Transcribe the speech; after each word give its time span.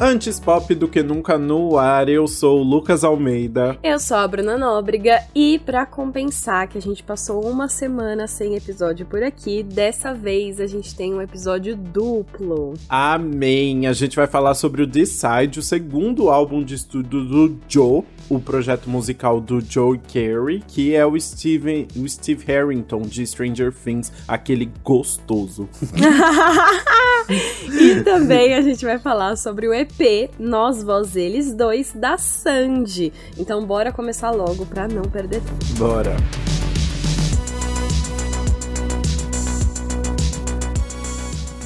Antes 0.00 0.38
pop 0.38 0.72
do 0.76 0.86
que 0.86 1.02
nunca 1.02 1.36
no 1.36 1.76
ar, 1.76 2.08
eu 2.08 2.28
sou 2.28 2.60
o 2.60 2.62
Lucas 2.62 3.02
Almeida. 3.02 3.76
Eu 3.82 3.98
sou 3.98 4.16
a 4.16 4.28
Bruna 4.28 4.56
Nóbrega 4.56 5.24
e 5.34 5.58
para 5.58 5.84
compensar 5.84 6.68
que 6.68 6.78
a 6.78 6.80
gente 6.80 7.02
passou 7.02 7.44
uma 7.44 7.68
semana 7.68 8.28
sem 8.28 8.54
episódio 8.54 9.04
por 9.06 9.24
aqui, 9.24 9.64
dessa 9.64 10.14
vez 10.14 10.60
a 10.60 10.68
gente 10.68 10.94
tem 10.94 11.12
um 11.12 11.20
episódio 11.20 11.74
duplo. 11.74 12.74
Amém! 12.88 13.88
A 13.88 13.92
gente 13.92 14.14
vai 14.14 14.28
falar 14.28 14.54
sobre 14.54 14.82
o 14.82 14.86
Decide, 14.86 15.58
o 15.58 15.62
segundo 15.62 16.30
álbum 16.30 16.62
de 16.62 16.76
estudo 16.76 17.24
do 17.24 17.58
Joe, 17.66 18.04
o 18.28 18.38
projeto 18.40 18.88
musical 18.88 19.40
do 19.40 19.60
Joe 19.60 19.98
Carey, 19.98 20.62
que 20.66 20.94
é 20.94 21.04
o 21.06 21.18
Steve, 21.18 21.88
o 21.96 22.08
Steve 22.08 22.44
Harrington 22.46 23.02
de 23.02 23.26
Stranger 23.26 23.72
Things, 23.72 24.12
aquele 24.26 24.70
gostoso. 24.84 25.68
e 27.70 28.02
também 28.02 28.54
a 28.54 28.62
gente 28.62 28.84
vai 28.84 28.98
falar 28.98 29.36
sobre 29.36 29.68
o 29.68 29.74
EP 29.74 30.30
Nós, 30.38 30.82
Vós, 30.82 31.16
Eles 31.16 31.52
2 31.54 31.92
da 31.94 32.16
Sandy. 32.18 33.12
Então 33.36 33.64
bora 33.64 33.92
começar 33.92 34.30
logo 34.30 34.66
pra 34.66 34.88
não 34.88 35.02
perder 35.02 35.40
tempo. 35.40 35.78
Bora! 35.78 36.16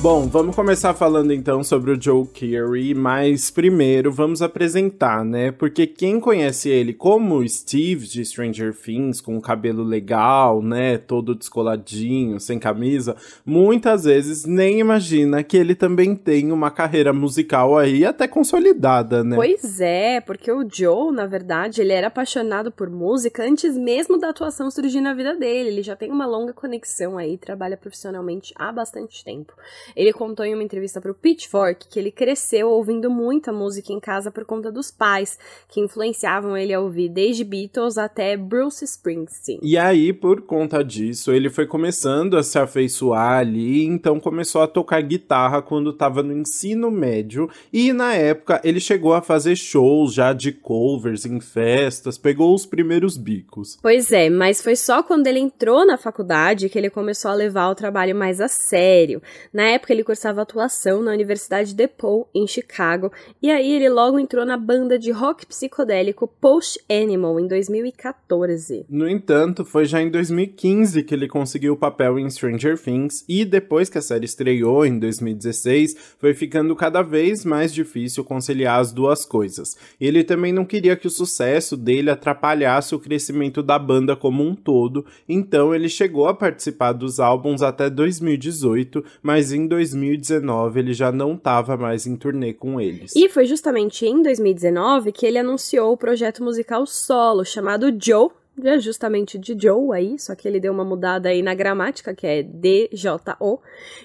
Bom, 0.02 0.26
vamos 0.26 0.56
começar 0.56 0.94
falando 0.94 1.32
então 1.32 1.62
sobre 1.62 1.92
o 1.92 2.02
Joe 2.02 2.26
Carey, 2.26 2.92
mas 2.92 3.52
primeiro 3.52 4.10
vamos 4.10 4.42
apresentar, 4.42 5.24
né? 5.24 5.52
Porque 5.52 5.86
quem 5.86 6.18
conhece 6.18 6.68
ele 6.68 6.92
como 6.92 7.48
Steve 7.48 8.08
de 8.08 8.24
Stranger 8.24 8.74
Things, 8.74 9.20
com 9.20 9.36
o 9.36 9.40
cabelo 9.40 9.84
legal, 9.84 10.60
né? 10.60 10.98
Todo 10.98 11.36
descoladinho, 11.36 12.40
sem 12.40 12.58
camisa, 12.58 13.14
muitas 13.46 14.02
vezes 14.02 14.44
nem 14.44 14.80
imagina 14.80 15.44
que 15.44 15.56
ele 15.56 15.76
também 15.76 16.16
tem 16.16 16.50
uma 16.50 16.72
carreira 16.72 17.12
musical 17.12 17.78
aí 17.78 18.04
até 18.04 18.26
consolidada, 18.26 19.22
né? 19.22 19.36
Pois 19.36 19.80
é, 19.80 20.20
porque 20.20 20.50
o 20.50 20.68
Joe, 20.68 21.12
na 21.12 21.26
verdade, 21.26 21.80
ele 21.80 21.92
era 21.92 22.08
apaixonado 22.08 22.72
por 22.72 22.90
música 22.90 23.44
antes 23.44 23.78
mesmo 23.78 24.18
da 24.18 24.30
atuação 24.30 24.68
surgir 24.68 25.00
na 25.00 25.14
vida 25.14 25.36
dele. 25.36 25.68
Ele 25.68 25.82
já 25.82 25.94
tem 25.94 26.10
uma 26.10 26.26
longa 26.26 26.52
conexão 26.52 27.16
aí, 27.16 27.38
trabalha 27.38 27.76
profissionalmente 27.76 28.52
há 28.56 28.72
bastante 28.72 29.24
tempo. 29.24 29.54
Ele 29.96 30.12
contou 30.12 30.44
em 30.44 30.54
uma 30.54 30.62
entrevista 30.62 31.00
para 31.00 31.10
o 31.10 31.14
Pitchfork 31.14 31.88
que 31.88 31.98
ele 31.98 32.10
cresceu 32.10 32.68
ouvindo 32.68 33.10
muita 33.10 33.52
música 33.52 33.92
em 33.92 34.00
casa 34.00 34.30
por 34.30 34.44
conta 34.44 34.70
dos 34.70 34.90
pais, 34.90 35.38
que 35.68 35.80
influenciavam 35.80 36.56
ele 36.56 36.72
a 36.72 36.80
ouvir 36.80 37.08
desde 37.08 37.44
Beatles 37.44 37.98
até 37.98 38.36
Bruce 38.36 38.84
Springsteen. 38.84 39.58
E 39.62 39.76
aí, 39.76 40.12
por 40.12 40.42
conta 40.42 40.82
disso, 40.82 41.32
ele 41.32 41.50
foi 41.50 41.66
começando 41.66 42.36
a 42.36 42.42
se 42.42 42.58
afeiçoar 42.58 43.38
ali, 43.38 43.84
então 43.84 44.20
começou 44.20 44.62
a 44.62 44.68
tocar 44.68 45.00
guitarra 45.02 45.60
quando 45.62 45.90
estava 45.90 46.22
no 46.22 46.32
ensino 46.32 46.90
médio, 46.90 47.48
e 47.72 47.92
na 47.92 48.14
época 48.14 48.60
ele 48.64 48.80
chegou 48.80 49.14
a 49.14 49.22
fazer 49.22 49.56
shows 49.56 50.14
já 50.14 50.32
de 50.32 50.52
covers 50.52 51.26
em 51.26 51.40
festas, 51.40 52.18
pegou 52.18 52.54
os 52.54 52.66
primeiros 52.66 53.16
bicos. 53.16 53.78
Pois 53.82 54.12
é, 54.12 54.30
mas 54.30 54.62
foi 54.62 54.76
só 54.76 55.02
quando 55.02 55.26
ele 55.26 55.38
entrou 55.38 55.84
na 55.84 55.96
faculdade 55.96 56.68
que 56.68 56.78
ele 56.78 56.90
começou 56.90 57.30
a 57.30 57.34
levar 57.34 57.70
o 57.70 57.74
trabalho 57.74 58.14
mais 58.14 58.40
a 58.40 58.48
sério. 58.48 59.20
Na 59.52 59.64
época 59.64 59.81
época 59.82 59.92
ele 59.92 60.04
cursava 60.04 60.42
atuação 60.42 61.02
na 61.02 61.10
Universidade 61.10 61.74
DePaul, 61.74 62.28
em 62.32 62.46
Chicago, 62.46 63.10
e 63.42 63.50
aí 63.50 63.72
ele 63.72 63.88
logo 63.88 64.18
entrou 64.18 64.46
na 64.46 64.56
banda 64.56 64.96
de 64.96 65.10
rock 65.10 65.44
psicodélico 65.44 66.28
Post 66.40 66.80
Animal 66.88 67.40
em 67.40 67.48
2014. 67.48 68.86
No 68.88 69.08
entanto, 69.08 69.64
foi 69.64 69.84
já 69.84 70.00
em 70.00 70.08
2015 70.08 71.02
que 71.02 71.12
ele 71.12 71.26
conseguiu 71.26 71.72
o 71.72 71.76
papel 71.76 72.18
em 72.18 72.30
Stranger 72.30 72.78
Things, 72.78 73.24
e 73.28 73.44
depois 73.44 73.88
que 73.88 73.98
a 73.98 74.02
série 74.02 74.24
estreou 74.24 74.86
em 74.86 74.98
2016, 74.98 75.96
foi 76.16 76.32
ficando 76.32 76.76
cada 76.76 77.02
vez 77.02 77.44
mais 77.44 77.74
difícil 77.74 78.24
conciliar 78.24 78.78
as 78.78 78.92
duas 78.92 79.24
coisas. 79.24 79.76
Ele 80.00 80.22
também 80.22 80.52
não 80.52 80.64
queria 80.64 80.94
que 80.94 81.08
o 81.08 81.10
sucesso 81.10 81.76
dele 81.76 82.10
atrapalhasse 82.10 82.94
o 82.94 83.00
crescimento 83.00 83.62
da 83.62 83.78
banda 83.78 84.14
como 84.14 84.44
um 84.44 84.54
todo, 84.54 85.04
então 85.28 85.74
ele 85.74 85.88
chegou 85.88 86.28
a 86.28 86.34
participar 86.34 86.92
dos 86.92 87.18
álbuns 87.18 87.62
até 87.62 87.90
2018, 87.90 89.04
mas 89.20 89.52
em 89.52 89.71
2019 89.72 90.80
ele 90.80 90.92
já 90.92 91.10
não 91.10 91.32
estava 91.32 91.78
mais 91.78 92.06
em 92.06 92.14
turnê 92.14 92.52
com 92.52 92.78
eles. 92.78 93.16
E 93.16 93.26
foi 93.28 93.46
justamente 93.46 94.04
em 94.04 94.22
2019 94.22 95.12
que 95.12 95.24
ele 95.24 95.38
anunciou 95.38 95.92
o 95.92 95.96
projeto 95.96 96.44
musical 96.44 96.86
solo 96.86 97.42
chamado 97.42 97.86
Joe 97.98 98.28
é 98.62 98.78
justamente 98.78 99.38
de 99.38 99.56
Joe 99.58 99.96
aí, 99.96 100.18
só 100.18 100.34
que 100.34 100.46
ele 100.46 100.60
deu 100.60 100.72
uma 100.72 100.84
mudada 100.84 101.28
aí 101.30 101.42
na 101.42 101.54
gramática, 101.54 102.14
que 102.14 102.26
é 102.26 102.42
D-J-O, 102.42 103.58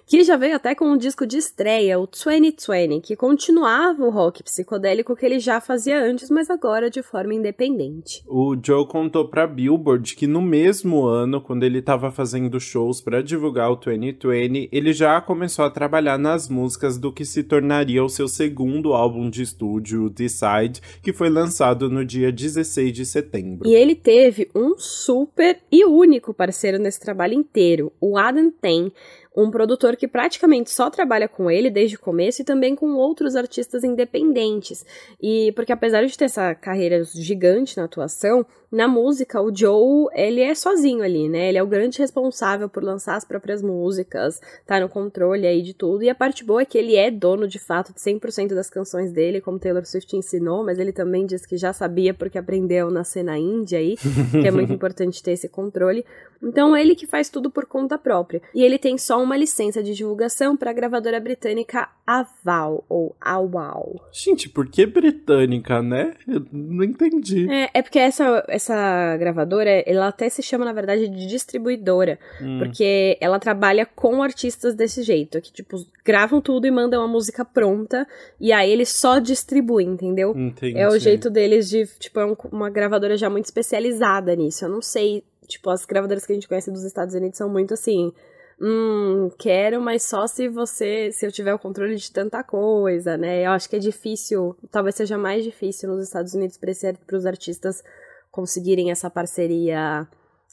que 0.05 0.23
já 0.23 0.37
veio 0.37 0.55
até 0.55 0.73
com 0.73 0.85
um 0.85 0.97
disco 0.97 1.25
de 1.25 1.37
estreia, 1.37 1.99
o 1.99 2.07
2020, 2.07 3.01
que 3.01 3.15
continuava 3.15 4.03
o 4.03 4.09
rock 4.09 4.43
psicodélico 4.43 5.15
que 5.15 5.25
ele 5.25 5.39
já 5.39 5.59
fazia 5.59 6.01
antes, 6.01 6.29
mas 6.29 6.49
agora 6.49 6.89
de 6.89 7.03
forma 7.03 7.33
independente. 7.33 8.23
O 8.25 8.55
Joe 8.61 8.87
contou 8.87 9.27
pra 9.27 9.45
Billboard 9.45 10.15
que 10.15 10.27
no 10.27 10.41
mesmo 10.41 11.05
ano, 11.05 11.41
quando 11.41 11.63
ele 11.63 11.79
estava 11.79 12.11
fazendo 12.11 12.59
shows 12.59 13.01
para 13.01 13.21
divulgar 13.21 13.71
o 13.71 13.75
2020, 13.75 14.69
ele 14.71 14.93
já 14.93 15.19
começou 15.19 15.65
a 15.65 15.69
trabalhar 15.69 16.17
nas 16.17 16.47
músicas 16.47 16.97
do 16.97 17.11
que 17.11 17.25
se 17.25 17.43
tornaria 17.43 18.03
o 18.03 18.09
seu 18.09 18.27
segundo 18.27 18.93
álbum 18.93 19.29
de 19.29 19.41
estúdio, 19.41 20.09
Decide, 20.09 20.81
que 21.01 21.11
foi 21.11 21.29
lançado 21.29 21.89
no 21.89 22.05
dia 22.05 22.31
16 22.31 22.93
de 22.93 23.05
setembro. 23.05 23.67
E 23.67 23.73
ele 23.73 23.95
teve 23.95 24.36
teve 24.37 24.51
um 24.53 24.77
super 24.77 25.59
e 25.71 25.83
único 25.83 26.33
parceiro 26.33 26.77
nesse 26.77 26.99
trabalho 26.99 27.33
inteiro, 27.33 27.91
o 27.99 28.17
Adam 28.17 28.51
Ten, 28.51 28.91
um 29.37 29.51
produtor 29.51 29.95
que 29.95 30.07
praticamente 30.07 30.71
só 30.71 30.89
trabalha 30.89 31.27
com 31.27 31.49
ele 31.49 31.69
desde 31.69 31.95
o 31.95 31.99
começo 31.99 32.41
e 32.41 32.45
também 32.45 32.75
com 32.75 32.95
outros 32.95 33.35
artistas 33.35 33.83
independentes. 33.83 34.83
E 35.21 35.51
porque 35.51 35.71
apesar 35.71 36.03
de 36.03 36.17
ter 36.17 36.25
essa 36.25 36.55
carreira 36.55 37.03
gigante 37.03 37.77
na 37.77 37.83
atuação, 37.83 38.43
na 38.71 38.87
música, 38.87 39.41
o 39.41 39.55
Joe, 39.55 40.07
ele 40.13 40.41
é 40.41 40.53
sozinho 40.53 41.01
ali, 41.01 41.29
né? 41.29 41.49
Ele 41.49 41.57
é 41.57 41.63
o 41.63 41.67
grande 41.67 41.99
responsável 41.99 42.67
por 42.67 42.83
lançar 42.83 43.15
as 43.15 43.23
próprias 43.23 43.61
músicas, 43.61 44.41
tá 44.65 44.79
no 44.79 44.89
controle 44.89 45.47
aí 45.47 45.61
de 45.61 45.73
tudo. 45.73 46.03
E 46.03 46.09
a 46.09 46.15
parte 46.15 46.43
boa 46.43 46.63
é 46.63 46.65
que 46.65 46.77
ele 46.77 46.95
é 46.95 47.09
dono, 47.09 47.47
de 47.47 47.59
fato, 47.59 47.93
de 47.93 47.99
100% 47.99 48.53
das 48.53 48.69
canções 48.69 49.11
dele, 49.11 49.39
como 49.39 49.59
Taylor 49.59 49.85
Swift 49.85 50.17
ensinou, 50.17 50.65
mas 50.65 50.79
ele 50.79 50.91
também 50.91 51.25
diz 51.25 51.45
que 51.45 51.55
já 51.55 51.71
sabia 51.71 52.13
porque 52.13 52.37
aprendeu 52.37 52.91
na 52.91 53.03
cena 53.05 53.37
índia 53.37 53.79
aí, 53.79 53.95
que 54.31 54.47
é 54.47 54.51
muito 54.51 54.73
importante 54.73 55.23
ter 55.23 55.31
esse 55.31 55.47
controle. 55.47 56.03
Então, 56.43 56.75
ele 56.75 56.93
que 56.93 57.07
faz 57.07 57.29
tudo 57.29 57.49
por 57.49 57.65
conta 57.65 57.97
própria. 57.97 58.41
E 58.53 58.63
ele 58.63 58.77
tem 58.77 58.97
só 58.97 59.21
uma 59.27 59.37
licença 59.37 59.83
de 59.83 59.93
divulgação 59.93 60.57
para 60.57 60.71
a 60.71 60.73
gravadora 60.73 61.19
britânica 61.19 61.89
Aval, 62.05 62.85
ou 62.87 63.15
Awal. 63.19 64.07
Gente, 64.11 64.47
por 64.47 64.67
que 64.67 64.85
britânica, 64.85 65.81
né? 65.83 66.13
Eu 66.25 66.45
não 66.51 66.83
entendi. 66.83 67.51
É, 67.51 67.69
é 67.73 67.81
porque 67.81 67.99
essa 67.99 68.45
essa 68.47 69.17
gravadora, 69.17 69.69
ela 69.85 70.07
até 70.07 70.29
se 70.29 70.41
chama, 70.41 70.63
na 70.63 70.71
verdade, 70.71 71.07
de 71.09 71.27
distribuidora. 71.27 72.17
Hum. 72.41 72.59
Porque 72.59 73.17
ela 73.19 73.39
trabalha 73.39 73.85
com 73.85 74.23
artistas 74.23 74.73
desse 74.73 75.03
jeito. 75.03 75.41
Que, 75.41 75.51
tipo, 75.51 75.77
gravam 76.03 76.39
tudo 76.39 76.65
e 76.65 76.71
mandam 76.71 77.03
a 77.03 77.07
música 77.07 77.43
pronta. 77.43 78.07
E 78.39 78.53
aí 78.53 78.71
eles 78.71 78.89
só 78.89 79.19
distribuem, 79.19 79.89
entendeu? 79.89 80.33
Entendi. 80.35 80.77
É 80.77 80.87
o 80.87 80.97
jeito 80.97 81.29
deles 81.29 81.69
de, 81.69 81.85
tipo, 81.99 82.19
é 82.21 82.25
um, 82.25 82.35
uma 82.51 82.69
gravadora 82.69 83.17
já 83.17 83.29
muito 83.29 83.45
especializada 83.45 84.33
nisso. 84.33 84.63
Eu 84.63 84.69
não 84.69 84.81
sei, 84.81 85.23
tipo, 85.45 85.69
as 85.69 85.85
gravadoras 85.85 86.25
que 86.25 86.31
a 86.31 86.35
gente 86.35 86.47
conhece 86.47 86.71
dos 86.71 86.85
Estados 86.85 87.13
Unidos 87.13 87.37
são 87.37 87.49
muito 87.49 87.73
assim 87.73 88.13
hum, 88.59 89.29
quero, 89.37 89.81
mas 89.81 90.03
só 90.03 90.27
se 90.27 90.47
você, 90.47 91.11
se 91.11 91.25
eu 91.25 91.31
tiver 91.31 91.53
o 91.53 91.59
controle 91.59 91.95
de 91.95 92.11
tanta 92.11 92.43
coisa, 92.43 93.17
né? 93.17 93.45
Eu 93.45 93.51
acho 93.51 93.69
que 93.69 93.75
é 93.75 93.79
difícil, 93.79 94.55
talvez 94.71 94.95
seja 94.95 95.17
mais 95.17 95.43
difícil 95.43 95.89
nos 95.89 96.03
Estados 96.03 96.33
Unidos 96.33 96.57
para 96.57 97.17
os 97.17 97.25
artistas 97.25 97.83
conseguirem 98.31 98.91
essa 98.91 99.09
parceria 99.09 100.07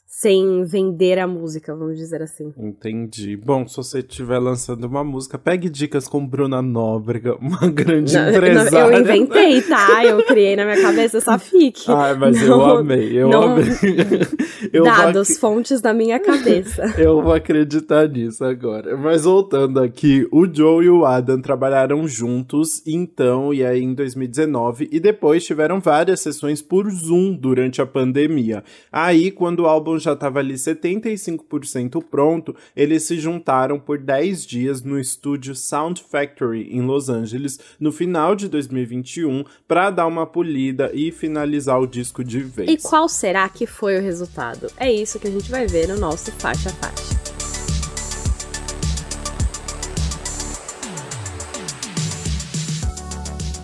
sem 0.07 0.63
vender 0.63 1.17
a 1.17 1.27
música, 1.27 1.75
vamos 1.75 1.97
dizer 1.97 2.21
assim. 2.21 2.53
Entendi. 2.57 3.35
Bom, 3.35 3.67
se 3.67 3.75
você 3.75 3.99
estiver 3.99 4.37
lançando 4.37 4.85
uma 4.85 5.03
música, 5.03 5.37
pegue 5.37 5.67
dicas 5.67 6.07
com 6.07 6.25
Bruna 6.25 6.61
Nóbrega, 6.61 7.35
uma 7.41 7.67
grande 7.67 8.13
não, 8.13 8.29
empresária. 8.29 8.95
Eu 8.95 9.01
inventei, 9.01 9.61
tá? 9.63 10.05
Eu 10.05 10.23
criei 10.23 10.55
na 10.55 10.63
minha 10.63 10.81
cabeça 10.81 11.17
essa 11.17 11.39
fic. 11.39 11.85
Ai, 11.89 12.13
mas 12.13 12.39
não, 12.39 12.47
eu 12.47 12.75
amei, 12.77 13.17
eu 13.17 13.29
não... 13.29 13.43
amei. 13.43 13.65
eu 14.71 14.83
Dados, 14.83 15.31
ac... 15.31 15.39
fontes 15.39 15.81
da 15.81 15.93
minha 15.93 16.19
cabeça. 16.19 16.93
eu 16.97 17.21
vou 17.21 17.33
acreditar 17.33 18.07
nisso 18.07 18.43
agora. 18.43 18.95
Mas 18.95 19.23
voltando 19.23 19.81
aqui, 19.81 20.27
o 20.31 20.45
Joe 20.45 20.85
e 20.85 20.89
o 20.89 21.03
Adam 21.03 21.41
trabalharam 21.41 22.07
juntos, 22.07 22.81
então, 22.85 23.51
e 23.51 23.65
aí 23.65 23.81
em 23.81 23.93
2019, 23.93 24.87
e 24.91 24.99
depois 24.99 25.43
tiveram 25.43 25.79
várias 25.79 26.19
sessões 26.19 26.61
por 26.61 26.89
Zoom 26.91 27.33
durante 27.33 27.81
a 27.81 27.85
pandemia. 27.87 28.63
Aí, 28.91 29.31
quando 29.31 29.61
o 29.61 29.65
álbum 29.65 29.94
já 29.99 30.13
estava 30.13 30.39
ali 30.39 30.55
75% 30.55 32.03
pronto, 32.03 32.55
eles 32.75 33.03
se 33.03 33.19
juntaram 33.19 33.79
por 33.79 33.97
10 33.97 34.45
dias 34.45 34.81
no 34.81 34.99
estúdio 34.99 35.55
Sound 35.55 36.03
Factory 36.03 36.69
em 36.71 36.81
Los 36.81 37.09
Angeles 37.09 37.59
no 37.79 37.91
final 37.91 38.35
de 38.35 38.47
2021 38.47 39.43
para 39.67 39.89
dar 39.89 40.07
uma 40.07 40.25
polida 40.25 40.91
e 40.93 41.11
finalizar 41.11 41.79
o 41.79 41.87
disco 41.87 42.23
de 42.23 42.39
vez. 42.39 42.69
E 42.69 42.77
qual 42.77 43.07
será 43.07 43.47
que 43.49 43.65
foi 43.65 43.97
o 43.97 44.01
resultado? 44.01 44.67
É 44.77 44.91
isso 44.91 45.19
que 45.19 45.27
a 45.27 45.31
gente 45.31 45.49
vai 45.49 45.67
ver 45.67 45.87
no 45.87 45.97
nosso 45.97 46.31
faixa 46.33 46.69
faixa. 46.69 47.34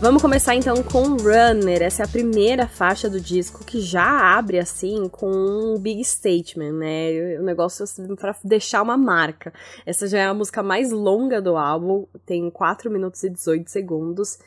Vamos 0.01 0.19
começar 0.19 0.55
então 0.55 0.81
com 0.81 1.15
Runner. 1.15 1.83
Essa 1.83 2.01
é 2.01 2.05
a 2.05 2.09
primeira 2.09 2.67
faixa 2.67 3.07
do 3.07 3.21
disco 3.21 3.63
que 3.63 3.79
já 3.79 4.35
abre 4.35 4.57
assim 4.57 5.07
com 5.07 5.29
um 5.29 5.77
big 5.77 6.03
statement, 6.03 6.71
né? 6.71 7.37
O 7.39 7.43
negócio 7.43 7.83
assim, 7.83 8.15
para 8.15 8.35
deixar 8.43 8.81
uma 8.81 8.97
marca. 8.97 9.53
Essa 9.85 10.07
já 10.07 10.17
é 10.17 10.25
a 10.25 10.33
música 10.33 10.63
mais 10.63 10.91
longa 10.91 11.39
do 11.39 11.55
álbum, 11.55 12.07
tem 12.25 12.49
4 12.49 12.89
minutos 12.89 13.21
e 13.21 13.29
18 13.29 13.69
segundos. 13.69 14.39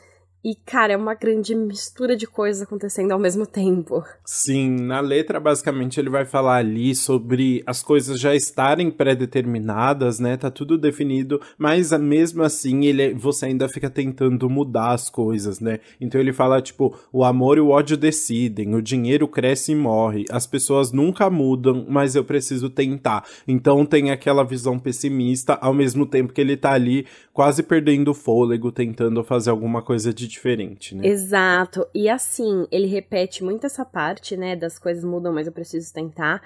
E, 0.45 0.53
cara, 0.53 0.93
é 0.93 0.95
uma 0.95 1.15
grande 1.15 1.55
mistura 1.55 2.15
de 2.15 2.27
coisas 2.27 2.61
acontecendo 2.61 3.11
ao 3.11 3.17
mesmo 3.17 3.47
tempo. 3.47 4.03
Sim, 4.23 4.75
na 4.79 4.99
letra, 4.99 5.39
basicamente, 5.39 5.99
ele 5.99 6.07
vai 6.07 6.23
falar 6.23 6.57
ali 6.57 6.93
sobre 6.93 7.63
as 7.65 7.81
coisas 7.81 8.19
já 8.19 8.35
estarem 8.35 8.91
pré-determinadas, 8.91 10.19
né? 10.19 10.37
Tá 10.37 10.51
tudo 10.51 10.77
definido, 10.77 11.41
mas 11.57 11.91
mesmo 11.93 12.43
assim, 12.43 12.85
ele, 12.85 13.15
você 13.15 13.47
ainda 13.47 13.67
fica 13.67 13.89
tentando 13.89 14.47
mudar 14.47 14.91
as 14.91 15.09
coisas, 15.09 15.59
né? 15.59 15.79
Então 15.99 16.21
ele 16.21 16.31
fala, 16.31 16.61
tipo, 16.61 16.95
o 17.11 17.23
amor 17.23 17.57
e 17.57 17.61
o 17.61 17.69
ódio 17.69 17.97
decidem, 17.97 18.75
o 18.75 18.83
dinheiro 18.83 19.27
cresce 19.27 19.71
e 19.71 19.75
morre, 19.75 20.25
as 20.29 20.45
pessoas 20.45 20.91
nunca 20.91 21.27
mudam, 21.27 21.87
mas 21.89 22.15
eu 22.15 22.23
preciso 22.23 22.69
tentar. 22.69 23.25
Então 23.47 23.83
tem 23.83 24.11
aquela 24.11 24.43
visão 24.43 24.77
pessimista, 24.77 25.57
ao 25.59 25.73
mesmo 25.73 26.05
tempo 26.05 26.31
que 26.31 26.41
ele 26.41 26.55
tá 26.55 26.73
ali 26.73 27.07
quase 27.33 27.63
perdendo 27.63 28.11
o 28.11 28.13
fôlego, 28.13 28.71
tentando 28.71 29.23
fazer 29.23 29.49
alguma 29.49 29.81
coisa 29.81 30.13
de 30.13 30.34
diferente, 30.35 30.95
né? 30.95 31.07
Exato. 31.07 31.87
E 31.93 32.09
assim, 32.09 32.67
ele 32.71 32.87
repete 32.87 33.43
muito 33.43 33.65
essa 33.65 33.83
parte, 33.83 34.37
né, 34.37 34.55
das 34.55 34.77
coisas 34.77 35.03
mudam, 35.03 35.33
mas 35.33 35.47
eu 35.47 35.53
preciso 35.53 35.93
tentar, 35.93 36.41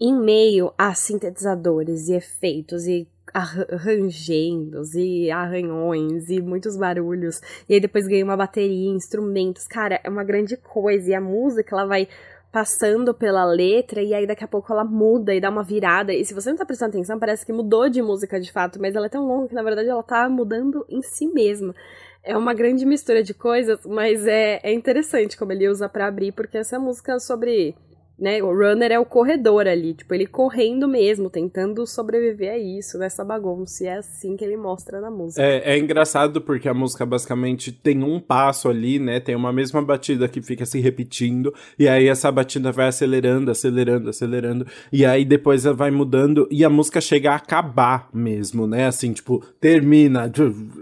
em 0.00 0.14
meio 0.14 0.72
a 0.78 0.94
sintetizadores 0.94 2.08
e 2.08 2.14
efeitos 2.14 2.86
e 2.86 3.06
arrangendos 3.32 4.94
e 4.94 5.30
arranhões 5.30 6.30
e 6.30 6.40
muitos 6.40 6.76
barulhos. 6.76 7.40
E 7.68 7.74
aí 7.74 7.80
depois 7.80 8.06
ganha 8.06 8.24
uma 8.24 8.36
bateria, 8.36 8.90
instrumentos. 8.90 9.68
Cara, 9.68 10.00
é 10.02 10.08
uma 10.08 10.24
grande 10.24 10.56
coisa. 10.56 11.10
E 11.10 11.14
a 11.14 11.20
música, 11.20 11.76
ela 11.76 11.86
vai 11.86 12.08
passando 12.50 13.14
pela 13.14 13.44
letra 13.44 14.02
e 14.02 14.12
aí 14.12 14.26
daqui 14.26 14.42
a 14.42 14.48
pouco 14.48 14.72
ela 14.72 14.84
muda 14.84 15.32
e 15.32 15.40
dá 15.40 15.48
uma 15.48 15.62
virada. 15.62 16.12
E 16.12 16.24
se 16.24 16.34
você 16.34 16.50
não 16.50 16.56
tá 16.56 16.64
prestando 16.64 16.90
atenção, 16.90 17.18
parece 17.18 17.46
que 17.46 17.52
mudou 17.52 17.88
de 17.88 18.02
música 18.02 18.40
de 18.40 18.50
fato, 18.50 18.80
mas 18.80 18.96
ela 18.96 19.06
é 19.06 19.08
tão 19.08 19.24
longa 19.24 19.48
que 19.48 19.54
na 19.54 19.62
verdade 19.62 19.88
ela 19.88 20.02
tá 20.02 20.28
mudando 20.28 20.84
em 20.88 21.00
si 21.00 21.28
mesma 21.28 21.74
é 22.22 22.36
uma 22.36 22.54
grande 22.54 22.84
mistura 22.84 23.22
de 23.22 23.32
coisas, 23.32 23.80
mas 23.84 24.26
é, 24.26 24.60
é 24.62 24.72
interessante 24.72 25.36
como 25.36 25.52
ele 25.52 25.68
usa 25.68 25.88
para 25.88 26.06
abrir, 26.06 26.32
porque 26.32 26.58
essa 26.58 26.78
música 26.78 27.18
sobre 27.18 27.74
né? 28.20 28.42
O 28.42 28.52
runner 28.52 28.92
é 28.92 28.98
o 28.98 29.04
corredor 29.04 29.66
ali, 29.66 29.94
tipo, 29.94 30.14
ele 30.14 30.26
correndo 30.26 30.86
mesmo, 30.86 31.30
tentando 31.30 31.86
sobreviver 31.86 32.52
a 32.52 32.58
isso, 32.58 32.98
nessa 32.98 33.24
bagunça. 33.24 33.84
E 33.84 33.86
é 33.86 33.96
assim 33.96 34.36
que 34.36 34.44
ele 34.44 34.56
mostra 34.56 35.00
na 35.00 35.10
música. 35.10 35.42
É, 35.42 35.74
é 35.74 35.78
engraçado 35.78 36.40
porque 36.40 36.68
a 36.68 36.74
música 36.74 37.06
basicamente 37.06 37.72
tem 37.72 38.04
um 38.04 38.20
passo 38.20 38.68
ali, 38.68 38.98
né? 38.98 39.18
Tem 39.20 39.34
uma 39.34 39.52
mesma 39.52 39.80
batida 39.80 40.28
que 40.28 40.42
fica 40.42 40.66
se 40.66 40.78
repetindo, 40.80 41.54
e 41.78 41.88
aí 41.88 42.08
essa 42.08 42.30
batida 42.30 42.70
vai 42.70 42.88
acelerando, 42.88 43.50
acelerando, 43.50 44.10
acelerando, 44.10 44.66
e 44.92 45.04
aí 45.06 45.24
depois 45.24 45.64
ela 45.64 45.74
vai 45.74 45.90
mudando 45.90 46.46
e 46.50 46.64
a 46.64 46.70
música 46.70 47.00
chega 47.00 47.32
a 47.32 47.36
acabar 47.36 48.08
mesmo, 48.12 48.66
né? 48.66 48.86
Assim, 48.86 49.12
tipo, 49.12 49.42
termina, 49.60 50.30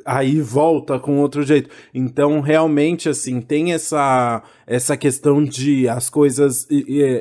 aí 0.05 0.41
volta 0.41 0.99
com 0.99 1.21
outro 1.21 1.43
jeito. 1.43 1.71
Então, 1.95 2.41
realmente, 2.41 3.09
assim, 3.09 3.41
tem 3.41 3.73
essa 3.73 4.43
essa 4.69 4.97
questão 4.97 5.43
de 5.43 5.89
as 5.89 6.11
coisas 6.11 6.67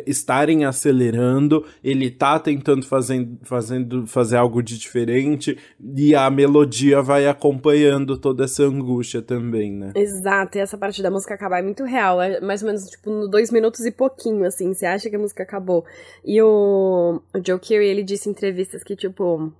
estarem 0.06 0.66
acelerando, 0.66 1.66
ele 1.82 2.12
tá 2.12 2.38
tentando 2.38 2.86
fazer, 2.86 3.28
fazendo, 3.44 4.06
fazer 4.06 4.36
algo 4.36 4.62
de 4.62 4.78
diferente 4.78 5.58
e 5.96 6.14
a 6.14 6.30
melodia 6.30 7.02
vai 7.02 7.26
acompanhando 7.26 8.18
toda 8.18 8.44
essa 8.44 8.64
angústia 8.64 9.22
também, 9.22 9.72
né? 9.72 9.94
Exato, 9.96 10.58
e 10.58 10.62
essa 10.62 10.78
parte 10.78 11.02
da 11.02 11.10
música 11.10 11.34
acabar 11.34 11.60
é 11.60 11.64
muito 11.64 11.86
real, 11.86 12.22
é 12.22 12.42
mais 12.42 12.62
ou 12.62 12.68
menos 12.68 12.90
tipo 12.90 13.10
no 13.10 13.30
dois 13.30 13.50
minutos 13.50 13.86
e 13.86 13.92
pouquinho, 13.92 14.46
assim, 14.46 14.74
você 14.74 14.86
acha 14.86 15.10
que 15.10 15.16
a 15.16 15.20
música 15.20 15.44
acabou. 15.44 15.86
E 16.26 16.42
o, 16.42 17.22
o 17.34 17.42
Joe 17.46 17.60
Keery, 17.60 17.88
ele 17.88 18.04
disse 18.04 18.28
em 18.28 18.32
entrevistas 18.34 18.84
que, 18.84 18.96
tipo, 18.96 19.54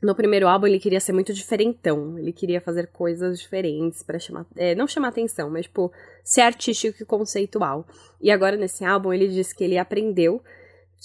no 0.00 0.14
primeiro 0.14 0.46
álbum 0.46 0.66
ele 0.66 0.78
queria 0.78 1.00
ser 1.00 1.12
muito 1.12 1.32
diferentão, 1.32 2.18
ele 2.18 2.32
queria 2.32 2.60
fazer 2.60 2.86
coisas 2.88 3.40
diferentes 3.40 4.02
para 4.02 4.18
chamar, 4.18 4.46
é, 4.56 4.74
não 4.74 4.86
chamar 4.86 5.08
atenção, 5.08 5.50
mas 5.50 5.64
tipo 5.64 5.92
ser 6.22 6.42
artístico 6.42 7.02
e 7.02 7.06
conceitual. 7.06 7.86
E 8.20 8.30
agora 8.30 8.56
nesse 8.56 8.84
álbum 8.84 9.12
ele 9.12 9.28
diz 9.28 9.52
que 9.52 9.64
ele 9.64 9.76
aprendeu 9.76 10.40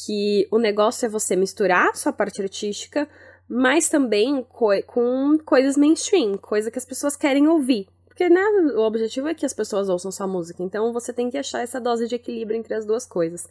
que 0.05 0.47
o 0.51 0.57
negócio 0.57 1.05
é 1.05 1.09
você 1.09 1.35
misturar 1.35 1.95
sua 1.95 2.13
parte 2.13 2.41
artística, 2.41 3.07
mas 3.47 3.89
também 3.89 4.43
co 4.43 4.69
com 4.85 5.37
coisas 5.43 5.75
mainstream, 5.75 6.37
coisa 6.37 6.69
que 6.69 6.79
as 6.79 6.85
pessoas 6.85 7.15
querem 7.15 7.47
ouvir. 7.47 7.87
Porque 8.07 8.29
né, 8.29 8.41
o 8.75 8.81
objetivo 8.81 9.27
é 9.27 9.33
que 9.33 9.45
as 9.45 9.53
pessoas 9.53 9.89
ouçam 9.89 10.11
sua 10.11 10.27
música, 10.27 10.61
então 10.61 10.93
você 10.93 11.11
tem 11.11 11.31
que 11.31 11.37
achar 11.37 11.61
essa 11.61 11.81
dose 11.81 12.07
de 12.07 12.13
equilíbrio 12.13 12.59
entre 12.59 12.75
as 12.75 12.85
duas 12.85 13.07
coisas. 13.07 13.49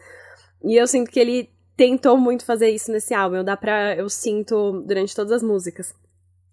E 0.62 0.77
eu 0.77 0.87
sinto 0.87 1.11
que 1.11 1.19
ele 1.19 1.50
tentou 1.77 2.17
muito 2.17 2.45
fazer 2.45 2.71
isso 2.71 2.91
nesse 2.93 3.15
álbum. 3.15 3.43
Dá 3.45 3.57
pra. 3.57 3.95
Eu 3.97 4.09
sinto 4.09 4.83
durante 4.87 5.15
todas 5.15 5.33
as 5.33 5.43
músicas. 5.43 5.95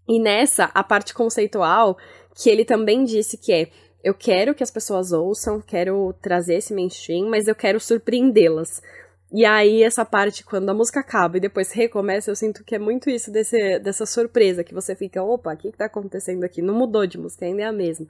E 0.07 0.19
nessa, 0.19 0.65
a 0.73 0.83
parte 0.83 1.13
conceitual, 1.13 1.97
que 2.35 2.49
ele 2.49 2.65
também 2.65 3.03
disse 3.03 3.37
que 3.37 3.51
é. 3.51 3.69
Eu 4.03 4.13
quero 4.13 4.55
que 4.55 4.63
as 4.63 4.71
pessoas 4.71 5.11
ouçam, 5.11 5.59
quero 5.61 6.13
trazer 6.21 6.55
esse 6.55 6.73
mainstream, 6.73 7.29
mas 7.29 7.47
eu 7.47 7.55
quero 7.55 7.79
surpreendê-las. 7.81 8.81
E 9.31 9.45
aí, 9.45 9.83
essa 9.83 10.03
parte, 10.03 10.43
quando 10.43 10.69
a 10.69 10.73
música 10.73 11.01
acaba 11.01 11.37
e 11.37 11.39
depois 11.39 11.71
recomeça, 11.71 12.31
eu 12.31 12.35
sinto 12.35 12.63
que 12.63 12.73
é 12.73 12.79
muito 12.79 13.11
isso 13.11 13.31
desse, 13.31 13.77
dessa 13.77 14.03
surpresa, 14.03 14.63
que 14.63 14.73
você 14.73 14.95
fica, 14.95 15.21
opa, 15.21 15.53
o 15.53 15.57
que, 15.57 15.71
que 15.71 15.77
tá 15.77 15.85
acontecendo 15.85 16.43
aqui? 16.43 16.63
Não 16.63 16.73
mudou 16.73 17.05
de 17.05 17.19
música, 17.19 17.45
ainda 17.45 17.61
é 17.61 17.65
a 17.65 17.71
mesma. 17.71 18.07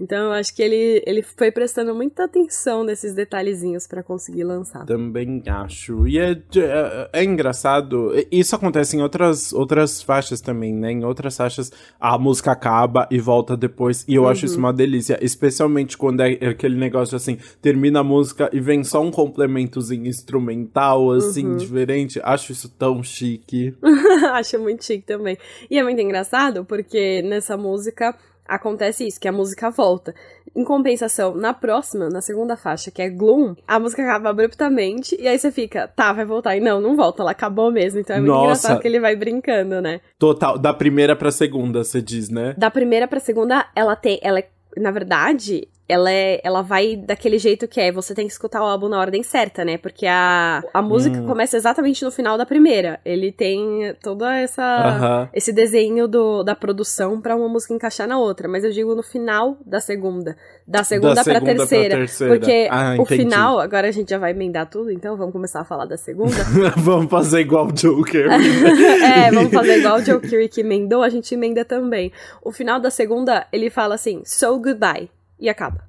Então, 0.00 0.26
eu 0.26 0.32
acho 0.32 0.54
que 0.56 0.62
ele, 0.62 1.02
ele 1.06 1.22
foi 1.22 1.52
prestando 1.52 1.94
muita 1.94 2.24
atenção 2.24 2.84
nesses 2.84 3.14
detalhezinhos 3.14 3.86
para 3.86 4.02
conseguir 4.02 4.44
lançar. 4.44 4.86
Também 4.86 5.42
acho. 5.46 6.08
E 6.08 6.18
é, 6.18 6.30
é, 6.30 7.10
é, 7.12 7.22
engraçado, 7.22 8.10
isso 8.30 8.56
acontece 8.56 8.96
em 8.96 9.02
outras, 9.02 9.52
outras 9.52 10.02
faixas 10.02 10.40
também, 10.40 10.74
né? 10.74 10.90
Em 10.90 11.04
outras 11.04 11.36
faixas, 11.36 11.70
a 12.00 12.16
música 12.16 12.50
acaba 12.50 13.06
e 13.10 13.20
volta 13.20 13.56
depois, 13.58 14.06
e 14.08 14.14
eu 14.14 14.22
uhum. 14.22 14.28
acho 14.28 14.46
isso 14.46 14.54
uhum. 14.54 14.64
uma 14.64 14.72
delícia, 14.72 15.18
especialmente 15.20 15.98
quando 15.98 16.22
é 16.22 16.32
aquele 16.48 16.76
negócio 16.76 17.14
assim, 17.14 17.36
termina 17.60 18.00
a 18.00 18.04
música 18.04 18.48
e 18.54 18.58
vem 18.58 18.82
só 18.82 19.02
um 19.02 19.10
complementozinho 19.10 20.06
instrumental 20.06 20.61
mental, 20.62 21.10
assim, 21.10 21.46
uhum. 21.46 21.56
diferente. 21.56 22.20
Acho 22.22 22.52
isso 22.52 22.68
tão 22.68 23.02
chique. 23.02 23.74
Acho 24.32 24.58
muito 24.58 24.84
chique 24.84 25.04
também. 25.04 25.36
E 25.70 25.78
é 25.78 25.82
muito 25.82 26.00
engraçado 26.00 26.64
porque 26.64 27.22
nessa 27.22 27.56
música 27.56 28.16
acontece 28.46 29.06
isso, 29.06 29.20
que 29.20 29.28
a 29.28 29.32
música 29.32 29.70
volta. 29.70 30.14
Em 30.54 30.64
compensação, 30.64 31.34
na 31.34 31.54
próxima, 31.54 32.10
na 32.10 32.20
segunda 32.20 32.56
faixa, 32.56 32.90
que 32.90 33.00
é 33.00 33.08
Gloom, 33.08 33.54
a 33.66 33.80
música 33.80 34.02
acaba 34.02 34.30
abruptamente 34.30 35.16
e 35.18 35.26
aí 35.26 35.38
você 35.38 35.50
fica, 35.50 35.88
tá, 35.88 36.12
vai 36.12 36.26
voltar. 36.26 36.56
E 36.56 36.60
não, 36.60 36.80
não 36.80 36.94
volta, 36.94 37.22
ela 37.22 37.30
acabou 37.30 37.72
mesmo. 37.72 38.00
Então 38.00 38.16
é 38.16 38.18
muito 38.18 38.30
Nossa. 38.30 38.44
engraçado 38.44 38.80
que 38.80 38.88
ele 38.88 39.00
vai 39.00 39.16
brincando, 39.16 39.80
né? 39.80 40.00
Total, 40.18 40.58
da 40.58 40.74
primeira 40.74 41.16
pra 41.16 41.30
segunda, 41.30 41.82
você 41.82 42.02
diz, 42.02 42.28
né? 42.28 42.54
Da 42.58 42.70
primeira 42.70 43.08
pra 43.08 43.20
segunda, 43.20 43.66
ela 43.74 43.96
tem, 43.96 44.20
ela 44.22 44.40
é, 44.40 44.48
na 44.76 44.90
verdade, 44.90 45.68
ela, 45.92 46.10
é, 46.10 46.40
ela 46.42 46.62
vai 46.62 46.96
daquele 46.96 47.38
jeito 47.38 47.68
que 47.68 47.78
é, 47.78 47.92
você 47.92 48.14
tem 48.14 48.26
que 48.26 48.32
escutar 48.32 48.62
o 48.62 48.64
álbum 48.64 48.88
na 48.88 48.98
ordem 48.98 49.22
certa, 49.22 49.62
né? 49.62 49.76
Porque 49.76 50.06
a, 50.06 50.62
a 50.72 50.80
música 50.80 51.18
hum. 51.18 51.26
começa 51.26 51.54
exatamente 51.54 52.02
no 52.02 52.10
final 52.10 52.38
da 52.38 52.46
primeira. 52.46 52.98
Ele 53.04 53.30
tem 53.30 53.94
toda 54.02 54.34
essa 54.34 54.62
uh 54.62 55.04
-huh. 55.04 55.28
esse 55.34 55.52
desenho 55.52 56.08
do, 56.08 56.42
da 56.42 56.54
produção 56.54 57.20
para 57.20 57.36
uma 57.36 57.46
música 57.46 57.74
encaixar 57.74 58.08
na 58.08 58.18
outra, 58.18 58.48
mas 58.48 58.64
eu 58.64 58.70
digo 58.70 58.94
no 58.94 59.02
final 59.02 59.58
da 59.66 59.80
segunda, 59.80 60.34
da 60.66 60.82
segunda, 60.82 61.14
da 61.14 61.24
pra, 61.24 61.34
segunda 61.34 61.54
terceira, 61.54 61.88
pra 61.90 61.98
terceira, 61.98 62.34
porque 62.34 62.68
ah, 62.70 62.96
o 62.98 63.04
final, 63.04 63.60
agora 63.60 63.88
a 63.88 63.92
gente 63.92 64.08
já 64.08 64.18
vai 64.18 64.30
emendar 64.30 64.70
tudo, 64.70 64.90
então 64.90 65.14
vamos 65.14 65.32
começar 65.32 65.60
a 65.60 65.64
falar 65.64 65.84
da 65.84 65.98
segunda. 65.98 66.36
vamos 66.78 67.10
fazer 67.10 67.40
igual 67.40 67.66
o 67.66 67.72
Joker. 67.72 68.28
é, 68.32 69.30
vamos 69.30 69.52
fazer 69.52 69.78
igual 69.78 69.98
o 69.98 70.02
Joker 70.02 70.48
que 70.48 70.62
emendou, 70.62 71.02
a 71.02 71.10
gente 71.10 71.34
emenda 71.34 71.66
também. 71.66 72.10
O 72.42 72.50
final 72.50 72.80
da 72.80 72.90
segunda, 72.90 73.46
ele 73.52 73.68
fala 73.68 73.94
assim: 73.94 74.22
"So 74.24 74.58
goodbye" 74.58 75.10
e 75.42 75.48
acaba. 75.48 75.84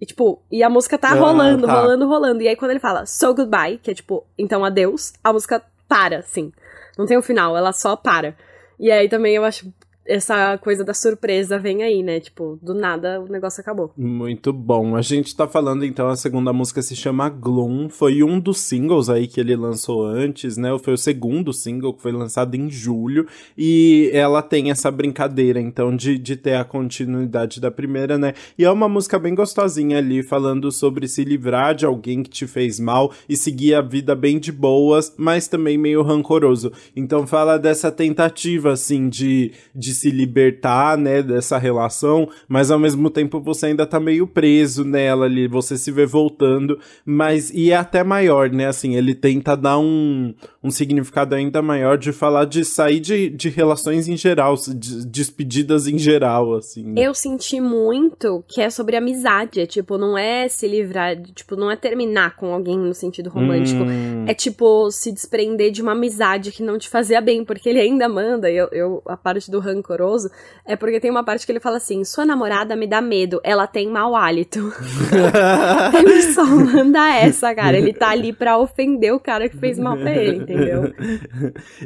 E, 0.00 0.06
tipo, 0.06 0.40
e 0.50 0.62
a 0.62 0.70
música 0.70 0.96
tá 0.96 1.10
ah, 1.10 1.14
rolando, 1.14 1.66
tá. 1.66 1.72
rolando, 1.72 2.06
rolando. 2.06 2.42
E 2.42 2.46
aí, 2.46 2.54
quando 2.54 2.70
ele 2.70 2.78
fala 2.78 3.04
so 3.06 3.34
goodbye, 3.34 3.78
que 3.78 3.90
é 3.90 3.94
tipo, 3.94 4.24
então 4.38 4.64
adeus, 4.64 5.14
a 5.24 5.32
música 5.32 5.60
para, 5.88 6.18
assim. 6.18 6.52
Não 6.96 7.06
tem 7.06 7.18
um 7.18 7.22
final, 7.22 7.56
ela 7.56 7.72
só 7.72 7.96
para. 7.96 8.36
E 8.78 8.92
aí 8.92 9.08
também 9.08 9.34
eu 9.34 9.44
acho 9.44 9.72
essa 10.08 10.56
coisa 10.58 10.82
da 10.82 10.94
surpresa 10.94 11.58
vem 11.58 11.82
aí, 11.82 12.02
né? 12.02 12.18
Tipo, 12.18 12.58
do 12.62 12.72
nada 12.72 13.20
o 13.20 13.28
negócio 13.30 13.60
acabou. 13.60 13.92
Muito 13.96 14.52
bom. 14.52 14.96
A 14.96 15.02
gente 15.02 15.36
tá 15.36 15.46
falando 15.46 15.84
então, 15.84 16.08
a 16.08 16.16
segunda 16.16 16.52
música 16.52 16.80
se 16.80 16.96
chama 16.96 17.28
Gloom. 17.28 17.90
Foi 17.90 18.22
um 18.22 18.40
dos 18.40 18.58
singles 18.58 19.10
aí 19.10 19.28
que 19.28 19.38
ele 19.38 19.54
lançou 19.54 20.06
antes, 20.06 20.56
né? 20.56 20.76
Foi 20.82 20.94
o 20.94 20.98
segundo 20.98 21.52
single 21.52 21.92
que 21.92 22.02
foi 22.02 22.12
lançado 22.12 22.54
em 22.54 22.70
julho. 22.70 23.26
E 23.56 24.10
ela 24.14 24.40
tem 24.40 24.70
essa 24.70 24.90
brincadeira, 24.90 25.60
então, 25.60 25.94
de, 25.94 26.18
de 26.18 26.36
ter 26.36 26.54
a 26.54 26.64
continuidade 26.64 27.60
da 27.60 27.70
primeira, 27.70 28.16
né? 28.16 28.32
E 28.56 28.64
é 28.64 28.70
uma 28.70 28.88
música 28.88 29.18
bem 29.18 29.34
gostosinha 29.34 29.98
ali, 29.98 30.22
falando 30.22 30.72
sobre 30.72 31.06
se 31.06 31.22
livrar 31.22 31.74
de 31.74 31.84
alguém 31.84 32.22
que 32.22 32.30
te 32.30 32.46
fez 32.46 32.80
mal 32.80 33.12
e 33.28 33.36
seguir 33.36 33.74
a 33.74 33.82
vida 33.82 34.14
bem 34.14 34.38
de 34.38 34.50
boas, 34.50 35.12
mas 35.18 35.48
também 35.48 35.76
meio 35.76 36.02
rancoroso. 36.02 36.72
Então 36.96 37.26
fala 37.26 37.58
dessa 37.58 37.92
tentativa, 37.92 38.72
assim, 38.72 39.08
de, 39.08 39.52
de 39.74 39.97
se 39.98 40.10
libertar, 40.10 40.96
né, 40.96 41.22
dessa 41.22 41.58
relação, 41.58 42.28
mas 42.46 42.70
ao 42.70 42.78
mesmo 42.78 43.10
tempo 43.10 43.40
você 43.40 43.66
ainda 43.66 43.86
tá 43.86 43.98
meio 43.98 44.26
preso 44.26 44.84
nela 44.84 45.26
ali, 45.26 45.48
você 45.48 45.76
se 45.76 45.90
vê 45.90 46.06
voltando, 46.06 46.78
mas 47.04 47.50
e 47.50 47.70
é 47.70 47.76
até 47.76 48.04
maior, 48.04 48.50
né, 48.50 48.66
assim, 48.66 48.94
ele 48.94 49.14
tenta 49.14 49.56
dar 49.56 49.78
um, 49.78 50.32
um 50.62 50.70
significado 50.70 51.34
ainda 51.34 51.60
maior 51.60 51.98
de 51.98 52.12
falar 52.12 52.44
de 52.44 52.64
sair 52.64 53.00
de, 53.00 53.28
de 53.28 53.48
relações 53.48 54.08
em 54.08 54.16
geral, 54.16 54.54
de, 54.56 55.04
despedidas 55.06 55.86
em 55.86 55.98
geral, 55.98 56.54
assim. 56.54 56.84
Né? 56.84 57.00
Eu 57.02 57.14
senti 57.14 57.60
muito 57.60 58.44
que 58.46 58.60
é 58.60 58.70
sobre 58.70 58.96
amizade, 58.96 59.60
é 59.60 59.66
tipo, 59.66 59.98
não 59.98 60.16
é 60.16 60.48
se 60.48 60.68
livrar, 60.68 61.20
tipo, 61.34 61.56
não 61.56 61.70
é 61.70 61.76
terminar 61.76 62.36
com 62.36 62.52
alguém 62.52 62.78
no 62.78 62.94
sentido 62.94 63.30
romântico, 63.30 63.82
hum. 63.82 64.24
é 64.26 64.34
tipo 64.34 64.90
se 64.90 65.10
desprender 65.10 65.70
de 65.70 65.82
uma 65.82 65.92
amizade 65.92 66.52
que 66.52 66.62
não 66.62 66.78
te 66.78 66.88
fazia 66.88 67.20
bem, 67.20 67.44
porque 67.44 67.68
ele 67.68 67.80
ainda 67.80 68.08
manda, 68.08 68.50
eu, 68.50 68.68
eu 68.72 69.02
a 69.06 69.16
parte 69.16 69.50
do 69.50 69.58
rancoroso, 69.88 70.30
é 70.66 70.76
porque 70.76 71.00
tem 71.00 71.10
uma 71.10 71.24
parte 71.24 71.46
que 71.46 71.52
ele 71.52 71.60
fala 71.60 71.78
assim: 71.78 72.04
sua 72.04 72.26
namorada 72.26 72.76
me 72.76 72.86
dá 72.86 73.00
medo, 73.00 73.40
ela 73.42 73.66
tem 73.66 73.88
mau 73.88 74.14
hálito. 74.14 74.60
ele 75.98 76.22
só 76.34 76.44
manda 76.44 77.08
essa, 77.14 77.54
cara. 77.54 77.78
Ele 77.78 77.92
tá 77.92 78.10
ali 78.10 78.32
pra 78.32 78.58
ofender 78.58 79.14
o 79.14 79.20
cara 79.20 79.48
que 79.48 79.56
fez 79.56 79.78
mal 79.78 79.96
pra 79.96 80.14
ele, 80.14 80.38
entendeu? 80.38 80.92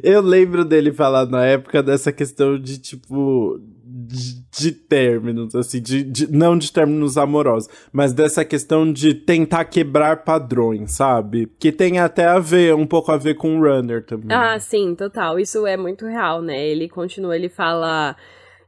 Eu 0.03 0.21
lembro 0.21 0.65
dele 0.65 0.93
falar 0.93 1.27
na 1.27 1.45
época 1.45 1.83
dessa 1.83 2.13
questão 2.13 2.59
de 2.59 2.79
tipo 2.79 3.61
de, 3.85 4.45
de 4.51 4.73
términos, 4.73 5.55
assim, 5.55 5.81
de, 5.81 6.03
de, 6.03 6.31
não 6.31 6.57
de 6.57 6.73
términos 6.73 7.19
amorosos, 7.19 7.69
mas 7.93 8.13
dessa 8.13 8.45
questão 8.45 8.91
de 8.93 9.15
tentar 9.15 9.65
quebrar 9.65 10.25
padrões, 10.25 10.93
sabe? 10.93 11.51
Que 11.59 11.73
tem 11.73 11.99
até 11.99 12.27
a 12.27 12.39
ver, 12.39 12.75
um 12.75 12.87
pouco 12.87 13.11
a 13.11 13.17
ver 13.17 13.35
com 13.35 13.59
o 13.59 13.63
Runner 13.63 14.05
também. 14.05 14.37
Ah, 14.37 14.59
sim, 14.61 14.95
total. 14.95 15.39
Isso 15.39 15.67
é 15.67 15.77
muito 15.77 16.07
real, 16.07 16.41
né? 16.41 16.67
Ele 16.67 16.89
continua, 16.89 17.37
ele 17.37 17.49
fala. 17.49 18.17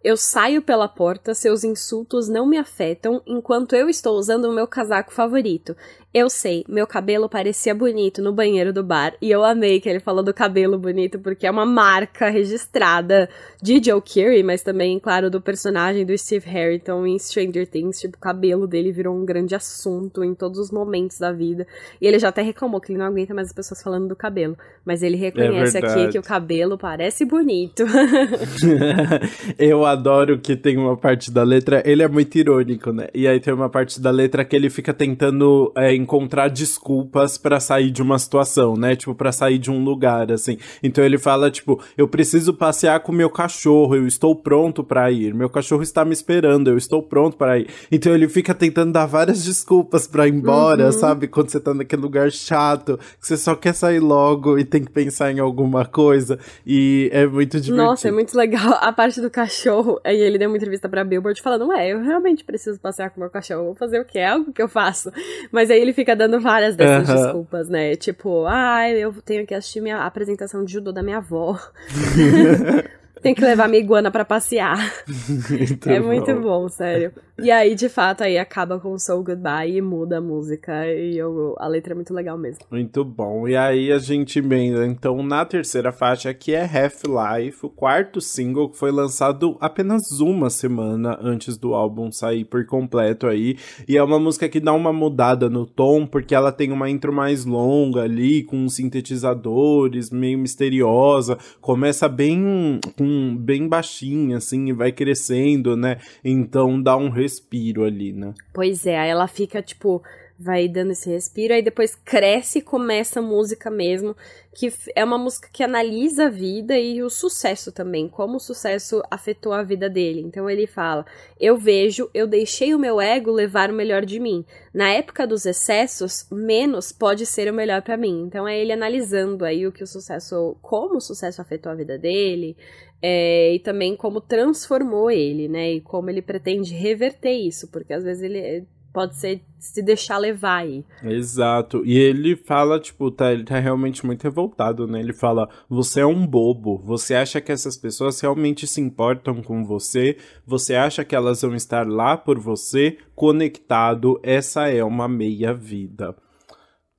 Eu 0.02 0.18
saio 0.18 0.61
pela 0.61 0.87
porta, 0.87 1.33
seus 1.33 1.64
insultos 1.64 2.28
não 2.28 2.47
me 2.47 2.59
afetam 2.59 3.23
enquanto 3.26 3.75
eu 3.75 3.88
estou 3.88 4.18
usando 4.18 4.44
o 4.44 4.54
meu 4.54 4.66
casaco 4.66 5.11
favorito. 5.11 5.75
Eu 6.14 6.30
sei, 6.30 6.64
meu 6.68 6.87
cabelo 6.87 7.28
parecia 7.28 7.75
bonito 7.75 8.23
no 8.23 8.33
banheiro 8.33 8.73
do 8.73 8.85
bar 8.85 9.14
e 9.21 9.33
eu 9.33 9.44
amei 9.44 9.80
que 9.80 9.88
ele 9.88 9.99
falou 9.99 10.23
do 10.23 10.33
cabelo 10.33 10.78
bonito 10.78 11.18
porque 11.18 11.44
é 11.44 11.50
uma 11.50 11.66
marca 11.66 12.30
registrada 12.30 13.28
de 13.61 13.83
Joe 13.83 14.00
Keery, 14.00 14.44
mas 14.44 14.62
também, 14.62 15.00
claro, 15.00 15.28
do 15.28 15.40
personagem 15.40 16.06
do 16.06 16.16
Steve 16.16 16.49
Harrington 16.49 17.04
em 17.04 17.18
Stranger 17.18 17.66
Things. 17.66 17.99
Tipo, 17.99 18.16
o 18.16 18.21
cabelo 18.21 18.66
dele 18.68 18.92
virou 18.92 19.16
um 19.16 19.25
grande 19.25 19.56
assunto 19.56 20.23
em 20.23 20.35
todos 20.35 20.61
os 20.61 20.71
momentos 20.71 21.18
da 21.18 21.33
vida. 21.33 21.66
E 22.00 22.06
ele 22.06 22.21
já 22.21 22.28
até 22.28 22.42
reclamou 22.42 22.80
que 22.80 22.92
ele 22.92 22.99
não 23.00 23.06
aguenta 23.06 23.35
mais 23.35 23.49
as 23.49 23.52
pessoas 23.52 23.83
falando 23.83 24.06
do 24.06 24.14
cabelo. 24.14 24.56
Mas 24.85 25.02
ele 25.02 25.16
reconhece 25.16 25.78
é 25.78 25.80
aqui 25.80 26.12
que 26.12 26.18
o 26.18 26.23
cabelo 26.23 26.78
parece 26.78 27.25
bonito. 27.25 27.85
eu 29.59 29.85
adoro 29.85 30.38
que 30.38 30.54
tem 30.54 30.76
uma 30.76 30.97
parte 30.97 31.33
da 31.33 31.42
letra, 31.42 31.83
ele 31.85 32.04
é 32.04 32.09
muito 32.09 32.37
irônico, 32.37 32.92
né? 32.92 33.09
E 33.12 33.26
aí 33.26 33.40
tem 33.40 33.52
uma 33.52 33.68
parte 33.68 34.00
da 34.00 34.12
letra 34.12 34.44
que 34.44 34.54
ele 34.54 34.71
fica 34.71 34.94
tentando. 34.94 35.73
É, 35.76 36.03
encontrar 36.04 36.49
desculpas 36.49 37.37
para 37.38 37.58
sair 37.58 37.90
de 37.90 38.02
uma 38.02 38.18
situação, 38.18 38.76
né? 38.76 38.94
Tipo, 38.94 39.14
para 39.14 39.32
sair 39.32 39.58
de 39.58 39.70
um 39.70 39.82
lugar, 39.82 40.30
assim. 40.30 40.58
Então 40.82 41.02
ele 41.02 41.18
fala, 41.18 41.50
tipo, 41.50 41.82
eu 41.96 42.06
preciso 42.06 42.54
passear 42.54 43.00
com 43.00 43.12
meu 43.12 43.30
cachorro, 43.30 43.96
eu 43.96 44.06
estou 44.06 44.37
pronto 44.37 44.84
para 44.84 45.11
ir. 45.11 45.34
Meu 45.34 45.49
cachorro 45.49 45.82
está 45.82 46.04
me 46.04 46.12
esperando, 46.12 46.68
eu 46.68 46.76
estou 46.76 47.02
pronto 47.02 47.37
para 47.37 47.58
ir. 47.58 47.68
Então 47.90 48.14
ele 48.14 48.28
fica 48.28 48.54
tentando 48.54 48.92
dar 48.92 49.06
várias 49.06 49.42
desculpas 49.42 50.06
para 50.06 50.28
ir 50.28 50.34
embora, 50.34 50.87
uhum. 50.87 50.92
sabe? 50.92 51.26
Quando 51.26 51.50
você 51.50 51.58
tá 51.58 51.73
naquele 51.73 52.02
lugar 52.02 52.30
chato, 52.30 52.99
que 53.20 53.26
você 53.26 53.37
só 53.37 53.54
quer 53.54 53.73
sair 53.75 54.00
logo 54.00 54.58
e 54.58 54.64
tem 54.64 54.84
que 54.84 54.92
pensar 54.92 55.32
em 55.32 55.40
alguma 55.40 55.84
coisa. 55.87 56.38
E 56.66 57.08
é 57.12 57.26
muito 57.26 57.61
divertido. 57.61 57.76
Nossa, 57.76 58.08
é 58.08 58.12
muito 58.12 58.37
legal 58.37 58.78
a 58.80 58.92
parte 58.92 59.20
do 59.20 59.30
cachorro. 59.30 59.99
Aí 60.04 60.20
ele 60.20 60.38
deu 60.38 60.49
uma 60.49 60.56
entrevista 60.56 60.88
pra 60.88 61.04
Billboard 61.04 61.40
falando, 61.40 61.68
ué, 61.68 61.88
eu 61.88 62.02
realmente 62.02 62.44
preciso 62.44 62.78
passear 62.78 63.11
com 63.11 63.20
meu 63.20 63.30
cachorro, 63.30 63.64
vou 63.64 63.75
fazer 63.75 64.00
o 64.00 64.04
quê? 64.04 64.18
É 64.18 64.28
algo 64.28 64.52
que 64.52 64.62
eu 64.62 64.68
faço. 64.68 65.11
Mas 65.50 65.70
aí 65.70 65.80
ele 65.80 65.92
fica 65.94 66.14
dando 66.14 66.38
várias 66.40 66.76
dessas 66.76 67.08
uhum. 67.08 67.22
desculpas, 67.22 67.68
né? 67.68 67.96
Tipo, 67.96 68.44
ai, 68.46 68.92
ah, 68.92 68.98
eu 68.98 69.14
tenho 69.24 69.46
que 69.46 69.54
assistir 69.54 69.80
minha 69.80 70.04
apresentação 70.04 70.64
de 70.64 70.72
judô 70.72 70.92
da 70.92 71.02
minha 71.02 71.18
avó. 71.18 71.58
Tem 73.24 73.34
que 73.34 73.40
levar 73.40 73.68
minha 73.68 73.80
iguana 73.80 74.10
para 74.10 74.22
passear. 74.22 74.76
muito 75.08 75.88
é 75.88 75.98
bom. 75.98 76.06
muito 76.06 76.34
bom, 76.42 76.68
sério. 76.68 77.10
E 77.36 77.50
aí, 77.50 77.74
de 77.74 77.88
fato, 77.88 78.22
aí 78.22 78.38
acaba 78.38 78.78
com 78.78 78.92
o 78.92 78.98
Soul 78.98 79.24
Goodbye 79.24 79.76
e 79.76 79.82
muda 79.82 80.18
a 80.18 80.20
música. 80.20 80.86
E 80.86 81.18
eu, 81.18 81.56
a 81.58 81.66
letra 81.66 81.92
é 81.92 81.96
muito 81.96 82.14
legal 82.14 82.38
mesmo. 82.38 82.64
Muito 82.70 83.04
bom. 83.04 83.48
E 83.48 83.56
aí 83.56 83.90
a 83.90 83.98
gente 83.98 84.38
emenda, 84.38 84.86
então, 84.86 85.20
na 85.22 85.44
terceira 85.44 85.90
faixa, 85.90 86.32
que 86.32 86.54
é 86.54 86.62
Half-Life, 86.62 87.66
o 87.66 87.68
quarto 87.68 88.20
single 88.20 88.68
que 88.68 88.78
foi 88.78 88.92
lançado 88.92 89.56
apenas 89.60 90.20
uma 90.20 90.48
semana 90.48 91.18
antes 91.20 91.56
do 91.56 91.74
álbum 91.74 92.12
sair 92.12 92.44
por 92.44 92.64
completo 92.66 93.26
aí. 93.26 93.56
E 93.88 93.96
é 93.96 94.02
uma 94.02 94.20
música 94.20 94.48
que 94.48 94.60
dá 94.60 94.72
uma 94.72 94.92
mudada 94.92 95.50
no 95.50 95.66
tom, 95.66 96.06
porque 96.06 96.34
ela 96.34 96.52
tem 96.52 96.70
uma 96.70 96.88
intro 96.88 97.12
mais 97.12 97.44
longa 97.44 98.02
ali, 98.02 98.44
com 98.44 98.68
sintetizadores, 98.68 100.10
meio 100.10 100.38
misteriosa. 100.38 101.36
Começa 101.60 102.08
bem 102.08 102.78
com 102.96 103.36
bem 103.36 103.66
baixinha, 103.66 104.36
assim, 104.36 104.68
e 104.68 104.72
vai 104.72 104.92
crescendo, 104.92 105.76
né? 105.76 105.98
Então 106.24 106.80
dá 106.80 106.96
um 106.96 107.10
respiro 107.24 107.84
ali, 107.84 108.12
né? 108.12 108.32
Pois 108.52 108.86
é, 108.86 109.08
ela 109.08 109.26
fica, 109.26 109.62
tipo, 109.62 110.02
vai 110.38 110.66
dando 110.68 110.90
esse 110.90 111.08
respiro, 111.08 111.54
aí 111.54 111.62
depois 111.62 111.94
cresce 111.94 112.58
e 112.58 112.62
começa 112.62 113.20
a 113.20 113.22
música 113.22 113.70
mesmo, 113.70 114.16
que 114.52 114.72
é 114.94 115.04
uma 115.04 115.16
música 115.16 115.48
que 115.52 115.62
analisa 115.62 116.26
a 116.26 116.30
vida 116.30 116.78
e 116.78 117.02
o 117.02 117.10
sucesso 117.10 117.70
também, 117.70 118.08
como 118.08 118.36
o 118.36 118.40
sucesso 118.40 119.02
afetou 119.10 119.52
a 119.52 119.62
vida 119.62 119.88
dele. 119.88 120.20
Então 120.20 120.50
ele 120.50 120.66
fala: 120.66 121.06
Eu 121.38 121.56
vejo, 121.56 122.10
eu 122.12 122.26
deixei 122.26 122.74
o 122.74 122.78
meu 122.78 123.00
ego 123.00 123.30
levar 123.30 123.70
o 123.70 123.74
melhor 123.74 124.04
de 124.04 124.18
mim. 124.18 124.44
Na 124.72 124.90
época 124.90 125.26
dos 125.26 125.46
excessos, 125.46 126.26
menos 126.30 126.90
pode 126.90 127.26
ser 127.26 127.50
o 127.50 127.54
melhor 127.54 127.82
para 127.82 127.96
mim. 127.96 128.24
Então 128.26 128.46
é 128.46 128.58
ele 128.58 128.72
analisando 128.72 129.44
aí 129.44 129.66
o 129.66 129.72
que 129.72 129.84
o 129.84 129.86
sucesso, 129.86 130.56
como 130.60 130.96
o 130.96 131.00
sucesso 131.00 131.40
afetou 131.40 131.70
a 131.70 131.76
vida 131.76 131.96
dele, 131.96 132.56
é, 133.00 133.54
e 133.54 133.58
também 133.60 133.96
como 133.96 134.20
transformou 134.20 135.10
ele, 135.10 135.48
né? 135.48 135.74
E 135.74 135.80
como 135.80 136.10
ele 136.10 136.22
pretende 136.22 136.74
reverter 136.74 137.32
isso, 137.32 137.68
porque 137.68 137.92
às 137.92 138.02
vezes 138.02 138.22
ele 138.22 138.66
pode 138.94 139.16
ser 139.16 139.42
se 139.58 139.82
deixar 139.82 140.18
levar 140.18 140.58
aí. 140.58 140.84
Exato. 141.02 141.82
E 141.84 141.98
ele 141.98 142.36
fala, 142.36 142.78
tipo, 142.78 143.10
tá, 143.10 143.32
ele 143.32 143.44
tá 143.44 143.58
realmente 143.58 144.06
muito 144.06 144.22
revoltado, 144.22 144.86
né? 144.86 145.00
Ele 145.00 145.12
fala: 145.12 145.48
"Você 145.68 146.00
é 146.00 146.06
um 146.06 146.24
bobo. 146.26 146.78
Você 146.84 147.14
acha 147.14 147.40
que 147.40 147.50
essas 147.50 147.76
pessoas 147.76 148.20
realmente 148.20 148.66
se 148.66 148.80
importam 148.80 149.42
com 149.42 149.64
você? 149.64 150.16
Você 150.46 150.76
acha 150.76 151.04
que 151.04 151.16
elas 151.16 151.42
vão 151.42 151.56
estar 151.56 151.86
lá 151.86 152.16
por 152.16 152.38
você, 152.38 152.96
conectado? 153.14 154.20
Essa 154.22 154.68
é 154.68 154.84
uma 154.84 155.08
meia 155.08 155.52
vida." 155.52 156.14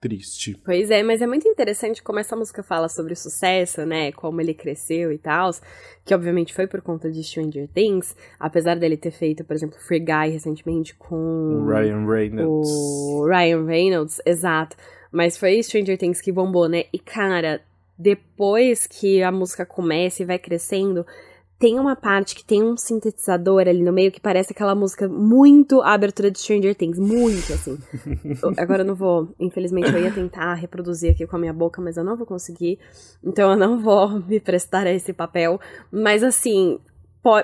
Triste. 0.05 0.55
Pois 0.63 0.91
é, 0.91 1.01
mas 1.01 1.19
é 1.19 1.25
muito 1.25 1.47
interessante 1.47 2.03
como 2.03 2.19
essa 2.19 2.35
música 2.35 2.61
fala 2.61 2.87
sobre 2.87 3.13
o 3.13 3.15
sucesso, 3.15 3.83
né? 3.87 4.11
Como 4.11 4.39
ele 4.39 4.53
cresceu 4.53 5.11
e 5.11 5.17
tal. 5.17 5.49
Que 6.05 6.13
obviamente 6.13 6.53
foi 6.53 6.67
por 6.67 6.79
conta 6.83 7.09
de 7.09 7.23
Stranger 7.23 7.67
Things. 7.73 8.15
Apesar 8.39 8.75
dele 8.75 8.97
ter 8.97 9.09
feito, 9.09 9.43
por 9.43 9.55
exemplo, 9.55 9.79
Free 9.79 9.99
Guy 9.99 10.29
recentemente 10.31 10.93
com. 10.93 11.15
O 11.15 11.65
Ryan 11.67 12.05
Reynolds. 12.05 12.69
O 12.69 13.25
Ryan 13.27 13.65
Reynolds, 13.65 14.21
exato. 14.23 14.77
Mas 15.11 15.37
foi 15.37 15.63
Stranger 15.63 15.97
Things 15.97 16.21
que 16.21 16.31
bombou, 16.31 16.69
né? 16.69 16.83
E 16.93 16.99
cara, 16.99 17.61
depois 17.97 18.85
que 18.85 19.23
a 19.23 19.31
música 19.31 19.65
começa 19.65 20.21
e 20.21 20.25
vai 20.25 20.37
crescendo 20.37 21.03
tem 21.57 21.79
uma 21.79 21.95
parte 21.95 22.35
que 22.35 22.43
tem 22.43 22.61
um 22.61 22.75
sintetizador 22.75 23.61
ali 23.61 23.81
no 23.81 23.93
meio 23.93 24.11
que 24.11 24.19
parece 24.19 24.51
aquela 24.51 24.75
música 24.75 25.07
muito 25.07 25.81
a 25.81 25.93
abertura 25.93 26.29
de 26.29 26.39
Stranger 26.39 26.75
Things, 26.75 26.99
muito 26.99 27.53
assim. 27.53 27.77
Agora 28.57 28.81
eu 28.81 28.85
não 28.85 28.95
vou, 28.95 29.33
infelizmente 29.39 29.89
eu 29.91 29.99
ia 29.99 30.11
tentar 30.11 30.53
reproduzir 30.55 31.11
aqui 31.11 31.25
com 31.25 31.35
a 31.35 31.39
minha 31.39 31.53
boca, 31.53 31.81
mas 31.81 31.95
eu 31.95 32.03
não 32.03 32.17
vou 32.17 32.25
conseguir. 32.25 32.77
Então 33.23 33.51
eu 33.51 33.57
não 33.57 33.79
vou 33.79 34.19
me 34.27 34.39
prestar 34.39 34.85
a 34.85 34.91
esse 34.91 35.13
papel, 35.13 35.59
mas 35.89 36.23
assim, 36.23 36.77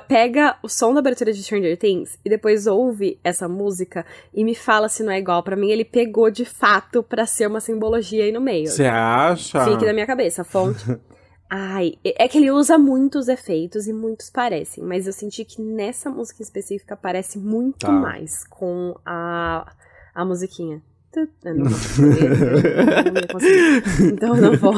pega 0.08 0.58
o 0.62 0.68
som 0.68 0.94
da 0.94 1.00
abertura 1.00 1.32
de 1.32 1.42
Stranger 1.42 1.78
Things 1.78 2.20
e 2.24 2.30
depois 2.30 2.68
ouve 2.68 3.18
essa 3.24 3.48
música 3.48 4.06
e 4.34 4.44
me 4.44 4.54
fala 4.54 4.90
se 4.90 5.04
não 5.04 5.12
é 5.12 5.20
igual. 5.20 5.42
para 5.42 5.56
mim, 5.56 5.72
ele 5.72 5.86
pegou 5.86 6.30
de 6.30 6.44
fato 6.44 7.02
para 7.02 7.26
ser 7.26 7.48
uma 7.48 7.62
simbologia 7.62 8.26
aí 8.26 8.32
no 8.32 8.42
meio. 8.42 8.68
Você 8.68 8.86
acha? 8.86 9.64
Fique 9.64 9.86
na 9.86 9.94
minha 9.94 10.06
cabeça, 10.06 10.44
fonte. 10.44 10.86
Ai, 11.54 11.96
é 12.06 12.30
que 12.30 12.38
ele 12.38 12.50
usa 12.50 12.78
muitos 12.78 13.28
efeitos 13.28 13.86
e 13.86 13.92
muitos 13.92 14.30
parecem, 14.30 14.82
mas 14.82 15.06
eu 15.06 15.12
senti 15.12 15.44
que 15.44 15.62
nessa 15.62 16.10
música 16.10 16.42
específica 16.42 16.96
parece 16.96 17.38
muito 17.38 17.88
tá. 17.88 17.92
mais 17.92 18.46
com 18.46 18.96
a, 19.06 19.70
a 20.16 20.24
musiquinha. 20.24 20.82
Não, 21.44 21.68
então 24.08 24.36
não 24.36 24.56
vou. 24.56 24.74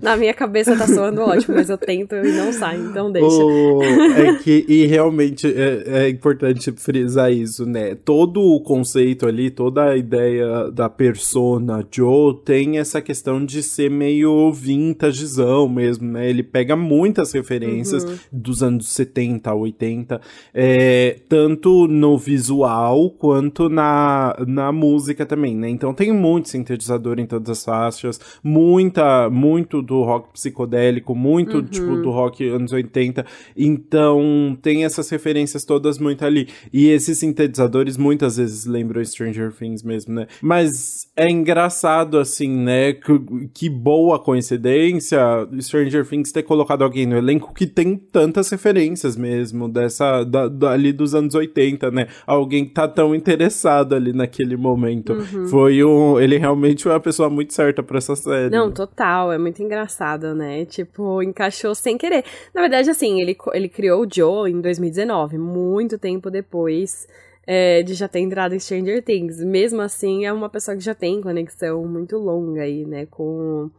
Na 0.00 0.16
minha 0.16 0.32
cabeça 0.32 0.76
tá 0.76 0.86
soando 0.86 1.20
ótimo, 1.22 1.56
mas 1.56 1.68
eu 1.68 1.76
tento 1.76 2.14
e 2.14 2.30
não 2.30 2.52
sai, 2.52 2.76
então 2.76 3.10
deixa. 3.10 3.26
Oh, 3.26 3.82
é 3.82 4.38
que, 4.38 4.64
e 4.68 4.86
realmente 4.86 5.48
é, 5.48 6.04
é, 6.04 6.08
importante 6.08 6.70
frisar 6.76 7.32
isso, 7.32 7.66
né? 7.66 7.96
Todo 7.96 8.40
o 8.40 8.60
conceito 8.60 9.26
ali, 9.26 9.50
toda 9.50 9.84
a 9.84 9.96
ideia 9.96 10.70
da 10.70 10.88
persona 10.88 11.84
Joe 11.90 12.36
tem 12.44 12.78
essa 12.78 13.02
questão 13.02 13.44
de 13.44 13.64
ser 13.64 13.90
meio 13.90 14.52
vintagezão 14.52 15.68
mesmo, 15.68 16.12
né? 16.12 16.30
Ele 16.30 16.44
pega 16.44 16.76
muitas 16.76 17.32
referências 17.32 18.04
uhum. 18.04 18.16
dos 18.30 18.62
anos 18.62 18.88
70, 18.90 19.52
80, 19.52 20.20
é, 20.54 21.16
tanto 21.28 21.88
no 21.88 22.16
visual 22.16 23.10
quanto 23.10 23.68
na, 23.68 24.36
na 24.46 24.67
música 24.72 25.24
também, 25.26 25.56
né? 25.56 25.68
Então 25.68 25.92
tem 25.94 26.12
muito 26.12 26.48
sintetizador 26.48 27.18
em 27.18 27.26
todas 27.26 27.50
as 27.50 27.64
faixas, 27.64 28.20
muita, 28.42 29.28
muito 29.30 29.82
do 29.82 30.02
rock 30.02 30.32
psicodélico, 30.32 31.14
muito 31.14 31.58
uhum. 31.58 31.64
tipo 31.64 31.96
do 31.96 32.10
rock 32.10 32.48
anos 32.48 32.72
80. 32.72 33.24
Então 33.56 34.56
tem 34.62 34.84
essas 34.84 35.08
referências 35.10 35.64
todas 35.64 35.98
muito 35.98 36.24
ali. 36.24 36.48
E 36.72 36.88
esses 36.88 37.18
sintetizadores 37.18 37.96
muitas 37.96 38.36
vezes 38.36 38.66
lembram 38.66 39.04
Stranger 39.04 39.52
Things 39.52 39.82
mesmo, 39.82 40.14
né? 40.14 40.26
Mas 40.40 41.08
é 41.16 41.30
engraçado 41.30 42.18
assim, 42.18 42.48
né? 42.48 42.92
Que, 42.92 43.48
que 43.52 43.70
boa 43.70 44.18
coincidência 44.18 45.18
Stranger 45.60 46.06
Things 46.06 46.32
ter 46.32 46.42
colocado 46.42 46.82
alguém 46.82 47.06
no 47.06 47.16
elenco 47.16 47.54
que 47.54 47.66
tem 47.66 47.96
tantas 47.96 48.50
referências 48.50 49.16
mesmo 49.16 49.68
dessa 49.68 50.24
da, 50.24 50.48
da, 50.48 50.72
ali 50.72 50.92
dos 50.92 51.14
anos 51.14 51.34
80, 51.34 51.90
né? 51.90 52.06
Alguém 52.26 52.64
que 52.64 52.72
tá 52.72 52.86
tão 52.86 53.14
interessado 53.14 53.94
ali 53.94 54.12
naquele 54.12 54.56
momento. 54.58 55.12
Uhum. 55.12 55.46
Foi 55.48 55.84
um. 55.84 56.20
Ele 56.20 56.36
realmente 56.36 56.82
foi 56.82 56.92
uma 56.92 57.00
pessoa 57.00 57.30
muito 57.30 57.54
certa 57.54 57.82
pra 57.82 57.98
essa 57.98 58.16
série. 58.16 58.50
Não, 58.50 58.70
total. 58.70 59.32
É 59.32 59.38
muito 59.38 59.62
engraçado, 59.62 60.34
né? 60.34 60.64
Tipo, 60.64 61.22
encaixou 61.22 61.74
sem 61.74 61.96
querer. 61.96 62.24
Na 62.54 62.60
verdade, 62.60 62.90
assim, 62.90 63.20
ele, 63.20 63.36
ele 63.52 63.68
criou 63.68 64.04
o 64.04 64.08
Joe 64.12 64.50
em 64.50 64.60
2019, 64.60 65.38
muito 65.38 65.98
tempo 65.98 66.30
depois. 66.30 67.06
É, 67.50 67.82
de 67.82 67.94
já 67.94 68.06
ter 68.06 68.20
entrado 68.20 68.54
em 68.54 68.58
Stranger 68.58 69.02
Things. 69.02 69.42
Mesmo 69.42 69.80
assim, 69.80 70.26
é 70.26 70.32
uma 70.32 70.50
pessoa 70.50 70.76
que 70.76 70.84
já 70.84 70.94
tem 70.94 71.22
conexão 71.22 71.82
muito 71.86 72.18
longa 72.18 72.60
aí, 72.60 72.84
né, 72.84 73.06
com... 73.06 73.70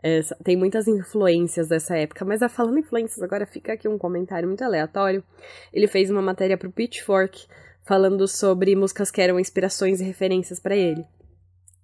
É, 0.00 0.20
tem 0.44 0.56
muitas 0.56 0.86
influências 0.86 1.66
dessa 1.66 1.96
época, 1.96 2.24
mas 2.24 2.40
a 2.40 2.48
falando 2.48 2.78
influências, 2.78 3.20
agora 3.20 3.44
fica 3.44 3.72
aqui 3.72 3.88
um 3.88 3.98
comentário 3.98 4.46
muito 4.46 4.62
aleatório. 4.62 5.24
Ele 5.72 5.88
fez 5.88 6.08
uma 6.08 6.22
matéria 6.22 6.56
pro 6.56 6.70
Pitchfork 6.70 7.48
falando 7.86 8.26
sobre 8.26 8.74
músicas 8.74 9.10
que 9.10 9.22
eram 9.22 9.38
inspirações 9.38 10.00
e 10.00 10.04
referências 10.04 10.58
para 10.58 10.76
ele. 10.76 11.04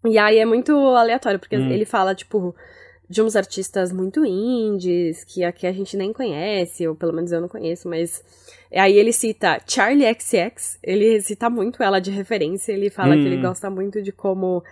E 0.04 0.18
aí 0.18 0.38
é 0.38 0.44
muito 0.44 0.72
aleatório, 0.72 1.38
porque 1.38 1.56
hum. 1.56 1.70
ele 1.70 1.84
fala, 1.84 2.14
tipo, 2.14 2.54
de 3.08 3.22
uns 3.22 3.36
artistas 3.36 3.92
muito 3.92 4.24
indies, 4.24 5.22
que 5.22 5.44
aqui 5.44 5.66
a 5.66 5.72
gente 5.72 5.96
nem 5.96 6.12
conhece, 6.12 6.86
ou 6.88 6.96
pelo 6.96 7.12
menos 7.12 7.30
eu 7.30 7.40
não 7.40 7.48
conheço, 7.48 7.88
mas. 7.88 8.22
Aí 8.74 8.98
ele 8.98 9.12
cita 9.12 9.60
Charlie 9.66 10.12
XX, 10.12 10.78
ele 10.82 11.20
cita 11.20 11.48
muito 11.48 11.82
ela 11.82 12.00
de 12.00 12.10
referência, 12.10 12.72
ele 12.72 12.90
fala 12.90 13.14
hum. 13.14 13.20
que 13.20 13.26
ele 13.26 13.38
hum. 13.38 13.42
gosta 13.42 13.70
muito 13.70 14.02
de 14.02 14.10
como, 14.10 14.64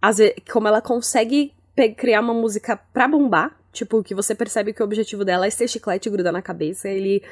às 0.00 0.16
vezes, 0.16 0.34
como 0.50 0.66
ela 0.66 0.80
consegue 0.80 1.52
criar 1.96 2.20
uma 2.20 2.34
música 2.34 2.76
pra 2.76 3.06
bombar, 3.06 3.54
tipo, 3.72 4.02
que 4.02 4.14
você 4.14 4.34
percebe 4.34 4.72
que 4.72 4.82
o 4.82 4.84
objetivo 4.84 5.24
dela 5.24 5.46
é 5.46 5.50
ser 5.50 5.68
chiclete 5.68 6.08
e 6.08 6.12
grudar 6.12 6.32
na 6.32 6.42
cabeça, 6.42 6.88
ele 6.88 7.22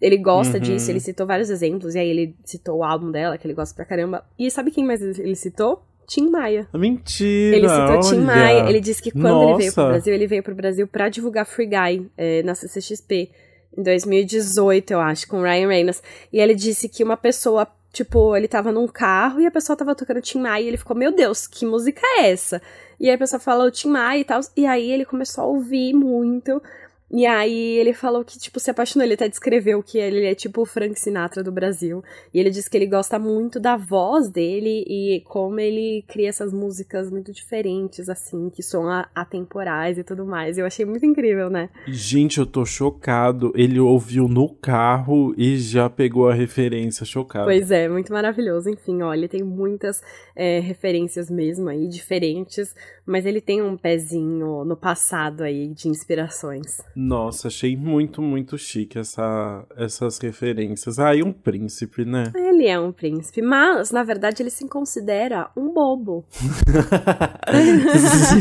ele 0.00 0.16
gosta 0.18 0.58
uhum. 0.58 0.62
disso, 0.62 0.90
ele 0.90 1.00
citou 1.00 1.26
vários 1.26 1.50
exemplos, 1.50 1.94
e 1.94 1.98
aí 1.98 2.08
ele 2.08 2.36
citou 2.44 2.78
o 2.78 2.84
álbum 2.84 3.10
dela, 3.10 3.38
que 3.38 3.46
ele 3.46 3.54
gosta 3.54 3.74
pra 3.74 3.84
caramba. 3.84 4.24
E 4.38 4.50
sabe 4.50 4.70
quem 4.70 4.84
mais 4.84 5.00
ele 5.00 5.34
citou? 5.34 5.82
Tim 6.06 6.30
Maia. 6.30 6.68
Mentira! 6.72 7.56
Ele 7.56 7.68
citou 7.68 7.82
olha. 7.82 8.00
Tim 8.00 8.18
Maia. 8.20 8.68
Ele 8.68 8.80
disse 8.80 9.02
que 9.02 9.10
quando 9.10 9.24
Nossa. 9.24 9.48
ele 9.48 9.58
veio 9.58 9.72
pro 9.72 9.86
Brasil, 9.86 10.14
ele 10.14 10.26
veio 10.26 10.42
pro 10.42 10.54
Brasil 10.54 10.86
pra 10.86 11.08
divulgar 11.08 11.44
Free 11.44 11.66
Guy 11.66 12.10
é, 12.16 12.42
na 12.42 12.54
CCXP. 12.54 13.30
Em 13.76 13.82
2018, 13.82 14.92
eu 14.92 15.00
acho, 15.00 15.26
com 15.26 15.42
Ryan 15.42 15.68
Reynolds. 15.68 16.02
E 16.32 16.38
ele 16.38 16.54
disse 16.54 16.88
que 16.88 17.02
uma 17.02 17.16
pessoa, 17.16 17.66
tipo, 17.92 18.36
ele 18.36 18.46
tava 18.46 18.70
num 18.70 18.86
carro 18.86 19.40
e 19.40 19.46
a 19.46 19.50
pessoa 19.50 19.76
tava 19.76 19.94
tocando 19.94 20.20
Tim 20.20 20.38
Maia 20.38 20.62
e 20.62 20.68
ele 20.68 20.76
ficou, 20.76 20.96
meu 20.96 21.12
Deus, 21.12 21.46
que 21.46 21.66
música 21.66 22.00
é 22.18 22.30
essa? 22.30 22.62
E 22.98 23.08
aí 23.08 23.14
a 23.14 23.18
pessoa 23.18 23.40
falou 23.40 23.70
Tim 23.70 23.88
Maia 23.88 24.20
e 24.20 24.24
tal. 24.24 24.40
E 24.56 24.64
aí 24.64 24.90
ele 24.90 25.04
começou 25.04 25.44
a 25.44 25.46
ouvir 25.48 25.92
muito. 25.92 26.62
E 27.10 27.24
aí 27.24 27.78
ele 27.78 27.92
falou 27.92 28.24
que, 28.24 28.38
tipo, 28.38 28.58
se 28.58 28.70
apaixonou. 28.70 29.04
Ele 29.04 29.14
até 29.14 29.28
descreveu 29.28 29.82
que 29.82 29.98
ele 29.98 30.24
é 30.24 30.34
tipo 30.34 30.62
o 30.62 30.66
Frank 30.66 30.98
Sinatra 30.98 31.42
do 31.42 31.52
Brasil. 31.52 32.02
E 32.34 32.40
ele 32.40 32.50
disse 32.50 32.68
que 32.68 32.76
ele 32.76 32.86
gosta 32.86 33.18
muito 33.18 33.60
da 33.60 33.76
voz 33.76 34.28
dele 34.28 34.84
e 34.88 35.22
como 35.26 35.60
ele 35.60 36.04
cria 36.08 36.28
essas 36.28 36.52
músicas 36.52 37.10
muito 37.10 37.32
diferentes, 37.32 38.08
assim, 38.08 38.50
que 38.50 38.62
são 38.62 38.88
atemporais 39.14 39.98
e 39.98 40.04
tudo 40.04 40.26
mais. 40.26 40.58
Eu 40.58 40.66
achei 40.66 40.84
muito 40.84 41.06
incrível, 41.06 41.48
né? 41.48 41.70
Gente, 41.86 42.38
eu 42.38 42.46
tô 42.46 42.64
chocado. 42.64 43.52
Ele 43.54 43.78
ouviu 43.78 44.26
no 44.26 44.48
carro 44.48 45.32
e 45.38 45.56
já 45.58 45.88
pegou 45.88 46.28
a 46.28 46.34
referência, 46.34 47.06
chocado. 47.06 47.44
Pois 47.44 47.70
é, 47.70 47.88
muito 47.88 48.12
maravilhoso. 48.12 48.68
Enfim, 48.68 49.02
ó, 49.02 49.14
ele 49.14 49.28
tem 49.28 49.44
muitas 49.44 50.02
é, 50.34 50.58
referências 50.58 51.30
mesmo 51.30 51.68
aí, 51.68 51.86
diferentes, 51.86 52.74
mas 53.06 53.24
ele 53.24 53.40
tem 53.40 53.62
um 53.62 53.76
pezinho 53.76 54.64
no 54.64 54.76
passado 54.76 55.42
aí 55.42 55.68
de 55.68 55.88
inspirações. 55.88 56.80
Nossa, 56.98 57.48
achei 57.48 57.76
muito, 57.76 58.22
muito 58.22 58.56
chique 58.56 58.98
essa, 58.98 59.66
essas 59.76 60.18
referências. 60.18 60.98
Ah, 60.98 61.14
e 61.14 61.22
um 61.22 61.30
príncipe, 61.30 62.06
né? 62.06 62.32
Ele 62.34 62.66
é 62.66 62.80
um 62.80 62.90
príncipe, 62.90 63.42
mas 63.42 63.90
na 63.90 64.02
verdade 64.02 64.42
ele 64.42 64.48
se 64.48 64.66
considera 64.66 65.50
um 65.54 65.74
bobo. 65.74 66.24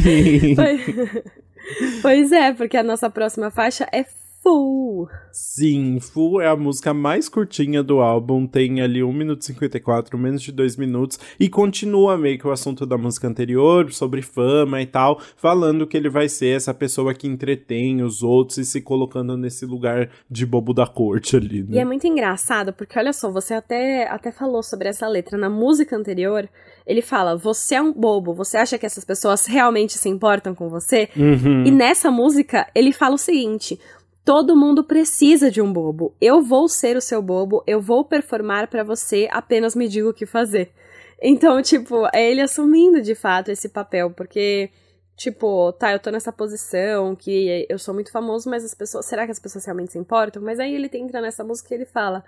Sim. 0.01 0.55
pois 2.01 2.31
é, 2.31 2.53
porque 2.53 2.77
a 2.77 2.83
nossa 2.83 3.09
próxima 3.09 3.51
faixa 3.51 3.85
é 3.91 4.05
Full. 4.45 5.09
Sim, 5.31 5.99
Full 5.99 6.39
é 6.39 6.47
a 6.47 6.55
música 6.55 6.93
mais 6.93 7.27
curtinha 7.27 7.81
do 7.81 7.99
álbum, 7.99 8.45
tem 8.45 8.79
ali 8.79 9.03
1 9.03 9.11
minuto 9.11 9.41
e 9.41 9.45
54, 9.45 10.15
menos 10.19 10.43
de 10.43 10.51
2 10.51 10.77
minutos, 10.77 11.19
e 11.39 11.49
continua 11.49 12.15
meio 12.15 12.37
que 12.37 12.47
o 12.47 12.51
assunto 12.51 12.85
da 12.85 12.95
música 12.95 13.27
anterior, 13.27 13.91
sobre 13.91 14.21
fama 14.21 14.79
e 14.83 14.85
tal, 14.85 15.19
falando 15.35 15.87
que 15.87 15.97
ele 15.97 16.09
vai 16.09 16.29
ser 16.29 16.55
essa 16.55 16.75
pessoa 16.75 17.15
que 17.15 17.27
entretém 17.27 18.03
os 18.03 18.21
outros 18.21 18.59
e 18.59 18.65
se 18.65 18.81
colocando 18.81 19.35
nesse 19.35 19.65
lugar 19.65 20.11
de 20.29 20.45
bobo 20.45 20.75
da 20.75 20.85
corte 20.85 21.35
ali, 21.35 21.63
né? 21.63 21.77
E 21.77 21.79
é 21.79 21.85
muito 21.85 22.05
engraçado, 22.05 22.71
porque 22.71 22.99
olha 22.99 23.13
só, 23.13 23.31
você 23.31 23.55
até, 23.55 24.07
até 24.07 24.31
falou 24.31 24.61
sobre 24.61 24.89
essa 24.89 25.07
letra 25.07 25.39
na 25.39 25.49
música 25.49 25.97
anterior, 25.97 26.47
ele 26.85 27.01
fala: 27.01 27.35
Você 27.35 27.73
é 27.73 27.81
um 27.81 27.91
bobo, 27.91 28.33
você 28.33 28.57
acha 28.57 28.77
que 28.77 28.85
essas 28.85 29.03
pessoas 29.03 29.47
realmente 29.47 29.97
se 29.97 30.07
importam 30.07 30.53
com 30.53 30.69
você? 30.69 31.09
Uhum. 31.17 31.65
E 31.65 31.71
nessa 31.71 32.11
música, 32.11 32.67
ele 32.75 32.93
fala 32.93 33.15
o 33.15 33.17
seguinte: 33.17 33.79
Todo 34.25 34.57
mundo 34.57 34.83
precisa 34.83 35.51
de 35.51 35.61
um 35.61 35.71
bobo. 35.71 36.15
Eu 36.19 36.41
vou 36.41 36.67
ser 36.67 36.97
o 36.97 37.01
seu 37.01 37.21
bobo, 37.21 37.63
eu 37.67 37.79
vou 37.79 38.03
performar 38.03 38.67
para 38.67 38.83
você, 38.83 39.29
apenas 39.31 39.75
me 39.75 39.87
diga 39.87 40.09
o 40.09 40.13
que 40.13 40.25
fazer. 40.25 40.73
Então, 41.21 41.61
tipo, 41.61 42.07
é 42.11 42.31
ele 42.31 42.41
assumindo 42.41 43.03
de 43.03 43.13
fato 43.13 43.51
esse 43.51 43.69
papel, 43.69 44.09
porque, 44.09 44.71
tipo, 45.15 45.71
tá, 45.73 45.93
eu 45.93 45.99
tô 45.99 46.09
nessa 46.09 46.31
posição 46.31 47.15
que 47.15 47.67
eu 47.69 47.77
sou 47.77 47.93
muito 47.93 48.11
famoso, 48.11 48.49
mas 48.49 48.65
as 48.65 48.73
pessoas. 48.73 49.05
Será 49.05 49.25
que 49.25 49.31
as 49.31 49.39
pessoas 49.39 49.63
realmente 49.63 49.91
se 49.91 49.99
importam? 49.99 50.41
Mas 50.41 50.59
aí 50.59 50.73
ele 50.73 50.89
entra 50.95 51.21
nessa 51.21 51.43
música 51.43 51.71
e 51.71 51.77
ele 51.77 51.85
fala: 51.85 52.25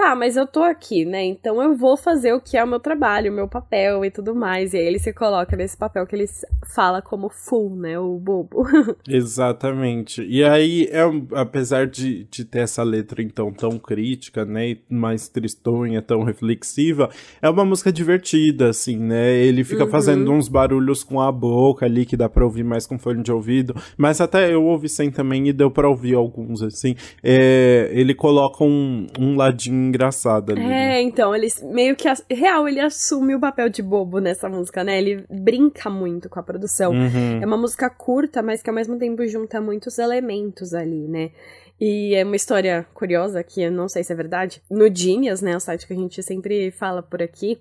tá, 0.00 0.16
mas 0.16 0.34
eu 0.34 0.46
tô 0.46 0.62
aqui, 0.62 1.04
né? 1.04 1.22
Então 1.24 1.62
eu 1.62 1.76
vou 1.76 1.94
fazer 1.94 2.32
o 2.32 2.40
que 2.40 2.56
é 2.56 2.64
o 2.64 2.66
meu 2.66 2.80
trabalho, 2.80 3.30
o 3.30 3.34
meu 3.34 3.46
papel 3.46 4.02
e 4.02 4.10
tudo 4.10 4.34
mais. 4.34 4.72
E 4.72 4.78
aí 4.78 4.86
ele 4.86 4.98
se 4.98 5.12
coloca 5.12 5.54
nesse 5.54 5.76
papel 5.76 6.06
que 6.06 6.16
ele 6.16 6.26
fala 6.66 7.02
como 7.02 7.28
full, 7.28 7.76
né? 7.76 7.98
O 7.98 8.18
bobo. 8.18 8.66
Exatamente. 9.06 10.22
E 10.26 10.42
aí, 10.42 10.88
é, 10.90 11.02
apesar 11.34 11.86
de, 11.86 12.24
de 12.30 12.46
ter 12.46 12.60
essa 12.60 12.82
letra 12.82 13.20
então 13.20 13.52
tão 13.52 13.78
crítica, 13.78 14.46
né? 14.46 14.78
Mais 14.88 15.28
tristonha, 15.28 16.00
tão 16.00 16.22
reflexiva, 16.22 17.10
é 17.42 17.50
uma 17.50 17.64
música 17.64 17.92
divertida, 17.92 18.70
assim, 18.70 18.96
né? 18.96 19.34
Ele 19.34 19.62
fica 19.64 19.84
uhum. 19.84 19.90
fazendo 19.90 20.32
uns 20.32 20.48
barulhos 20.48 21.04
com 21.04 21.20
a 21.20 21.30
boca 21.30 21.84
ali 21.84 22.06
que 22.06 22.16
dá 22.16 22.28
pra 22.28 22.44
ouvir 22.44 22.64
mais 22.64 22.86
com 22.86 22.98
fone 22.98 23.22
de 23.22 23.30
ouvido. 23.30 23.74
Mas 23.98 24.18
até 24.18 24.52
eu 24.52 24.64
ouvi 24.64 24.88
sem 24.88 25.10
também 25.10 25.48
e 25.48 25.52
deu 25.52 25.70
pra 25.70 25.88
ouvir 25.88 26.14
alguns, 26.14 26.62
assim. 26.62 26.96
É, 27.22 27.90
ele 27.92 28.14
coloca 28.14 28.64
um, 28.64 29.06
um 29.18 29.36
ladinho 29.36 29.89
engraçada 29.90 30.52
ali. 30.52 30.62
É, 30.62 30.66
né? 30.66 31.02
então, 31.02 31.34
ele 31.34 31.48
meio 31.64 31.94
que. 31.94 32.08
Real, 32.30 32.66
ele 32.66 32.80
assume 32.80 33.34
o 33.34 33.40
papel 33.40 33.68
de 33.68 33.82
bobo 33.82 34.18
nessa 34.18 34.48
música, 34.48 34.82
né? 34.82 34.98
Ele 34.98 35.24
brinca 35.28 35.90
muito 35.90 36.28
com 36.28 36.40
a 36.40 36.42
produção. 36.42 36.92
Uhum. 36.92 37.42
É 37.42 37.46
uma 37.46 37.58
música 37.58 37.90
curta, 37.90 38.42
mas 38.42 38.62
que 38.62 38.70
ao 38.70 38.74
mesmo 38.74 38.98
tempo 38.98 39.26
junta 39.26 39.60
muitos 39.60 39.98
elementos 39.98 40.72
ali, 40.72 41.06
né? 41.06 41.30
E 41.80 42.14
é 42.14 42.24
uma 42.24 42.36
história 42.36 42.86
curiosa, 42.92 43.42
que 43.42 43.62
eu 43.62 43.72
não 43.72 43.88
sei 43.88 44.04
se 44.04 44.12
é 44.12 44.16
verdade. 44.16 44.62
No 44.70 44.94
Genius, 44.94 45.40
né? 45.40 45.56
O 45.56 45.60
site 45.60 45.86
que 45.86 45.92
a 45.92 45.96
gente 45.96 46.22
sempre 46.22 46.70
fala 46.70 47.02
por 47.02 47.22
aqui. 47.22 47.58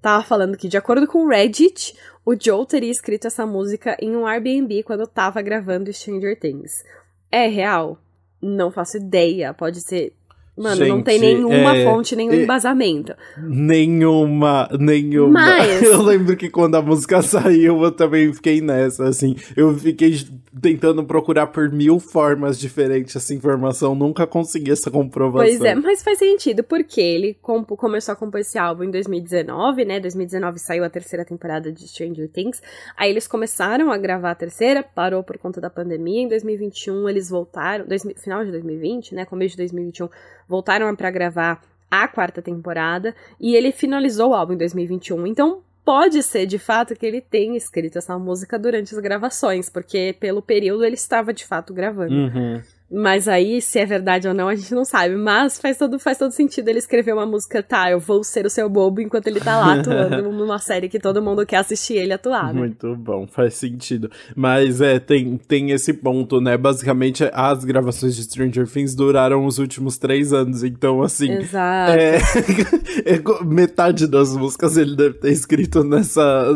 Tava 0.00 0.22
falando 0.22 0.56
que, 0.56 0.68
de 0.68 0.76
acordo 0.76 1.06
com 1.06 1.24
o 1.24 1.28
Reddit, 1.28 1.94
o 2.24 2.34
Joe 2.38 2.64
teria 2.66 2.90
escrito 2.90 3.26
essa 3.26 3.44
música 3.44 3.96
em 4.00 4.16
um 4.16 4.26
Airbnb 4.26 4.82
quando 4.84 5.06
tava 5.06 5.42
gravando 5.42 5.92
Stranger 5.92 6.38
Things. 6.38 6.84
É 7.30 7.46
real? 7.46 7.98
Não 8.40 8.70
faço 8.70 8.96
ideia. 8.96 9.52
Pode 9.52 9.80
ser 9.80 10.14
Mano, 10.58 10.76
Gente, 10.76 10.88
não 10.88 11.02
tem 11.02 11.20
nenhuma 11.20 11.76
é, 11.76 11.84
fonte, 11.84 12.16
nenhum 12.16 12.32
é, 12.32 12.42
embasamento. 12.42 13.14
Nenhuma, 13.40 14.68
nenhuma. 14.78 15.30
Mas- 15.30 15.82
Eu 15.84 16.02
lembro 16.02 16.36
que 16.36 16.48
quando 16.50 16.74
a 16.74 16.82
música 16.82 17.22
saiu, 17.22 17.82
eu 17.82 17.92
também 17.92 18.32
fiquei 18.32 18.60
nessa, 18.60 19.08
assim. 19.08 19.36
Eu 19.56 19.72
fiquei 19.78 20.18
tentando 20.60 21.04
procurar 21.04 21.48
por 21.48 21.70
mil 21.70 21.98
formas 21.98 22.58
diferentes 22.58 23.14
essa 23.16 23.34
informação, 23.34 23.94
nunca 23.94 24.26
consegui 24.26 24.72
essa 24.72 24.90
comprovação. 24.90 25.46
Pois 25.46 25.60
é, 25.60 25.74
mas 25.74 26.02
faz 26.02 26.18
sentido, 26.18 26.62
porque 26.62 27.00
ele 27.00 27.38
começou 27.42 28.12
a 28.12 28.16
compor 28.16 28.40
esse 28.40 28.58
álbum 28.58 28.84
em 28.84 28.90
2019, 28.90 29.84
né? 29.84 30.00
2019 30.00 30.58
saiu 30.58 30.84
a 30.84 30.90
terceira 30.90 31.24
temporada 31.24 31.72
de 31.72 31.86
Stranger 31.88 32.28
Things. 32.28 32.62
Aí 32.96 33.10
eles 33.10 33.26
começaram 33.26 33.90
a 33.90 33.98
gravar 33.98 34.32
a 34.32 34.34
terceira, 34.34 34.82
parou 34.82 35.22
por 35.22 35.38
conta 35.38 35.60
da 35.60 35.70
pandemia. 35.70 36.22
Em 36.22 36.28
2021 36.28 37.08
eles 37.08 37.28
voltaram, 37.28 37.86
final 38.16 38.44
de 38.44 38.50
2020, 38.50 39.14
né? 39.14 39.24
Começo 39.24 39.52
de 39.52 39.58
2021, 39.58 40.08
voltaram 40.48 40.94
pra 40.94 41.10
gravar 41.10 41.62
a 41.90 42.06
quarta 42.08 42.42
temporada. 42.42 43.14
E 43.40 43.54
ele 43.54 43.72
finalizou 43.72 44.30
o 44.30 44.34
álbum 44.34 44.54
em 44.54 44.58
2021. 44.58 45.26
Então. 45.26 45.67
Pode 45.88 46.22
ser 46.22 46.44
de 46.44 46.58
fato 46.58 46.94
que 46.94 47.06
ele 47.06 47.18
tenha 47.18 47.56
escrito 47.56 47.96
essa 47.96 48.18
música 48.18 48.58
durante 48.58 48.94
as 48.94 49.00
gravações, 49.00 49.70
porque 49.70 50.14
pelo 50.20 50.42
período 50.42 50.84
ele 50.84 50.96
estava 50.96 51.32
de 51.32 51.46
fato 51.46 51.72
gravando. 51.72 52.12
Uhum. 52.12 52.62
Mas 52.90 53.28
aí, 53.28 53.60
se 53.60 53.78
é 53.78 53.84
verdade 53.84 54.26
ou 54.26 54.34
não, 54.34 54.48
a 54.48 54.54
gente 54.54 54.74
não 54.74 54.84
sabe. 54.84 55.14
Mas 55.14 55.58
faz 55.58 55.76
todo, 55.76 55.98
faz 55.98 56.16
todo 56.16 56.30
sentido 56.32 56.68
ele 56.68 56.78
escrever 56.78 57.12
uma 57.12 57.26
música, 57.26 57.62
tá, 57.62 57.90
eu 57.90 58.00
vou 58.00 58.24
ser 58.24 58.46
o 58.46 58.50
seu 58.50 58.68
bobo 58.68 59.00
enquanto 59.00 59.26
ele 59.26 59.40
tá 59.40 59.58
lá 59.58 59.74
atuando 59.80 60.32
numa 60.32 60.58
série 60.58 60.88
que 60.88 60.98
todo 60.98 61.22
mundo 61.22 61.44
quer 61.44 61.58
assistir 61.58 61.94
ele 61.94 62.12
atuar, 62.12 62.54
né? 62.54 62.60
Muito 62.60 62.96
bom, 62.96 63.26
faz 63.26 63.54
sentido. 63.54 64.10
Mas 64.34 64.80
é, 64.80 64.98
tem, 64.98 65.36
tem 65.36 65.70
esse 65.70 65.92
ponto, 65.92 66.40
né? 66.40 66.56
Basicamente, 66.56 67.28
as 67.32 67.64
gravações 67.64 68.16
de 68.16 68.24
Stranger 68.24 68.66
Things 68.66 68.94
duraram 68.94 69.44
os 69.44 69.58
últimos 69.58 69.98
três 69.98 70.32
anos, 70.32 70.62
então, 70.62 71.02
assim. 71.02 71.30
Exato. 71.32 71.92
É, 71.92 72.16
é 73.04 73.44
metade 73.44 74.06
das 74.06 74.36
músicas 74.36 74.76
ele 74.76 74.96
deve 74.96 75.14
ter 75.14 75.30
escrito 75.30 75.84
nessa. 75.84 76.46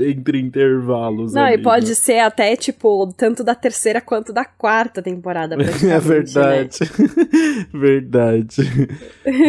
entre 0.00 0.38
intervalos. 0.38 1.32
Não, 1.32 1.44
ali, 1.44 1.54
e 1.54 1.62
pode 1.62 1.88
né? 1.88 1.94
ser 1.94 2.18
até, 2.18 2.56
tipo, 2.56 3.12
tanto 3.16 3.42
da 3.42 3.54
terceira 3.54 4.00
quanto 4.00 4.32
da 4.32 4.44
quarta 4.44 5.00
temporada, 5.00 5.45
praticamente, 5.54 5.86
É 5.86 5.88
né? 5.88 5.98
verdade. 6.00 6.78
verdade. 7.72 8.62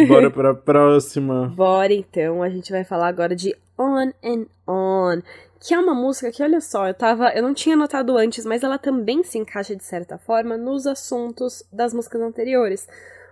Bora 0.06 0.30
pra 0.30 0.54
próxima. 0.54 1.48
Bora 1.56 1.92
então, 1.92 2.42
a 2.42 2.48
gente 2.48 2.70
vai 2.70 2.84
falar 2.84 3.08
agora 3.08 3.34
de 3.34 3.54
On 3.78 4.10
and 4.24 4.46
On, 4.66 5.20
que 5.60 5.74
é 5.74 5.78
uma 5.78 5.94
música 5.94 6.30
que, 6.30 6.42
olha 6.42 6.60
só, 6.60 6.86
eu 6.88 6.94
tava, 6.94 7.30
eu 7.30 7.42
não 7.42 7.54
tinha 7.54 7.76
notado 7.76 8.16
antes, 8.16 8.44
mas 8.44 8.62
ela 8.62 8.78
também 8.78 9.22
se 9.24 9.38
encaixa 9.38 9.74
de 9.74 9.84
certa 9.84 10.18
forma 10.18 10.56
nos 10.56 10.86
assuntos 10.86 11.64
das 11.72 11.92
músicas 11.94 12.20
anteriores. 12.20 12.86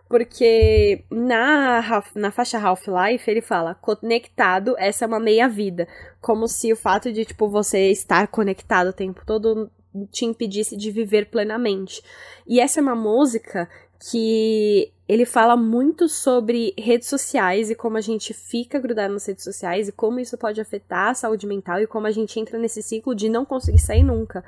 Porque 0.08 1.02
na, 1.10 2.02
na 2.14 2.30
faixa 2.30 2.58
Half-Life 2.60 3.28
ele 3.28 3.40
fala 3.40 3.74
conectado, 3.74 4.76
essa 4.78 5.04
é 5.04 5.08
uma 5.08 5.18
meia-vida. 5.18 5.88
Como 6.20 6.46
se 6.46 6.72
o 6.72 6.76
fato 6.76 7.12
de, 7.12 7.24
tipo, 7.24 7.48
você 7.48 7.90
estar 7.90 8.28
conectado 8.28 8.88
o 8.90 8.92
tempo 8.92 9.22
todo 9.26 9.68
te 10.10 10.24
impedisse 10.24 10.76
de 10.76 10.90
viver 10.90 11.26
plenamente. 11.26 12.02
E 12.46 12.60
essa 12.60 12.80
é 12.80 12.82
uma 12.82 12.94
música 12.94 13.68
que 13.98 14.92
ele 15.08 15.24
fala 15.24 15.56
muito 15.56 16.08
sobre 16.08 16.74
redes 16.76 17.08
sociais 17.08 17.70
e 17.70 17.74
como 17.74 17.96
a 17.96 18.00
gente 18.00 18.34
fica 18.34 18.78
grudado 18.78 19.14
nas 19.14 19.26
redes 19.26 19.44
sociais 19.44 19.88
e 19.88 19.92
como 19.92 20.20
isso 20.20 20.36
pode 20.36 20.60
afetar 20.60 21.10
a 21.10 21.14
saúde 21.14 21.46
mental 21.46 21.80
e 21.80 21.86
como 21.86 22.06
a 22.06 22.10
gente 22.10 22.38
entra 22.38 22.58
nesse 22.58 22.82
ciclo 22.82 23.14
de 23.14 23.28
não 23.28 23.44
conseguir 23.44 23.78
sair 23.78 24.02
nunca. 24.02 24.44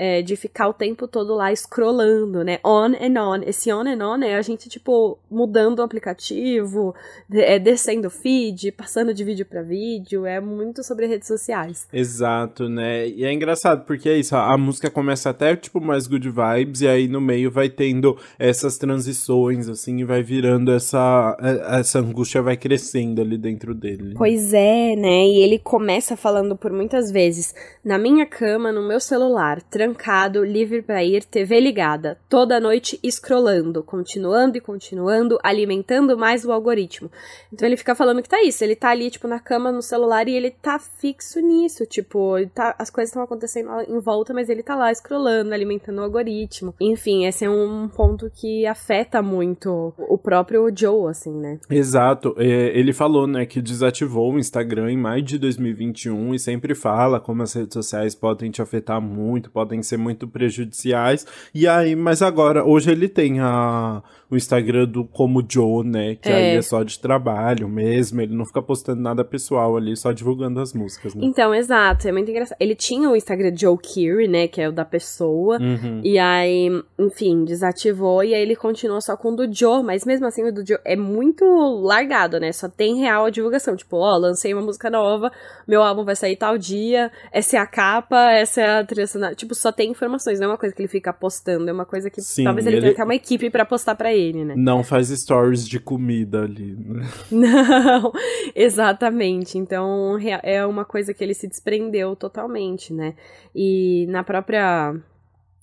É, 0.00 0.22
de 0.22 0.36
ficar 0.36 0.68
o 0.68 0.72
tempo 0.72 1.08
todo 1.08 1.34
lá 1.34 1.50
scrollando, 1.56 2.44
né? 2.44 2.60
On 2.64 2.92
and 3.00 3.20
on. 3.20 3.42
Esse 3.44 3.72
on 3.72 3.82
and 3.84 4.00
on 4.06 4.22
é 4.22 4.36
a 4.36 4.42
gente, 4.42 4.68
tipo, 4.68 5.18
mudando 5.28 5.80
o 5.80 5.82
aplicativo, 5.82 6.94
é, 7.32 7.58
descendo 7.58 8.06
o 8.06 8.10
feed, 8.10 8.70
passando 8.70 9.12
de 9.12 9.24
vídeo 9.24 9.44
pra 9.44 9.60
vídeo. 9.60 10.24
É 10.24 10.40
muito 10.40 10.84
sobre 10.84 11.06
redes 11.06 11.26
sociais. 11.26 11.88
Exato, 11.92 12.68
né? 12.68 13.08
E 13.08 13.24
é 13.24 13.32
engraçado, 13.32 13.84
porque 13.84 14.08
é 14.08 14.16
isso, 14.16 14.36
a 14.36 14.48
a 14.52 14.56
música 14.56 14.88
começa 14.88 15.30
até, 15.30 15.54
tipo, 15.56 15.80
mais 15.80 16.06
good 16.06 16.28
vibes, 16.30 16.80
e 16.80 16.88
aí 16.88 17.08
no 17.08 17.20
meio 17.20 17.50
vai 17.50 17.68
tendo 17.68 18.16
essas 18.38 18.78
transições, 18.78 19.68
assim, 19.68 19.98
e 19.98 20.04
vai 20.04 20.22
virando 20.22 20.70
essa, 20.72 21.36
é- 21.40 21.80
essa 21.80 21.98
angústia 21.98 22.40
vai 22.40 22.56
crescendo 22.56 23.20
ali 23.20 23.36
dentro 23.36 23.74
dele. 23.74 24.14
Pois 24.16 24.52
é, 24.54 24.94
né? 24.96 25.26
E 25.26 25.40
ele 25.42 25.58
começa 25.58 26.16
falando 26.16 26.56
por 26.56 26.72
muitas 26.72 27.10
vezes: 27.10 27.54
na 27.84 27.98
minha 27.98 28.24
cama, 28.26 28.70
no 28.72 28.86
meu 28.86 29.00
celular, 29.00 29.60
trancado, 29.88 30.44
livre 30.44 30.82
pra 30.82 31.02
ir, 31.02 31.24
TV 31.24 31.60
ligada, 31.60 32.18
toda 32.28 32.60
noite 32.60 32.98
scrollando, 33.10 33.82
continuando 33.82 34.58
e 34.58 34.60
continuando, 34.60 35.38
alimentando 35.42 36.16
mais 36.16 36.44
o 36.44 36.52
algoritmo. 36.52 37.10
Então 37.52 37.66
ele 37.66 37.76
fica 37.76 37.94
falando 37.94 38.22
que 38.22 38.28
tá 38.28 38.42
isso, 38.42 38.62
ele 38.62 38.76
tá 38.76 38.90
ali, 38.90 39.10
tipo, 39.10 39.26
na 39.26 39.38
cama, 39.38 39.72
no 39.72 39.82
celular, 39.82 40.28
e 40.28 40.34
ele 40.34 40.50
tá 40.50 40.78
fixo 40.78 41.40
nisso, 41.40 41.86
tipo, 41.86 42.34
tá, 42.54 42.74
as 42.78 42.90
coisas 42.90 43.10
estão 43.10 43.22
acontecendo 43.22 43.70
em 43.88 43.98
volta, 43.98 44.34
mas 44.34 44.48
ele 44.48 44.62
tá 44.62 44.74
lá 44.74 44.92
scrollando, 44.94 45.52
alimentando 45.52 45.98
o 45.98 46.04
algoritmo. 46.04 46.74
Enfim, 46.80 47.26
esse 47.26 47.44
é 47.44 47.50
um 47.50 47.88
ponto 47.88 48.30
que 48.34 48.66
afeta 48.66 49.22
muito 49.22 49.92
o 49.96 50.18
próprio 50.18 50.70
Joe, 50.74 51.10
assim, 51.10 51.32
né? 51.32 51.58
Exato, 51.70 52.34
é, 52.38 52.78
ele 52.78 52.92
falou, 52.92 53.26
né, 53.26 53.46
que 53.46 53.60
desativou 53.60 54.32
o 54.32 54.38
Instagram 54.38 54.90
em 54.90 54.96
maio 54.96 55.22
de 55.22 55.38
2021 55.38 56.34
e 56.34 56.38
sempre 56.38 56.74
fala 56.74 57.20
como 57.20 57.42
as 57.42 57.52
redes 57.52 57.74
sociais 57.74 58.14
podem 58.14 58.50
te 58.50 58.60
afetar 58.60 59.00
muito, 59.00 59.50
podem 59.50 59.77
ser 59.82 59.96
muito 59.96 60.26
prejudiciais. 60.28 61.26
E 61.54 61.66
aí, 61.66 61.94
mas 61.96 62.22
agora, 62.22 62.64
hoje 62.64 62.90
ele 62.90 63.08
tem 63.08 63.40
a, 63.40 64.02
o 64.30 64.36
Instagram 64.36 64.86
do 64.86 65.04
Como 65.04 65.44
Joe, 65.48 65.86
né, 65.86 66.14
que 66.16 66.28
É. 66.28 66.34
aí 66.34 66.56
é 66.56 66.62
só 66.62 66.82
de 66.82 66.98
trabalho 66.98 67.68
mesmo, 67.68 68.20
ele 68.20 68.34
não 68.34 68.44
fica 68.44 68.60
postando 68.62 69.00
nada 69.00 69.24
pessoal 69.24 69.76
ali, 69.76 69.96
só 69.96 70.12
divulgando 70.12 70.60
as 70.60 70.72
músicas, 70.72 71.14
né. 71.14 71.22
Então, 71.24 71.54
exato, 71.54 72.06
é 72.08 72.12
muito 72.12 72.30
engraçado. 72.30 72.56
Ele 72.60 72.74
tinha 72.74 73.08
o 73.10 73.16
Instagram 73.16 73.52
Joe 73.56 73.76
Curie, 73.78 74.28
né, 74.28 74.48
que 74.48 74.60
é 74.60 74.68
o 74.68 74.72
da 74.72 74.84
pessoa, 74.84 75.58
Uhum. 75.60 76.00
e 76.04 76.18
aí, 76.18 76.70
enfim, 76.98 77.44
desativou, 77.44 78.22
e 78.24 78.34
aí 78.34 78.42
ele 78.42 78.56
continuou 78.56 79.00
só 79.00 79.16
com 79.16 79.32
o 79.32 79.36
do 79.36 79.52
Joe, 79.52 79.82
mas 79.82 80.04
mesmo 80.04 80.26
assim 80.26 80.44
o 80.44 80.52
do 80.52 80.66
Joe 80.66 80.78
é 80.84 80.96
muito 80.96 81.44
largado, 81.82 82.38
né, 82.40 82.52
só 82.52 82.68
tem 82.68 82.96
real 82.98 83.24
a 83.26 83.30
divulgação, 83.30 83.76
tipo, 83.76 83.96
ó, 83.96 84.16
lancei 84.16 84.52
uma 84.52 84.62
música 84.62 84.90
nova, 84.90 85.30
meu 85.66 85.82
álbum 85.82 86.04
vai 86.04 86.16
sair 86.16 86.36
tal 86.36 86.56
dia, 86.58 87.10
essa 87.32 87.56
é 87.56 87.60
a 87.60 87.66
capa, 87.66 88.32
essa 88.32 88.60
é 88.60 88.78
a 88.80 88.84
trilha 88.84 89.06
sonora, 89.06 89.34
tipo, 89.34 89.54
só 89.54 89.67
tem 89.72 89.90
informações, 89.90 90.38
não 90.40 90.46
é 90.46 90.50
uma 90.52 90.58
coisa 90.58 90.74
que 90.74 90.80
ele 90.82 90.88
fica 90.88 91.12
postando, 91.12 91.68
é 91.68 91.72
uma 91.72 91.84
coisa 91.86 92.10
que 92.10 92.20
Sim, 92.20 92.44
talvez 92.44 92.66
ele, 92.66 92.76
ele- 92.76 92.80
tenha 92.82 92.92
até 92.94 93.04
uma 93.04 93.14
equipe 93.14 93.50
pra 93.50 93.64
postar 93.64 93.94
pra 93.94 94.12
ele, 94.14 94.44
né. 94.44 94.54
Não 94.56 94.82
faz 94.82 95.08
stories 95.08 95.66
de 95.66 95.78
comida 95.80 96.42
ali, 96.42 96.76
né? 96.76 97.06
Não, 97.30 98.12
exatamente. 98.54 99.58
Então 99.58 100.18
é 100.42 100.64
uma 100.64 100.84
coisa 100.84 101.12
que 101.14 101.22
ele 101.24 101.34
se 101.34 101.48
desprendeu 101.48 102.14
totalmente, 102.16 102.92
né? 102.92 103.14
E 103.54 104.06
na 104.08 104.22
própria. 104.22 104.94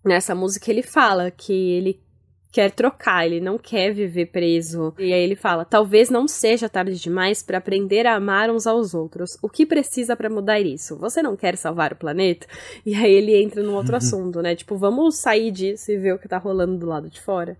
Nessa 0.03 0.35
música 0.35 0.69
ele 0.69 0.83
fala 0.83 1.31
que 1.31 1.51
ele 1.71 1.99
quer 2.55 2.71
trocar, 2.71 3.25
ele 3.25 3.41
não 3.41 3.57
quer 3.57 3.91
viver 3.91 4.27
preso. 4.27 4.93
E 4.97 5.11
aí 5.11 5.21
ele 5.21 5.35
fala: 5.35 5.65
talvez 5.65 6.09
não 6.09 6.25
seja 6.25 6.69
tarde 6.69 6.97
demais 6.97 7.43
para 7.43 7.57
aprender 7.57 8.07
a 8.07 8.15
amar 8.15 8.49
uns 8.49 8.65
aos 8.65 8.93
outros. 8.93 9.37
O 9.41 9.49
que 9.49 9.65
precisa 9.65 10.15
para 10.15 10.29
mudar 10.29 10.61
isso? 10.61 10.97
Você 10.97 11.21
não 11.21 11.35
quer 11.35 11.57
salvar 11.57 11.91
o 11.91 11.97
planeta? 11.97 12.47
E 12.85 12.95
aí 12.95 13.11
ele 13.11 13.35
entra 13.35 13.61
num 13.61 13.75
outro 13.75 13.93
assunto, 13.97 14.41
né? 14.41 14.55
Tipo, 14.55 14.77
vamos 14.77 15.17
sair 15.17 15.51
disso 15.51 15.91
e 15.91 15.97
ver 15.97 16.13
o 16.13 16.17
que 16.17 16.29
tá 16.29 16.37
rolando 16.37 16.77
do 16.77 16.85
lado 16.85 17.09
de 17.09 17.19
fora. 17.19 17.57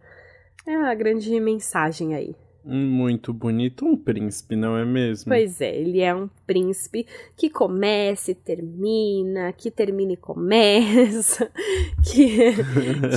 É 0.66 0.74
a 0.74 0.96
grande 0.96 1.38
mensagem 1.42 2.16
aí. 2.16 2.34
Muito 2.68 3.32
bonito, 3.32 3.86
um 3.86 3.96
príncipe, 3.96 4.56
não 4.56 4.76
é 4.76 4.84
mesmo? 4.84 5.30
Pois 5.30 5.62
é, 5.62 5.80
ele 5.80 6.02
é 6.02 6.16
um 6.16 6.28
príncipe 6.48 7.06
que 7.38 7.48
começa 7.48 8.32
e 8.32 8.36
termina, 8.36 9.54
que 9.54 9.70
termina 9.70 10.14
e 10.14 10.18
começa, 10.18 11.48
que, 12.04 12.56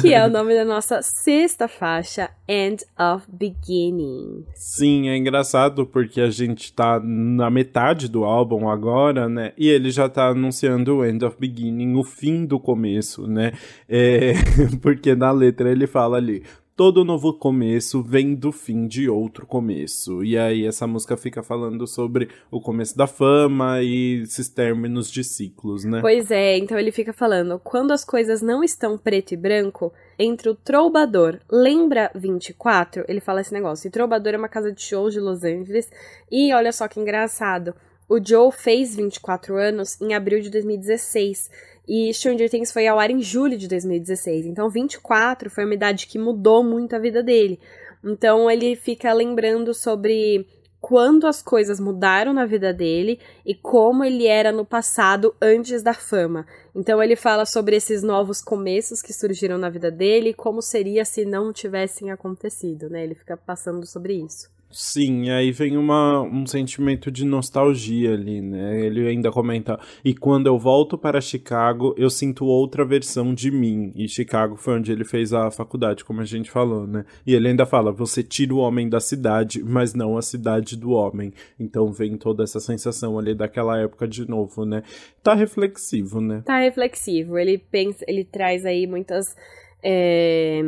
que 0.02 0.12
é 0.12 0.26
o 0.26 0.28
nome 0.30 0.54
da 0.54 0.66
nossa 0.66 1.00
sexta 1.00 1.66
faixa, 1.66 2.28
End 2.46 2.84
of 2.98 3.24
Beginning. 3.26 4.44
Sim, 4.54 5.08
é 5.08 5.16
engraçado 5.16 5.86
porque 5.86 6.20
a 6.20 6.28
gente 6.28 6.70
tá 6.74 7.00
na 7.02 7.48
metade 7.48 8.06
do 8.06 8.24
álbum 8.24 8.68
agora, 8.68 9.30
né? 9.30 9.54
E 9.56 9.66
ele 9.70 9.90
já 9.90 10.10
tá 10.10 10.28
anunciando 10.28 10.96
o 10.96 11.06
End 11.06 11.24
of 11.24 11.38
Beginning, 11.40 11.94
o 11.96 12.04
fim 12.04 12.44
do 12.44 12.60
começo, 12.60 13.26
né? 13.26 13.52
É, 13.88 14.34
porque 14.82 15.14
na 15.14 15.30
letra 15.30 15.72
ele 15.72 15.86
fala 15.86 16.18
ali. 16.18 16.42
Todo 16.78 17.04
novo 17.04 17.32
começo 17.32 18.04
vem 18.04 18.36
do 18.36 18.52
fim 18.52 18.86
de 18.86 19.08
outro 19.08 19.44
começo. 19.44 20.22
E 20.22 20.38
aí 20.38 20.64
essa 20.64 20.86
música 20.86 21.16
fica 21.16 21.42
falando 21.42 21.88
sobre 21.88 22.28
o 22.52 22.60
começo 22.60 22.96
da 22.96 23.08
fama 23.08 23.82
e 23.82 24.22
esses 24.22 24.48
términos 24.48 25.10
de 25.10 25.24
ciclos, 25.24 25.82
né? 25.82 26.00
Pois 26.00 26.30
é, 26.30 26.56
então 26.56 26.78
ele 26.78 26.92
fica 26.92 27.12
falando, 27.12 27.58
quando 27.64 27.90
as 27.90 28.04
coisas 28.04 28.40
não 28.40 28.62
estão 28.62 28.96
preto 28.96 29.34
e 29.34 29.36
branco, 29.36 29.92
entre 30.16 30.50
o 30.50 30.54
Troubador, 30.54 31.40
lembra 31.50 32.12
24? 32.14 33.04
Ele 33.08 33.18
fala 33.18 33.40
esse 33.40 33.52
negócio, 33.52 33.88
e 33.88 33.90
Troubador 33.90 34.34
é 34.34 34.38
uma 34.38 34.48
casa 34.48 34.70
de 34.70 34.80
shows 34.80 35.12
de 35.12 35.18
Los 35.18 35.42
Angeles, 35.42 35.90
e 36.30 36.54
olha 36.54 36.70
só 36.70 36.86
que 36.86 37.00
engraçado, 37.00 37.74
o 38.08 38.24
Joe 38.24 38.52
fez 38.52 38.94
24 38.94 39.56
anos 39.56 40.00
em 40.00 40.14
abril 40.14 40.40
de 40.40 40.48
2016, 40.48 41.50
e 41.88 42.12
Stranger 42.12 42.50
Things 42.50 42.70
foi 42.70 42.86
ao 42.86 42.98
ar 42.98 43.10
em 43.10 43.22
julho 43.22 43.56
de 43.56 43.66
2016. 43.66 44.46
Então, 44.46 44.68
24 44.68 45.48
foi 45.48 45.64
uma 45.64 45.74
idade 45.74 46.06
que 46.06 46.18
mudou 46.18 46.62
muito 46.62 46.94
a 46.94 46.98
vida 46.98 47.22
dele. 47.22 47.58
Então 48.04 48.50
ele 48.50 48.76
fica 48.76 49.12
lembrando 49.12 49.74
sobre 49.74 50.46
quando 50.80 51.26
as 51.26 51.42
coisas 51.42 51.80
mudaram 51.80 52.32
na 52.32 52.46
vida 52.46 52.72
dele 52.72 53.18
e 53.44 53.54
como 53.54 54.04
ele 54.04 54.26
era 54.26 54.52
no 54.52 54.64
passado 54.64 55.34
antes 55.42 55.82
da 55.82 55.92
fama. 55.92 56.46
Então 56.74 57.02
ele 57.02 57.16
fala 57.16 57.44
sobre 57.44 57.76
esses 57.76 58.02
novos 58.02 58.40
começos 58.40 59.02
que 59.02 59.12
surgiram 59.12 59.58
na 59.58 59.68
vida 59.68 59.90
dele 59.90 60.30
e 60.30 60.34
como 60.34 60.62
seria 60.62 61.04
se 61.04 61.24
não 61.24 61.52
tivessem 61.52 62.10
acontecido, 62.10 62.88
né? 62.88 63.02
Ele 63.02 63.14
fica 63.14 63.36
passando 63.36 63.84
sobre 63.86 64.14
isso. 64.14 64.48
Sim, 64.70 65.30
aí 65.30 65.50
vem 65.50 65.78
uma, 65.78 66.20
um 66.20 66.46
sentimento 66.46 67.10
de 67.10 67.24
nostalgia 67.24 68.12
ali, 68.12 68.42
né? 68.42 68.78
Ele 68.84 69.08
ainda 69.08 69.30
comenta: 69.32 69.80
E 70.04 70.14
quando 70.14 70.46
eu 70.46 70.58
volto 70.58 70.98
para 70.98 71.22
Chicago, 71.22 71.94
eu 71.96 72.10
sinto 72.10 72.44
outra 72.44 72.84
versão 72.84 73.34
de 73.34 73.50
mim. 73.50 73.92
E 73.96 74.06
Chicago 74.06 74.56
foi 74.56 74.74
onde 74.74 74.92
ele 74.92 75.04
fez 75.04 75.32
a 75.32 75.50
faculdade, 75.50 76.04
como 76.04 76.20
a 76.20 76.24
gente 76.24 76.50
falou, 76.50 76.86
né? 76.86 77.06
E 77.26 77.34
ele 77.34 77.48
ainda 77.48 77.64
fala: 77.64 77.90
Você 77.92 78.22
tira 78.22 78.54
o 78.54 78.58
homem 78.58 78.90
da 78.90 79.00
cidade, 79.00 79.62
mas 79.64 79.94
não 79.94 80.18
a 80.18 80.22
cidade 80.22 80.76
do 80.76 80.90
homem. 80.90 81.32
Então 81.58 81.90
vem 81.90 82.18
toda 82.18 82.44
essa 82.44 82.60
sensação 82.60 83.18
ali 83.18 83.34
daquela 83.34 83.78
época 83.80 84.06
de 84.06 84.28
novo, 84.28 84.66
né? 84.66 84.82
Tá 85.22 85.32
reflexivo, 85.32 86.20
né? 86.20 86.42
Tá 86.44 86.58
reflexivo. 86.58 87.38
Ele 87.38 87.56
pensa, 87.56 88.04
ele 88.06 88.22
traz 88.22 88.66
aí 88.66 88.86
muitas. 88.86 89.34
É, 89.82 90.62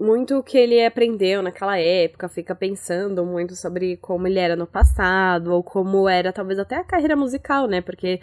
muito 0.00 0.38
o 0.38 0.42
que 0.42 0.56
ele 0.56 0.84
aprendeu 0.84 1.42
naquela 1.42 1.78
época, 1.78 2.28
fica 2.28 2.54
pensando 2.54 3.24
muito 3.24 3.54
sobre 3.54 3.98
como 3.98 4.26
ele 4.26 4.38
era 4.38 4.56
no 4.56 4.66
passado, 4.66 5.52
ou 5.52 5.62
como 5.62 6.08
era 6.08 6.32
talvez 6.32 6.58
até 6.58 6.76
a 6.76 6.84
carreira 6.84 7.14
musical, 7.14 7.66
né? 7.68 7.82
Porque 7.82 8.20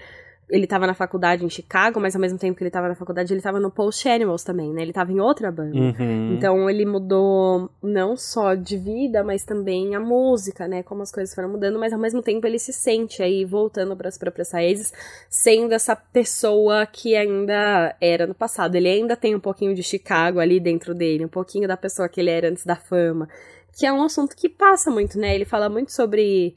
ele 0.49 0.63
estava 0.63 0.87
na 0.87 0.93
faculdade 0.93 1.45
em 1.45 1.49
Chicago, 1.49 1.99
mas 1.99 2.15
ao 2.15 2.21
mesmo 2.21 2.39
tempo 2.39 2.57
que 2.57 2.63
ele 2.63 2.69
estava 2.69 2.87
na 2.87 2.95
faculdade, 2.95 3.33
ele 3.33 3.39
estava 3.39 3.59
no 3.59 3.69
Post 3.69 4.07
Animals 4.07 4.43
também, 4.43 4.71
né? 4.71 4.81
Ele 4.81 4.91
estava 4.91 5.11
em 5.11 5.19
outra 5.19 5.51
banda. 5.51 5.77
Uhum. 5.77 6.33
Então 6.33 6.69
ele 6.69 6.85
mudou 6.85 7.69
não 7.83 8.15
só 8.15 8.55
de 8.55 8.77
vida, 8.77 9.23
mas 9.25 9.43
também 9.43 9.93
a 9.93 9.99
música, 9.99 10.65
né? 10.65 10.83
Como 10.83 11.01
as 11.01 11.11
coisas 11.11 11.35
foram 11.35 11.49
mudando, 11.49 11.77
mas 11.77 11.91
ao 11.91 11.99
mesmo 11.99 12.21
tempo 12.21 12.47
ele 12.47 12.59
se 12.59 12.71
sente 12.71 13.21
aí 13.21 13.43
voltando 13.43 13.95
para 13.97 14.07
as 14.07 14.17
próprias 14.17 14.51
raízes, 14.53 14.93
sendo 15.29 15.73
essa 15.73 15.95
pessoa 15.95 16.85
que 16.85 17.13
ainda 17.13 17.93
era 17.99 18.25
no 18.25 18.33
passado. 18.33 18.75
Ele 18.75 18.87
ainda 18.87 19.17
tem 19.17 19.35
um 19.35 19.41
pouquinho 19.41 19.75
de 19.75 19.83
Chicago 19.83 20.39
ali 20.39 20.61
dentro 20.61 20.95
dele, 20.95 21.25
um 21.25 21.29
pouquinho 21.29 21.67
da 21.67 21.75
pessoa 21.75 22.07
que 22.07 22.21
ele 22.21 22.29
era 22.29 22.49
antes 22.49 22.65
da 22.65 22.77
fama, 22.77 23.27
que 23.77 23.85
é 23.85 23.91
um 23.91 24.01
assunto 24.01 24.33
que 24.33 24.47
passa 24.47 24.89
muito, 24.89 25.19
né? 25.19 25.35
Ele 25.35 25.45
fala 25.45 25.67
muito 25.67 25.91
sobre 25.91 26.55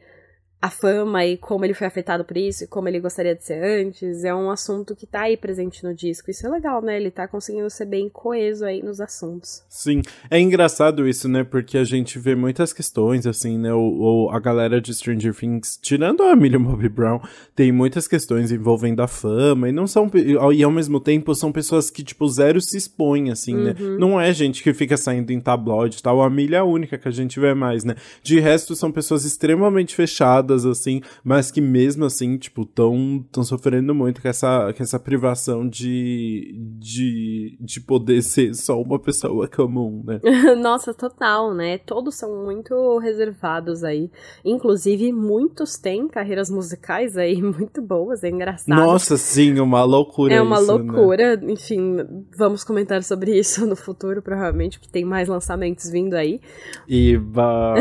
a 0.62 0.68
fama 0.68 1.24
e 1.24 1.38
como 1.38 1.64
ele 1.64 1.72
foi 1.72 1.86
afetado 1.86 2.22
por 2.22 2.36
isso 2.36 2.64
e 2.64 2.66
como 2.66 2.86
ele 2.86 3.00
gostaria 3.00 3.34
de 3.34 3.42
ser 3.42 3.62
antes, 3.64 4.24
é 4.24 4.34
um 4.34 4.50
assunto 4.50 4.94
que 4.94 5.06
tá 5.06 5.22
aí 5.22 5.36
presente 5.36 5.82
no 5.82 5.94
disco. 5.94 6.30
Isso 6.30 6.46
é 6.46 6.50
legal, 6.50 6.82
né? 6.82 6.96
Ele 6.98 7.10
tá 7.10 7.26
conseguindo 7.26 7.70
ser 7.70 7.86
bem 7.86 8.10
coeso 8.10 8.66
aí 8.66 8.82
nos 8.82 9.00
assuntos. 9.00 9.62
Sim, 9.70 10.02
é 10.30 10.38
engraçado 10.38 11.08
isso, 11.08 11.28
né? 11.28 11.44
Porque 11.44 11.78
a 11.78 11.84
gente 11.84 12.18
vê 12.18 12.34
muitas 12.34 12.74
questões, 12.74 13.26
assim, 13.26 13.56
né? 13.56 13.72
O, 13.72 14.26
o 14.26 14.30
a 14.30 14.38
galera 14.38 14.82
de 14.82 14.92
Stranger 14.92 15.34
Things, 15.34 15.78
tirando 15.80 16.22
a 16.24 16.36
Millie 16.36 16.58
Bobby 16.58 16.90
Brown, 16.90 17.20
tem 17.56 17.72
muitas 17.72 18.06
questões 18.06 18.52
envolvendo 18.52 19.00
a 19.00 19.08
fama 19.08 19.66
e 19.66 19.72
não 19.72 19.86
são. 19.86 20.10
E 20.52 20.62
ao 20.62 20.70
mesmo 20.70 21.00
tempo 21.00 21.34
são 21.34 21.50
pessoas 21.50 21.90
que, 21.90 22.04
tipo, 22.04 22.28
zero 22.28 22.60
se 22.60 22.76
expõem, 22.76 23.30
assim, 23.30 23.54
né? 23.54 23.74
Uhum. 23.80 23.98
Não 23.98 24.20
é 24.20 24.30
gente 24.34 24.62
que 24.62 24.74
fica 24.74 24.98
saindo 24.98 25.32
em 25.32 25.40
tabloide 25.40 25.96
e 25.98 26.02
tal. 26.02 26.20
A 26.20 26.28
Millie 26.28 26.54
é 26.54 26.58
a 26.58 26.64
única 26.64 26.98
que 26.98 27.08
a 27.08 27.10
gente 27.10 27.40
vê 27.40 27.54
mais, 27.54 27.82
né? 27.82 27.94
De 28.22 28.38
resto, 28.38 28.76
são 28.76 28.92
pessoas 28.92 29.24
extremamente 29.24 29.94
fechadas 29.94 30.49
assim, 30.52 31.00
mas 31.22 31.50
que 31.50 31.60
mesmo 31.60 32.04
assim, 32.04 32.36
tipo, 32.36 32.64
tão, 32.64 33.24
tão 33.30 33.42
sofrendo 33.42 33.94
muito 33.94 34.20
com 34.22 34.28
essa, 34.28 34.72
com 34.72 34.82
essa 34.82 34.98
privação 34.98 35.68
de, 35.68 36.54
de, 36.78 37.56
de 37.60 37.80
poder 37.80 38.22
ser 38.22 38.54
só 38.54 38.80
uma 38.80 38.98
pessoa 38.98 39.48
comum, 39.48 40.02
né? 40.04 40.20
Nossa, 40.60 40.94
total, 40.94 41.54
né? 41.54 41.78
Todos 41.78 42.16
são 42.16 42.44
muito 42.44 42.98
reservados 42.98 43.84
aí. 43.84 44.10
Inclusive, 44.44 45.12
muitos 45.12 45.76
têm 45.76 46.08
carreiras 46.08 46.50
musicais 46.50 47.16
aí 47.16 47.40
muito 47.42 47.82
boas, 47.82 48.24
é 48.24 48.28
engraçado. 48.28 48.76
Nossa, 48.76 49.16
sim, 49.16 49.58
uma 49.60 49.84
loucura 49.84 50.34
É 50.34 50.40
uma 50.40 50.60
isso, 50.60 50.72
loucura, 50.72 51.36
né? 51.36 51.52
enfim, 51.52 51.96
vamos 52.36 52.64
comentar 52.64 53.02
sobre 53.02 53.38
isso 53.38 53.64
no 53.66 53.76
futuro, 53.76 54.22
provavelmente, 54.22 54.78
porque 54.78 54.92
tem 54.92 55.04
mais 55.04 55.28
lançamentos 55.28 55.90
vindo 55.90 56.14
aí. 56.14 56.40
E 56.88 57.16
bah... 57.18 57.74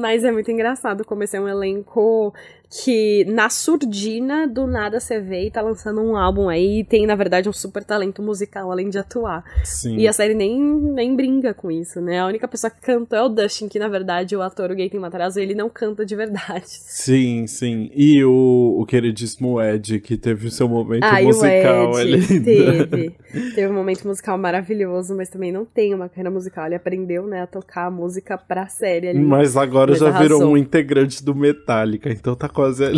Mas 0.00 0.24
é 0.24 0.30
muito 0.30 0.50
engraçado 0.50 1.04
como 1.04 1.22
esse 1.22 1.36
é 1.36 1.40
um 1.40 1.48
elenco 1.48 1.89
Cool. 1.90 2.34
Que 2.70 3.24
na 3.24 3.50
surdina 3.50 4.46
do 4.46 4.64
nada 4.64 5.00
você 5.00 5.20
vê 5.20 5.46
e 5.46 5.50
tá 5.50 5.60
lançando 5.60 6.00
um 6.00 6.16
álbum 6.16 6.48
aí 6.48 6.80
e 6.80 6.84
tem, 6.84 7.04
na 7.04 7.16
verdade, 7.16 7.48
um 7.48 7.52
super 7.52 7.82
talento 7.82 8.22
musical 8.22 8.70
além 8.70 8.88
de 8.88 8.96
atuar. 8.96 9.44
Sim. 9.64 9.96
E 9.96 10.06
a 10.06 10.12
série 10.12 10.34
nem, 10.34 10.62
nem 10.62 11.16
brinca 11.16 11.52
com 11.52 11.68
isso, 11.68 12.00
né? 12.00 12.20
A 12.20 12.26
única 12.26 12.46
pessoa 12.46 12.70
que 12.70 12.80
cantou 12.80 13.18
é 13.18 13.22
o 13.22 13.28
Dustin, 13.28 13.68
que 13.68 13.78
na 13.78 13.88
verdade 13.88 14.36
o 14.36 14.42
ator, 14.42 14.70
o 14.70 14.76
Gaten 14.76 15.00
Matarazzo, 15.00 15.40
ele 15.40 15.54
não 15.54 15.68
canta 15.68 16.06
de 16.06 16.14
verdade. 16.14 16.66
Sim, 16.68 17.46
sim. 17.48 17.90
E 17.92 18.22
o, 18.24 18.76
o 18.78 18.86
queridíssimo 18.86 19.60
Ed, 19.60 19.98
que 20.00 20.16
teve 20.16 20.46
o 20.46 20.50
seu 20.50 20.68
momento 20.68 21.02
Ah, 21.02 21.20
o 21.20 21.24
musical 21.24 21.96
ali. 21.96 22.40
teve. 22.40 23.14
Teve 23.54 23.68
um 23.68 23.74
momento 23.74 24.06
musical 24.08 24.36
maravilhoso, 24.36 25.14
mas 25.16 25.28
também 25.28 25.52
não 25.52 25.64
tem 25.64 25.94
uma 25.94 26.08
carreira 26.08 26.30
musical. 26.30 26.66
Ele 26.66 26.74
aprendeu, 26.74 27.26
né, 27.26 27.42
a 27.42 27.46
tocar 27.46 27.86
a 27.86 27.90
música 27.90 28.36
pra 28.36 28.66
série 28.66 29.08
ali. 29.08 29.20
Mas 29.20 29.56
agora 29.56 29.92
Mas 29.92 30.00
já 30.00 30.10
virou 30.10 30.42
um 30.42 30.56
integrante 30.56 31.24
do 31.24 31.32
Metallica, 31.34 32.10
então 32.10 32.34
tá 32.34 32.48
quase. 32.60 32.84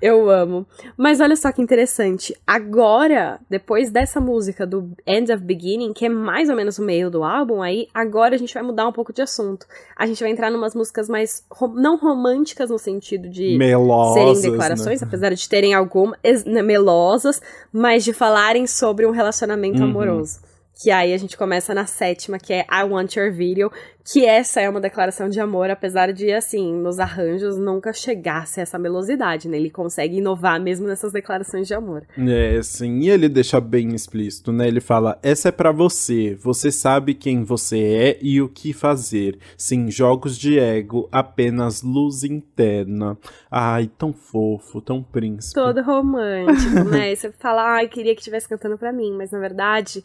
Eu 0.00 0.30
amo. 0.30 0.66
Mas 0.96 1.20
olha 1.20 1.36
só 1.36 1.50
que 1.52 1.62
interessante. 1.62 2.34
Agora, 2.46 3.38
depois 3.48 3.90
dessa 3.90 4.20
música 4.20 4.66
do 4.66 4.90
End 5.06 5.32
of 5.32 5.42
Beginning, 5.42 5.92
que 5.92 6.06
é 6.06 6.08
mais 6.08 6.48
ou 6.48 6.56
menos 6.56 6.78
o 6.78 6.84
meio 6.84 7.10
do 7.10 7.24
álbum, 7.24 7.62
aí 7.62 7.88
agora 7.94 8.34
a 8.34 8.38
gente 8.38 8.52
vai 8.54 8.62
mudar 8.62 8.86
um 8.86 8.92
pouco 8.92 9.12
de 9.12 9.22
assunto. 9.22 9.66
A 9.96 10.06
gente 10.06 10.22
vai 10.22 10.30
entrar 10.30 10.50
numas 10.50 10.74
músicas 10.74 11.08
mais 11.08 11.44
rom- 11.50 11.74
não 11.74 11.96
românticas 11.96 12.70
no 12.70 12.78
sentido 12.78 13.28
de 13.28 13.56
Melosas, 13.56 14.38
serem 14.38 14.52
declarações, 14.52 15.00
né? 15.00 15.06
apesar 15.06 15.32
de 15.34 15.48
terem 15.48 15.74
algumas 15.74 16.16
né, 16.44 16.62
melosas, 16.62 17.40
mas 17.72 18.04
de 18.04 18.12
falarem 18.12 18.66
sobre 18.66 19.06
um 19.06 19.10
relacionamento 19.10 19.82
Uhum. 19.82 19.90
amoroso. 19.90 20.40
Que 20.78 20.90
aí 20.90 21.14
a 21.14 21.16
gente 21.16 21.38
começa 21.38 21.74
na 21.74 21.86
sétima, 21.86 22.38
que 22.38 22.52
é 22.52 22.66
I 22.70 22.84
Want 22.84 23.16
Your 23.16 23.32
Video, 23.32 23.72
que 24.04 24.26
essa 24.26 24.60
é 24.60 24.68
uma 24.68 24.78
declaração 24.78 25.26
de 25.26 25.40
amor, 25.40 25.70
apesar 25.70 26.12
de, 26.12 26.30
assim, 26.30 26.70
nos 26.74 26.98
arranjos 26.98 27.56
nunca 27.56 27.94
chegasse 27.94 28.60
a 28.60 28.62
essa 28.62 28.78
melosidade, 28.78 29.48
né? 29.48 29.56
Ele 29.56 29.70
consegue 29.70 30.18
inovar 30.18 30.60
mesmo 30.60 30.86
nessas 30.86 31.12
declarações 31.12 31.66
de 31.66 31.72
amor. 31.72 32.06
É, 32.18 32.60
sim, 32.62 33.00
e 33.00 33.08
ele 33.08 33.26
deixa 33.26 33.58
bem 33.58 33.94
explícito, 33.94 34.52
né? 34.52 34.68
Ele 34.68 34.82
fala: 34.82 35.18
essa 35.22 35.48
é 35.48 35.52
pra 35.52 35.72
você, 35.72 36.34
você 36.34 36.70
sabe 36.70 37.14
quem 37.14 37.42
você 37.42 37.78
é 37.78 38.18
e 38.20 38.42
o 38.42 38.48
que 38.48 38.74
fazer. 38.74 39.38
Sim, 39.56 39.90
jogos 39.90 40.36
de 40.36 40.58
ego, 40.58 41.08
apenas 41.10 41.82
luz 41.82 42.22
interna. 42.22 43.16
Ai, 43.50 43.90
tão 43.96 44.12
fofo, 44.12 44.82
tão 44.82 45.02
príncipe. 45.02 45.54
Todo 45.54 45.82
romântico, 45.82 46.84
né? 46.84 47.12
E 47.12 47.16
você 47.16 47.32
fala, 47.32 47.76
ai, 47.76 47.88
queria 47.88 48.14
que 48.14 48.20
estivesse 48.20 48.46
cantando 48.46 48.76
pra 48.76 48.92
mim, 48.92 49.14
mas 49.16 49.30
na 49.30 49.38
verdade 49.38 50.04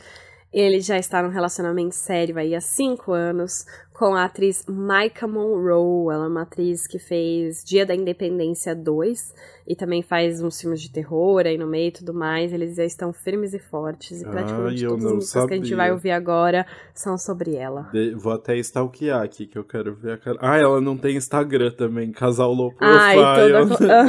ele 0.52 0.82
já 0.82 0.98
está 0.98 1.22
num 1.22 1.30
relacionamento 1.30 1.96
sério 1.96 2.38
aí 2.38 2.54
há 2.54 2.62
cinco 2.62 3.14
anos 3.14 3.66
com 4.02 4.16
a 4.16 4.24
atriz 4.24 4.66
Micah 4.68 5.28
Monroe. 5.28 6.12
Ela 6.12 6.26
é 6.26 6.28
uma 6.28 6.42
atriz 6.42 6.88
que 6.88 6.98
fez 6.98 7.64
Dia 7.64 7.86
da 7.86 7.94
Independência 7.94 8.76
2 8.76 9.32
e 9.68 9.76
também 9.76 10.02
faz 10.02 10.42
uns 10.42 10.60
filmes 10.60 10.82
de 10.82 10.92
terror 10.92 11.46
aí 11.46 11.56
no 11.56 11.68
meio 11.68 11.90
e 11.90 11.92
tudo 11.92 12.12
mais. 12.12 12.52
Eles 12.52 12.78
já 12.78 12.84
estão 12.84 13.14
firmes 13.14 13.54
e 13.54 13.60
fortes 13.60 14.20
e 14.20 14.26
praticamente 14.26 14.84
Ai, 14.84 14.86
eu 14.88 14.90
todas 14.90 15.06
as 15.06 15.14
músicas 15.14 15.46
que 15.46 15.54
a 15.54 15.56
gente 15.58 15.66
sabia. 15.66 15.78
vai 15.78 15.92
ouvir 15.92 16.10
agora 16.10 16.66
são 16.96 17.16
sobre 17.16 17.54
ela. 17.56 17.92
De- 17.94 18.16
Vou 18.16 18.34
até 18.34 18.58
stalkear 18.58 19.22
aqui, 19.22 19.46
que 19.46 19.56
eu 19.56 19.64
quero 19.64 19.94
ver 19.94 20.14
a 20.14 20.18
cara. 20.18 20.40
Ah, 20.42 20.58
ela 20.58 20.82
não 20.82 20.98
tem 20.98 21.16
Instagram 21.16 21.70
também, 21.70 22.12
casal 22.12 22.52
low 22.52 22.74
Ai, 22.80 23.16
profile. 23.16 23.78
toda... 23.78 24.06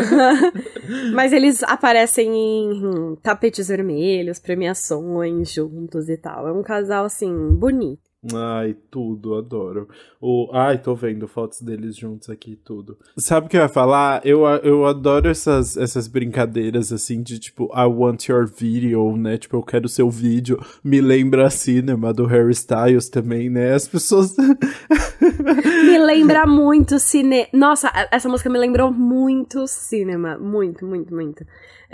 Mas 1.13 1.35
eles 1.35 1.63
aparecem 1.65 2.33
em 2.35 3.15
tapetes 3.17 3.69
vermelhos, 3.69 4.39
premiações 4.39 5.53
juntos 5.53 6.09
e 6.09 6.17
tal. 6.17 6.49
É 6.49 6.53
um 6.53 6.63
casal, 6.63 7.05
assim, 7.05 7.31
bonito. 7.51 8.11
Ai, 8.33 8.77
tudo, 8.89 9.35
adoro. 9.35 9.89
O, 10.21 10.49
ai, 10.53 10.79
tô 10.79 10.95
vendo 10.95 11.27
fotos 11.27 11.61
deles 11.61 11.97
juntos 11.97 12.31
aqui, 12.31 12.55
tudo. 12.55 12.97
Sabe 13.19 13.47
o 13.47 13.51
que 13.51 13.57
eu 13.57 13.63
ia 13.63 13.69
falar? 13.69 14.25
Eu, 14.25 14.47
eu 14.63 14.87
adoro 14.87 15.29
essas, 15.29 15.77
essas 15.77 16.07
brincadeiras, 16.07 16.93
assim, 16.93 17.21
de 17.21 17.41
tipo, 17.41 17.65
I 17.75 17.85
want 17.87 18.29
your 18.29 18.47
video, 18.47 19.17
né? 19.17 19.37
Tipo, 19.39 19.57
eu 19.57 19.63
quero 19.65 19.89
seu 19.89 20.09
vídeo. 20.09 20.57
Me 20.85 21.01
lembra 21.01 21.47
a 21.49 21.51
cinema 21.51 22.13
do 22.13 22.25
Harry 22.27 22.53
Styles 22.53 23.09
também, 23.09 23.51
né? 23.51 23.75
As 23.75 23.89
pessoas. 23.89 24.37
Me 25.21 25.99
lembra 25.99 26.47
muito 26.47 26.99
cine... 26.99 27.47
Nossa, 27.53 27.91
essa 28.11 28.29
música 28.29 28.49
me 28.51 28.59
lembrou 28.59 28.91
muito 28.93 29.67
cinema. 29.67 30.37
Muito, 30.39 30.87
muito, 30.87 31.15
muito. 31.15 31.45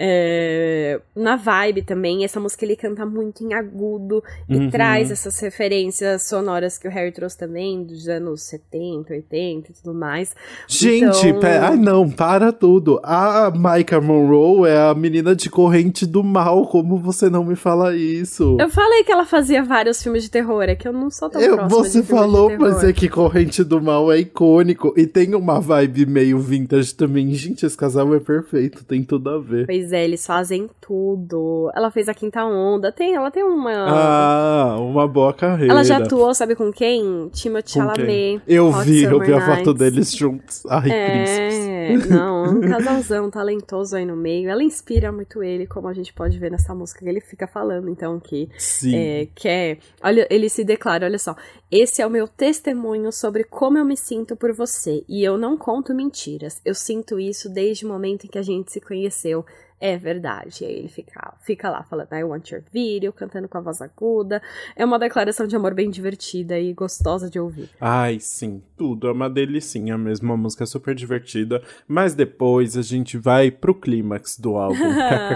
É, 0.00 1.00
na 1.16 1.34
vibe 1.34 1.82
também, 1.82 2.24
essa 2.24 2.38
música 2.38 2.64
ele 2.64 2.76
canta 2.76 3.04
muito 3.04 3.42
em 3.44 3.52
agudo 3.52 4.22
e 4.48 4.56
Uhum. 4.56 4.70
traz 4.70 5.10
essas 5.10 5.38
referências 5.40 6.17
sonoras 6.22 6.78
que 6.78 6.86
o 6.88 6.90
Harry 6.90 7.12
trouxe 7.12 7.36
também, 7.38 7.82
dos 7.84 8.08
anos 8.08 8.42
70, 8.42 9.12
80 9.12 9.70
e 9.70 9.74
tudo 9.74 9.94
mais. 9.94 10.34
Gente, 10.66 11.28
Então- 11.28 11.40
pera, 11.40 11.68
ai 11.70 11.76
não, 11.76 12.08
para 12.10 12.52
tudo. 12.52 13.00
A 13.02 13.50
Micah 13.54 14.00
Monroe 14.00 14.68
é 14.68 14.78
a 14.90 14.94
menina 14.94 15.34
de 15.34 15.48
corrente 15.50 16.06
do 16.06 16.22
mal. 16.24 16.66
Como 16.66 16.98
você 16.98 17.28
não 17.30 17.44
me 17.44 17.56
fala 17.56 17.96
isso? 17.96 18.56
Eu 18.60 18.68
falei 18.68 19.02
que 19.04 19.12
ela 19.12 19.24
fazia 19.24 19.62
vários 19.62 20.02
filmes 20.02 20.22
de 20.22 20.30
terror, 20.30 20.62
é 20.62 20.74
que 20.74 20.86
eu 20.86 20.92
não 20.92 21.10
sou 21.10 21.28
tão 21.30 21.40
Eu- 21.40 21.68
você 21.68 22.02
falou, 22.02 22.50
mas 22.58 22.82
é 22.84 22.92
que 22.92 23.08
Corrente 23.08 23.64
do 23.64 23.80
Mal 23.80 24.10
é 24.12 24.18
icônico. 24.18 24.92
E 24.96 25.06
tem 25.06 25.34
uma 25.34 25.60
vibe 25.60 26.06
meio 26.06 26.38
vintage 26.38 26.94
também. 26.94 27.32
Gente, 27.34 27.64
esse 27.64 27.76
casal 27.76 28.14
é 28.14 28.20
perfeito, 28.20 28.84
tem 28.84 29.02
tudo 29.02 29.30
a 29.30 29.38
ver. 29.38 29.66
Pois 29.66 29.92
é, 29.92 30.04
eles 30.04 30.26
fazem 30.26 30.68
tudo. 30.80 31.70
Ela 31.74 31.90
fez 31.90 32.08
a 32.08 32.14
Quinta 32.14 32.44
Onda, 32.44 32.90
tem, 32.92 33.14
ela 33.14 33.30
tem 33.30 33.42
uma... 33.42 33.72
Ah, 33.72 34.76
uma 34.78 35.06
boa 35.06 35.32
carreira. 35.32 35.72
ela 35.72 35.84
já 35.84 36.00
atuou, 36.16 36.34
sabe 36.34 36.54
com 36.54 36.72
quem? 36.72 37.28
Timothy 37.32 37.74
Com 37.74 37.92
quem? 37.92 37.96
Chalamet. 37.96 38.42
Eu 38.46 38.68
Hot 38.68 38.84
vi, 38.84 39.02
eu 39.04 39.10
Summer 39.10 39.26
vi 39.26 39.32
a 39.34 39.40
foto 39.40 39.54
Nights. 39.56 39.74
deles 39.74 40.12
juntos. 40.12 40.62
Ai, 40.68 40.82
príncipes. 40.82 41.58
É, 41.58 42.14
não, 42.14 42.44
um 42.54 42.60
casalzão 42.68 43.30
talentoso 43.30 43.96
aí 43.96 44.04
no 44.04 44.16
meio. 44.16 44.48
Ela 44.50 44.62
inspira 44.62 45.12
muito 45.12 45.42
ele, 45.42 45.66
como 45.66 45.88
a 45.88 45.92
gente 45.92 46.12
pode 46.12 46.38
ver 46.38 46.50
nessa 46.50 46.74
música 46.74 47.00
que 47.00 47.08
ele 47.08 47.20
fica 47.20 47.46
falando, 47.46 47.88
então, 47.88 48.18
que 48.18 48.48
Sim. 48.58 48.94
é, 48.94 49.28
quer. 49.34 49.78
Olha, 50.02 50.26
ele 50.30 50.48
se 50.48 50.64
declara, 50.64 51.06
olha 51.06 51.18
só. 51.18 51.36
Esse 51.70 52.00
é 52.00 52.06
o 52.06 52.10
meu 52.10 52.26
testemunho 52.26 53.12
sobre 53.12 53.44
como 53.44 53.76
eu 53.76 53.84
me 53.84 53.96
sinto 53.96 54.34
por 54.34 54.54
você. 54.54 55.04
E 55.08 55.22
eu 55.22 55.36
não 55.36 55.56
conto 55.56 55.94
mentiras. 55.94 56.60
Eu 56.64 56.74
sinto 56.74 57.18
isso 57.20 57.48
desde 57.48 57.84
o 57.84 57.88
momento 57.88 58.24
em 58.24 58.28
que 58.28 58.38
a 58.38 58.42
gente 58.42 58.72
se 58.72 58.80
conheceu. 58.80 59.44
É 59.80 59.96
verdade. 59.96 60.64
E 60.64 60.66
aí 60.66 60.74
ele 60.74 60.88
fica, 60.88 61.34
fica 61.42 61.70
lá 61.70 61.82
falando, 61.84 62.12
I 62.12 62.24
want 62.24 62.50
your 62.50 62.62
video, 62.72 63.12
cantando 63.12 63.48
com 63.48 63.58
a 63.58 63.60
voz 63.60 63.80
aguda. 63.80 64.42
É 64.74 64.84
uma 64.84 64.98
declaração 64.98 65.46
de 65.46 65.54
amor 65.54 65.74
bem 65.74 65.90
divertida 65.90 66.58
e 66.58 66.72
gostosa 66.72 67.30
de 67.30 67.38
ouvir. 67.38 67.68
Ai, 67.80 68.18
sim, 68.20 68.62
tudo. 68.76 69.08
É 69.08 69.12
uma 69.12 69.30
delicinha 69.30 69.96
mesmo, 69.96 70.28
uma 70.28 70.36
música 70.36 70.66
super 70.66 70.94
divertida. 70.94 71.62
Mas 71.86 72.14
depois 72.14 72.76
a 72.76 72.82
gente 72.82 73.16
vai 73.16 73.50
pro 73.50 73.74
clímax 73.74 74.38
do 74.38 74.56
álbum. 74.56 74.78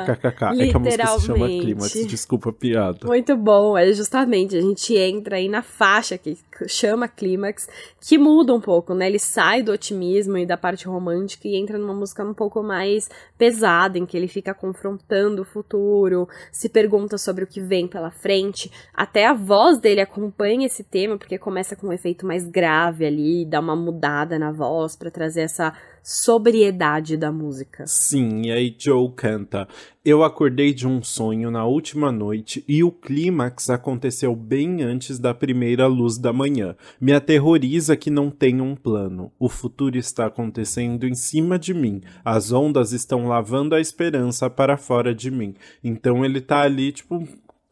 KKKKK. 0.07 0.61
É 0.61 0.67
que 0.69 0.77
a 0.77 0.79
música 0.79 1.07
se 1.07 1.27
chama 1.27 1.47
clímax, 1.47 1.93
desculpa 2.07 2.51
a 2.51 2.53
piada. 2.53 3.07
Muito 3.07 3.37
bom, 3.37 3.77
é 3.79 3.93
justamente, 3.93 4.57
a 4.57 4.61
gente 4.61 4.97
entra 4.97 5.37
aí 5.37 5.49
na 5.49 5.63
faixa 5.63 6.19
que 6.19 6.37
chama 6.67 7.07
clímax, 7.09 7.69
que 8.01 8.19
muda 8.19 8.55
um 8.55 8.61
pouco, 8.61 8.95
né? 8.95 9.07
Ele 9.07 9.19
sai 9.19 9.63
do 9.63 9.73
otimismo 9.73 10.37
e 10.39 10.47
da 10.47 10.57
parte 10.57 10.87
romântica 10.87 11.47
e 11.47 11.57
entra 11.57 11.79
numa 11.79 11.95
música 11.95 12.25
um 12.25 12.35
pouco 12.35 12.63
mais 12.63 13.09
pesada, 13.39 13.99
em 13.99 14.07
que 14.07 14.17
ele 14.17 14.29
fica 14.33 14.55
confrontando 14.55 15.43
o 15.43 15.45
futuro, 15.45 16.29
se 16.51 16.69
pergunta 16.69 17.19
sobre 17.19 17.45
o 17.45 17.47
que 17.47 17.61
vem 17.61 17.87
pela 17.87 18.11
frente. 18.11 18.71
Até 18.95 19.27
a 19.27 19.35
voz 19.35 19.79
dele 19.79 20.01
acompanha 20.01 20.67
esse 20.67 20.83
tema, 20.83 21.19
porque 21.19 21.39
começa 21.39 21.77
com 21.77 21.89
um 21.89 21.93
efeito 21.93 22.27
mais 22.27 22.47
grave 22.47 23.07
ali, 23.07 23.45
dá 23.45 23.61
uma 23.61 23.77
mudada 23.77 24.39
na 24.39 24.51
voz 24.51 24.97
pra 24.97 25.11
trazer 25.11 25.43
essa 25.43 25.73
sobriedade 26.03 27.17
da 27.17 27.31
música. 27.31 27.87
Sim, 27.87 28.43
e 28.47 28.53
aí 28.53 28.75
Joe 28.77 29.11
canta. 29.15 29.69
Eu 30.05 30.25
acordei 30.25 30.75
de 30.75 30.85
um 30.85 31.01
sonho 31.01 31.49
na 31.49 31.65
última 31.65 32.11
noite 32.11 32.65
e 32.67 32.83
o 32.83 32.91
clímax 32.91 33.71
aconteceu 33.71 34.35
bem 34.35 34.83
antes 34.83 35.17
da 35.17 35.33
primeira 35.33 35.87
luz 35.87 36.19
da 36.19 36.33
manhã. 36.33 36.75
Me 37.01 37.13
aterroriza 37.13 37.97
que 37.97 38.11
não 38.11 38.29
tenha 38.29 38.65
um 38.65 38.75
plano. 38.75 39.31
O 39.39 39.49
futuro 39.49 39.97
está 39.97 40.27
acontecendo 40.27 41.07
em 41.07 41.15
cima 41.15 41.57
de 41.57 41.73
mim. 41.73 42.01
As 42.25 42.51
ondas 42.51 42.91
estão 42.91 43.29
lavando 43.29 43.77
a 43.77 43.81
esperança 43.81 44.51
para 44.51 44.77
fora 44.77 45.15
de 45.15 45.31
mim. 45.31 45.55
Então 45.85 46.25
ele 46.25 46.41
tá 46.41 46.63
ali, 46.63 46.91
tipo, 46.91 47.23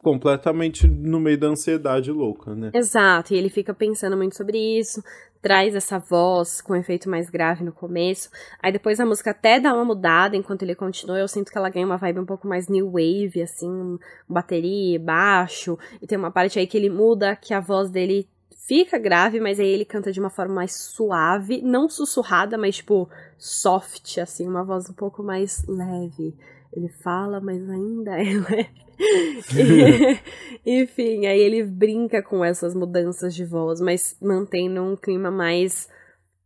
completamente 0.01 0.87
no 0.87 1.19
meio 1.19 1.37
da 1.37 1.47
ansiedade 1.47 2.11
louca, 2.11 2.55
né? 2.55 2.71
Exato, 2.73 3.33
e 3.33 3.37
ele 3.37 3.49
fica 3.49 3.73
pensando 3.73 4.17
muito 4.17 4.35
sobre 4.35 4.57
isso, 4.57 5.03
traz 5.41 5.75
essa 5.75 5.99
voz 5.99 6.61
com 6.61 6.73
um 6.73 6.75
efeito 6.75 7.09
mais 7.09 7.29
grave 7.29 7.63
no 7.63 7.71
começo. 7.71 8.29
Aí 8.61 8.71
depois 8.71 8.99
a 8.99 9.05
música 9.05 9.31
até 9.31 9.59
dá 9.59 9.73
uma 9.73 9.85
mudada 9.85 10.35
enquanto 10.35 10.63
ele 10.63 10.75
continua. 10.75 11.19
Eu 11.19 11.27
sinto 11.27 11.51
que 11.51 11.57
ela 11.57 11.69
ganha 11.69 11.85
uma 11.85 11.97
vibe 11.97 12.19
um 12.19 12.25
pouco 12.25 12.47
mais 12.47 12.67
new 12.67 12.91
wave, 12.91 13.41
assim, 13.41 13.97
bateria, 14.27 14.99
baixo. 14.99 15.77
E 16.01 16.07
tem 16.07 16.17
uma 16.17 16.31
parte 16.31 16.59
aí 16.59 16.67
que 16.67 16.77
ele 16.77 16.89
muda, 16.89 17.35
que 17.35 17.53
a 17.53 17.59
voz 17.59 17.89
dele 17.89 18.27
fica 18.67 18.97
grave, 18.99 19.39
mas 19.39 19.59
aí 19.59 19.67
ele 19.67 19.83
canta 19.83 20.11
de 20.11 20.19
uma 20.19 20.29
forma 20.29 20.53
mais 20.53 20.73
suave, 20.73 21.61
não 21.61 21.89
sussurrada, 21.89 22.57
mas 22.57 22.77
tipo 22.77 23.09
soft, 23.37 24.19
assim, 24.19 24.47
uma 24.47 24.63
voz 24.63 24.89
um 24.89 24.93
pouco 24.93 25.23
mais 25.23 25.65
leve. 25.67 26.35
Ele 26.73 26.89
fala, 26.89 27.39
mas 27.41 27.69
ainda 27.69 28.11
é 28.21 28.33
leve. 28.33 28.81
E, 30.63 30.83
enfim, 30.83 31.25
aí 31.25 31.39
ele 31.39 31.63
brinca 31.63 32.21
com 32.21 32.45
essas 32.45 32.75
mudanças 32.75 33.33
de 33.33 33.43
voz, 33.43 33.81
mas 33.81 34.15
mantendo 34.21 34.83
um 34.83 34.95
clima 34.95 35.31
mais 35.31 35.89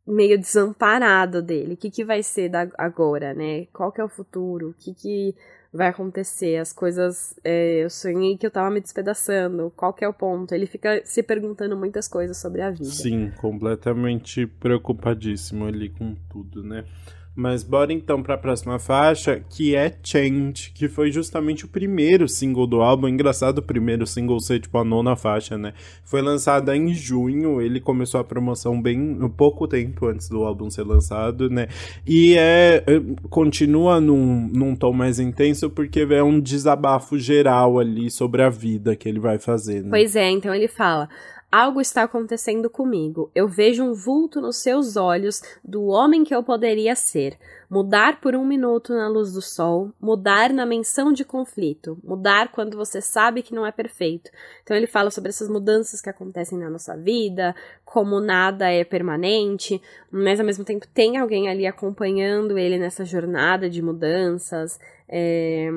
meio 0.08 0.38
desamparado 0.40 1.42
dele. 1.42 1.74
O 1.74 1.78
que, 1.78 1.90
que 1.90 2.06
vai 2.06 2.22
ser 2.24 2.50
da, 2.50 2.68
agora, 2.78 3.34
né? 3.34 3.66
Qual 3.74 3.92
que 3.92 4.00
é 4.00 4.04
o 4.04 4.10
futuro? 4.10 4.70
O 4.70 4.74
que, 4.74 4.94
que 4.94 5.36
vai 5.74 5.90
acontecer? 5.90 6.58
As 6.58 6.72
coisas. 6.72 7.36
é, 7.44 7.84
eu 7.84 7.90
sonhei 7.90 8.38
que 8.38 8.46
eu 8.46 8.52
tava 8.52 8.70
me 8.70 8.80
despedaçando. 8.80 9.72
Qual 9.76 9.94
que 9.94 10.06
é 10.06 10.08
o 10.08 10.14
ponto? 10.14 10.54
Ele 10.54 10.66
fica 10.66 11.02
se 11.04 11.22
perguntando 11.24 11.76
muitas 11.76 12.08
coisas 12.08 12.38
sobre 12.38 12.62
a 12.62 12.72
vida. 12.72 12.86
Sim, 12.86 13.32
completamente 13.38 14.46
preocupadíssimo 14.46 15.66
ali 15.66 15.90
com 15.90 16.16
tudo, 16.30 16.64
né? 16.64 16.86
Mas 17.36 17.64
bora 17.64 17.92
então 17.92 18.24
para 18.24 18.36
a 18.36 18.38
próxima 18.38 18.80
faixa, 18.80 19.42
que 19.50 19.76
é 19.76 19.94
Change, 20.02 20.72
que 20.74 20.88
foi 20.88 21.12
justamente 21.12 21.66
o 21.66 21.68
primeiro 21.68 22.30
single 22.30 22.66
do 22.66 22.82
álbum. 22.82 23.10
Engraçado 23.10 23.58
o 23.58 23.62
primeiro 23.62 24.08
single 24.08 24.40
ser 24.40 24.62
tipo 24.62 24.78
a 24.78 24.86
nona 24.86 25.18
faixa, 25.18 25.58
né? 25.58 25.74
Foi 26.06 26.22
lançada 26.22 26.76
em 26.78 26.94
junho, 26.94 27.62
ele 27.62 27.82
começou 27.82 28.22
a 28.22 28.24
promoção 28.24 28.82
bem 28.82 29.18
pouco 29.36 29.68
tempo 29.68 30.08
antes 30.08 30.30
do 30.30 30.46
álbum 30.46 30.70
ser 30.70 30.84
lançado, 30.84 31.50
né? 31.50 31.68
E 32.08 32.36
é, 32.38 32.84
é, 32.88 33.02
continua 33.30 34.00
num, 34.00 34.50
num 34.54 34.74
tom 34.74 34.94
mais 34.94 35.20
intenso 35.20 35.70
porque 35.70 36.08
é 36.10 36.24
um 36.24 36.40
desabafo 36.40 37.20
geral 37.20 37.80
ali 37.80 38.10
sobre 38.10 38.44
a 38.44 38.50
vida 38.50 38.96
que 38.96 39.10
ele 39.10 39.20
vai 39.20 39.40
fazer, 39.40 39.84
né? 39.84 39.90
Pois 39.90 40.16
é, 40.16 40.30
então 40.30 40.56
ele 40.56 40.70
fala. 40.70 41.10
Algo 41.52 41.80
está 41.80 42.04
acontecendo 42.04 42.70
comigo. 42.70 43.32
Eu 43.34 43.48
vejo 43.48 43.84
um 43.84 43.94
vulto 43.94 44.42
nos 44.42 44.58
seus 44.58 44.98
olhos 44.98 45.42
do 45.64 45.86
homem 45.86 46.24
que 46.24 46.36
eu 46.36 46.44
poderia 46.44 46.96
ser. 46.96 47.38
Mudar 47.70 48.20
por 48.20 48.36
um 48.36 48.46
minuto 48.46 48.94
na 48.94 49.08
luz 49.08 49.34
do 49.34 49.42
sol, 49.42 49.92
mudar 50.00 50.52
na 50.52 50.66
menção 50.66 51.14
de 51.14 51.24
conflito, 51.24 51.98
mudar 52.04 52.52
quando 52.52 52.78
você 52.78 53.02
sabe 53.02 53.42
que 53.42 53.56
não 53.56 53.66
é 53.66 53.72
perfeito. 53.72 54.30
Então 54.64 54.76
ele 54.76 54.86
fala 54.86 55.10
sobre 55.10 55.30
essas 55.30 55.50
mudanças 55.50 56.02
que 56.02 56.10
acontecem 56.10 56.58
na 56.58 56.70
nossa 56.70 56.96
vida, 56.96 57.56
como 57.84 58.20
nada 58.20 58.70
é 58.70 58.84
permanente, 58.84 59.82
mas 60.12 60.40
ao 60.40 60.46
mesmo 60.46 60.66
tempo 60.66 60.86
tem 60.94 61.18
alguém 61.18 61.50
ali 61.50 61.66
acompanhando 61.66 62.58
ele 62.58 62.78
nessa 62.78 63.06
jornada 63.06 63.70
de 63.70 63.82
mudanças. 63.82 64.80
É, 65.08 65.70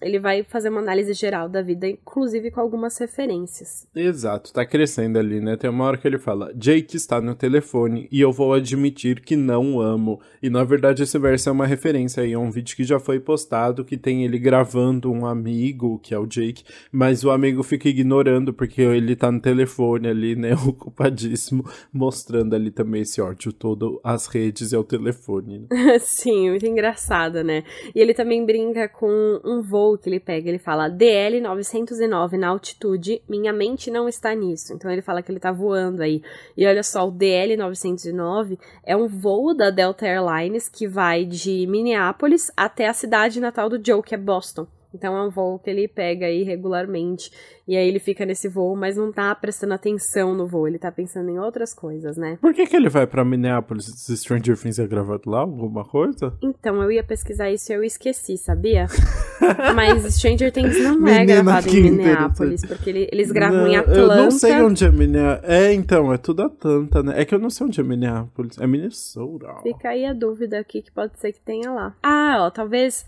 ele 0.00 0.20
vai 0.20 0.44
fazer 0.44 0.68
uma 0.68 0.80
análise 0.80 1.12
geral 1.12 1.48
da 1.48 1.60
vida, 1.60 1.88
inclusive 1.88 2.50
com 2.50 2.60
algumas 2.60 2.96
referências. 2.98 3.88
Exato, 3.94 4.52
tá 4.52 4.64
crescendo 4.64 5.18
ali, 5.18 5.40
né? 5.40 5.56
Tem 5.56 5.68
uma 5.68 5.84
hora 5.84 5.96
que 5.96 6.06
ele 6.06 6.18
fala: 6.18 6.52
Jake 6.54 6.96
está 6.96 7.20
no 7.20 7.34
telefone 7.34 8.08
e 8.10 8.20
eu 8.20 8.32
vou 8.32 8.54
admitir 8.54 9.20
que 9.20 9.34
não 9.34 9.74
o 9.74 9.80
amo. 9.80 10.20
E 10.40 10.48
na 10.48 10.62
verdade 10.62 11.02
esse 11.02 11.18
verso 11.18 11.48
é 11.48 11.52
uma 11.52 11.66
referência 11.66 12.22
aí 12.22 12.32
a 12.34 12.38
um 12.38 12.50
vídeo 12.50 12.76
que 12.76 12.84
já 12.84 13.00
foi 13.00 13.18
postado 13.18 13.84
que 13.84 13.96
tem 13.96 14.24
ele 14.24 14.38
gravando 14.38 15.10
um 15.10 15.26
amigo, 15.26 15.98
que 15.98 16.14
é 16.14 16.18
o 16.18 16.26
Jake, 16.26 16.62
mas 16.92 17.24
o 17.24 17.30
amigo 17.30 17.62
fica 17.62 17.88
ignorando 17.88 18.52
porque 18.52 18.82
ele 18.82 19.16
tá 19.16 19.32
no 19.32 19.40
telefone 19.40 20.08
ali, 20.08 20.36
né? 20.36 20.54
Ocupadíssimo, 20.68 21.64
mostrando 21.92 22.54
ali 22.54 22.70
também 22.70 23.02
esse 23.02 23.20
ódio 23.20 23.52
todo 23.52 24.00
às 24.04 24.26
redes 24.28 24.70
e 24.70 24.76
ao 24.76 24.84
telefone. 24.84 25.66
Né? 25.68 25.98
Sim, 25.98 26.50
muito 26.50 26.66
engraçado, 26.66 27.42
né? 27.42 27.64
E 27.94 28.00
ele 28.00 28.14
também 28.14 28.44
brinca 28.46 28.67
com 28.88 29.40
um 29.44 29.60
voo 29.60 29.96
que 29.96 30.08
ele 30.08 30.20
pega. 30.20 30.48
Ele 30.48 30.58
fala 30.58 30.88
DL 30.88 31.40
909 31.40 32.36
na 32.36 32.48
altitude, 32.48 33.22
minha 33.28 33.52
mente 33.52 33.90
não 33.90 34.08
está 34.08 34.34
nisso. 34.34 34.72
Então 34.72 34.90
ele 34.90 35.02
fala 35.02 35.22
que 35.22 35.30
ele 35.32 35.40
tá 35.40 35.50
voando 35.50 36.02
aí. 36.02 36.22
E 36.56 36.66
olha 36.66 36.82
só, 36.82 37.06
o 37.06 37.10
DL 37.10 37.56
909 37.56 38.58
é 38.84 38.96
um 38.96 39.06
voo 39.06 39.54
da 39.54 39.70
Delta 39.70 40.06
Airlines 40.06 40.68
que 40.68 40.86
vai 40.86 41.24
de 41.24 41.66
Minneapolis 41.66 42.50
até 42.56 42.88
a 42.88 42.92
cidade 42.92 43.40
natal 43.40 43.68
do 43.68 43.80
Joe, 43.84 44.02
que 44.02 44.14
é 44.14 44.18
Boston. 44.18 44.66
Então 44.94 45.16
é 45.16 45.22
um 45.22 45.30
voo 45.30 45.58
que 45.58 45.68
ele 45.70 45.86
pega 45.86 46.26
aí 46.26 46.42
regularmente. 46.42 47.30
E 47.66 47.76
aí 47.76 47.86
ele 47.86 47.98
fica 47.98 48.24
nesse 48.24 48.48
voo, 48.48 48.74
mas 48.74 48.96
não 48.96 49.12
tá 49.12 49.34
prestando 49.34 49.74
atenção 49.74 50.34
no 50.34 50.46
voo, 50.46 50.66
ele 50.66 50.78
tá 50.78 50.90
pensando 50.90 51.28
em 51.28 51.38
outras 51.38 51.74
coisas, 51.74 52.16
né? 52.16 52.38
Por 52.40 52.54
que, 52.54 52.66
que 52.66 52.74
ele 52.74 52.88
vai 52.88 53.06
pra 53.06 53.22
Minneapolis? 53.24 53.84
Se 53.84 54.16
Stranger 54.16 54.56
Things 54.56 54.78
é 54.78 54.86
gravado 54.86 55.28
lá, 55.28 55.40
alguma 55.40 55.84
coisa? 55.84 56.32
Então, 56.42 56.82
eu 56.82 56.90
ia 56.90 57.04
pesquisar 57.04 57.50
isso 57.50 57.70
e 57.70 57.74
eu 57.74 57.84
esqueci, 57.84 58.38
sabia? 58.38 58.86
Mas 59.74 60.14
Stranger 60.14 60.50
Things 60.50 60.78
não 60.82 61.06
é 61.06 61.20
Menina, 61.20 61.42
gravado 61.42 61.68
em 61.68 61.82
Minneapolis, 61.82 62.64
porque 62.66 62.90
ele- 62.90 63.08
eles 63.12 63.30
gravam 63.30 63.66
em 63.66 63.74
Não, 63.76 63.80
Atlanta. 63.82 64.00
Eu 64.00 64.06
não 64.24 64.30
sei 64.30 64.52
onde 64.62 64.84
é 64.86 64.90
Minneapolis. 64.90 65.50
É, 65.50 65.72
então, 65.74 66.12
é 66.12 66.16
tudo 66.18 66.42
Atlanta, 66.44 67.02
né? 67.02 67.20
É 67.20 67.24
que 67.26 67.34
eu 67.34 67.38
não 67.38 67.50
sei 67.50 67.66
onde 67.66 67.80
é 67.80 67.84
Minneapolis. 67.84 68.58
É 68.58 68.66
Minnesota. 68.66 69.46
Fica 69.62 69.90
aí 69.90 70.04
a 70.06 70.12
dúvida 70.12 70.58
aqui 70.58 70.80
que 70.82 70.90
pode 70.90 71.18
ser 71.20 71.32
que 71.32 71.40
tenha 71.40 71.70
lá. 71.70 71.94
Ah, 72.02 72.36
ó, 72.46 72.50
talvez 72.50 73.06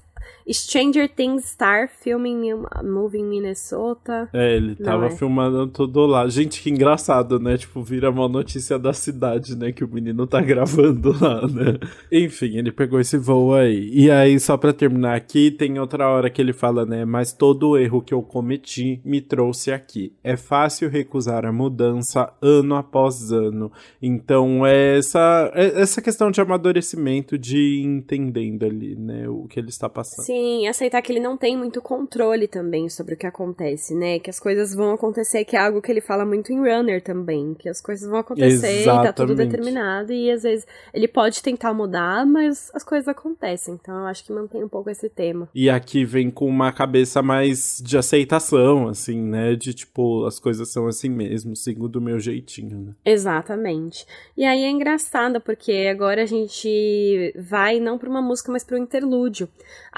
Stranger 0.53 1.09
Things 1.09 1.45
Star 1.45 1.89
filming 1.89 2.64
Moving 2.83 3.25
Minnesota. 3.25 4.29
É, 4.33 4.57
ele 4.57 4.75
tava 4.75 5.07
é. 5.07 5.11
filmando 5.11 5.66
tudo 5.68 6.07
lá. 6.07 6.29
Gente, 6.29 6.61
que 6.61 6.71
engraçado, 6.71 7.39
né? 7.39 7.57
Tipo, 7.57 7.83
vira 7.83 8.11
uma 8.11 8.29
notícia 8.29 8.79
da 8.79 8.93
cidade, 8.93 9.57
né? 9.57 9.73
Que 9.73 9.85
o 9.85 9.89
menino 9.89 10.27
tá 10.27 10.41
gravando 10.43 11.12
lá, 11.21 11.47
né? 11.47 11.79
Enfim, 12.11 12.57
ele 12.57 12.73
pegou 12.73 13.01
esse 13.01 13.16
voo 13.16 13.55
aí. 13.55 13.91
E 13.93 14.11
aí, 14.11 14.39
só 14.41 14.57
pra 14.57 14.73
terminar 14.73 15.14
aqui, 15.14 15.51
tem 15.51 15.79
outra 15.79 16.09
hora 16.09 16.31
que 16.31 16.41
ele 16.41 16.53
fala, 16.53 16.85
né? 16.85 17.05
Mas 17.05 17.33
todo 17.33 17.71
o 17.71 17.79
erro 17.79 18.03
que 18.03 18.14
eu 18.14 18.23
cometi 18.23 19.01
me 19.05 19.21
trouxe 19.21 19.73
aqui. 19.73 20.12
É 20.23 20.37
fácil 20.37 20.89
recusar 20.89 21.45
a 21.45 21.53
mudança 21.53 22.33
ano 22.43 22.75
após 22.75 23.33
ano. 23.33 23.71
Então, 24.03 24.66
é 24.66 24.99
essa, 24.99 25.51
é 25.55 25.81
essa 25.81 26.03
questão 26.03 26.31
de 26.31 26.41
amadurecimento, 26.41 27.39
de 27.39 27.59
ir 27.59 27.85
entendendo 27.85 28.64
ali, 28.64 28.97
né? 28.97 29.29
O 29.29 29.47
que 29.47 29.59
ele 29.59 29.68
está 29.68 29.89
passando. 29.89 30.09
Sim, 30.18 30.66
aceitar 30.66 31.00
que 31.02 31.12
ele 31.12 31.20
não 31.20 31.36
tem 31.36 31.56
muito 31.56 31.80
controle 31.80 32.46
também 32.48 32.88
sobre 32.88 33.14
o 33.14 33.16
que 33.16 33.26
acontece, 33.26 33.94
né? 33.94 34.18
Que 34.18 34.30
as 34.30 34.40
coisas 34.40 34.74
vão 34.74 34.92
acontecer, 34.92 35.44
que 35.44 35.56
é 35.56 35.61
algo 35.61 35.80
que 35.80 35.90
ele 35.90 36.00
fala 36.00 36.24
muito 36.24 36.52
em 36.52 36.58
Runner 36.58 37.02
também, 37.02 37.54
que 37.54 37.68
as 37.68 37.80
coisas 37.80 38.08
vão 38.08 38.18
acontecer, 38.18 38.82
Exatamente. 38.82 39.06
tá 39.06 39.12
tudo 39.12 39.34
determinado 39.34 40.12
e 40.12 40.30
às 40.30 40.42
vezes 40.42 40.66
ele 40.92 41.08
pode 41.08 41.42
tentar 41.42 41.72
mudar, 41.72 42.26
mas 42.26 42.70
as 42.74 42.82
coisas 42.82 43.08
acontecem. 43.08 43.74
Então 43.74 44.00
eu 44.00 44.06
acho 44.06 44.24
que 44.24 44.32
mantém 44.32 44.64
um 44.64 44.68
pouco 44.68 44.90
esse 44.90 45.08
tema. 45.08 45.48
E 45.54 45.68
aqui 45.70 46.04
vem 46.04 46.30
com 46.30 46.46
uma 46.46 46.72
cabeça 46.72 47.22
mais 47.22 47.80
de 47.84 47.96
aceitação, 47.96 48.88
assim, 48.88 49.20
né? 49.20 49.54
De 49.54 49.72
tipo, 49.72 50.24
as 50.24 50.38
coisas 50.38 50.68
são 50.70 50.86
assim 50.86 51.08
mesmo, 51.08 51.54
sigo 51.56 51.88
do 51.88 52.00
meu 52.00 52.18
jeitinho, 52.18 52.78
né? 52.78 52.92
Exatamente. 53.04 54.06
E 54.36 54.44
aí 54.44 54.62
é 54.62 54.70
engraçado 54.70 55.40
porque 55.40 55.88
agora 55.90 56.22
a 56.22 56.26
gente 56.26 57.34
vai 57.36 57.80
não 57.80 57.98
para 57.98 58.08
uma 58.08 58.22
música, 58.22 58.50
mas 58.52 58.64
para 58.64 58.76
um 58.76 58.82
interlúdio. 58.82 59.48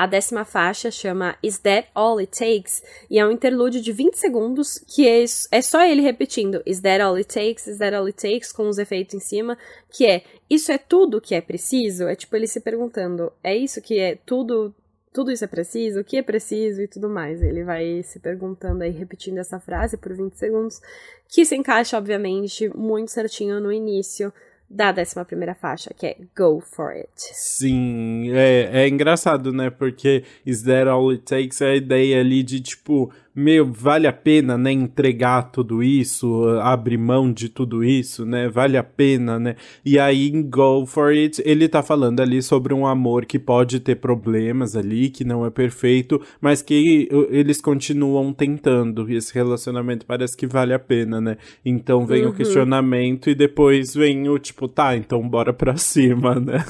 A 0.03 0.07
décima 0.07 0.44
faixa 0.44 0.90
chama 0.90 1.36
Is 1.40 1.59
That 1.59 1.86
All 1.94 2.18
It 2.18 2.36
Takes? 2.36 2.82
E 3.09 3.20
é 3.20 3.24
um 3.24 3.30
interlúdio 3.30 3.80
de 3.80 3.92
20 3.92 4.14
segundos 4.14 4.76
que 4.78 5.07
é, 5.07 5.22
é 5.53 5.62
só 5.62 5.86
ele 5.86 6.03
repetindo 6.03 6.61
Is 6.66 6.80
That 6.80 7.00
All 7.00 7.14
It 7.14 7.32
Takes? 7.32 7.68
Is 7.68 7.78
That 7.78 7.94
All 7.94 8.07
It 8.07 8.20
Takes? 8.20 8.50
Com 8.50 8.68
os 8.68 8.78
efeitos 8.78 9.14
em 9.14 9.20
cima, 9.20 9.57
que 9.88 10.05
é 10.05 10.24
Isso 10.50 10.72
é 10.72 10.76
tudo 10.76 11.20
que 11.20 11.36
é 11.36 11.40
preciso? 11.40 12.09
É 12.09 12.16
tipo 12.16 12.34
ele 12.34 12.48
se 12.48 12.59
perguntando, 12.59 13.32
é 13.44 13.57
isso 13.57 13.80
que 13.80 14.00
é 14.00 14.18
tudo 14.26 14.74
tudo 15.12 15.30
isso 15.30 15.44
é 15.44 15.46
preciso, 15.46 16.00
o 16.00 16.05
que 16.05 16.16
é 16.16 16.22
preciso 16.22 16.82
e 16.82 16.88
tudo 16.88 17.09
mais. 17.09 17.40
Ele 17.40 17.62
vai 17.62 18.03
se 18.03 18.18
perguntando 18.18 18.82
aí, 18.82 18.90
repetindo 18.90 19.38
essa 19.38 19.61
frase 19.61 19.96
por 19.96 20.12
20 20.12 20.32
segundos, 20.32 20.80
que 21.28 21.44
se 21.44 21.55
encaixa, 21.55 21.96
obviamente, 21.96 22.68
muito 22.76 23.12
certinho 23.12 23.61
no 23.61 23.70
início 23.70 24.32
da 24.73 24.91
11 24.91 25.25
primeira 25.27 25.55
faixa, 25.55 25.93
que 25.95 26.07
é 26.07 26.16
Go 26.37 26.61
For 26.61 26.93
It. 26.93 27.11
Sim, 27.16 28.31
é, 28.33 28.85
é 28.85 28.89
engraçado, 28.89 29.53
né? 29.53 29.68
Porque 29.68 30.25
Is 30.47 30.62
That 30.62 30.89
All 30.89 31.11
It 31.11 31.25
Takes 31.25 31.61
é 31.61 31.70
a 31.70 31.77
ideia 31.77 32.20
ali 32.20 32.43
de, 32.43 32.61
tipo, 32.61 33.12
meu, 33.35 33.70
vale 33.72 34.07
a 34.07 34.12
pena, 34.12 34.59
né, 34.59 34.72
entregar 34.72 35.51
tudo 35.51 35.83
isso, 35.83 36.45
abrir 36.61 36.99
mão 36.99 37.33
de 37.33 37.49
tudo 37.49 37.83
isso, 37.83 38.26
né, 38.26 38.49
vale 38.49 38.76
a 38.76 38.83
pena, 38.83 39.39
né, 39.39 39.57
e 39.85 39.99
aí 39.99 40.28
em 40.28 40.43
Go 40.43 40.85
For 40.87 41.12
It, 41.12 41.43
ele 41.45 41.68
tá 41.68 41.83
falando 41.83 42.20
ali 42.20 42.43
sobre 42.43 42.74
um 42.74 42.87
amor 42.87 43.24
que 43.24 43.39
pode 43.39 43.80
ter 43.80 43.97
problemas 43.97 44.76
ali, 44.76 45.09
que 45.09 45.24
não 45.24 45.47
é 45.47 45.51
perfeito, 45.51 46.20
mas 46.41 46.61
que 46.61 47.09
eles 47.30 47.61
continuam 47.61 48.33
tentando, 48.33 49.11
e 49.11 49.16
esse 49.16 49.33
relacionamento 49.35 50.05
parece 50.05 50.37
que 50.37 50.47
vale 50.47 50.74
a 50.74 50.78
pena, 50.78 51.20
né, 51.20 51.39
então 51.64 52.05
vem 52.07 52.24
uhum. 52.24 52.30
o 52.30 52.35
questionamento 52.35 53.30
e 53.30 53.35
depois 53.35 53.95
vem 53.95 54.28
o 54.28 54.39
tipo, 54.39 54.68
tá, 54.68 54.95
então 54.95 55.26
bora 55.26 55.53
pra 55.53 55.76
cima, 55.76 56.35
né. 56.41 56.64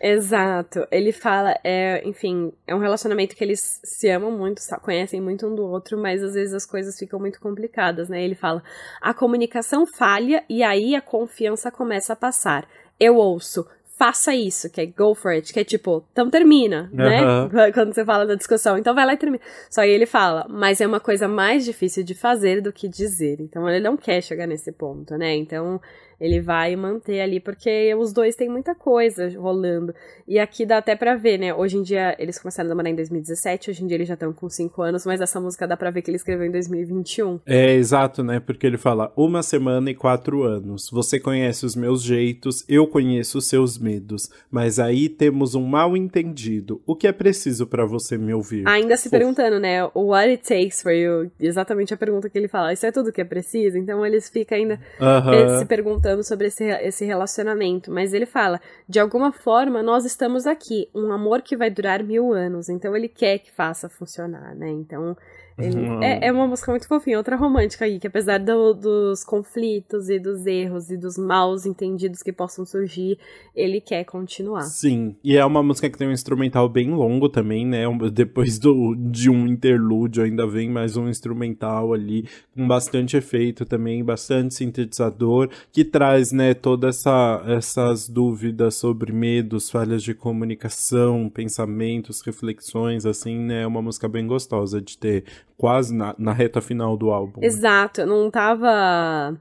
Exato, 0.00 0.86
ele 0.90 1.12
fala, 1.12 1.54
é, 1.62 2.06
enfim, 2.08 2.50
é 2.66 2.74
um 2.74 2.78
relacionamento 2.78 3.36
que 3.36 3.44
eles 3.44 3.80
se 3.84 4.08
amam 4.08 4.30
muito, 4.30 4.62
conhecem 4.80 5.20
muito 5.20 5.46
um 5.46 5.54
do 5.54 5.62
outro, 5.62 5.81
outro, 5.82 5.98
mas 5.98 6.22
às 6.22 6.34
vezes 6.34 6.54
as 6.54 6.64
coisas 6.64 6.96
ficam 6.96 7.18
muito 7.18 7.40
complicadas, 7.40 8.08
né? 8.08 8.22
Ele 8.22 8.36
fala: 8.36 8.62
a 9.00 9.12
comunicação 9.12 9.84
falha 9.84 10.44
e 10.48 10.62
aí 10.62 10.94
a 10.94 11.00
confiança 11.00 11.70
começa 11.70 12.12
a 12.12 12.16
passar. 12.16 12.66
Eu 12.98 13.16
ouço, 13.16 13.66
faça 13.98 14.34
isso, 14.34 14.70
que 14.70 14.80
é 14.80 14.86
go 14.86 15.14
for 15.14 15.32
it, 15.32 15.52
que 15.52 15.58
é 15.58 15.64
tipo, 15.64 16.04
então 16.12 16.30
termina, 16.30 16.88
uhum. 16.92 17.48
né? 17.48 17.70
Quando 17.74 17.92
você 17.92 18.04
fala 18.04 18.24
da 18.24 18.36
discussão, 18.36 18.78
então 18.78 18.94
vai 18.94 19.04
lá 19.04 19.14
e 19.14 19.16
termina. 19.16 19.42
Só 19.68 19.80
aí 19.80 19.90
ele 19.90 20.06
fala, 20.06 20.46
mas 20.48 20.80
é 20.80 20.86
uma 20.86 21.00
coisa 21.00 21.26
mais 21.26 21.64
difícil 21.64 22.04
de 22.04 22.14
fazer 22.14 22.60
do 22.60 22.72
que 22.72 22.88
dizer. 22.88 23.40
Então 23.40 23.68
ele 23.68 23.80
não 23.80 23.96
quer 23.96 24.22
chegar 24.22 24.46
nesse 24.46 24.70
ponto, 24.70 25.16
né? 25.16 25.34
Então 25.34 25.80
ele 26.22 26.40
vai 26.40 26.76
manter 26.76 27.20
ali, 27.20 27.40
porque 27.40 27.92
os 27.96 28.12
dois 28.12 28.36
têm 28.36 28.48
muita 28.48 28.76
coisa 28.76 29.28
rolando. 29.36 29.92
E 30.26 30.38
aqui 30.38 30.64
dá 30.64 30.78
até 30.78 30.94
pra 30.94 31.16
ver, 31.16 31.36
né? 31.36 31.52
Hoje 31.52 31.76
em 31.76 31.82
dia, 31.82 32.14
eles 32.16 32.38
começaram 32.38 32.68
a 32.68 32.70
namorar 32.70 32.92
em 32.92 32.94
2017, 32.94 33.70
hoje 33.70 33.82
em 33.82 33.88
dia 33.88 33.96
eles 33.96 34.06
já 34.06 34.14
estão 34.14 34.32
com 34.32 34.48
5 34.48 34.80
anos, 34.82 35.04
mas 35.04 35.20
essa 35.20 35.40
música 35.40 35.66
dá 35.66 35.76
pra 35.76 35.90
ver 35.90 36.00
que 36.00 36.10
ele 36.10 36.16
escreveu 36.16 36.46
em 36.46 36.52
2021. 36.52 37.40
É, 37.44 37.74
exato, 37.74 38.22
né? 38.22 38.38
Porque 38.38 38.64
ele 38.64 38.78
fala, 38.78 39.12
uma 39.16 39.42
semana 39.42 39.90
e 39.90 39.96
quatro 39.96 40.44
anos. 40.44 40.88
Você 40.92 41.18
conhece 41.18 41.66
os 41.66 41.74
meus 41.74 42.04
jeitos, 42.04 42.64
eu 42.68 42.86
conheço 42.86 43.38
os 43.38 43.48
seus 43.48 43.76
medos. 43.76 44.30
Mas 44.48 44.78
aí 44.78 45.08
temos 45.08 45.56
um 45.56 45.64
mal 45.66 45.96
entendido. 45.96 46.80
O 46.86 46.94
que 46.94 47.08
é 47.08 47.12
preciso 47.12 47.66
para 47.66 47.84
você 47.84 48.16
me 48.16 48.32
ouvir? 48.32 48.62
Ainda 48.68 48.96
se 48.96 49.10
perguntando, 49.10 49.58
né? 49.58 49.82
What 49.92 50.28
it 50.28 50.44
takes 50.44 50.82
for 50.82 50.92
you? 50.92 51.32
Exatamente 51.40 51.92
a 51.92 51.96
pergunta 51.96 52.30
que 52.30 52.38
ele 52.38 52.46
fala. 52.46 52.72
Isso 52.72 52.86
é 52.86 52.92
tudo 52.92 53.10
que 53.10 53.20
é 53.20 53.24
preciso? 53.24 53.76
Então 53.76 54.06
eles 54.06 54.28
ficam 54.28 54.56
ainda 54.56 54.74
uh 55.00 55.04
-huh. 55.04 55.58
se 55.58 55.64
perguntando 55.64 56.11
falando 56.12 56.22
sobre 56.24 56.48
esse, 56.48 56.64
esse 56.64 57.04
relacionamento, 57.04 57.90
mas 57.90 58.12
ele 58.12 58.26
fala: 58.26 58.60
de 58.88 59.00
alguma 59.00 59.32
forma 59.32 59.82
nós 59.82 60.04
estamos 60.04 60.46
aqui, 60.46 60.88
um 60.94 61.10
amor 61.10 61.42
que 61.42 61.56
vai 61.56 61.70
durar 61.70 62.02
mil 62.02 62.32
anos, 62.32 62.68
então 62.68 62.94
ele 62.94 63.08
quer 63.08 63.38
que 63.38 63.50
faça 63.50 63.88
funcionar, 63.88 64.54
né? 64.54 64.68
Então 64.68 65.16
ele, 65.58 66.04
é, 66.04 66.26
é, 66.26 66.32
uma 66.32 66.46
música 66.46 66.70
muito 66.70 66.88
fofinha, 66.88 67.18
outra 67.18 67.36
romântica 67.36 67.84
aí, 67.84 67.98
que 67.98 68.06
apesar 68.06 68.38
do, 68.38 68.72
dos 68.72 69.24
conflitos 69.24 70.08
e 70.08 70.18
dos 70.18 70.46
erros 70.46 70.90
e 70.90 70.96
dos 70.96 71.18
maus 71.18 71.66
entendidos 71.66 72.22
que 72.22 72.32
possam 72.32 72.64
surgir, 72.64 73.18
ele 73.54 73.80
quer 73.80 74.04
continuar. 74.04 74.62
Sim, 74.62 75.16
e 75.22 75.36
é 75.36 75.44
uma 75.44 75.62
música 75.62 75.90
que 75.90 75.98
tem 75.98 76.08
um 76.08 76.12
instrumental 76.12 76.68
bem 76.68 76.90
longo 76.90 77.28
também, 77.28 77.66
né? 77.66 77.84
Depois 78.12 78.58
do, 78.58 78.94
de 78.94 79.30
um 79.30 79.46
interlúdio 79.46 80.24
ainda 80.24 80.46
vem 80.46 80.70
mais 80.70 80.96
um 80.96 81.08
instrumental 81.08 81.92
ali, 81.92 82.26
com 82.54 82.66
bastante 82.66 83.16
efeito 83.16 83.64
também, 83.64 84.02
bastante 84.02 84.54
sintetizador, 84.54 85.48
que 85.70 85.84
traz, 85.84 86.32
né, 86.32 86.54
todas 86.54 86.98
essa, 86.98 87.42
essas 87.46 88.08
dúvidas 88.08 88.74
sobre 88.76 89.12
medos, 89.12 89.70
falhas 89.70 90.02
de 90.02 90.14
comunicação, 90.14 91.28
pensamentos, 91.28 92.20
reflexões, 92.22 93.04
assim, 93.04 93.38
né? 93.38 93.62
É 93.62 93.66
uma 93.66 93.82
música 93.82 94.08
bem 94.08 94.26
gostosa 94.26 94.80
de 94.80 94.96
ter 94.96 95.24
quase 95.62 95.94
na, 95.94 96.12
na 96.18 96.32
reta 96.32 96.60
final 96.60 96.96
do 96.96 97.12
álbum. 97.12 97.40
Né? 97.40 97.46
Exato, 97.46 98.00
eu 98.00 98.06
não 98.08 98.28
tava. 98.28 99.38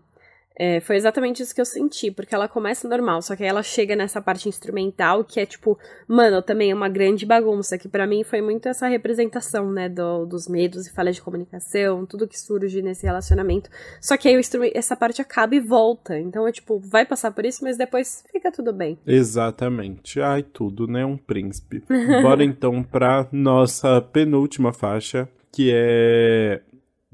É, 0.55 0.79
foi 0.79 0.95
exatamente 0.95 1.41
isso 1.41 1.55
que 1.55 1.59
eu 1.59 1.65
senti, 1.65 2.11
porque 2.11 2.35
ela 2.35 2.47
começa 2.47 2.87
normal, 2.87 3.23
só 3.23 3.35
que 3.35 3.41
aí 3.41 3.49
ela 3.49 3.63
chega 3.63 3.95
nessa 3.95 4.21
parte 4.21 4.47
instrumental 4.47 5.23
que 5.23 5.39
é 5.39 5.45
tipo, 5.47 5.79
mano, 6.07 6.39
também 6.43 6.69
é 6.69 6.75
uma 6.75 6.89
grande 6.89 7.25
bagunça, 7.25 7.75
que 7.75 7.87
para 7.87 8.05
mim 8.05 8.23
foi 8.23 8.39
muito 8.39 8.69
essa 8.69 8.87
representação, 8.87 9.71
né, 9.71 9.89
do, 9.89 10.27
dos 10.27 10.47
medos 10.47 10.85
e 10.85 10.93
falhas 10.93 11.15
de 11.15 11.23
comunicação, 11.23 12.05
tudo 12.05 12.27
que 12.27 12.39
surge 12.39 12.83
nesse 12.83 13.03
relacionamento. 13.03 13.71
Só 13.99 14.15
que 14.15 14.27
aí 14.27 14.39
essa 14.75 14.95
parte 14.95 15.23
acaba 15.23 15.55
e 15.55 15.59
volta, 15.59 16.19
então 16.19 16.47
é 16.47 16.51
tipo, 16.51 16.77
vai 16.77 17.03
passar 17.03 17.31
por 17.31 17.43
isso, 17.43 17.63
mas 17.63 17.77
depois 17.77 18.23
fica 18.31 18.51
tudo 18.51 18.71
bem. 18.71 18.99
Exatamente. 19.07 20.21
Ai, 20.21 20.43
tudo, 20.43 20.85
né, 20.85 21.03
um 21.03 21.17
príncipe. 21.17 21.81
Bora 22.21 22.43
então 22.45 22.83
pra 22.83 23.27
nossa 23.31 23.99
penúltima 23.99 24.71
faixa, 24.71 25.27
que 25.51 25.71
é 25.73 26.61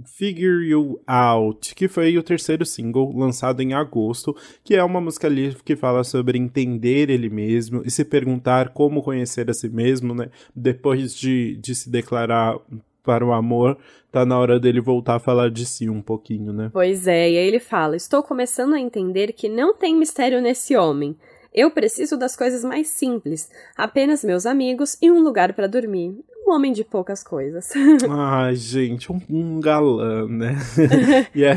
Figure 0.06 0.70
You 0.70 1.02
Out, 1.08 1.74
que 1.74 1.88
foi 1.88 2.18
o 2.18 2.24
terceiro 2.24 2.66
single 2.66 3.12
lançado 3.18 3.62
em 3.62 3.74
agosto, 3.74 4.36
que 4.64 4.76
é 4.76 4.84
uma 4.84 5.02
música 5.02 5.28
ali 5.28 5.56
que 5.66 5.76
fala 5.76 6.04
sobre 6.04 6.38
entender 6.38 7.10
ele 7.10 7.30
mesmo 7.30 7.82
e 7.84 7.90
se 7.90 8.06
perguntar 8.06 8.70
como 8.70 9.02
conhecer 9.02 9.50
a 9.50 9.54
si 9.54 9.70
mesmo, 9.70 10.14
né? 10.14 10.30
Depois 10.56 11.16
de, 11.16 11.56
de 11.56 11.74
se 11.74 11.90
declarar 11.90 12.60
para 13.04 13.26
o 13.26 13.34
amor, 13.34 13.78
tá 14.12 14.26
na 14.26 14.38
hora 14.38 14.60
dele 14.60 14.82
voltar 14.82 15.16
a 15.16 15.20
falar 15.20 15.50
de 15.50 15.66
si 15.66 15.90
um 15.90 16.02
pouquinho, 16.02 16.54
né? 16.54 16.70
Pois 16.72 17.08
é, 17.08 17.32
e 17.32 17.38
aí 17.38 17.48
ele 17.48 17.60
fala: 17.60 17.96
Estou 17.96 18.22
começando 18.22 18.76
a 18.76 18.80
entender 18.80 19.34
que 19.34 19.50
não 19.50 19.74
tem 19.74 19.96
mistério 19.96 20.42
nesse 20.42 20.76
homem. 20.76 21.16
Eu 21.54 21.72
preciso 21.72 22.18
das 22.18 22.36
coisas 22.36 22.64
mais 22.64 22.88
simples, 22.88 23.50
apenas 23.76 24.24
meus 24.24 24.46
amigos 24.46 24.96
e 25.02 25.10
um 25.10 25.24
lugar 25.24 25.54
para 25.54 25.66
dormir 25.66 26.16
um 26.48 26.54
homem 26.54 26.72
de 26.72 26.84
poucas 26.84 27.24
coisas. 27.24 27.72
Ai, 28.10 28.56
gente, 28.56 29.12
um, 29.12 29.22
um 29.30 29.60
galã, 29.60 30.28
né? 30.28 30.56
e, 31.36 31.44
é, 31.44 31.56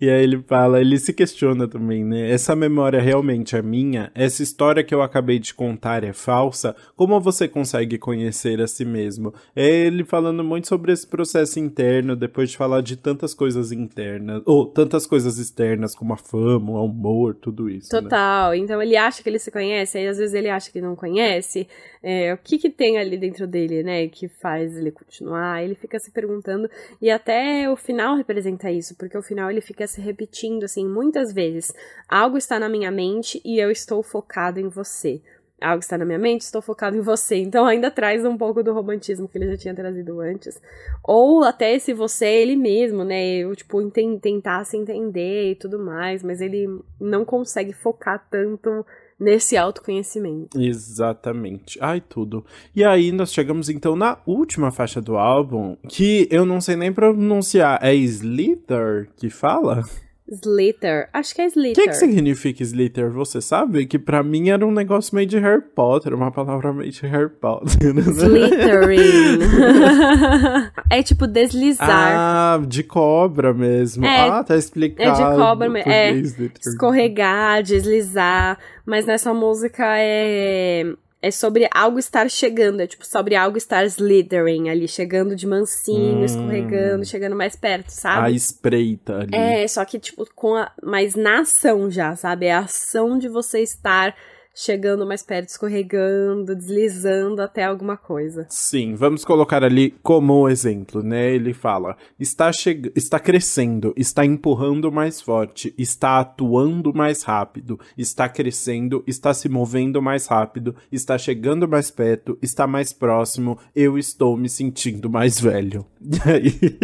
E 0.00 0.08
aí 0.08 0.22
ele 0.22 0.40
fala, 0.46 0.80
ele 0.80 0.96
se 0.96 1.12
questiona 1.12 1.66
também, 1.66 2.04
né? 2.04 2.30
Essa 2.30 2.54
memória 2.54 3.00
realmente 3.00 3.56
é 3.56 3.62
minha? 3.62 4.12
Essa 4.14 4.44
história 4.44 4.84
que 4.84 4.94
eu 4.94 5.02
acabei 5.02 5.40
de 5.40 5.52
contar 5.52 6.04
é 6.04 6.12
falsa? 6.12 6.76
Como 6.94 7.20
você 7.20 7.48
consegue 7.48 7.98
conhecer 7.98 8.60
a 8.60 8.68
si 8.68 8.84
mesmo? 8.84 9.34
É 9.56 9.68
ele 9.68 10.04
falando 10.04 10.44
muito 10.44 10.68
sobre 10.68 10.92
esse 10.92 11.04
processo 11.04 11.58
interno, 11.58 12.14
depois 12.14 12.50
de 12.50 12.56
falar 12.56 12.80
de 12.80 12.96
tantas 12.96 13.34
coisas 13.34 13.72
internas, 13.72 14.40
ou 14.46 14.66
tantas 14.66 15.04
coisas 15.04 15.36
externas, 15.38 15.96
como 15.96 16.12
a 16.12 16.16
fama, 16.16 16.72
o 16.72 16.84
amor, 16.84 17.34
tudo 17.34 17.68
isso. 17.68 17.92
Né? 17.92 18.02
Total. 18.02 18.52
Né? 18.52 18.58
Então 18.58 18.80
ele 18.80 18.96
acha 18.96 19.20
que 19.20 19.28
ele 19.28 19.40
se 19.40 19.50
conhece, 19.50 19.98
aí 19.98 20.06
às 20.06 20.18
vezes 20.18 20.32
ele 20.32 20.48
acha 20.48 20.70
que 20.70 20.80
não 20.80 20.94
conhece. 20.94 21.66
É, 22.00 22.32
o 22.32 22.38
que 22.38 22.56
que 22.58 22.70
tem 22.70 22.98
ali 22.98 23.16
dentro 23.16 23.48
dele, 23.48 23.82
né? 23.82 24.06
Que 24.06 24.28
faz 24.28 24.76
ele 24.76 24.92
continuar? 24.92 25.64
Ele 25.64 25.74
fica 25.74 25.98
se 25.98 26.12
perguntando, 26.12 26.70
e 27.02 27.10
até 27.10 27.68
o 27.68 27.74
final 27.74 28.16
representa 28.16 28.70
isso, 28.70 28.96
porque 28.96 29.18
o 29.18 29.22
final 29.22 29.50
ele 29.50 29.60
fica 29.60 29.87
se 29.88 30.00
repetindo 30.00 30.64
assim 30.64 30.86
muitas 30.86 31.32
vezes. 31.32 31.74
Algo 32.08 32.38
está 32.38 32.58
na 32.60 32.68
minha 32.68 32.90
mente 32.90 33.40
e 33.44 33.58
eu 33.58 33.70
estou 33.70 34.02
focado 34.02 34.60
em 34.60 34.68
você. 34.68 35.20
Algo 35.60 35.80
está 35.80 35.98
na 35.98 36.04
minha 36.04 36.20
mente, 36.20 36.42
estou 36.42 36.62
focado 36.62 36.96
em 36.96 37.00
você. 37.00 37.36
Então 37.36 37.66
ainda 37.66 37.90
traz 37.90 38.24
um 38.24 38.36
pouco 38.38 38.62
do 38.62 38.72
romantismo 38.72 39.26
que 39.26 39.36
ele 39.36 39.48
já 39.48 39.56
tinha 39.56 39.74
trazido 39.74 40.20
antes. 40.20 40.60
Ou 41.02 41.42
até 41.42 41.74
esse 41.74 41.92
você 41.92 42.26
é 42.26 42.42
ele 42.42 42.54
mesmo, 42.54 43.02
né? 43.02 43.38
Eu, 43.38 43.56
tipo, 43.56 43.78
tentar 44.20 44.64
se 44.64 44.76
entender 44.76 45.50
e 45.50 45.54
tudo 45.56 45.80
mais, 45.80 46.22
mas 46.22 46.40
ele 46.40 46.68
não 47.00 47.24
consegue 47.24 47.72
focar 47.72 48.24
tanto 48.30 48.86
nesse 49.18 49.56
autoconhecimento. 49.56 50.60
Exatamente. 50.60 51.78
Ai, 51.80 52.00
tudo. 52.00 52.44
E 52.74 52.84
aí 52.84 53.10
nós 53.12 53.32
chegamos 53.32 53.68
então 53.68 53.96
na 53.96 54.18
última 54.26 54.70
faixa 54.70 55.00
do 55.00 55.16
álbum, 55.16 55.76
que 55.88 56.28
eu 56.30 56.44
não 56.46 56.60
sei 56.60 56.76
nem 56.76 56.92
pronunciar. 56.92 57.78
É 57.82 57.94
Slither 57.94 59.10
que 59.16 59.28
fala? 59.28 59.82
Slither. 60.30 61.08
Acho 61.12 61.34
que 61.34 61.40
é 61.40 61.46
Slither. 61.46 61.72
O 61.72 61.86
que, 61.86 61.88
que 61.88 61.96
significa 61.96 62.62
Slither? 62.62 63.10
Você 63.10 63.40
sabe? 63.40 63.86
Que 63.86 63.98
pra 63.98 64.22
mim 64.22 64.50
era 64.50 64.66
um 64.66 64.70
negócio 64.70 65.14
meio 65.14 65.26
de 65.26 65.38
Harry 65.38 65.62
Potter, 65.62 66.14
uma 66.14 66.30
palavra 66.30 66.72
meio 66.72 66.92
de 66.92 67.06
Harry 67.06 67.30
Potter. 67.30 67.96
Slithering. 67.96 69.38
é 70.90 71.02
tipo 71.02 71.26
deslizar. 71.26 71.88
Ah, 71.88 72.60
de 72.66 72.82
cobra 72.82 73.54
mesmo. 73.54 74.04
É, 74.04 74.28
ah, 74.28 74.44
tá 74.44 74.56
explicado. 74.56 75.10
É 75.10 75.12
de 75.12 75.36
cobra 75.36 75.68
mesmo. 75.68 75.90
É, 75.90 76.12
escorregar, 76.12 77.62
deslizar. 77.62 78.58
Mas 78.84 79.06
nessa 79.06 79.32
música 79.32 79.84
é 79.98 80.84
é 81.20 81.30
sobre 81.30 81.68
algo 81.72 81.98
estar 81.98 82.30
chegando, 82.30 82.80
é 82.80 82.86
tipo 82.86 83.04
sobre 83.04 83.34
algo 83.34 83.58
estar 83.58 83.84
slithering 83.84 84.68
ali, 84.68 84.86
chegando 84.86 85.34
de 85.34 85.46
mansinho, 85.46 86.18
hum. 86.18 86.24
escorregando, 86.24 87.04
chegando 87.04 87.34
mais 87.34 87.56
perto, 87.56 87.90
sabe? 87.90 88.26
A 88.26 88.30
espreita 88.30 89.18
ali. 89.20 89.34
É, 89.34 89.66
só 89.66 89.84
que 89.84 89.98
tipo 89.98 90.26
com 90.34 90.54
a, 90.54 90.70
mas 90.82 91.14
na 91.14 91.40
ação 91.40 91.90
já, 91.90 92.14
sabe? 92.14 92.46
É 92.46 92.52
a 92.52 92.60
ação 92.60 93.18
de 93.18 93.28
você 93.28 93.60
estar 93.60 94.14
chegando 94.54 95.06
mais 95.06 95.22
perto, 95.22 95.48
escorregando, 95.48 96.54
deslizando 96.54 97.40
até 97.40 97.64
alguma 97.64 97.96
coisa. 97.96 98.46
Sim, 98.48 98.94
vamos 98.94 99.24
colocar 99.24 99.62
ali 99.62 99.94
como 100.02 100.48
exemplo, 100.48 101.02
né? 101.02 101.32
Ele 101.32 101.52
fala: 101.52 101.96
está, 102.18 102.52
che 102.52 102.92
está 102.94 103.18
crescendo, 103.20 103.92
está 103.96 104.24
empurrando 104.24 104.90
mais 104.90 105.20
forte, 105.20 105.74
está 105.78 106.20
atuando 106.20 106.92
mais 106.92 107.22
rápido, 107.22 107.78
está 107.96 108.28
crescendo, 108.28 109.02
está 109.06 109.32
se 109.32 109.48
movendo 109.48 110.02
mais 110.02 110.26
rápido, 110.26 110.74
está 110.90 111.16
chegando 111.16 111.68
mais 111.68 111.90
perto, 111.90 112.38
está 112.42 112.66
mais 112.66 112.92
próximo, 112.92 113.58
eu 113.74 113.98
estou 113.98 114.36
me 114.36 114.48
sentindo 114.48 115.08
mais 115.08 115.40
velho. 115.40 115.86
E 116.18 116.30
aí 116.30 116.78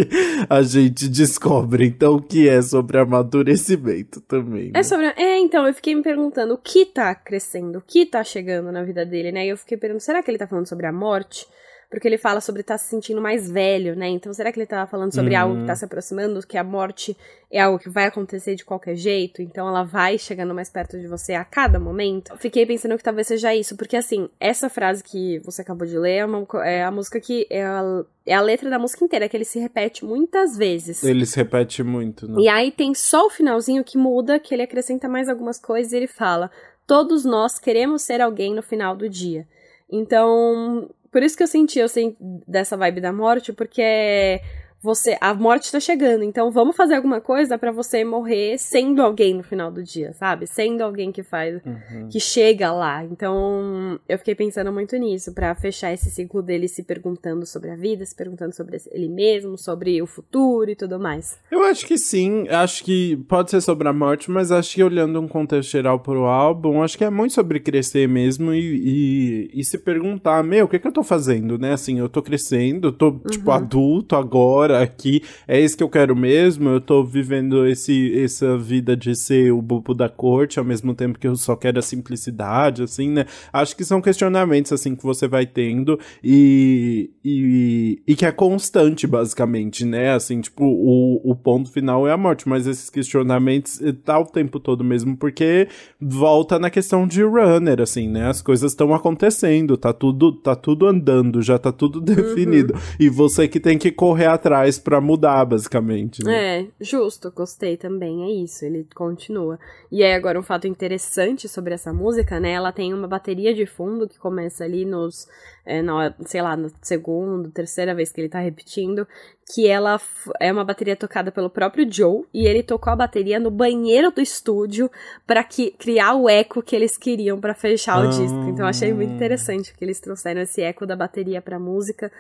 a 0.49 0.63
gente 0.63 1.09
descobre 1.09 1.87
então 1.87 2.17
o 2.17 2.23
que 2.23 2.49
é 2.49 2.61
sobre 2.61 2.99
amadurecimento 2.99 4.21
também. 4.21 4.67
Né? 4.67 4.81
É 4.81 4.83
sobre. 4.83 5.07
É, 5.17 5.39
então, 5.39 5.67
eu 5.67 5.75
fiquei 5.75 5.95
me 5.95 6.03
perguntando 6.03 6.55
o 6.55 6.59
que 6.59 6.85
tá 6.87 7.15
crescendo, 7.15 7.64
o 7.77 7.81
que 7.81 8.07
tá 8.07 8.23
chegando 8.25 8.71
na 8.73 8.83
vida 8.83 9.05
dele, 9.05 9.33
né? 9.33 9.47
E 9.47 9.49
eu 9.51 9.57
fiquei 9.57 9.77
perguntando, 9.77 10.05
será 10.05 10.23
que 10.23 10.31
ele 10.31 10.39
tá 10.39 10.47
falando 10.47 10.67
sobre 10.67 10.87
a 10.87 10.93
morte? 10.93 11.47
porque 11.95 12.09
ele 12.09 12.19
fala 12.19 12.41
sobre 12.41 12.63
estar 12.63 12.75
tá 12.75 12.79
se 12.79 12.89
sentindo 12.89 13.21
mais 13.21 13.49
velho, 13.49 13.95
né? 13.95 14.09
Então, 14.09 14.33
será 14.33 14.51
que 14.51 14.59
ele 14.59 14.65
estava 14.65 14.85
falando 14.91 15.15
sobre 15.15 15.35
uhum. 15.35 15.41
algo 15.41 15.55
que 15.55 15.61
está 15.63 15.77
se 15.77 15.85
aproximando, 15.85 16.45
que 16.45 16.59
a 16.59 16.65
morte 16.65 17.17
é 17.49 17.61
algo 17.61 17.79
que 17.79 17.89
vai 17.89 18.07
acontecer 18.07 18.57
de 18.57 18.65
qualquer 18.65 18.97
jeito, 18.97 19.41
então 19.41 19.69
ela 19.69 19.85
vai 19.85 20.19
chegando 20.19 20.53
mais 20.53 20.69
perto 20.69 20.99
de 20.99 21.07
você 21.07 21.35
a 21.35 21.45
cada 21.45 21.79
momento? 21.79 22.37
Fiquei 22.39 22.67
pensando 22.67 22.97
que 22.97 23.05
talvez 23.05 23.29
seja 23.29 23.55
isso, 23.55 23.77
porque 23.77 23.97
assim, 23.97 24.29
essa 24.41 24.69
frase 24.69 25.05
que 25.05 25.39
você 25.45 25.63
acabou 25.63 25.87
de 25.87 25.97
ler 25.97 26.17
é, 26.17 26.27
uma, 26.27 26.47
é 26.67 26.83
a 26.83 26.91
música 26.91 27.21
que 27.21 27.47
é 27.49 27.63
a, 27.63 28.05
é 28.27 28.35
a 28.35 28.41
letra 28.41 28.69
da 28.69 28.79
música 28.79 29.05
inteira, 29.05 29.29
que 29.29 29.37
ele 29.37 29.45
se 29.45 29.61
repete 29.61 30.05
muitas 30.05 30.57
vezes. 30.57 31.05
Ele 31.05 31.25
se 31.25 31.37
repete 31.37 31.85
muito, 31.85 32.27
né? 32.27 32.41
E 32.41 32.49
aí 32.49 32.73
tem 32.73 32.93
só 32.93 33.27
o 33.27 33.31
finalzinho 33.31 33.85
que 33.85 33.97
muda, 33.97 34.41
que 34.41 34.53
ele 34.53 34.63
acrescenta 34.63 35.09
mais 35.09 35.29
algumas 35.29 35.61
coisas 35.61 35.93
e 35.93 35.97
ele 35.97 36.09
fala: 36.09 36.51
Todos 36.87 37.25
nós 37.25 37.59
queremos 37.59 38.03
ser 38.03 38.21
alguém 38.21 38.55
no 38.55 38.63
final 38.63 38.97
do 38.97 39.09
dia. 39.09 39.47
Então, 39.91 40.91
por 41.11 41.23
isso 41.23 41.37
que 41.37 41.43
eu 41.43 41.47
senti, 41.47 41.79
eu 41.79 41.89
sei 41.89 42.17
dessa 42.47 42.77
vibe 42.77 43.01
da 43.01 43.13
morte, 43.13 43.53
porque 43.53 44.41
você 44.85 45.17
a 45.19 45.33
morte 45.33 45.73
tá 45.73 45.81
chegando, 45.81 46.23
então 46.23 46.51
vamos 46.51 46.77
fazer 46.77 46.95
alguma 46.95 47.19
coisa 47.19 47.57
para 47.57 47.73
você 47.73 48.05
morrer 48.05 48.59
sendo 48.59 49.01
alguém 49.01 49.33
no 49.33 49.43
final 49.43 49.73
do 49.73 49.83
dia, 49.83 50.13
sabe? 50.13 50.47
Sendo 50.47 50.83
alguém 50.83 51.11
que 51.11 51.23
faz 51.23 51.59
uhum. 51.65 52.09
que 52.11 52.21
chega 52.21 52.71
lá. 52.71 53.03
Então, 53.03 53.99
eu 54.07 54.19
fiquei 54.19 54.35
pensando 54.35 54.71
muito 54.71 54.95
nisso 54.99 55.33
para 55.33 55.55
fechar 55.55 55.91
esse 55.95 56.11
ciclo 56.11 56.43
dele 56.43 56.69
se 56.69 56.83
perguntando 56.83 57.47
sobre 57.47 57.71
a 57.71 57.77
vida, 57.77 58.05
se 58.05 58.15
perguntando 58.15 58.55
sobre 58.55 58.77
ele 58.91 59.09
mesmo, 59.09 59.57
sobre 59.57 60.03
o 60.03 60.07
futuro 60.07 60.71
e 60.71 60.77
tudo 60.77 61.01
mais. 61.01 61.39
Eu 61.51 61.63
acho 61.65 61.87
que 61.87 61.97
sim, 61.97 62.47
acho 62.51 62.85
que 62.85 63.17
pode 63.27 63.51
ser 63.51 63.63
sobre 63.63 63.89
a 63.89 63.93
morte, 63.93 64.31
mas 64.31 64.53
acho 64.53 64.75
que 64.75 64.85
olhando 64.85 65.19
um 65.19 65.27
contexto 65.27 65.71
geral 65.71 65.99
pro 65.99 66.27
álbum, 66.27 66.83
acho 66.83 66.99
que 66.99 67.05
é 67.05 67.11
muito 67.11 67.33
sobre 67.33 67.59
crescer 67.59 68.07
mesmo 68.07 68.53
e, 68.53 69.49
e, 69.55 69.61
e 69.61 69.65
se 69.65 69.79
perguntar, 69.79 70.45
meu, 70.45 70.67
o 70.67 70.69
que 70.69 70.79
que 70.79 70.87
eu 70.87 70.93
tô 70.93 71.03
fazendo, 71.03 71.59
né? 71.59 71.73
Assim, 71.73 71.99
eu 71.99 72.09
tô 72.11 72.21
crescendo, 72.21 72.89
eu 72.89 72.93
tô 72.93 73.13
tipo 73.31 73.49
uhum. 73.49 73.57
adulto 73.57 74.15
agora, 74.15 74.74
aqui, 74.81 75.23
é 75.47 75.61
isso 75.61 75.77
que 75.77 75.83
eu 75.83 75.89
quero 75.89 76.15
mesmo, 76.17 76.69
eu 76.69 76.81
tô 76.81 77.05
vivendo 77.05 77.67
esse, 77.67 78.19
essa 78.23 78.57
vida 78.57 78.97
de 78.97 79.15
ser 79.15 79.53
o 79.53 79.61
bobo 79.61 79.95
da 79.95 80.09
corte, 80.09 80.59
ao 80.59 80.65
mesmo 80.65 80.95
tempo 80.95 81.19
que 81.19 81.27
eu 81.27 81.37
só 81.37 81.57
quero 81.57 81.79
a 81.79 81.83
simplicidade, 81.83 82.83
assim, 82.83 83.11
né? 83.11 83.27
Acho 83.53 83.77
que 83.77 83.85
são 83.85 84.01
questionamentos, 84.01 84.73
assim, 84.73 84.95
que 84.95 85.03
você 85.03 85.27
vai 85.29 85.47
tendo 85.47 85.99
e, 86.23 87.11
e, 87.25 88.03
e 88.07 88.15
que 88.15 88.27
é 88.27 88.33
constante, 88.33 89.07
basicamente, 89.07 89.85
né? 89.85 90.13
Assim, 90.13 90.41
tipo, 90.41 90.65
o, 90.65 91.21
o 91.25 91.35
ponto 91.35 91.71
final 91.71 92.07
é 92.09 92.13
a 92.13 92.17
morte, 92.17 92.49
mas 92.49 92.67
esses 92.67 92.91
questionamentos 92.91 93.81
eh, 93.81 93.93
tá 93.93 94.19
o 94.19 94.25
tempo 94.25 94.59
todo 94.59 94.83
mesmo, 94.83 95.17
porque 95.17 95.69
volta 96.01 96.59
na 96.59 96.71
questão 96.71 97.07
de 97.07 97.23
runner, 97.23 97.81
assim, 97.81 98.09
né? 98.09 98.29
As 98.29 98.43
coisas 98.43 98.73
estão 98.73 98.95
acontecendo, 98.95 99.77
tá 99.77 99.93
tudo, 99.93 100.33
tá 100.33 100.55
tudo 100.55 100.87
andando, 100.87 101.43
já 101.43 101.59
tá 101.59 101.73
tudo 101.73 102.01
definido. 102.03 102.75
Uhum. 102.75 102.81
E 102.99 103.09
você 103.09 103.47
que 103.49 103.61
tem 103.61 103.79
que 103.79 103.91
correr 103.91 104.27
atrás 104.27 104.64
faz 104.65 104.79
para 104.79 105.01
mudar, 105.01 105.45
basicamente. 105.45 106.25
Né? 106.25 106.61
É, 106.61 106.67
justo, 106.81 107.31
gostei 107.31 107.77
também, 107.77 108.25
é 108.25 108.43
isso, 108.43 108.65
ele 108.65 108.87
continua. 108.95 109.59
E 109.93 110.03
aí 110.03 110.15
agora 110.15 110.39
um 110.39 110.43
fato 110.43 110.67
interessante 110.67 111.49
sobre 111.49 111.75
essa 111.75 111.93
música, 111.93 112.41
né? 112.41 112.53
Ela 112.53 112.73
tem 112.73 112.95
uma 112.95 113.07
bateria 113.07 113.55
de 113.55 113.67
fundo 113.67 114.09
que 114.09 114.19
começa 114.19 114.65
ali 114.65 114.85
nos, 114.85 115.29
é, 115.67 115.83
na, 115.83 116.15
sei 116.25 116.41
lá, 116.41 116.57
no 116.57 116.73
segundo, 116.81 117.51
terceira 117.51 117.95
vez 117.95 118.11
que 118.11 118.21
ele 118.21 118.29
tá 118.29 118.41
repetindo, 118.41 119.07
que 119.53 119.67
ela 119.67 120.01
é 120.41 120.51
uma 120.51 120.65
bateria 120.65 120.97
tocada 120.97 121.31
pelo 121.31 121.51
próprio 121.51 121.87
Joe 121.91 122.25
e 122.33 122.47
ele 122.47 122.63
tocou 122.63 122.93
a 122.93 122.97
bateria 122.97 123.39
no 123.39 123.51
banheiro 123.51 124.11
do 124.11 124.21
estúdio 124.21 124.91
para 125.27 125.45
criar 125.45 126.15
o 126.15 126.29
eco 126.29 126.63
que 126.63 126.75
eles 126.75 126.97
queriam 126.97 127.39
para 127.39 127.55
fechar 127.55 128.05
o 128.05 128.09
disco. 128.09 128.39
Então 128.49 128.67
achei 128.67 128.93
muito 128.93 129.13
ah. 129.13 129.17
interessante 129.17 129.75
que 129.75 129.85
eles 129.85 130.01
trouxeram 130.01 130.41
esse 130.41 130.63
eco 130.63 130.87
da 130.87 130.97
bateria 130.97 131.43
para 131.43 131.59
música. 131.59 132.11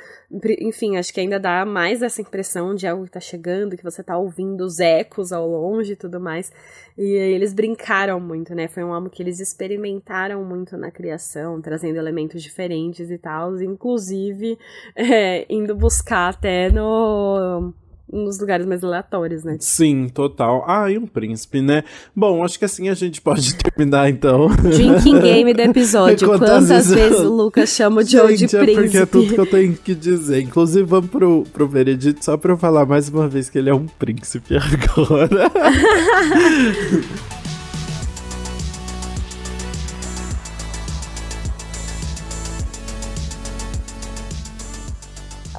Enfim, 0.61 0.97
acho 0.97 1.13
que 1.13 1.21
ainda 1.21 1.41
dá 1.41 1.65
mais 1.65 2.03
essa 2.03 2.21
de 2.75 2.87
algo 2.87 3.05
que 3.05 3.11
tá 3.11 3.21
chegando, 3.21 3.77
que 3.77 3.85
você 3.85 4.03
tá 4.03 4.17
ouvindo 4.17 4.65
os 4.65 4.81
ecos 4.81 5.33
ao 5.33 5.49
longe 5.49 5.93
e 5.93 5.97
tudo 5.97 6.19
mais. 6.19 6.53
E 6.97 7.03
eles 7.03 7.53
brincaram 7.53 8.19
muito, 8.19 8.55
né? 8.55 8.67
Foi 8.69 8.83
um 8.83 8.93
álbum 8.93 9.09
que 9.09 9.23
eles 9.23 9.41
experimentaram 9.41 10.45
muito 10.45 10.77
na 10.77 10.91
criação, 10.91 11.61
trazendo 11.61 11.97
elementos 11.97 12.43
diferentes 12.43 13.11
e 13.11 13.19
tal, 13.19 13.61
inclusive 13.63 14.59
é, 14.97 15.47
indo 15.49 15.75
buscar 15.75 16.31
até 16.31 16.71
no 16.71 17.75
nos 18.15 18.39
lugares 18.39 18.65
mais 18.65 18.85
aleatórios, 18.85 19.43
né? 19.43 19.57
Sim, 19.59 20.09
total. 20.09 20.65
Ah, 20.67 20.91
e 20.91 20.97
um 20.97 21.07
príncipe, 21.07 21.61
né? 21.61 21.83
Bom, 22.15 22.45
acho 22.45 22.59
que 22.59 22.65
assim 22.65 22.89
a 22.89 22.95
gente 22.95 23.21
pode 23.21 23.55
terminar, 23.59 24.09
então. 24.09 24.49
Drinking 24.49 25.21
game 25.21 25.53
do 25.53 25.61
episódio. 25.63 26.29
Quantas, 26.29 26.69
Quantas 26.69 26.91
vezes, 26.91 27.21
o 27.21 27.35
Lucas 27.35 27.71
chama 27.71 28.01
o 28.01 28.05
Joe 28.05 28.37
gente, 28.37 28.51
de 28.51 28.57
príncipe? 28.57 28.81
É 28.81 28.83
porque 28.83 28.99
é 28.99 29.07
tudo 29.07 29.35
que 29.35 29.41
eu 29.41 29.47
tenho 29.47 29.75
que 29.75 29.95
dizer. 29.95 30.41
Inclusive, 30.41 30.85
vamos 30.85 31.11
pro, 31.11 31.45
pro 31.53 31.67
veredito 31.67 32.25
só 32.25 32.37
pra 32.37 32.53
eu 32.53 32.57
falar 32.57 32.87
mais 32.87 33.09
uma 33.09 33.27
vez 33.27 33.51
que 33.51 33.59
ele 33.59 33.71
é 33.71 33.75
um 33.75 33.87
príncipe 33.87 34.55
agora. 34.57 35.51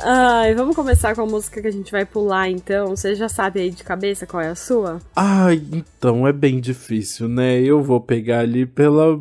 Ai, 0.07 0.53
vamos 0.53 0.75
começar 0.75 1.15
com 1.15 1.23
a 1.23 1.25
música 1.25 1.59
que 1.59 1.67
a 1.67 1.71
gente 1.71 1.91
vai 1.91 2.05
pular 2.05 2.47
então. 2.47 2.95
Você 2.95 3.15
já 3.15 3.27
sabe 3.27 3.59
aí 3.59 3.71
de 3.71 3.83
cabeça 3.83 4.27
qual 4.27 4.39
é 4.39 4.49
a 4.49 4.53
sua? 4.55 4.99
Ai, 5.15 5.59
então 5.73 6.27
é 6.27 6.31
bem 6.31 6.59
difícil, 6.59 7.27
né? 7.27 7.59
Eu 7.59 7.81
vou 7.81 7.99
pegar 7.99 8.41
ali 8.41 8.67
pela 8.67 9.19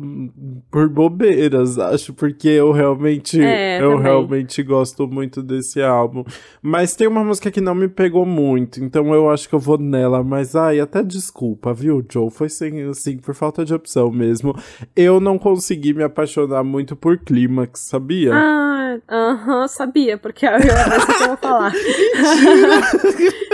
por 0.69 0.87
bobeiras, 0.87 1.79
acho, 1.79 2.13
porque 2.13 2.49
eu 2.49 2.71
realmente 2.71 3.41
é, 3.41 3.81
eu 3.81 3.89
também. 3.93 4.03
realmente 4.03 4.61
gosto 4.61 5.07
muito 5.07 5.41
desse 5.41 5.81
álbum. 5.81 6.23
Mas 6.61 6.95
tem 6.95 7.07
uma 7.07 7.23
música 7.23 7.49
que 7.49 7.61
não 7.61 7.73
me 7.73 7.87
pegou 7.87 8.23
muito, 8.23 8.83
então 8.83 9.11
eu 9.11 9.27
acho 9.31 9.49
que 9.49 9.55
eu 9.55 9.59
vou 9.59 9.79
nela, 9.79 10.23
mas 10.23 10.55
ai, 10.55 10.79
até 10.79 11.01
desculpa, 11.01 11.73
viu, 11.73 12.05
Joe? 12.07 12.29
Foi 12.29 12.47
sem 12.47 12.83
assim, 12.83 13.17
por 13.17 13.33
falta 13.33 13.65
de 13.65 13.73
opção 13.73 14.11
mesmo. 14.11 14.55
Eu 14.95 15.19
não 15.19 15.39
consegui 15.39 15.95
me 15.95 16.03
apaixonar 16.03 16.63
muito 16.63 16.95
por 16.95 17.17
Clímax, 17.17 17.79
sabia? 17.79 18.35
Ah, 18.35 18.99
aham, 19.09 19.61
uh 19.61 19.63
-huh, 19.63 19.67
sabia, 19.67 20.15
porque 20.15 20.45
eu 20.45 20.74
era 20.75 21.05
que 21.05 21.23
eu 21.23 21.37
falar. 21.37 21.71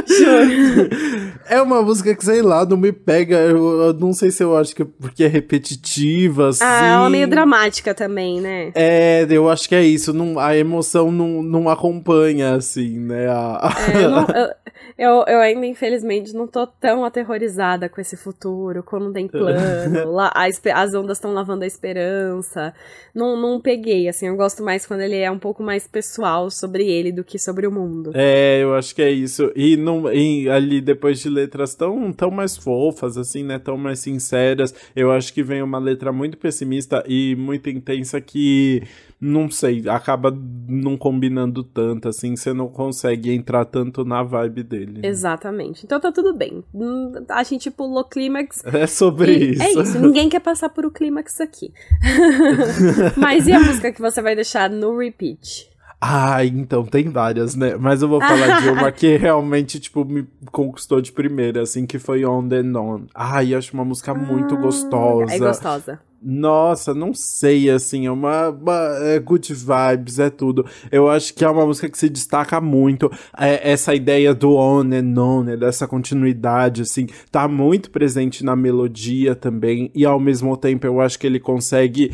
Juro. 0.07 0.89
É 1.51 1.61
uma 1.61 1.81
música 1.81 2.15
que, 2.15 2.23
sei 2.23 2.41
lá, 2.41 2.65
não 2.65 2.77
me 2.77 2.93
pega. 2.93 3.35
Eu, 3.35 3.81
eu, 3.81 3.93
não 3.93 4.13
sei 4.13 4.31
se 4.31 4.41
eu 4.41 4.55
acho 4.55 4.73
que 4.73 4.83
é 4.83 4.85
porque 4.85 5.25
é 5.25 5.27
repetitiva, 5.27 6.47
assim. 6.47 6.63
Ah, 6.63 6.85
ela 6.85 7.07
é 7.07 7.09
meio 7.09 7.27
dramática 7.27 7.93
também, 7.93 8.39
né? 8.39 8.71
É, 8.73 9.27
eu 9.29 9.49
acho 9.49 9.67
que 9.67 9.75
é 9.75 9.83
isso. 9.83 10.13
Não, 10.13 10.39
a 10.39 10.55
emoção 10.55 11.11
não, 11.11 11.43
não 11.43 11.67
acompanha, 11.67 12.55
assim, 12.55 12.97
né? 12.99 13.27
A... 13.27 13.69
É, 13.93 14.05
eu, 14.05 14.09
não, 14.11 14.27
eu, 14.29 14.49
eu, 14.97 15.25
eu, 15.27 15.39
ainda, 15.41 15.65
infelizmente, 15.65 16.33
não 16.33 16.47
tô 16.47 16.65
tão 16.65 17.03
aterrorizada 17.03 17.89
com 17.89 17.99
esse 17.99 18.15
futuro, 18.15 18.83
quando 18.83 19.05
não 19.05 19.13
tem 19.13 19.27
plano, 19.27 20.11
lá, 20.11 20.31
a, 20.33 20.45
as 20.45 20.93
ondas 20.93 21.17
estão 21.17 21.33
lavando 21.33 21.63
a 21.63 21.67
esperança. 21.67 22.73
Não, 23.13 23.35
não 23.35 23.59
peguei, 23.59 24.07
assim, 24.07 24.27
eu 24.27 24.35
gosto 24.35 24.63
mais 24.63 24.85
quando 24.85 25.01
ele 25.01 25.17
é 25.17 25.29
um 25.29 25.39
pouco 25.39 25.61
mais 25.63 25.87
pessoal 25.87 26.49
sobre 26.49 26.87
ele 26.87 27.10
do 27.11 27.23
que 27.23 27.37
sobre 27.39 27.67
o 27.67 27.71
mundo. 27.71 28.11
É, 28.13 28.61
eu 28.61 28.73
acho 28.75 28.93
que 28.95 29.01
é 29.01 29.11
isso. 29.11 29.51
E, 29.55 29.77
não, 29.77 30.11
e 30.11 30.49
ali, 30.49 30.81
depois 30.81 31.19
de 31.19 31.29
letras 31.29 31.75
tão, 31.75 32.11
tão 32.11 32.31
mais 32.31 32.57
fofas, 32.57 33.17
assim, 33.17 33.43
né, 33.43 33.59
tão 33.59 33.77
mais 33.77 33.99
sinceras, 33.99 34.73
eu 34.95 35.11
acho 35.11 35.33
que 35.33 35.43
vem 35.43 35.61
uma 35.61 35.79
letra 35.79 36.11
muito 36.11 36.37
pessimista 36.37 37.03
e 37.07 37.35
muito 37.35 37.69
intensa 37.69 38.19
que 38.19 38.83
não 39.21 39.51
sei, 39.51 39.87
acaba 39.87 40.35
não 40.67 40.97
combinando 40.97 41.63
tanto, 41.63 42.09
assim, 42.09 42.35
você 42.35 42.53
não 42.53 42.67
consegue 42.67 43.31
entrar 43.31 43.65
tanto 43.65 44.03
na 44.03 44.23
vibe 44.23 44.63
dele. 44.63 44.99
Né? 44.99 45.07
Exatamente. 45.07 45.85
Então 45.85 45.99
tá 45.99 46.11
tudo 46.11 46.33
bem. 46.33 46.63
Hum, 46.73 47.11
a 47.29 47.43
gente 47.43 47.69
pulou 47.69 48.03
clímax. 48.03 48.63
É 48.81 48.87
sobre 48.87 49.33
isso. 49.33 49.61
É 49.61 49.71
isso. 49.73 49.99
Ninguém 49.99 50.27
quer 50.27 50.39
passar 50.39 50.69
por 50.69 50.85
o 50.85 50.89
clímax 50.89 51.39
aqui. 51.39 51.71
Mas 53.15 53.47
e 53.47 53.51
a 53.51 53.59
música 53.59 53.91
que 53.91 54.01
você 54.01 54.21
vai 54.21 54.33
deixar 54.33 54.69
no 54.71 54.97
repeat? 54.97 55.69
Ah, 56.03 56.43
então, 56.43 56.83
tem 56.83 57.09
várias, 57.09 57.55
né? 57.55 57.75
Mas 57.77 58.01
eu 58.01 58.09
vou 58.09 58.19
falar 58.19 58.59
de 58.59 58.69
uma 58.69 58.91
que 58.91 59.17
realmente, 59.17 59.79
tipo, 59.79 60.03
me 60.03 60.27
conquistou 60.51 60.99
de 60.99 61.11
primeira, 61.11 61.61
assim, 61.61 61.85
que 61.85 61.99
foi 61.99 62.25
On 62.25 62.49
and 62.51 62.75
On. 62.75 63.01
Ai, 63.13 63.53
acho 63.53 63.71
uma 63.75 63.85
música 63.85 64.11
muito 64.11 64.55
ah, 64.55 64.57
gostosa. 64.57 65.35
É 65.35 65.37
gostosa. 65.37 65.99
Nossa, 66.23 66.93
não 66.93 67.15
sei, 67.15 67.67
assim, 67.71 68.05
é 68.05 68.11
uma, 68.11 68.49
uma 68.49 68.75
é 69.01 69.17
good 69.17 69.51
vibes, 69.51 70.19
é 70.19 70.29
tudo. 70.29 70.63
Eu 70.91 71.09
acho 71.09 71.33
que 71.33 71.43
é 71.43 71.49
uma 71.49 71.65
música 71.65 71.89
que 71.89 71.97
se 71.97 72.09
destaca 72.09 72.61
muito. 72.61 73.11
É, 73.35 73.71
essa 73.71 73.95
ideia 73.95 74.31
do 74.31 74.55
on 74.55 74.83
and 74.93 75.19
on, 75.19 75.43
né, 75.43 75.57
dessa 75.57 75.87
continuidade, 75.87 76.83
assim, 76.83 77.07
tá 77.31 77.47
muito 77.47 77.89
presente 77.89 78.45
na 78.45 78.55
melodia 78.55 79.33
também. 79.33 79.89
E 79.95 80.05
ao 80.05 80.19
mesmo 80.19 80.55
tempo 80.55 80.85
eu 80.85 81.01
acho 81.01 81.17
que 81.17 81.25
ele 81.25 81.39
consegue 81.39 82.11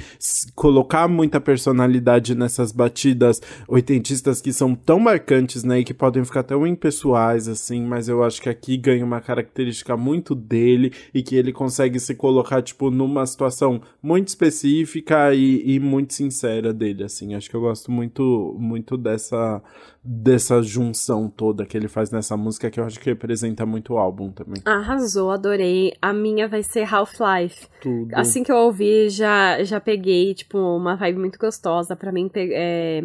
colocar 0.55 1.09
muita 1.09 1.41
personalidade 1.41 2.33
nessas 2.33 2.71
batidas 2.71 3.41
oitentistas 3.67 4.39
que 4.39 4.53
são 4.53 4.73
tão 4.73 5.01
marcantes, 5.01 5.65
né, 5.65 5.79
e 5.79 5.83
que 5.83 5.93
podem 5.93 6.23
ficar 6.23 6.43
tão 6.43 6.65
impessoais, 6.65 7.49
assim, 7.49 7.83
mas 7.83 8.07
eu 8.07 8.23
acho 8.23 8.41
que 8.41 8.47
aqui 8.47 8.77
ganha 8.77 9.03
uma 9.03 9.19
característica 9.19 9.97
muito 9.97 10.33
dele 10.33 10.93
e 11.13 11.21
que 11.21 11.35
ele 11.35 11.51
consegue 11.51 11.99
se 11.99 12.15
colocar, 12.15 12.61
tipo, 12.61 12.89
numa 12.89 13.25
situação 13.25 13.81
muito 14.01 14.27
específica 14.27 15.33
e, 15.33 15.75
e, 15.75 15.79
muito 15.79 16.13
sincera 16.13 16.73
dele, 16.73 17.03
assim. 17.03 17.35
Acho 17.35 17.49
que 17.49 17.55
eu 17.55 17.61
gosto 17.61 17.91
muito, 17.91 18.55
muito 18.59 18.97
dessa, 18.97 19.61
dessa 20.03 20.61
junção 20.61 21.29
toda 21.29 21.65
que 21.65 21.75
ele 21.75 21.87
faz 21.87 22.11
nessa 22.11 22.37
música, 22.37 22.69
que 22.69 22.79
eu 22.79 22.83
acho 22.83 22.99
que 22.99 23.09
representa 23.09 23.65
muito 23.65 23.93
o 23.93 23.97
álbum 23.97 24.31
também. 24.31 24.61
Arrasou, 24.65 25.31
adorei. 25.31 25.93
A 26.01 26.13
minha 26.13 26.47
vai 26.47 26.63
ser 26.63 26.93
Half-Life. 26.93 27.67
Assim 28.13 28.43
que 28.43 28.51
eu 28.51 28.57
ouvi, 28.57 29.09
já, 29.09 29.63
já 29.63 29.79
peguei, 29.79 30.33
tipo, 30.33 30.57
uma 30.57 30.95
vibe 30.95 31.19
muito 31.19 31.39
gostosa. 31.39 31.95
para 31.95 32.11
mim, 32.11 32.29
é 32.35 33.03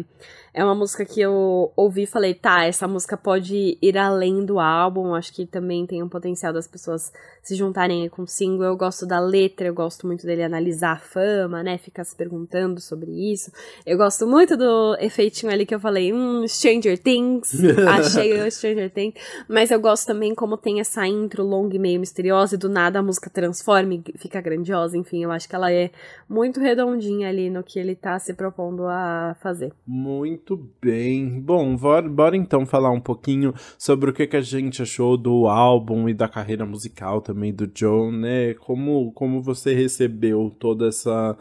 é 0.53 0.63
uma 0.63 0.75
música 0.75 1.03
que 1.03 1.19
eu 1.19 1.71
ouvi 1.75 2.03
e 2.03 2.07
falei, 2.07 2.35
tá, 2.35 2.63
essa 2.63 2.87
música 2.87 3.17
pode 3.17 3.77
ir 3.81 3.97
além 3.97 4.45
do 4.45 4.59
álbum, 4.59 5.15
acho 5.15 5.33
que 5.33 5.47
também 5.47 5.87
tem 5.87 6.03
um 6.03 6.07
potencial 6.07 6.53
das 6.53 6.67
pessoas 6.67 7.11
se 7.41 7.55
juntarem 7.55 8.07
com 8.09 8.21
o 8.21 8.27
single. 8.27 8.65
Eu 8.65 8.77
gosto 8.77 9.05
da 9.05 9.19
letra, 9.19 9.67
eu 9.67 9.73
gosto 9.73 10.05
muito 10.05 10.27
dele 10.27 10.43
analisar 10.43 10.91
a 10.91 10.99
fama, 10.99 11.63
né, 11.63 11.79
ficar 11.79 12.03
se 12.03 12.15
perguntando 12.15 12.79
sobre 12.79 13.11
isso. 13.11 13.51
Eu 13.83 13.97
gosto 13.97 14.27
muito 14.27 14.55
do 14.55 14.95
efeitinho 14.99 15.51
ali 15.51 15.65
que 15.65 15.73
eu 15.73 15.79
falei, 15.79 16.13
hum, 16.13 16.47
Stranger 16.47 16.99
Things, 16.99 17.53
achei 17.89 18.39
o 18.39 18.51
Stranger 18.51 18.91
Things, 18.91 19.15
mas 19.47 19.71
eu 19.71 19.79
gosto 19.79 20.05
também 20.05 20.35
como 20.35 20.55
tem 20.55 20.79
essa 20.79 21.07
intro 21.07 21.43
longa 21.43 21.75
e 21.75 21.79
meio 21.79 21.99
misteriosa 21.99 22.55
e 22.55 22.57
do 22.59 22.69
nada 22.69 22.99
a 22.99 23.03
música 23.03 23.27
transforma 23.27 23.95
e 23.95 24.03
fica 24.17 24.39
grandiosa, 24.39 24.95
enfim, 24.95 25.23
eu 25.23 25.31
acho 25.31 25.49
que 25.49 25.55
ela 25.55 25.71
é 25.71 25.89
muito 26.29 26.59
redondinha 26.59 27.29
ali 27.29 27.49
no 27.49 27.63
que 27.63 27.79
ele 27.79 27.95
tá 27.95 28.19
se 28.19 28.35
propondo 28.35 28.85
a 28.85 29.35
fazer. 29.41 29.73
Muito 29.87 30.42
muito 30.43 30.69
bem. 30.81 31.39
Bom, 31.39 31.75
bora, 31.77 32.07
bora, 32.09 32.35
então 32.35 32.65
falar 32.65 32.91
um 32.91 32.99
pouquinho 32.99 33.53
sobre 33.77 34.09
o 34.09 34.13
que, 34.13 34.27
que 34.27 34.35
a 34.35 34.41
gente 34.41 34.81
achou 34.81 35.15
do 35.15 35.47
álbum 35.47 36.09
e 36.09 36.13
da 36.13 36.27
carreira 36.27 36.65
musical 36.65 37.21
também 37.21 37.53
do 37.53 37.65
John, 37.67 38.11
né? 38.11 38.53
Como, 38.55 39.13
como 39.13 39.41
você 39.41 39.73
recebeu 39.73 40.53
toda 40.59 40.89
essa 40.89 41.37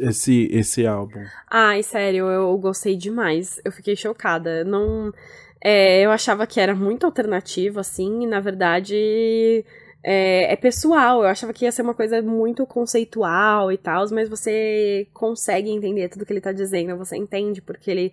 esse 0.00 0.48
esse 0.52 0.86
álbum? 0.86 1.24
Ai, 1.50 1.82
sério, 1.82 2.26
eu 2.26 2.56
gostei 2.58 2.94
demais. 2.96 3.58
Eu 3.64 3.72
fiquei 3.72 3.96
chocada. 3.96 4.62
Não 4.62 5.10
é, 5.64 6.04
eu 6.04 6.10
achava 6.10 6.46
que 6.46 6.60
era 6.60 6.74
muito 6.74 7.06
alternativo 7.06 7.80
assim, 7.80 8.24
e 8.24 8.26
na 8.26 8.40
verdade 8.40 9.64
é, 10.02 10.52
é, 10.52 10.56
pessoal. 10.56 11.22
Eu 11.22 11.28
achava 11.28 11.52
que 11.52 11.64
ia 11.64 11.72
ser 11.72 11.82
uma 11.82 11.94
coisa 11.94 12.20
muito 12.20 12.66
conceitual 12.66 13.70
e 13.70 13.78
tal, 13.78 14.04
mas 14.10 14.28
você 14.28 15.06
consegue 15.12 15.70
entender 15.70 16.08
tudo 16.08 16.26
que 16.26 16.32
ele 16.32 16.40
tá 16.40 16.52
dizendo, 16.52 16.96
você 16.96 17.16
entende 17.16 17.62
porque 17.62 17.90
ele 17.90 18.12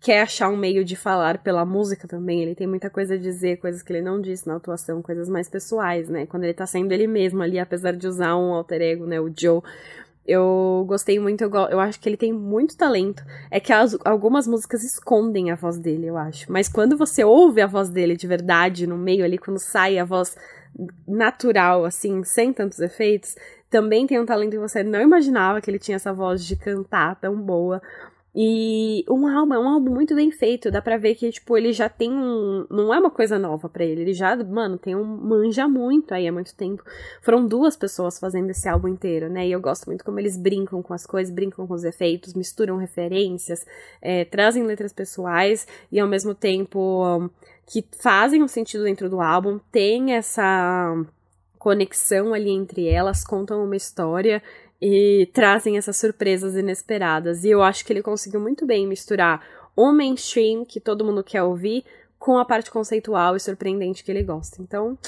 quer 0.00 0.22
achar 0.22 0.48
um 0.48 0.56
meio 0.56 0.84
de 0.84 0.96
falar 0.96 1.38
pela 1.38 1.64
música 1.64 2.08
também. 2.08 2.42
Ele 2.42 2.54
tem 2.54 2.66
muita 2.66 2.88
coisa 2.88 3.14
a 3.14 3.18
dizer, 3.18 3.58
coisas 3.58 3.82
que 3.82 3.92
ele 3.92 4.02
não 4.02 4.20
disse 4.20 4.46
na 4.48 4.56
atuação, 4.56 5.02
coisas 5.02 5.28
mais 5.28 5.48
pessoais, 5.48 6.08
né? 6.08 6.26
Quando 6.26 6.44
ele 6.44 6.54
tá 6.54 6.66
sendo 6.66 6.90
ele 6.92 7.06
mesmo 7.06 7.42
ali, 7.42 7.58
apesar 7.58 7.92
de 7.92 8.06
usar 8.08 8.36
um 8.36 8.54
alter 8.54 8.80
ego, 8.80 9.06
né? 9.06 9.20
O 9.20 9.30
Joe. 9.36 9.60
Eu 10.26 10.84
gostei 10.86 11.18
muito, 11.18 11.42
eu, 11.42 11.50
eu 11.70 11.80
acho 11.80 11.98
que 11.98 12.08
ele 12.08 12.16
tem 12.16 12.32
muito 12.32 12.76
talento. 12.76 13.22
É 13.50 13.58
que 13.60 13.72
as, 13.72 13.96
algumas 14.04 14.46
músicas 14.46 14.84
escondem 14.84 15.50
a 15.50 15.54
voz 15.54 15.78
dele, 15.78 16.06
eu 16.06 16.16
acho. 16.16 16.50
Mas 16.50 16.68
quando 16.68 16.96
você 16.96 17.24
ouve 17.24 17.60
a 17.60 17.66
voz 17.66 17.90
dele 17.90 18.16
de 18.16 18.26
verdade 18.26 18.86
no 18.86 18.96
meio 18.96 19.24
ali, 19.24 19.38
quando 19.38 19.58
sai 19.58 19.98
a 19.98 20.04
voz 20.04 20.36
natural, 21.06 21.84
assim, 21.84 22.22
sem 22.24 22.52
tantos 22.52 22.80
efeitos, 22.80 23.36
também 23.68 24.06
tem 24.06 24.18
um 24.18 24.26
talento 24.26 24.52
que 24.52 24.58
você 24.58 24.82
não 24.82 25.00
imaginava 25.00 25.60
que 25.60 25.70
ele 25.70 25.78
tinha 25.78 25.96
essa 25.96 26.12
voz 26.12 26.44
de 26.44 26.56
cantar 26.56 27.16
tão 27.16 27.40
boa. 27.40 27.80
E 28.34 29.04
um 29.08 29.26
álbum 29.26 29.54
é 29.54 29.58
um 29.58 29.68
álbum 29.68 29.92
muito 29.92 30.14
bem 30.14 30.30
feito, 30.30 30.70
dá 30.70 30.80
pra 30.80 30.96
ver 30.96 31.16
que, 31.16 31.30
tipo, 31.32 31.56
ele 31.56 31.72
já 31.72 31.88
tem 31.88 32.12
um. 32.12 32.64
Não 32.70 32.94
é 32.94 33.00
uma 33.00 33.10
coisa 33.10 33.38
nova 33.40 33.68
para 33.68 33.84
ele, 33.84 34.02
ele 34.02 34.14
já, 34.14 34.36
mano, 34.36 34.78
tem 34.78 34.94
um. 34.94 35.04
manja 35.04 35.66
muito 35.66 36.14
aí 36.14 36.28
há 36.28 36.32
muito 36.32 36.54
tempo. 36.54 36.84
Foram 37.20 37.44
duas 37.44 37.76
pessoas 37.76 38.20
fazendo 38.20 38.50
esse 38.50 38.68
álbum 38.68 38.86
inteiro, 38.86 39.28
né? 39.28 39.48
E 39.48 39.52
eu 39.52 39.60
gosto 39.60 39.86
muito 39.86 40.04
como 40.04 40.20
eles 40.20 40.36
brincam 40.36 40.80
com 40.80 40.94
as 40.94 41.04
coisas, 41.04 41.34
brincam 41.34 41.66
com 41.66 41.74
os 41.74 41.82
efeitos, 41.82 42.34
misturam 42.34 42.76
referências, 42.76 43.66
é, 44.00 44.24
trazem 44.24 44.62
letras 44.62 44.92
pessoais 44.92 45.66
e 45.90 45.98
ao 45.98 46.06
mesmo 46.06 46.34
tempo. 46.34 47.30
Que 47.66 47.84
fazem 48.00 48.42
um 48.42 48.48
sentido 48.48 48.82
dentro 48.82 49.08
do 49.08 49.20
álbum, 49.20 49.60
tem 49.70 50.14
essa 50.14 50.92
conexão 51.56 52.34
ali 52.34 52.50
entre 52.50 52.88
elas, 52.88 53.22
contam 53.22 53.62
uma 53.62 53.76
história 53.76 54.42
e 54.80 55.28
trazem 55.32 55.76
essas 55.76 55.96
surpresas 55.96 56.56
inesperadas. 56.56 57.44
E 57.44 57.50
eu 57.50 57.62
acho 57.62 57.84
que 57.84 57.92
ele 57.92 58.02
conseguiu 58.02 58.40
muito 58.40 58.64
bem 58.64 58.86
misturar 58.86 59.44
o 59.76 59.92
mainstream 59.92 60.64
que 60.64 60.80
todo 60.80 61.04
mundo 61.04 61.22
quer 61.22 61.42
ouvir 61.42 61.84
com 62.18 62.38
a 62.38 62.44
parte 62.44 62.70
conceitual 62.70 63.36
e 63.36 63.40
surpreendente 63.40 64.04
que 64.04 64.10
ele 64.10 64.22
gosta. 64.22 64.60
Então, 64.60 64.98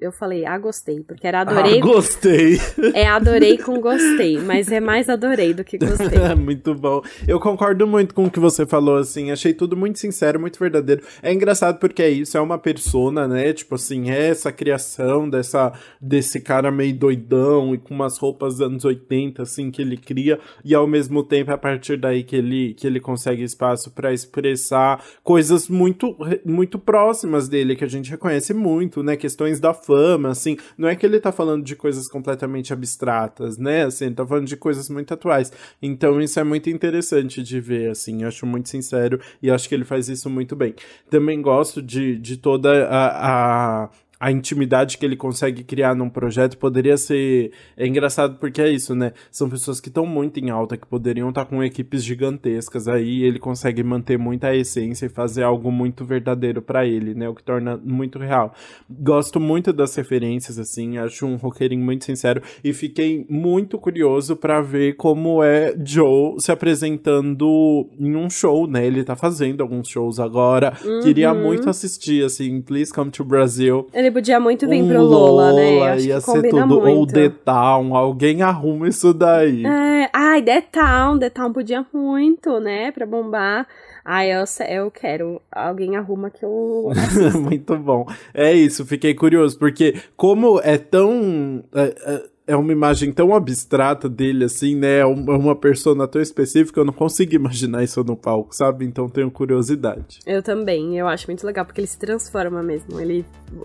eu 0.00 0.12
falei, 0.12 0.46
ah, 0.46 0.56
gostei, 0.56 1.00
porque 1.00 1.26
era 1.26 1.40
adorei. 1.40 1.78
Ah, 1.78 1.80
gostei. 1.80 2.60
É 2.94 3.06
adorei 3.06 3.58
com 3.58 3.80
gostei, 3.80 4.38
mas 4.38 4.70
é 4.70 4.80
mais 4.80 5.08
adorei 5.08 5.52
do 5.52 5.64
que 5.64 5.76
gostei. 5.76 6.18
muito 6.36 6.74
bom. 6.74 7.02
Eu 7.26 7.38
concordo 7.38 7.86
muito 7.86 8.14
com 8.14 8.24
o 8.24 8.30
que 8.30 8.40
você 8.40 8.64
falou, 8.64 8.96
assim, 8.96 9.30
achei 9.30 9.52
tudo 9.52 9.76
muito 9.76 9.98
sincero, 9.98 10.40
muito 10.40 10.58
verdadeiro. 10.58 11.02
É 11.22 11.32
engraçado 11.32 11.78
porque 11.78 12.02
é 12.02 12.08
isso, 12.08 12.36
é 12.36 12.40
uma 12.40 12.58
persona, 12.58 13.28
né? 13.28 13.52
Tipo 13.52 13.74
assim, 13.74 14.10
é 14.10 14.28
essa 14.28 14.50
criação 14.50 15.28
dessa, 15.28 15.72
desse 16.00 16.40
cara 16.40 16.70
meio 16.70 16.94
doidão 16.94 17.74
e 17.74 17.78
com 17.78 17.94
umas 17.94 18.16
roupas 18.18 18.54
dos 18.54 18.62
anos 18.62 18.84
80, 18.84 19.42
assim, 19.42 19.70
que 19.70 19.82
ele 19.82 19.96
cria, 19.96 20.38
e 20.64 20.74
ao 20.74 20.86
mesmo 20.86 21.22
tempo, 21.22 21.52
a 21.52 21.58
partir 21.58 21.96
daí 21.98 22.22
que 22.22 22.36
ele, 22.36 22.74
que 22.74 22.86
ele 22.86 23.00
consegue 23.00 23.42
espaço 23.42 23.90
para 23.90 24.12
expressar 24.12 25.04
coisas 25.22 25.68
muito, 25.68 26.16
muito 26.44 26.78
próximas 26.78 27.48
dele, 27.48 27.76
que 27.76 27.84
a 27.84 27.88
gente 27.88 28.10
reconhece 28.10 28.54
muito, 28.54 29.02
né? 29.02 29.16
Questões 29.16 29.57
da 29.60 29.74
fama, 29.74 30.30
assim. 30.30 30.56
Não 30.76 30.88
é 30.88 30.96
que 30.96 31.04
ele 31.04 31.20
tá 31.20 31.32
falando 31.32 31.64
de 31.64 31.76
coisas 31.76 32.08
completamente 32.08 32.72
abstratas, 32.72 33.58
né? 33.58 33.84
Assim, 33.84 34.06
ele 34.06 34.14
tá 34.14 34.26
falando 34.26 34.46
de 34.46 34.56
coisas 34.56 34.88
muito 34.88 35.12
atuais. 35.14 35.52
Então 35.80 36.20
isso 36.20 36.38
é 36.38 36.44
muito 36.44 36.70
interessante 36.70 37.42
de 37.42 37.60
ver, 37.60 37.90
assim. 37.90 38.22
Eu 38.22 38.28
acho 38.28 38.46
muito 38.46 38.68
sincero 38.68 39.20
e 39.42 39.50
acho 39.50 39.68
que 39.68 39.74
ele 39.74 39.84
faz 39.84 40.08
isso 40.08 40.28
muito 40.28 40.54
bem. 40.56 40.74
Também 41.10 41.40
gosto 41.40 41.82
de, 41.82 42.18
de 42.18 42.36
toda 42.36 42.88
a, 42.88 43.84
a 43.84 43.90
a 44.20 44.32
intimidade 44.32 44.98
que 44.98 45.06
ele 45.06 45.16
consegue 45.16 45.62
criar 45.62 45.94
num 45.94 46.10
projeto 46.10 46.58
poderia 46.58 46.96
ser. 46.96 47.52
É 47.76 47.86
engraçado 47.86 48.36
porque 48.38 48.60
é 48.60 48.68
isso, 48.68 48.94
né? 48.94 49.12
São 49.30 49.48
pessoas 49.48 49.80
que 49.80 49.88
estão 49.88 50.04
muito 50.04 50.40
em 50.40 50.50
alta, 50.50 50.76
que 50.76 50.86
poderiam 50.86 51.28
estar 51.28 51.44
tá 51.44 51.50
com 51.50 51.62
equipes 51.62 52.02
gigantescas. 52.02 52.88
Aí 52.88 53.22
ele 53.22 53.38
consegue 53.38 53.82
manter 53.82 54.18
muita 54.18 54.54
essência 54.54 55.06
e 55.06 55.08
fazer 55.08 55.44
algo 55.44 55.70
muito 55.70 56.04
verdadeiro 56.04 56.60
para 56.60 56.84
ele, 56.86 57.14
né? 57.14 57.28
O 57.28 57.34
que 57.34 57.42
torna 57.42 57.76
muito 57.76 58.18
real. 58.18 58.52
Gosto 58.90 59.38
muito 59.38 59.72
das 59.72 59.94
referências, 59.94 60.58
assim. 60.58 60.98
Acho 60.98 61.26
um 61.26 61.36
roqueirinho 61.36 61.84
muito 61.84 62.04
sincero. 62.04 62.42
E 62.64 62.72
fiquei 62.72 63.24
muito 63.28 63.78
curioso 63.78 64.34
para 64.36 64.60
ver 64.60 64.94
como 64.96 65.42
é 65.42 65.74
Joe 65.84 66.40
se 66.40 66.50
apresentando 66.50 67.88
em 67.98 68.16
um 68.16 68.28
show, 68.28 68.66
né? 68.66 68.84
Ele 68.84 69.04
tá 69.04 69.14
fazendo 69.14 69.62
alguns 69.62 69.88
shows 69.88 70.18
agora. 70.18 70.76
Uhum. 70.84 71.00
Queria 71.02 71.32
muito 71.32 71.70
assistir, 71.70 72.24
assim. 72.24 72.60
Please 72.60 72.92
come 72.92 73.10
to 73.10 73.24
Brazil. 73.24 73.86
Ele 73.92 74.07
ele 74.08 74.12
podia 74.12 74.40
muito 74.40 74.66
vir 74.68 74.86
pro 74.86 75.02
Lola, 75.02 75.52
né? 75.52 75.70
Lola, 75.70 75.92
Acho 75.92 76.06
ia 76.06 76.20
ser 76.20 76.48
tudo. 76.48 76.80
Muito. 76.80 76.88
Ou 76.88 77.06
The 77.06 77.28
Town, 77.28 77.94
alguém 77.94 78.42
arruma 78.42 78.88
isso 78.88 79.12
daí. 79.12 79.64
É, 79.64 80.10
ai, 80.12 80.42
The 80.42 80.60
Town, 80.62 81.18
The 81.18 81.30
Town 81.30 81.52
podia 81.52 81.86
muito, 81.92 82.58
né? 82.58 82.90
Pra 82.90 83.06
bombar. 83.06 83.66
Ai, 84.04 84.32
eu, 84.32 84.44
eu 84.68 84.90
quero. 84.90 85.40
Alguém 85.52 85.96
arruma 85.96 86.30
que 86.30 86.44
eu. 86.44 86.90
muito 87.40 87.76
bom. 87.76 88.06
É 88.32 88.52
isso, 88.52 88.86
fiquei 88.86 89.14
curioso, 89.14 89.58
porque 89.58 89.94
como 90.16 90.60
é 90.62 90.78
tão. 90.78 91.62
É, 91.74 91.94
é, 92.06 92.24
é 92.48 92.56
uma 92.56 92.72
imagem 92.72 93.12
tão 93.12 93.34
abstrata 93.34 94.08
dele, 94.08 94.46
assim, 94.46 94.74
né? 94.74 94.96
É, 94.96 95.00
é 95.00 95.06
uma 95.06 95.54
persona 95.54 96.08
tão 96.08 96.20
específica, 96.20 96.80
eu 96.80 96.84
não 96.84 96.94
consigo 96.94 97.34
imaginar 97.34 97.84
isso 97.84 98.02
no 98.02 98.16
palco, 98.16 98.56
sabe? 98.56 98.86
Então 98.86 99.06
tenho 99.06 99.30
curiosidade. 99.30 100.20
Eu 100.26 100.42
também, 100.42 100.98
eu 100.98 101.06
acho 101.06 101.26
muito 101.26 101.46
legal, 101.46 101.66
porque 101.66 101.82
ele 101.82 101.86
se 101.86 101.98
transforma 101.98 102.62
mesmo. 102.62 102.98
Ele 102.98 103.24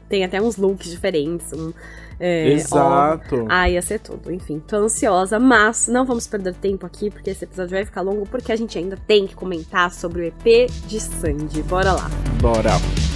tem 0.09 0.25
até 0.25 0.41
uns 0.41 0.57
looks 0.57 0.91
diferentes, 0.91 1.53
um, 1.53 1.71
é, 2.19 2.49
Exato. 2.51 3.43
Ó, 3.43 3.45
ah, 3.49 3.69
ia 3.69 3.81
ser 3.81 3.99
tudo. 3.99 4.31
Enfim, 4.31 4.61
tô 4.67 4.75
ansiosa, 4.75 5.39
mas 5.39 5.87
não 5.87 6.05
vamos 6.05 6.27
perder 6.27 6.53
tempo 6.55 6.85
aqui, 6.85 7.09
porque 7.09 7.29
esse 7.29 7.45
episódio 7.45 7.71
vai 7.71 7.85
ficar 7.85 8.01
longo, 8.01 8.25
porque 8.27 8.51
a 8.51 8.55
gente 8.55 8.77
ainda 8.77 8.97
tem 9.07 9.25
que 9.25 9.33
comentar 9.33 9.91
sobre 9.91 10.21
o 10.21 10.25
EP 10.25 10.69
de 10.87 10.99
Sandy. 10.99 11.63
Bora 11.63 11.93
lá. 11.93 12.09
Bora. 12.41 13.12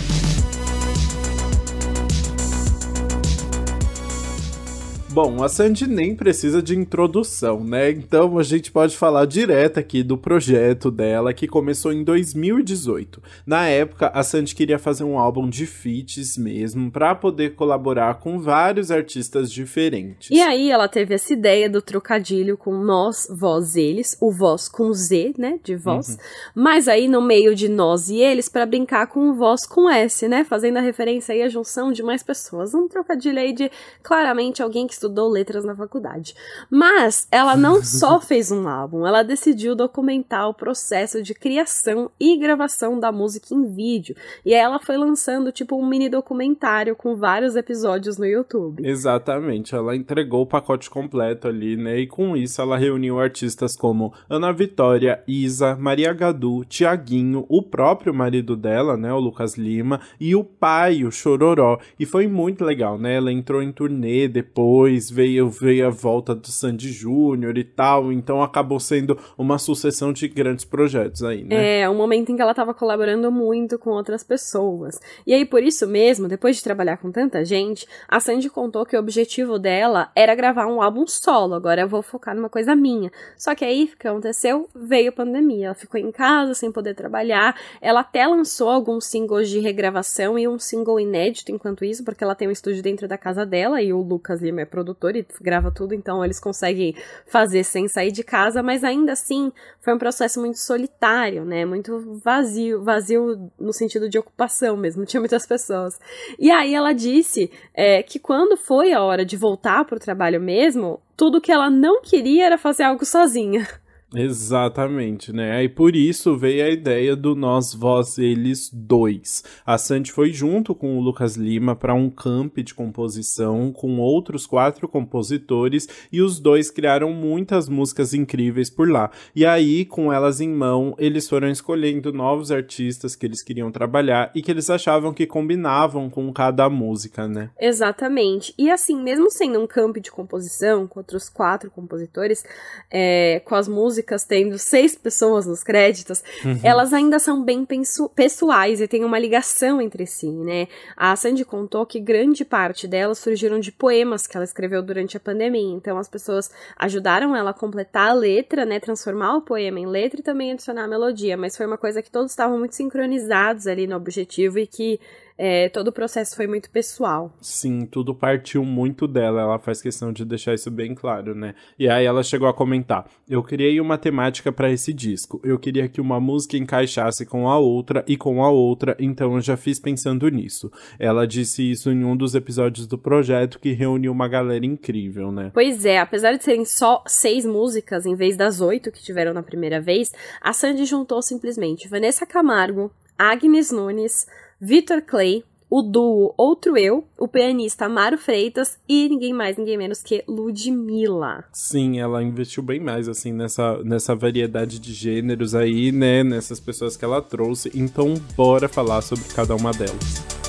Bom, 5.18 5.44
a 5.44 5.50
Sandy 5.50 5.88
nem 5.88 6.16
precisa 6.16 6.62
de 6.62 6.78
introdução, 6.78 7.64
né? 7.64 7.90
Então 7.90 8.38
a 8.38 8.44
gente 8.44 8.72
pode 8.72 8.96
falar 8.96 9.26
direto 9.26 9.80
aqui 9.80 10.04
do 10.04 10.16
projeto 10.16 10.92
dela, 10.92 11.34
que 11.34 11.48
começou 11.48 11.92
em 11.92 12.04
2018. 12.04 13.20
Na 13.44 13.68
época, 13.68 14.12
a 14.14 14.22
Sandy 14.22 14.54
queria 14.54 14.78
fazer 14.78 15.04
um 15.04 15.18
álbum 15.18 15.50
de 15.50 15.66
feats 15.66 16.38
mesmo, 16.38 16.92
para 16.92 17.16
poder 17.16 17.56
colaborar 17.56 18.20
com 18.20 18.40
vários 18.40 18.92
artistas 18.92 19.52
diferentes. 19.52 20.30
E 20.30 20.40
aí 20.40 20.70
ela 20.70 20.88
teve 20.88 21.16
essa 21.16 21.34
ideia 21.34 21.68
do 21.68 21.82
trocadilho 21.82 22.56
com 22.56 22.78
nós, 22.78 23.28
vós, 23.28 23.76
eles, 23.76 24.16
o 24.22 24.32
voz 24.32 24.70
com 24.70 24.94
Z, 24.94 25.34
né, 25.36 25.60
de 25.64 25.76
voz, 25.76 26.10
uhum. 26.10 26.18
mas 26.54 26.88
aí 26.88 27.08
no 27.08 27.24
meio 27.24 27.56
de 27.56 27.68
nós 27.68 28.08
e 28.08 28.18
eles 28.18 28.50
para 28.50 28.68
brincar 28.68 29.08
com 29.08 29.32
o 29.32 29.34
voz 29.34 29.66
com 29.66 29.90
S, 29.90 30.28
né, 30.28 30.44
fazendo 30.44 30.78
a 30.78 30.82
referência 30.82 31.34
aí 31.34 31.42
à 31.42 31.50
junção 31.50 31.92
de 31.92 32.04
mais 32.04 32.22
pessoas. 32.22 32.76
Um 32.76 32.88
trocadilho 32.88 33.40
aí 33.40 33.52
de 33.52 33.72
claramente 34.04 34.62
alguém 34.62 34.86
que 34.86 34.94
estudou 34.94 35.07
estudou 35.08 35.30
letras 35.30 35.64
na 35.64 35.76
faculdade. 35.76 36.36
Mas 36.70 37.28
ela 37.32 37.56
não 37.56 37.82
só 37.84 38.20
fez 38.20 38.52
um 38.52 38.68
álbum, 38.68 39.08
ela 39.08 39.24
decidiu 39.24 39.76
documentar 39.76 40.50
o 40.50 40.54
processo 40.54 41.24
de 41.24 41.34
criação 41.34 42.12
e 42.20 42.38
gravação 42.38 43.00
da 43.00 43.12
música 43.12 43.54
em 43.54 43.66
vídeo. 43.66 44.16
E 44.46 44.54
aí 44.54 44.60
ela 44.60 44.80
foi 44.80 44.98
lançando 44.98 45.52
tipo 45.52 45.76
um 45.76 45.88
mini 45.88 46.10
documentário 46.10 46.96
com 46.96 47.16
vários 47.16 47.56
episódios 47.56 48.18
no 48.18 48.26
YouTube. 48.26 48.88
Exatamente, 48.88 49.74
ela 49.74 49.96
entregou 49.96 50.42
o 50.42 50.48
pacote 50.48 50.90
completo 50.90 51.48
ali, 51.48 51.78
né? 51.78 52.00
E 52.00 52.08
com 52.08 52.36
isso 52.36 52.62
ela 52.62 52.78
reuniu 52.78 53.20
artistas 53.20 53.76
como 53.76 54.14
Ana 54.30 54.52
Vitória, 54.52 55.24
Isa, 55.28 55.76
Maria 55.76 56.14
Gadu, 56.14 56.66
Tiaguinho, 56.66 57.46
o 57.48 57.62
próprio 57.62 58.14
marido 58.14 58.56
dela, 58.56 58.98
né, 58.98 59.14
o 59.14 59.20
Lucas 59.20 59.56
Lima, 59.58 60.02
e 60.20 60.36
o 60.36 60.44
pai, 60.44 61.04
o 61.04 61.12
Chororó. 61.12 61.80
E 62.00 62.06
foi 62.06 62.28
muito 62.28 62.66
legal, 62.66 62.98
né? 62.98 63.16
Ela 63.16 63.32
entrou 63.32 63.62
em 63.62 63.72
turnê 63.72 64.28
depois 64.28 64.87
depois 64.88 65.10
veio, 65.10 65.50
veio 65.50 65.88
a 65.88 65.90
volta 65.90 66.34
do 66.34 66.48
Sandy 66.48 66.92
Júnior 66.92 67.58
e 67.58 67.64
tal, 67.64 68.12
então 68.12 68.42
acabou 68.42 68.80
sendo 68.80 69.20
uma 69.38 69.58
sucessão 69.58 70.14
de 70.14 70.28
grandes 70.30 70.64
projetos 70.64 71.24
aí, 71.24 71.44
né? 71.44 71.82
É, 71.82 71.90
um 71.90 71.96
momento 71.96 72.32
em 72.32 72.36
que 72.38 72.42
ela 72.42 72.52
estava 72.52 72.74
colaborando 72.74 73.30
muito 73.30 73.78
com 73.78 73.90
outras 73.90 74.24
pessoas. 74.24 74.98
E 75.26 75.34
aí, 75.34 75.46
por 75.46 75.62
isso 75.62 75.86
mesmo, 75.86 76.28
depois 76.28 76.56
de 76.56 76.64
trabalhar 76.64 76.98
com 76.98 77.12
tanta 77.12 77.44
gente, 77.44 77.86
a 78.08 78.20
Sandy 78.20 78.50
contou 78.50 78.86
que 78.86 78.96
o 78.96 79.00
objetivo 79.00 79.60
dela 79.60 80.10
era 80.16 80.34
gravar 80.34 80.68
um 80.68 80.82
álbum 80.82 81.06
solo, 81.06 81.54
agora 81.54 81.82
eu 81.82 81.88
vou 81.88 82.02
focar 82.02 82.34
numa 82.34 82.50
coisa 82.50 82.76
minha. 82.76 83.12
Só 83.38 83.54
que 83.54 83.66
aí, 83.66 83.92
o 83.94 83.98
que 83.98 84.08
aconteceu? 84.08 84.70
Veio 84.74 85.10
a 85.10 85.14
pandemia, 85.14 85.68
ela 85.68 85.76
ficou 85.76 86.00
em 86.00 86.12
casa 86.12 86.54
sem 86.54 86.72
poder 86.72 86.96
trabalhar, 86.96 87.60
ela 87.82 88.00
até 88.00 88.26
lançou 88.26 88.70
alguns 88.70 89.06
singles 89.06 89.50
de 89.50 89.60
regravação 89.60 90.40
e 90.40 90.48
um 90.48 90.58
single 90.58 91.00
inédito 91.00 91.52
enquanto 91.52 91.84
isso, 91.84 92.06
porque 92.06 92.24
ela 92.24 92.36
tem 92.36 92.48
um 92.48 92.52
estúdio 92.52 92.82
dentro 92.82 93.08
da 93.08 93.18
casa 93.18 93.46
dela 93.46 93.82
e 93.82 93.92
o 93.92 94.02
Lucas 94.02 94.42
Lima 94.42 94.62
é 94.62 94.66
produtor 94.78 95.16
e 95.16 95.26
grava 95.42 95.72
tudo, 95.72 95.96
então 95.96 96.24
eles 96.24 96.40
conseguem 96.40 96.96
fazer 97.26 97.64
sem 97.64 97.88
sair 97.88 98.12
de 98.12 98.24
casa, 98.24 98.62
mas 98.62 98.84
ainda 98.84 99.14
assim 99.14 99.52
foi 99.82 99.96
um 99.96 99.98
processo 99.98 100.40
muito 100.40 100.60
solitário, 100.60 101.44
né? 101.44 101.66
Muito 101.66 102.20
vazio, 102.24 102.84
vazio 102.84 103.52
no 103.60 103.74
sentido 103.74 104.08
de 104.08 104.20
ocupação 104.20 104.78
mesmo, 104.78 105.04
tinha 105.06 105.20
muitas 105.20 105.48
pessoas. 105.48 106.00
E 106.38 106.52
aí 106.52 106.76
ela 106.76 106.94
disse 106.94 107.50
é, 107.74 108.04
que 108.04 108.20
quando 108.20 108.56
foi 108.56 108.94
a 108.94 109.02
hora 109.02 109.26
de 109.26 109.36
voltar 109.36 109.84
pro 109.86 110.00
trabalho 110.00 110.40
mesmo, 110.40 111.02
tudo 111.16 111.42
que 111.42 111.52
ela 111.52 111.72
não 111.72 112.02
queria 112.02 112.46
era 112.46 112.58
fazer 112.58 112.84
algo 112.84 113.04
sozinha. 113.04 113.68
Exatamente, 114.16 115.34
né? 115.34 115.58
Aí 115.58 115.68
por 115.68 115.94
isso 115.94 116.38
veio 116.38 116.66
a 116.66 116.70
ideia 116.70 117.14
do 117.14 117.36
Nós, 117.36 117.74
Vós, 117.74 118.18
Eles 118.18 118.70
dois. 118.72 119.44
A 119.66 119.78
Sandy 119.78 120.14
foi 120.14 120.32
junto 120.32 120.74
com 120.74 120.98
o 120.98 121.02
Lucas 121.02 121.36
Lima 121.36 121.76
para 121.76 121.94
um 121.94 122.10
camp 122.10 122.58
de 122.60 122.74
composição 122.74 123.72
com 123.74 124.00
outros 124.00 124.46
quatro 124.46 124.88
compositores 124.88 125.90
e 126.10 126.22
os 126.22 126.40
dois 126.40 126.72
criaram 126.72 127.12
muitas 127.12 127.68
músicas 127.68 128.14
incríveis 128.14 128.70
por 128.70 128.90
lá. 128.90 129.12
E 129.36 129.46
aí, 129.46 129.84
com 129.84 130.12
elas 130.12 130.40
em 130.40 130.50
mão, 130.50 130.96
eles 130.98 131.28
foram 131.28 131.50
escolhendo 131.50 132.14
novos 132.14 132.50
artistas 132.50 133.14
que 133.14 133.26
eles 133.26 133.44
queriam 133.44 133.72
trabalhar 133.72 134.32
e 134.34 134.42
que 134.42 134.50
eles 134.50 134.70
achavam 134.70 135.14
que 135.14 135.28
combinavam 135.28 136.10
com 136.10 136.32
cada 136.32 136.70
música, 136.70 137.28
né? 137.28 137.50
Exatamente. 137.60 138.54
E 138.58 138.72
assim, 138.72 139.02
mesmo 139.02 139.30
sendo 139.30 139.60
um 139.60 139.68
camp 139.68 139.98
de 139.98 140.12
composição 140.12 140.88
com 140.88 141.02
outros 141.02 141.28
quatro 141.28 141.70
compositores, 141.70 142.46
é, 142.90 143.42
com 143.44 143.54
as 143.54 143.68
músicas 143.68 143.97
músicas 143.98 144.24
tendo 144.24 144.58
seis 144.60 144.96
pessoas 144.96 145.46
nos 145.46 145.64
créditos, 145.64 146.24
uhum. 146.46 146.60
elas 146.64 146.94
ainda 146.94 147.18
são 147.18 147.44
bem 147.44 147.68
pessoais 148.16 148.80
e 148.80 148.88
têm 148.88 149.04
uma 149.04 149.18
ligação 149.18 149.82
entre 149.82 150.06
si, 150.06 150.30
né? 150.30 150.68
A 150.96 151.16
Sandy 151.16 151.44
contou 151.44 151.86
que 151.86 152.00
grande 152.00 152.46
parte 152.46 152.88
delas 152.88 153.18
surgiram 153.18 153.60
de 153.60 153.72
poemas 153.72 154.28
que 154.28 154.38
ela 154.38 154.44
escreveu 154.44 154.82
durante 154.84 155.18
a 155.18 155.20
pandemia. 155.20 155.76
Então 155.76 155.98
as 155.98 156.08
pessoas 156.08 156.52
ajudaram 156.78 157.36
ela 157.36 157.50
a 157.52 157.54
completar 157.54 158.10
a 158.10 158.14
letra, 158.14 158.66
né? 158.66 158.80
Transformar 158.80 159.38
o 159.38 159.42
poema 159.42 159.80
em 159.80 159.88
letra 159.88 160.20
e 160.20 160.24
também 160.24 160.52
adicionar 160.52 160.84
a 160.84 160.88
melodia. 160.88 161.36
Mas 161.36 161.58
foi 161.58 161.66
uma 161.66 161.78
coisa 161.78 162.02
que 162.02 162.12
todos 162.12 162.32
estavam 162.32 162.58
muito 162.60 162.76
sincronizados 162.76 163.66
ali 163.66 163.88
no 163.88 163.96
objetivo 163.96 164.60
e 164.60 164.68
que 164.68 165.00
é, 165.38 165.70
todo 165.70 165.90
o 165.90 165.92
processo 165.92 166.36
foi 166.36 166.48
muito 166.48 166.70
pessoal. 166.72 167.32
Sim, 167.40 167.86
tudo 167.86 168.16
partiu 168.16 168.66
muito 168.66 169.08
dela. 169.08 169.42
Ela 169.42 169.60
faz 169.60 169.82
questão 169.82 170.12
de 170.12 170.26
deixar 170.26 170.56
isso 170.56 170.72
bem 170.72 170.96
claro, 170.96 171.36
né? 171.36 171.54
E 171.78 171.88
aí 171.88 172.06
ela 172.06 172.24
chegou 172.24 172.48
a 172.48 172.54
comentar: 172.54 173.06
Eu 173.30 173.44
criei 173.44 173.80
uma 173.80 173.98
temática 173.98 174.52
para 174.52 174.72
esse 174.72 174.92
disco. 174.92 175.40
Eu 175.44 175.60
queria 175.60 175.88
que 175.88 176.02
uma 176.02 176.20
música 176.20 176.58
encaixasse 176.58 177.26
com 177.26 177.48
a 177.48 177.60
outra 177.60 178.04
e 178.08 178.18
com 178.18 178.44
a 178.44 178.50
outra, 178.50 178.96
então 179.00 179.36
eu 179.36 179.42
já 179.42 179.56
fiz 179.56 179.80
pensando 179.80 180.28
nisso. 180.30 180.72
Ela 180.98 181.28
disse 181.28 181.70
isso 181.70 181.92
em 181.92 182.04
um 182.04 182.18
dos 182.18 182.34
episódios 182.34 182.88
do 182.88 182.98
projeto 182.98 183.60
que 183.60 183.74
reuniu 183.74 184.12
uma 184.12 184.28
galera 184.28 184.66
incrível, 184.66 185.32
né? 185.32 185.52
Pois 185.54 185.86
é, 185.86 186.00
apesar 186.00 186.36
de 186.36 186.44
serem 186.44 186.66
só 186.66 187.04
seis 187.06 187.46
músicas 187.46 188.06
em 188.06 188.16
vez 188.16 188.36
das 188.36 188.60
oito 188.60 188.92
que 188.92 189.04
tiveram 189.04 189.34
na 189.34 189.44
primeira 189.44 189.80
vez, 189.80 190.12
a 190.42 190.52
Sandy 190.52 190.86
juntou 190.86 191.22
simplesmente 191.22 191.88
Vanessa 191.88 192.26
Camargo, 192.26 192.92
Agnes 193.18 193.72
Nunes. 193.72 194.26
Victor 194.60 195.04
Clay, 195.04 195.44
o 195.70 195.84
duo 195.84 196.34
Outro 196.36 196.76
Eu, 196.76 197.08
o 197.16 197.28
pianista 197.28 197.86
Amaro 197.86 198.18
Freitas 198.18 198.80
e 198.90 199.08
ninguém 199.08 199.32
mais, 199.32 199.56
ninguém 199.56 199.78
menos 199.78 200.02
que 200.02 200.24
Ludmilla. 200.28 201.44
Sim, 201.54 202.00
ela 202.00 202.24
investiu 202.24 202.64
bem 202.64 202.80
mais, 202.80 203.08
assim, 203.08 203.32
nessa, 203.32 203.78
nessa 203.84 204.16
variedade 204.16 204.80
de 204.80 204.94
gêneros 204.94 205.54
aí, 205.54 205.92
né, 205.92 206.24
nessas 206.24 206.60
pessoas 206.60 206.98
que 206.98 207.06
ela 207.06 207.22
trouxe. 207.22 207.72
Então, 207.76 208.16
bora 208.36 208.68
falar 208.68 209.02
sobre 209.04 209.26
cada 209.26 209.56
uma 209.56 209.72
delas. 209.72 210.47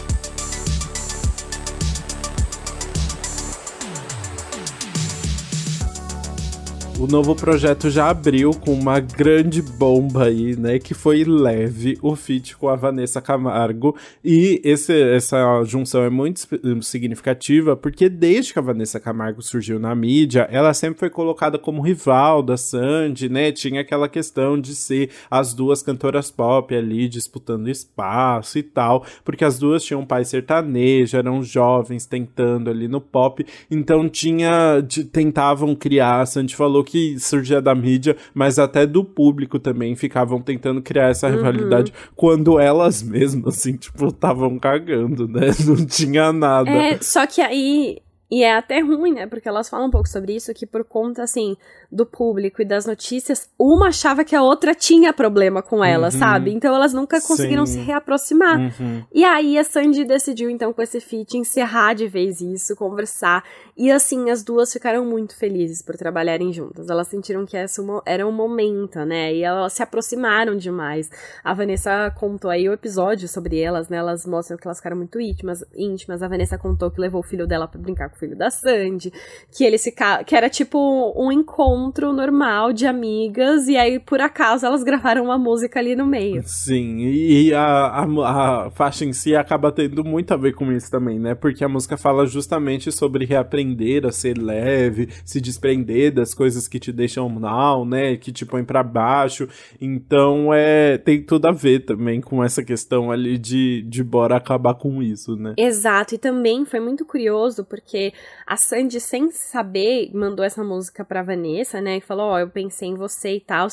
O 7.00 7.06
novo 7.06 7.32
projeto 7.36 7.88
já 7.88 8.10
abriu 8.10 8.50
com 8.50 8.72
uma 8.72 8.98
grande 8.98 9.62
bomba 9.62 10.24
aí, 10.24 10.56
né? 10.56 10.80
Que 10.80 10.94
foi 10.94 11.22
leve, 11.22 11.96
o 12.02 12.16
feat 12.16 12.56
com 12.56 12.68
a 12.68 12.74
Vanessa 12.74 13.20
Camargo. 13.20 13.94
E 14.24 14.60
esse, 14.64 15.00
essa 15.12 15.62
junção 15.62 16.02
é 16.02 16.10
muito 16.10 16.40
significativa 16.82 17.76
porque 17.76 18.08
desde 18.08 18.52
que 18.52 18.58
a 18.58 18.62
Vanessa 18.62 18.98
Camargo 18.98 19.40
surgiu 19.40 19.78
na 19.78 19.94
mídia, 19.94 20.48
ela 20.50 20.74
sempre 20.74 20.98
foi 20.98 21.08
colocada 21.08 21.56
como 21.56 21.80
rival 21.80 22.42
da 22.42 22.56
Sandy, 22.56 23.28
né? 23.28 23.52
Tinha 23.52 23.82
aquela 23.82 24.08
questão 24.08 24.60
de 24.60 24.74
ser 24.74 25.10
as 25.30 25.54
duas 25.54 25.84
cantoras 25.84 26.32
pop 26.32 26.74
ali 26.74 27.08
disputando 27.08 27.68
espaço 27.68 28.58
e 28.58 28.62
tal, 28.64 29.06
porque 29.24 29.44
as 29.44 29.56
duas 29.56 29.84
tinham 29.84 30.04
pai 30.04 30.24
sertanejo, 30.24 31.16
eram 31.16 31.44
jovens 31.44 32.06
tentando 32.06 32.68
ali 32.68 32.88
no 32.88 33.00
pop, 33.00 33.46
então 33.70 34.08
tinha, 34.08 34.80
de, 34.80 35.04
tentavam 35.04 35.76
criar, 35.76 36.22
a 36.22 36.26
Sandy 36.26 36.56
falou 36.56 36.87
que 36.88 37.20
surgia 37.20 37.60
da 37.60 37.74
mídia, 37.74 38.16
mas 38.32 38.58
até 38.58 38.86
do 38.86 39.04
público 39.04 39.58
também 39.58 39.94
ficavam 39.94 40.40
tentando 40.40 40.80
criar 40.80 41.10
essa 41.10 41.28
uhum. 41.28 41.34
rivalidade 41.36 41.92
quando 42.16 42.58
elas 42.58 43.02
mesmas, 43.02 43.58
assim, 43.58 43.76
tipo, 43.76 44.06
estavam 44.06 44.58
cagando, 44.58 45.28
né? 45.28 45.48
Não 45.66 45.84
tinha 45.84 46.32
nada. 46.32 46.70
É, 46.70 46.98
só 47.02 47.26
que 47.26 47.42
aí 47.42 47.98
e 48.30 48.42
é 48.42 48.54
até 48.54 48.80
ruim, 48.80 49.14
né? 49.14 49.26
Porque 49.26 49.48
elas 49.48 49.68
falam 49.68 49.88
um 49.88 49.90
pouco 49.90 50.08
sobre 50.08 50.36
isso, 50.36 50.52
que 50.52 50.66
por 50.66 50.84
conta, 50.84 51.22
assim, 51.22 51.56
do 51.90 52.04
público 52.04 52.60
e 52.60 52.64
das 52.64 52.84
notícias, 52.84 53.48
uma 53.58 53.88
achava 53.88 54.22
que 54.22 54.36
a 54.36 54.42
outra 54.42 54.74
tinha 54.74 55.12
problema 55.12 55.62
com 55.62 55.82
ela, 55.82 56.06
uhum. 56.06 56.18
sabe? 56.18 56.52
Então 56.52 56.74
elas 56.74 56.92
nunca 56.92 57.20
conseguiram 57.22 57.64
Sim. 57.64 57.72
se 57.72 57.78
reaproximar. 57.78 58.58
Uhum. 58.58 59.02
E 59.12 59.24
aí 59.24 59.58
a 59.58 59.64
Sandy 59.64 60.04
decidiu, 60.04 60.50
então, 60.50 60.72
com 60.72 60.82
esse 60.82 61.00
feat, 61.00 61.38
encerrar 61.38 61.94
de 61.94 62.06
vez 62.06 62.42
isso, 62.42 62.76
conversar. 62.76 63.42
E 63.74 63.90
assim, 63.90 64.28
as 64.28 64.42
duas 64.42 64.70
ficaram 64.72 65.06
muito 65.06 65.34
felizes 65.34 65.80
por 65.80 65.96
trabalharem 65.96 66.52
juntas. 66.52 66.90
Elas 66.90 67.08
sentiram 67.08 67.46
que 67.46 67.56
essa 67.56 67.82
era 68.04 68.26
um 68.26 68.32
momento, 68.32 68.98
né? 69.06 69.32
E 69.32 69.42
elas 69.42 69.72
se 69.72 69.82
aproximaram 69.82 70.54
demais. 70.56 71.08
A 71.42 71.54
Vanessa 71.54 72.10
contou 72.10 72.50
aí 72.50 72.68
o 72.68 72.72
episódio 72.72 73.26
sobre 73.26 73.58
elas, 73.58 73.88
né? 73.88 73.96
Elas 73.96 74.26
mostram 74.26 74.58
que 74.58 74.66
elas 74.66 74.78
ficaram 74.78 74.96
muito 74.96 75.18
íntimas. 75.18 75.64
íntimas. 75.74 76.22
A 76.22 76.28
Vanessa 76.28 76.58
contou 76.58 76.90
que 76.90 77.00
levou 77.00 77.20
o 77.20 77.24
filho 77.24 77.46
dela 77.46 77.66
para 77.66 77.80
brincar 77.80 78.10
com 78.10 78.17
filho 78.18 78.36
da 78.36 78.50
Sandy, 78.50 79.12
que 79.56 79.64
eles 79.64 79.82
ficaram, 79.82 80.24
que 80.24 80.34
era 80.34 80.48
tipo 80.48 80.78
um 81.16 81.30
encontro 81.30 82.12
normal 82.12 82.72
de 82.72 82.86
amigas, 82.86 83.68
e 83.68 83.76
aí 83.76 83.98
por 83.98 84.20
acaso 84.20 84.66
elas 84.66 84.82
gravaram 84.82 85.24
uma 85.24 85.38
música 85.38 85.78
ali 85.78 85.94
no 85.94 86.06
meio. 86.06 86.42
Sim, 86.44 86.98
e 86.98 87.54
a, 87.54 87.62
a, 87.62 88.66
a 88.66 88.70
faixa 88.70 89.04
em 89.04 89.12
si 89.12 89.34
acaba 89.34 89.72
tendo 89.72 90.04
muito 90.04 90.32
a 90.32 90.36
ver 90.36 90.54
com 90.54 90.70
isso 90.72 90.90
também, 90.90 91.18
né? 91.18 91.34
Porque 91.34 91.64
a 91.64 91.68
música 91.68 91.96
fala 91.96 92.26
justamente 92.26 92.90
sobre 92.90 93.24
reaprender 93.24 94.06
a 94.06 94.12
ser 94.12 94.36
leve, 94.38 95.08
se 95.24 95.40
desprender 95.40 96.12
das 96.12 96.34
coisas 96.34 96.66
que 96.66 96.78
te 96.78 96.92
deixam 96.92 97.28
mal, 97.28 97.84
né? 97.84 98.16
Que 98.16 98.32
te 98.32 98.44
põem 98.44 98.64
para 98.64 98.82
baixo. 98.82 99.48
Então 99.80 100.52
é 100.52 100.98
tem 100.98 101.22
tudo 101.22 101.46
a 101.46 101.52
ver 101.52 101.84
também 101.84 102.20
com 102.20 102.42
essa 102.42 102.62
questão 102.62 103.10
ali 103.10 103.38
de, 103.38 103.82
de 103.82 104.02
bora 104.02 104.36
acabar 104.36 104.74
com 104.74 105.02
isso, 105.02 105.36
né? 105.36 105.54
Exato, 105.56 106.14
e 106.14 106.18
também 106.18 106.64
foi 106.64 106.80
muito 106.80 107.04
curioso 107.04 107.64
porque 107.64 108.07
a 108.46 108.56
Sandy, 108.56 109.00
sem 109.00 109.30
saber, 109.30 110.10
mandou 110.14 110.44
essa 110.44 110.62
música 110.64 111.04
pra 111.04 111.22
Vanessa, 111.22 111.80
né? 111.80 111.96
E 111.96 112.00
falou: 112.00 112.26
Ó, 112.26 112.34
oh, 112.34 112.38
eu 112.38 112.48
pensei 112.48 112.88
em 112.88 112.94
você 112.94 113.36
e 113.36 113.40
tal. 113.40 113.68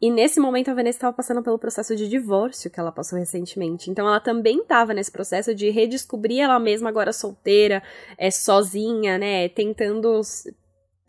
E 0.00 0.10
nesse 0.10 0.40
momento 0.40 0.70
a 0.70 0.74
Vanessa 0.74 0.98
estava 0.98 1.16
passando 1.16 1.42
pelo 1.42 1.58
processo 1.58 1.96
de 1.96 2.08
divórcio 2.08 2.70
que 2.70 2.78
ela 2.78 2.92
passou 2.92 3.18
recentemente. 3.18 3.90
Então 3.90 4.06
ela 4.06 4.20
também 4.20 4.60
estava 4.60 4.94
nesse 4.94 5.10
processo 5.10 5.54
de 5.54 5.70
redescobrir 5.70 6.40
ela 6.40 6.58
mesma 6.58 6.88
agora 6.88 7.12
solteira, 7.12 7.82
é, 8.18 8.30
sozinha, 8.30 9.18
né? 9.18 9.48
Tentando 9.48 10.20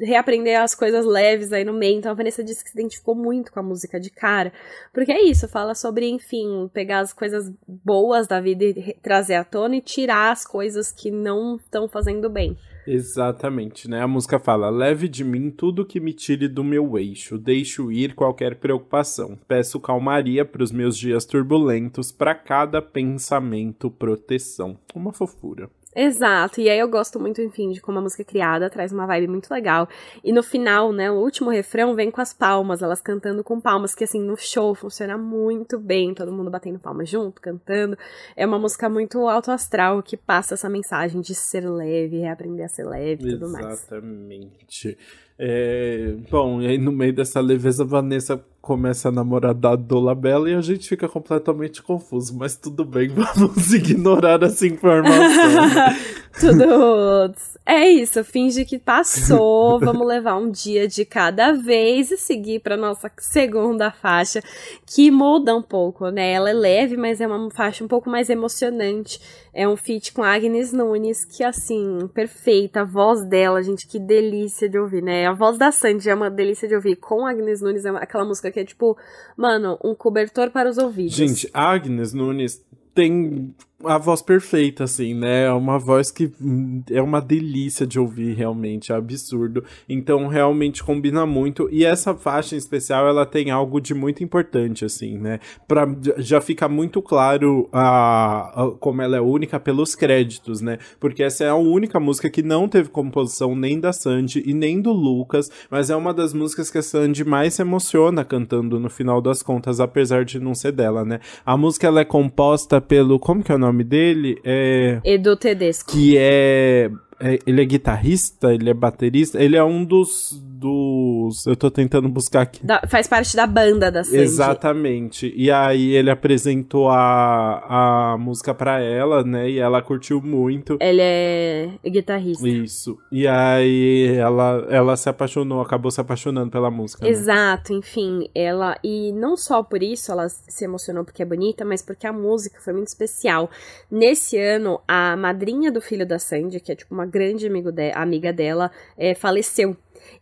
reaprender 0.04 0.60
as 0.60 0.74
coisas 0.74 1.06
leves 1.06 1.54
aí 1.54 1.64
no 1.64 1.74
meio. 1.74 1.98
Então 1.98 2.12
a 2.12 2.16
Vanessa 2.16 2.44
disse 2.44 2.64
que 2.64 2.70
se 2.70 2.80
identificou 2.80 3.16
muito 3.16 3.52
com 3.52 3.60
a 3.60 3.64
música 3.64 4.00
de 4.00 4.10
cara. 4.10 4.52
Porque 4.94 5.12
é 5.12 5.22
isso, 5.22 5.48
fala 5.48 5.76
sobre, 5.76 6.10
enfim, 6.10 6.70
pegar 6.74 7.00
as 7.00 7.14
coisas 7.14 7.52
boas 7.68 8.28
da 8.28 8.42
vida 8.42 8.64
e 8.64 8.94
trazer 9.02 9.36
à 9.36 9.44
tona 9.44 9.78
e 9.78 9.82
tirar 9.82 10.32
as 10.32 10.46
coisas 10.46 10.92
que 10.92 11.12
não 11.12 11.56
estão 11.56 11.88
fazendo 11.88 12.30
bem. 12.30 12.58
Exatamente, 12.86 13.88
né? 13.88 14.02
A 14.02 14.08
música 14.08 14.40
fala: 14.40 14.70
leve 14.70 15.08
de 15.08 15.24
mim 15.24 15.52
tudo 15.52 15.86
que 15.86 16.00
me 16.00 16.14
tire 16.14 16.48
do 16.48 16.64
meu 16.64 16.98
eixo, 16.98 17.38
deixo 17.38 17.92
ir 17.92 18.16
qualquer 18.16 18.56
preocupação. 18.56 19.38
Peço 19.48 19.80
calmaria 19.80 20.44
para 20.44 20.64
os 20.64 20.72
meus 20.72 20.98
dias 20.98 21.26
turbulentos, 21.26 22.12
para 22.12 22.34
cada 22.34 22.82
pensamento 22.82 23.90
proteção. 23.92 24.78
Uma 24.96 25.14
fofura. 25.14 25.70
Exato, 25.96 26.62
e 26.62 26.70
aí 26.70 26.80
eu 26.80 26.88
gosto 26.88 27.20
muito, 27.20 27.42
enfim, 27.42 27.72
de 27.72 27.82
como 27.82 28.00
a 28.00 28.02
música 28.02 28.22
é 28.22 28.26
criada, 28.26 28.70
traz 28.70 28.94
uma 28.94 29.06
vibe 29.06 29.28
muito 29.28 29.52
legal. 29.54 29.90
E 30.24 30.32
no 30.32 30.42
final, 30.42 30.94
né, 30.94 31.12
o 31.12 31.16
último 31.16 31.50
refrão 31.50 31.94
vem 31.96 32.10
com 32.10 32.22
as 32.22 32.34
palmas, 32.34 32.82
elas 32.82 33.02
cantando 33.02 33.44
com 33.44 33.60
palmas, 33.60 33.94
que 33.94 34.04
assim, 34.04 34.22
no 34.22 34.38
show 34.38 34.74
funciona 34.74 35.18
muito 35.18 35.78
bem, 35.78 36.14
todo 36.14 36.32
mundo 36.32 36.50
batendo 36.50 36.80
palmas 36.80 37.10
junto, 37.10 37.42
cantando. 37.42 37.98
É 38.36 38.46
uma 38.46 38.58
música 38.58 38.88
muito 38.90 39.28
alto 39.28 39.52
astral 39.52 40.02
que 40.02 40.16
passa 40.16 40.54
essa 40.54 40.70
mensagem 40.70 41.20
de 41.20 41.36
ser 41.36 41.70
leve, 41.70 42.20
reaprender 42.20 42.66
a 42.66 42.70
ser 42.70 42.86
leve 42.86 43.28
e 43.28 43.32
tudo 43.34 43.50
mais. 43.50 43.66
Exatamente. 43.66 44.98
É, 45.44 46.14
bom, 46.30 46.62
e 46.62 46.68
aí 46.68 46.78
no 46.78 46.92
meio 46.92 47.12
dessa 47.12 47.40
leveza, 47.40 47.84
Vanessa 47.84 48.40
começa 48.62 49.10
a 49.10 49.12
namorar 49.12 49.56
da 49.56 49.76
Dolabella 49.76 50.48
e 50.48 50.54
a 50.54 50.62
gente 50.62 50.88
fica 50.88 51.10
completamente 51.10 51.82
confuso, 51.82 52.38
mas 52.38 52.56
tudo 52.56 52.86
bem, 52.86 53.10
vamos 53.36 53.74
ignorar 53.74 54.44
essa 54.44 54.68
informação. 54.68 55.20
Tudo. 56.40 57.34
É 57.66 57.90
isso, 57.90 58.24
finge 58.24 58.64
que 58.64 58.80
passou, 58.80 59.78
vamos 59.84 60.08
levar 60.08 60.38
um 60.38 60.50
dia 60.50 60.88
de 60.88 61.04
cada 61.04 61.52
vez 61.52 62.10
e 62.10 62.18
seguir 62.18 62.60
para 62.60 62.78
nossa 62.78 63.12
segunda 63.18 63.92
faixa, 63.92 64.42
que 64.86 65.12
muda 65.12 65.56
um 65.56 65.62
pouco, 65.62 66.10
né? 66.10 66.32
Ela 66.32 66.50
é 66.52 66.54
leve, 66.54 66.96
mas 66.96 67.20
é 67.20 67.28
uma 67.28 67.52
faixa 67.52 67.84
um 67.84 67.88
pouco 67.88 68.10
mais 68.10 68.30
emocionante. 68.30 69.20
É 69.54 69.68
um 69.68 69.76
feat 69.76 70.14
com 70.14 70.24
Agnes 70.24 70.72
Nunes, 70.72 71.26
que 71.26 71.44
assim, 71.44 72.10
perfeita, 72.14 72.82
a 72.82 72.86
voz 72.86 73.26
dela, 73.26 73.62
gente, 73.62 73.86
que 73.86 74.00
delícia 74.00 74.70
de 74.70 74.80
ouvir, 74.80 75.04
né? 75.04 75.24
A 75.32 75.34
voz 75.34 75.58
da 75.58 75.72
Sandy 75.72 76.10
é 76.10 76.14
uma 76.14 76.30
delícia 76.30 76.68
de 76.68 76.76
ouvir. 76.76 76.98
Com 76.98 77.26
Agnes 77.26 77.62
Nunes 77.62 77.86
é 77.86 77.90
aquela 77.92 78.26
música 78.26 78.52
que 78.52 78.60
é 78.60 78.66
tipo, 78.66 78.98
mano, 79.38 79.80
um 79.82 79.96
cobertor 79.96 80.52
para 80.52 80.70
os 80.70 80.78
ouvidos. 80.78 81.14
Gente, 81.14 81.50
Agnes 81.54 82.12
Nunes 82.12 82.62
tem 82.94 83.56
a 83.86 83.98
voz 83.98 84.22
perfeita, 84.22 84.84
assim, 84.84 85.14
né? 85.14 85.46
É 85.46 85.52
uma 85.52 85.78
voz 85.78 86.12
que 86.12 86.32
hum, 86.42 86.84
é 86.90 87.02
uma 87.02 87.22
delícia 87.22 87.86
de 87.86 88.00
ouvir, 88.00 88.34
realmente, 88.34 88.92
é 88.92 88.96
absurdo. 88.96 89.64
Então, 89.88 90.28
realmente 90.28 90.84
combina 90.84 91.26
muito. 91.26 91.70
E 91.72 91.86
essa 91.86 92.14
faixa 92.14 92.56
em 92.56 92.58
especial, 92.58 93.08
ela 93.08 93.26
tem 93.26 93.52
algo 93.52 93.80
de 93.80 93.94
muito 93.94 94.24
importante, 94.24 94.86
assim, 94.86 95.18
né? 95.18 95.40
Pra, 95.68 95.88
já 96.18 96.42
fica 96.42 96.68
muito 96.68 97.02
claro 97.02 97.70
a, 97.72 98.64
a, 98.64 98.72
como 98.80 99.02
ela 99.02 99.18
é 99.18 99.22
única 99.22 99.60
pelos 99.60 99.96
créditos, 99.96 100.62
né? 100.62 100.78
Porque 101.00 101.24
essa 101.24 101.44
é 101.44 101.50
a 101.50 101.56
única 101.56 102.00
música 102.00 102.30
que 102.30 102.44
não 102.44 102.68
teve 102.68 102.90
composição 102.90 103.56
nem 103.56 103.80
da 103.80 103.94
Sandy 103.94 104.44
e 104.46 104.54
nem 104.54 104.82
do 104.82 104.92
Lucas, 104.92 105.50
mas 105.70 105.90
é 105.90 105.96
uma 105.96 106.14
das 106.14 106.34
músicas 106.34 106.70
que 106.70 106.78
a 106.78 106.84
Sandy 106.84 107.24
mais 107.24 107.56
se 107.56 107.62
emociona 107.62 108.24
cantando 108.24 108.80
no 108.80 108.90
final 108.90 109.22
das 109.22 109.42
contas, 109.42 109.80
apesar 109.80 110.26
de 110.26 110.40
não 110.40 110.54
ser 110.54 110.72
dela, 110.72 111.04
né? 111.06 111.20
A 111.46 111.58
música, 111.58 111.88
ela 111.88 112.02
é 112.02 112.06
composta 112.06 112.80
pelo... 112.80 113.20
Como 113.20 113.44
que 113.44 113.52
é 113.52 113.56
o 113.56 113.58
nome? 113.58 113.71
Nome 113.72 113.84
dele 113.84 114.40
é. 114.44 115.00
Edu 115.04 115.36
Tedesco. 115.36 115.92
Que 115.92 116.16
é, 116.18 116.92
é. 117.22 117.40
Ele 117.46 117.62
é 117.62 117.66
guitarrista, 117.66 118.54
ele 118.54 118.70
é 118.70 118.74
baterista, 118.74 119.42
ele 119.42 119.56
é 119.56 119.64
um 119.64 119.84
dos, 119.84 120.42
dos. 120.62 121.46
Eu 121.46 121.56
tô 121.56 121.72
tentando 121.72 122.08
buscar 122.08 122.42
aqui. 122.42 122.66
Da, 122.66 122.82
faz 122.88 123.08
parte 123.08 123.36
da 123.36 123.48
banda 123.48 123.92
da 123.92 124.04
Sandy. 124.04 124.18
Exatamente. 124.18 125.34
E 125.36 125.52
aí 125.52 125.92
ele 125.94 126.10
apresentou 126.10 126.90
a, 126.90 128.14
a 128.14 128.18
música 128.18 128.54
pra 128.54 128.80
ela, 128.80 129.24
né? 129.24 129.50
E 129.50 129.60
ela 129.60 129.82
curtiu 129.82 130.22
muito. 130.22 130.78
Ele 130.80 131.02
é 131.02 131.70
guitarrista. 131.86 132.48
Isso. 132.48 132.98
E 133.12 133.28
aí 133.28 134.16
ela, 134.16 134.66
ela 134.70 134.96
se 134.96 135.10
apaixonou, 135.10 135.62
acabou 135.62 135.90
se 135.90 136.00
apaixonando 136.00 136.52
pela 136.52 136.70
música. 136.70 137.04
Né? 137.04 137.12
Exato, 137.12 137.74
enfim, 137.74 138.30
ela. 138.36 138.78
E 138.84 139.12
não 139.14 139.36
só 139.36 139.64
por 139.64 139.82
isso 139.82 140.12
ela 140.12 140.30
se 140.30 140.64
emocionou 140.64 141.04
porque 141.04 141.24
é 141.24 141.26
bonita, 141.26 141.66
mas 141.66 141.82
porque 141.82 142.06
a 142.06 142.14
música 142.14 142.60
foi 142.62 142.74
muito 142.74 142.88
especial. 142.88 143.50
Nesse 143.90 144.38
ano, 144.38 144.80
a 144.88 145.16
madrinha 145.16 145.72
do 145.72 145.82
filho 145.82 146.06
da 146.06 146.20
Sandy, 146.20 146.60
que 146.60 146.72
é 146.72 146.76
tipo 146.76 146.94
uma 146.94 147.06
grande 147.12 147.46
amigo 147.46 147.72
de, 147.72 147.92
amiga 147.92 148.34
dela, 148.34 148.72
é, 148.98 149.14
faleceu. 149.14 149.76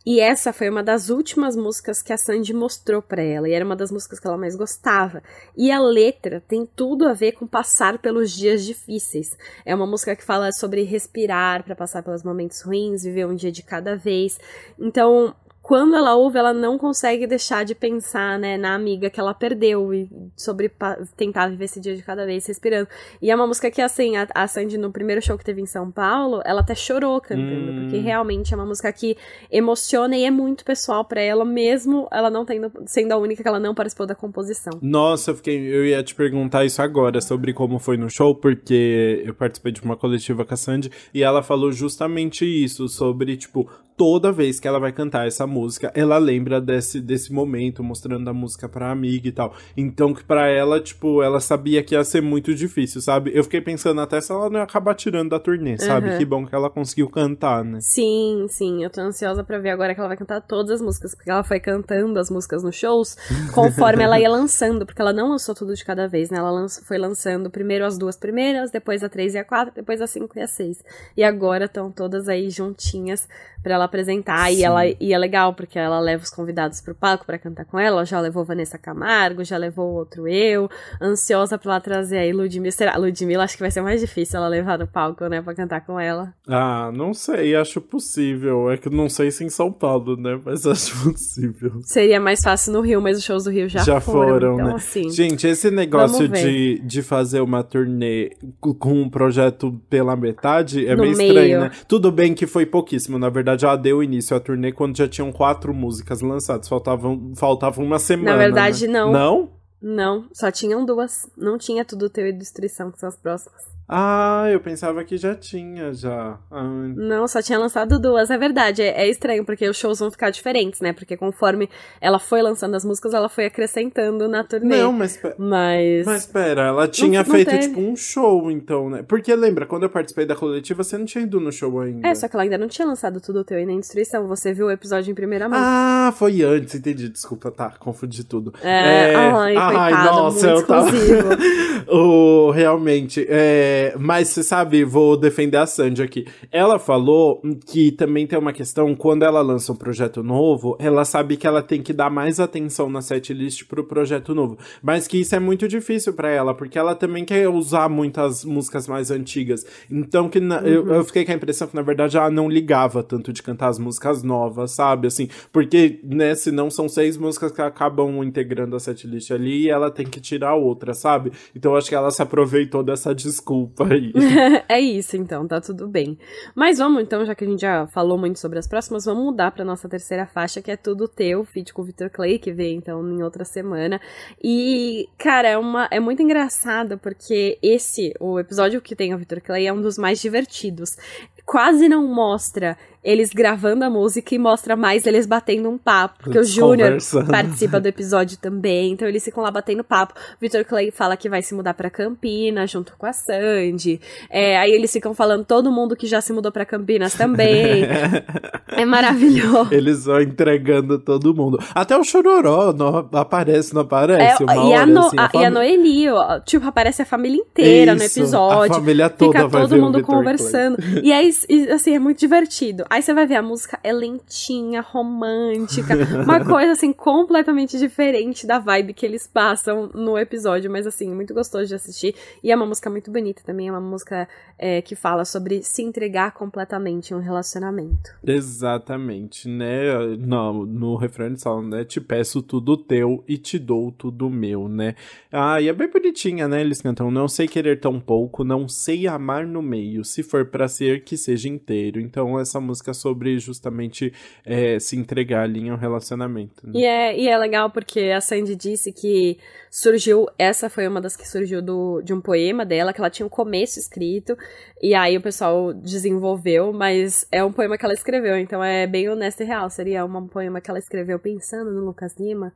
E 0.05 0.19
essa 0.19 0.51
foi 0.51 0.69
uma 0.69 0.83
das 0.83 1.09
últimas 1.09 1.55
músicas 1.55 2.01
que 2.01 2.11
a 2.11 2.17
Sandy 2.17 2.53
mostrou 2.53 3.01
para 3.01 3.21
ela, 3.21 3.47
e 3.47 3.53
era 3.53 3.65
uma 3.65 3.75
das 3.75 3.91
músicas 3.91 4.19
que 4.19 4.27
ela 4.27 4.37
mais 4.37 4.55
gostava. 4.55 5.21
E 5.55 5.71
a 5.71 5.79
letra 5.79 6.43
tem 6.47 6.65
tudo 6.65 7.07
a 7.07 7.13
ver 7.13 7.33
com 7.33 7.45
passar 7.45 7.99
pelos 7.99 8.31
dias 8.31 8.65
difíceis. 8.65 9.37
É 9.65 9.73
uma 9.75 9.85
música 9.85 10.15
que 10.15 10.23
fala 10.23 10.51
sobre 10.51 10.83
respirar 10.83 11.63
para 11.63 11.75
passar 11.75 12.03
pelos 12.03 12.23
momentos 12.23 12.61
ruins, 12.61 13.03
viver 13.03 13.25
um 13.25 13.35
dia 13.35 13.51
de 13.51 13.63
cada 13.63 13.95
vez. 13.95 14.39
Então, 14.79 15.35
quando 15.69 15.95
ela 15.95 16.15
ouve, 16.15 16.39
ela 16.39 16.51
não 16.51 16.79
consegue 16.79 17.27
deixar 17.27 17.63
de 17.63 17.75
pensar, 17.75 18.39
né, 18.39 18.57
na 18.57 18.73
amiga 18.73 19.07
que 19.07 19.19
ela 19.19 19.35
perdeu 19.35 19.93
e 19.93 20.09
sobre 20.35 20.71
tentar 21.15 21.47
viver 21.47 21.65
esse 21.65 21.79
dia 21.79 21.95
de 21.95 22.01
cada 22.01 22.25
vez 22.25 22.43
respirando. 22.47 22.87
E 23.21 23.29
é 23.29 23.35
uma 23.35 23.45
música 23.45 23.69
que, 23.69 23.79
assim, 23.79 24.17
a, 24.17 24.27
a 24.33 24.47
Sandy, 24.47 24.79
no 24.79 24.91
primeiro 24.91 25.21
show 25.21 25.37
que 25.37 25.45
teve 25.45 25.61
em 25.61 25.67
São 25.67 25.91
Paulo, 25.91 26.41
ela 26.43 26.61
até 26.61 26.73
chorou 26.73 27.21
cantando, 27.21 27.71
hum. 27.71 27.81
porque 27.81 27.99
realmente 27.99 28.51
é 28.51 28.57
uma 28.57 28.65
música 28.65 28.91
que 28.91 29.15
emociona 29.51 30.17
e 30.17 30.23
é 30.23 30.31
muito 30.31 30.65
pessoal 30.65 31.05
para 31.05 31.21
ela, 31.21 31.45
mesmo 31.45 32.07
ela 32.11 32.31
não 32.31 32.43
tendo, 32.45 32.71
sendo 32.87 33.11
a 33.11 33.17
única 33.17 33.43
que 33.43 33.47
ela 33.47 33.59
não 33.59 33.75
participou 33.75 34.07
da 34.07 34.15
composição. 34.15 34.73
Nossa, 34.81 35.29
eu 35.29 35.35
fiquei, 35.35 35.55
eu 35.55 35.85
ia 35.85 36.01
te 36.01 36.15
perguntar 36.15 36.65
isso 36.65 36.81
agora, 36.81 37.21
sobre 37.21 37.53
como 37.53 37.77
foi 37.77 37.95
no 37.95 38.09
show, 38.09 38.33
porque 38.33 39.21
eu 39.23 39.35
participei 39.35 39.71
de 39.71 39.83
uma 39.83 39.95
coletiva 39.95 40.43
com 40.43 40.53
a 40.55 40.57
Sandy 40.57 40.89
e 41.13 41.21
ela 41.21 41.43
falou 41.43 41.71
justamente 41.71 42.43
isso, 42.43 42.87
sobre, 42.87 43.37
tipo, 43.37 43.69
toda 43.99 44.31
vez 44.31 44.61
que 44.61 44.67
ela 44.67 44.79
vai 44.79 44.93
cantar 44.93 45.27
essa 45.27 45.45
música, 45.45 45.91
ela 45.93 46.17
lembra 46.17 46.61
desse, 46.61 47.01
desse 47.01 47.33
momento, 47.33 47.83
mostrando 47.83 48.29
a 48.29 48.33
música 48.33 48.69
pra 48.69 48.89
amiga 48.89 49.27
e 49.27 49.31
tal. 49.33 49.53
Então, 49.75 50.13
que 50.13 50.23
pra 50.23 50.47
ela, 50.47 50.79
tipo, 50.79 51.21
ela 51.21 51.41
sabia 51.41 51.83
que 51.83 51.93
ia 51.93 52.03
ser 52.05 52.21
muito 52.21 52.55
difícil, 52.55 53.01
sabe? 53.01 53.29
Eu 53.33 53.43
fiquei 53.43 53.59
pensando 53.59 53.99
até 53.99 54.21
se 54.21 54.31
ela 54.31 54.49
não 54.49 54.59
ia 54.59 54.63
acabar 54.63 54.95
tirando 54.95 55.31
da 55.31 55.39
turnê, 55.39 55.77
sabe? 55.77 56.11
Uhum. 56.11 56.17
Que 56.17 56.23
bom 56.23 56.45
que 56.45 56.55
ela 56.55 56.69
conseguiu 56.69 57.09
cantar, 57.09 57.65
né? 57.65 57.79
Sim, 57.81 58.45
sim. 58.47 58.81
Eu 58.81 58.89
tô 58.89 59.01
ansiosa 59.01 59.43
pra 59.43 59.59
ver 59.59 59.71
agora 59.71 59.93
que 59.93 59.99
ela 59.99 60.07
vai 60.07 60.15
cantar 60.15 60.39
todas 60.39 60.71
as 60.71 60.81
músicas, 60.81 61.13
porque 61.13 61.29
ela 61.29 61.43
foi 61.43 61.59
cantando 61.59 62.17
as 62.19 62.29
músicas 62.29 62.63
nos 62.63 62.77
shows 62.77 63.17
conforme 63.53 64.01
ela 64.01 64.17
ia 64.17 64.29
lançando, 64.29 64.85
porque 64.85 65.01
ela 65.01 65.11
não 65.11 65.31
lançou 65.31 65.53
tudo 65.53 65.75
de 65.75 65.83
cada 65.83 66.07
vez, 66.07 66.29
né? 66.29 66.37
Ela 66.37 66.69
foi 66.69 66.97
lançando 66.97 67.49
primeiro 67.49 67.83
as 67.83 67.97
duas 67.97 68.15
primeiras, 68.15 68.71
depois 68.71 69.03
a 69.03 69.09
três 69.09 69.33
e 69.33 69.37
a 69.37 69.43
quatro, 69.43 69.73
depois 69.75 70.01
a 70.01 70.07
cinco 70.07 70.39
e 70.39 70.41
a 70.41 70.47
seis. 70.47 70.81
E 71.17 71.21
agora 71.21 71.65
estão 71.65 71.91
todas 71.91 72.29
aí 72.29 72.49
juntinhas 72.49 73.27
para 73.61 73.73
ela 73.75 73.88
apresentar. 73.89 74.51
E, 74.51 74.63
ela, 74.63 74.85
e 74.85 75.13
é 75.13 75.17
legal, 75.17 75.53
porque 75.53 75.77
ela 75.77 75.99
leva 75.99 76.23
os 76.23 76.29
convidados 76.29 76.81
pro 76.81 76.95
palco 76.95 77.25
para 77.25 77.37
cantar 77.37 77.65
com 77.65 77.77
ela. 77.77 78.05
Já 78.05 78.19
levou 78.19 78.45
Vanessa 78.45 78.77
Camargo, 78.77 79.43
já 79.43 79.57
levou 79.57 79.93
outro 79.93 80.27
eu. 80.27 80.69
Ansiosa 81.01 81.57
pra 81.57 81.73
ela 81.73 81.81
trazer 81.81 82.17
aí 82.17 82.31
Ludmilla. 82.31 82.71
Será? 82.71 82.97
Ludmilla 82.97 83.43
acho 83.43 83.55
que 83.55 83.63
vai 83.63 83.71
ser 83.71 83.81
mais 83.81 83.99
difícil 83.99 84.37
ela 84.37 84.47
levar 84.47 84.79
no 84.79 84.87
palco, 84.87 85.27
né? 85.27 85.41
Pra 85.41 85.53
cantar 85.53 85.81
com 85.85 85.99
ela. 85.99 86.33
Ah, 86.47 86.91
não 86.93 87.13
sei, 87.13 87.55
acho 87.55 87.81
possível. 87.81 88.71
É 88.71 88.77
que 88.77 88.89
não 88.89 89.09
sei 89.09 89.31
se 89.31 89.43
em 89.43 89.49
São 89.49 89.71
Paulo, 89.71 90.15
né? 90.15 90.39
Mas 90.43 90.65
acho 90.67 91.03
possível. 91.03 91.81
Seria 91.83 92.19
mais 92.19 92.41
fácil 92.41 92.73
no 92.73 92.81
Rio, 92.81 93.01
mas 93.01 93.17
os 93.17 93.23
shows 93.23 93.43
do 93.43 93.51
Rio 93.51 93.67
já, 93.67 93.79
já 93.79 93.99
foram. 93.99 94.29
foram 94.29 94.53
então, 94.55 94.67
né? 94.67 94.73
assim. 94.75 95.09
Gente, 95.09 95.47
esse 95.47 95.69
negócio 95.71 96.27
de, 96.27 96.79
de 96.79 97.01
fazer 97.01 97.41
uma 97.41 97.63
turnê 97.63 98.31
com 98.59 98.93
um 98.93 99.09
projeto 99.09 99.79
pela 99.89 100.15
metade 100.15 100.85
é 100.85 100.95
no 100.95 101.01
meio 101.03 101.11
estranho, 101.11 101.59
né? 101.61 101.71
Tudo 101.87 102.11
bem 102.11 102.33
que 102.33 102.47
foi 102.47 102.65
pouquíssimo, 102.65 103.17
na 103.17 103.29
verdade 103.29 103.61
já 103.61 103.75
deu 103.79 104.03
início 104.03 104.35
à 104.35 104.39
turnê 104.39 104.71
quando 104.71 104.95
já 104.97 105.07
tinham 105.07 105.31
quatro 105.31 105.73
músicas 105.73 106.21
lançadas. 106.21 106.67
Faltavam, 106.67 107.33
faltava 107.35 107.81
uma 107.81 107.97
semana. 107.97 108.31
Na 108.31 108.37
verdade, 108.37 108.87
né? 108.87 108.93
não. 108.93 109.11
Não? 109.11 109.49
Não, 109.81 110.29
só 110.33 110.51
tinham 110.51 110.85
duas. 110.85 111.29
Não 111.37 111.57
tinha 111.57 111.85
tudo 111.85 112.09
teu 112.09 112.27
e 112.27 112.33
destruição, 112.33 112.91
que 112.91 112.99
são 112.99 113.09
as 113.09 113.17
próximas. 113.17 113.78
Ah, 113.91 114.45
eu 114.51 114.59
pensava 114.59 115.03
que 115.03 115.17
já 115.17 115.33
tinha, 115.33 115.91
já. 115.91 116.37
Ai. 116.51 116.93
Não, 116.95 117.27
só 117.27 117.41
tinha 117.41 117.57
lançado 117.57 117.97
duas. 117.99 118.29
É 118.29 118.37
verdade, 118.37 118.83
é, 118.83 119.01
é, 119.01 119.09
estranho, 119.09 119.43
porque 119.43 119.67
os 119.67 119.75
shows 119.75 119.97
vão 119.97 120.11
ficar 120.11 120.29
diferentes, 120.29 120.79
né? 120.79 120.93
Porque 120.93 121.17
conforme 121.17 121.67
ela 121.99 122.19
foi 122.19 122.39
lançando 122.43 122.75
as 122.75 122.85
músicas, 122.85 123.15
ela 123.15 123.27
foi 123.27 123.47
acrescentando 123.47 124.27
na 124.27 124.43
turnê. 124.43 124.77
Não, 124.77 124.93
mas... 124.93 125.19
Mas... 125.39 126.05
Mas 126.05 126.27
pera, 126.27 126.67
ela 126.67 126.87
tinha 126.87 127.23
não, 127.23 127.31
feito, 127.33 127.51
não 127.51 127.59
tipo, 127.59 127.79
um 127.79 127.95
show, 127.95 128.51
então, 128.51 128.91
né? 128.91 129.01
Porque 129.01 129.33
lembra, 129.33 129.65
quando 129.65 129.83
eu 129.83 129.89
participei 129.89 130.27
da 130.27 130.35
coletiva, 130.35 130.83
você 130.83 130.95
não 130.95 131.05
tinha 131.05 131.23
ido 131.23 131.39
no 131.39 131.51
show 131.51 131.79
ainda. 131.79 132.07
É, 132.07 132.13
só 132.13 132.27
que 132.27 132.35
ela 132.35 132.43
ainda 132.43 132.59
não 132.59 132.67
tinha 132.67 132.87
lançado 132.87 133.19
tudo 133.19 133.43
teu 133.43 133.57
e 133.57 133.65
nem 133.65 133.79
destruição. 133.79 134.27
Você 134.27 134.53
viu 134.53 134.67
o 134.67 134.71
episódio 134.71 135.09
em 135.09 135.15
primeira 135.15 135.49
mão. 135.49 135.57
Ah, 135.59 136.13
foi 136.15 136.43
antes, 136.43 136.75
entendi. 136.75 137.09
Desculpa, 137.09 137.49
tá, 137.49 137.73
confundi 137.79 138.23
tudo. 138.23 138.53
É, 138.61 139.13
é... 139.13 139.15
ai, 139.15 139.55
ai 139.57 139.91
coitado, 139.91 140.15
nossa, 140.15 140.47
eu 140.47 140.67
tava... 140.67 140.91
o, 141.89 142.51
realmente, 142.51 143.25
é... 143.27 143.78
Mas 143.97 144.29
você 144.29 144.43
sabe 144.43 144.83
vou 144.83 145.15
defender 145.15 145.57
a 145.57 145.65
Sandy 145.65 146.01
aqui. 146.01 146.25
Ela 146.51 146.79
falou 146.79 147.41
que 147.65 147.91
também 147.91 148.25
tem 148.25 148.37
uma 148.37 148.53
questão, 148.53 148.95
quando 148.95 149.23
ela 149.23 149.41
lança 149.41 149.71
um 149.71 149.75
projeto 149.75 150.23
novo, 150.23 150.75
ela 150.79 151.05
sabe 151.05 151.37
que 151.37 151.47
ela 151.47 151.61
tem 151.61 151.81
que 151.81 151.93
dar 151.93 152.09
mais 152.09 152.39
atenção 152.39 152.89
na 152.89 153.01
setlist 153.01 153.65
pro 153.65 153.83
projeto 153.83 154.33
novo. 154.33 154.57
Mas 154.81 155.07
que 155.07 155.19
isso 155.19 155.35
é 155.35 155.39
muito 155.39 155.67
difícil 155.67 156.13
para 156.13 156.29
ela, 156.29 156.53
porque 156.53 156.77
ela 156.77 156.95
também 156.95 157.23
quer 157.23 157.47
usar 157.47 157.89
muitas 157.89 158.43
músicas 158.43 158.87
mais 158.87 159.11
antigas. 159.11 159.65
Então, 159.89 160.29
que 160.29 160.39
na, 160.39 160.59
uhum. 160.59 160.67
eu, 160.67 160.87
eu 160.95 161.03
fiquei 161.03 161.25
com 161.25 161.31
a 161.31 161.35
impressão 161.35 161.67
que, 161.67 161.75
na 161.75 161.81
verdade, 161.81 162.17
ela 162.17 162.29
não 162.29 162.49
ligava 162.49 163.03
tanto 163.03 163.31
de 163.31 163.43
cantar 163.43 163.69
as 163.69 163.79
músicas 163.79 164.23
novas, 164.23 164.71
sabe? 164.71 165.07
Assim, 165.07 165.29
porque, 165.51 165.99
né, 166.03 166.35
se 166.35 166.51
não 166.51 166.69
são 166.69 166.89
seis 166.89 167.17
músicas 167.17 167.51
que 167.51 167.61
acabam 167.61 168.23
integrando 168.23 168.75
a 168.75 168.79
setlist 168.79 169.31
ali 169.31 169.65
e 169.65 169.69
ela 169.69 169.91
tem 169.91 170.05
que 170.05 170.19
tirar 170.19 170.55
outra, 170.55 170.93
sabe? 170.93 171.31
Então, 171.55 171.75
acho 171.75 171.89
que 171.89 171.95
ela 171.95 172.11
se 172.11 172.21
aproveitou 172.21 172.83
dessa 172.83 173.13
desculpa 173.13 173.68
aí. 173.79 174.13
é 174.67 174.79
isso, 174.79 175.17
então, 175.17 175.47
tá 175.47 175.59
tudo 175.59 175.87
bem. 175.87 176.17
Mas 176.55 176.77
vamos, 176.77 177.01
então, 177.01 177.25
já 177.25 177.35
que 177.35 177.43
a 177.43 177.47
gente 177.47 177.61
já 177.61 177.87
falou 177.87 178.17
muito 178.17 178.39
sobre 178.39 178.59
as 178.59 178.67
próximas, 178.67 179.05
vamos 179.05 179.23
mudar 179.23 179.51
pra 179.51 179.65
nossa 179.65 179.87
terceira 179.87 180.25
faixa, 180.25 180.61
que 180.61 180.71
é 180.71 180.77
tudo 180.77 181.07
teu, 181.07 181.43
feat 181.43 181.73
com 181.73 181.81
o 181.81 181.85
Victor 181.85 182.09
Clay, 182.09 182.39
que 182.39 182.51
vem, 182.51 182.77
então, 182.77 183.07
em 183.07 183.23
outra 183.23 183.45
semana. 183.45 183.99
E, 184.43 185.07
cara, 185.17 185.47
é, 185.47 185.57
uma, 185.57 185.87
é 185.91 185.99
muito 185.99 186.21
engraçado, 186.21 186.97
porque 186.97 187.57
esse, 187.61 188.13
o 188.19 188.39
episódio 188.39 188.81
que 188.81 188.95
tem 188.95 189.13
o 189.13 189.17
Victor 189.17 189.41
Clay, 189.41 189.67
é 189.67 189.73
um 189.73 189.81
dos 189.81 189.97
mais 189.97 190.19
divertidos. 190.21 190.97
Quase 191.45 191.89
não 191.89 192.07
mostra 192.07 192.77
eles 193.03 193.31
gravando 193.31 193.85
a 193.85 193.89
música 193.89 194.35
e 194.35 194.37
mostra 194.37 194.75
mais 194.75 195.05
eles 195.05 195.25
batendo 195.25 195.69
um 195.69 195.77
papo. 195.77 196.23
Porque 196.23 196.37
o 196.37 196.43
Júnior 196.43 196.97
participa 197.29 197.79
do 197.79 197.87
episódio 197.87 198.37
também, 198.37 198.91
então 198.91 199.07
eles 199.07 199.23
ficam 199.23 199.43
lá 199.43 199.51
batendo 199.51 199.83
papo. 199.83 200.13
Victor 200.39 200.65
Clay 200.65 200.91
fala 200.91 201.15
que 201.15 201.29
vai 201.29 201.41
se 201.41 201.53
mudar 201.53 201.73
para 201.73 201.89
Campinas 201.89 202.69
junto 202.69 202.93
com 202.97 203.05
a 203.05 203.13
Sandy. 203.13 204.01
É, 204.29 204.57
aí 204.57 204.71
eles 204.71 204.91
ficam 204.91 205.13
falando 205.13 205.45
todo 205.45 205.71
mundo 205.71 205.95
que 205.95 206.07
já 206.07 206.21
se 206.21 206.33
mudou 206.33 206.51
para 206.51 206.65
Campinas 206.65 207.13
também. 207.13 207.85
é 208.67 208.85
maravilhoso. 208.85 209.73
Eles 209.73 210.05
vão 210.05 210.21
entregando 210.21 210.99
todo 210.99 211.33
mundo. 211.33 211.57
Até 211.73 211.97
o 211.97 212.03
Chororó 212.03 212.73
não 212.73 213.09
aparece, 213.13 213.73
não 213.73 213.81
aparece? 213.81 214.43
É, 214.43 214.45
e, 214.45 214.73
a 214.73 214.85
no, 214.85 215.05
assim, 215.05 215.17
a, 215.17 215.25
a 215.25 215.29
fam... 215.29 215.41
e 215.41 215.45
a 215.45 215.49
Noeli, 215.49 216.09
ó, 216.09 216.39
tipo, 216.39 216.67
aparece 216.67 217.01
a 217.01 217.05
família 217.05 217.37
inteira 217.37 217.93
Isso, 217.93 218.19
no 218.19 218.23
episódio. 218.23 218.73
A 218.73 218.75
família 218.75 219.09
toda 219.09 219.39
Fica 219.39 219.49
todo 219.49 219.77
mundo 219.77 220.01
conversando. 220.01 220.77
E 221.01 221.13
aí, 221.13 221.31
assim, 221.73 221.95
é 221.95 221.99
muito 221.99 222.19
divertido. 222.19 222.83
Aí 222.89 223.03
você 223.03 223.13
vai 223.13 223.27
ver, 223.27 223.35
a 223.35 223.41
música 223.41 223.79
é 223.83 223.93
lentinha, 223.93 224.81
romântica, 224.81 225.93
uma 226.25 226.43
coisa 226.43 226.71
assim 226.71 226.91
completamente 226.91 227.77
diferente 227.77 228.47
da 228.47 228.57
vibe 228.57 228.93
que 228.93 229.05
eles 229.05 229.27
passam 229.27 229.91
no 229.93 230.17
episódio, 230.17 230.71
mas 230.71 230.87
assim, 230.87 231.13
muito 231.13 231.31
gostoso 231.31 231.67
de 231.67 231.75
assistir. 231.75 232.15
E 232.43 232.51
é 232.51 232.55
uma 232.55 232.65
música 232.65 232.89
muito 232.89 233.11
bonita 233.11 233.43
também, 233.45 233.67
é 233.67 233.71
uma 233.71 233.79
música 233.79 234.27
é, 234.57 234.81
que 234.81 234.95
fala 234.95 235.23
sobre 235.23 235.61
se 235.61 235.83
entregar 235.83 236.31
completamente 236.31 237.11
em 237.11 237.15
um 237.15 237.19
relacionamento. 237.19 238.09
Exatamente, 238.25 239.47
né? 239.47 239.93
No, 240.17 240.65
no 240.65 240.95
refrão 240.95 241.27
eles 241.27 241.43
falam, 241.43 241.61
né? 241.61 241.85
Te 241.85 242.01
peço 242.01 242.41
tudo 242.41 242.75
teu 242.75 243.23
e 243.27 243.37
te 243.37 243.59
dou 243.59 243.91
tudo 243.91 244.31
meu, 244.31 244.67
né? 244.67 244.95
Ah, 245.31 245.61
e 245.61 245.67
é 245.67 245.73
bem 245.73 245.91
bonitinha, 245.91 246.47
né? 246.47 246.61
Eles 246.61 246.81
cantam, 246.81 247.11
não 247.11 247.27
sei 247.27 247.47
querer 247.47 247.79
tão 247.79 247.99
pouco, 247.99 248.43
não 248.43 248.67
sei 248.67 249.07
amar 249.07 249.45
no 249.45 249.61
meio, 249.61 250.03
se 250.03 250.23
for 250.23 250.45
para 250.45 250.67
ser 250.67 251.03
que 251.03 251.15
seja 251.15 251.47
inteiro. 251.47 251.99
Então 251.99 252.39
essa 252.39 252.59
música 252.59 252.78
música 252.79 252.93
sobre 252.93 253.37
justamente 253.39 254.13
é, 254.45 254.79
se 254.79 254.95
entregar 254.95 255.43
ali 255.43 255.71
um 255.71 255.75
relacionamento. 255.75 256.65
Né? 256.65 256.79
E, 256.79 256.85
é, 256.85 257.19
e 257.19 257.27
é 257.27 257.37
legal 257.37 257.69
porque 257.69 258.11
a 258.15 258.21
Sandy 258.21 258.55
disse 258.55 258.91
que 258.91 259.37
surgiu, 259.69 260.27
essa 260.37 260.69
foi 260.69 260.87
uma 260.87 261.01
das 261.01 261.15
que 261.15 261.27
surgiu 261.27 261.61
do, 261.61 262.01
de 262.01 262.13
um 262.13 262.21
poema 262.21 262.65
dela, 262.65 262.93
que 262.93 262.99
ela 262.99 263.09
tinha 263.09 263.25
um 263.25 263.29
começo 263.29 263.79
escrito, 263.79 264.35
e 264.81 264.95
aí 264.95 265.17
o 265.17 265.21
pessoal 265.21 265.73
desenvolveu, 265.73 266.73
mas 266.73 267.27
é 267.31 267.43
um 267.43 267.51
poema 267.51 267.77
que 267.77 267.85
ela 267.85 267.93
escreveu, 267.93 268.37
então 268.37 268.63
é 268.63 268.87
bem 268.87 269.09
honesto 269.09 269.41
e 269.41 269.45
real. 269.45 269.69
Seria 269.69 270.05
um 270.05 270.27
poema 270.27 270.61
que 270.61 270.69
ela 270.69 270.79
escreveu 270.79 271.19
pensando 271.19 271.71
no 271.71 271.85
Lucas 271.85 272.15
Lima. 272.17 272.53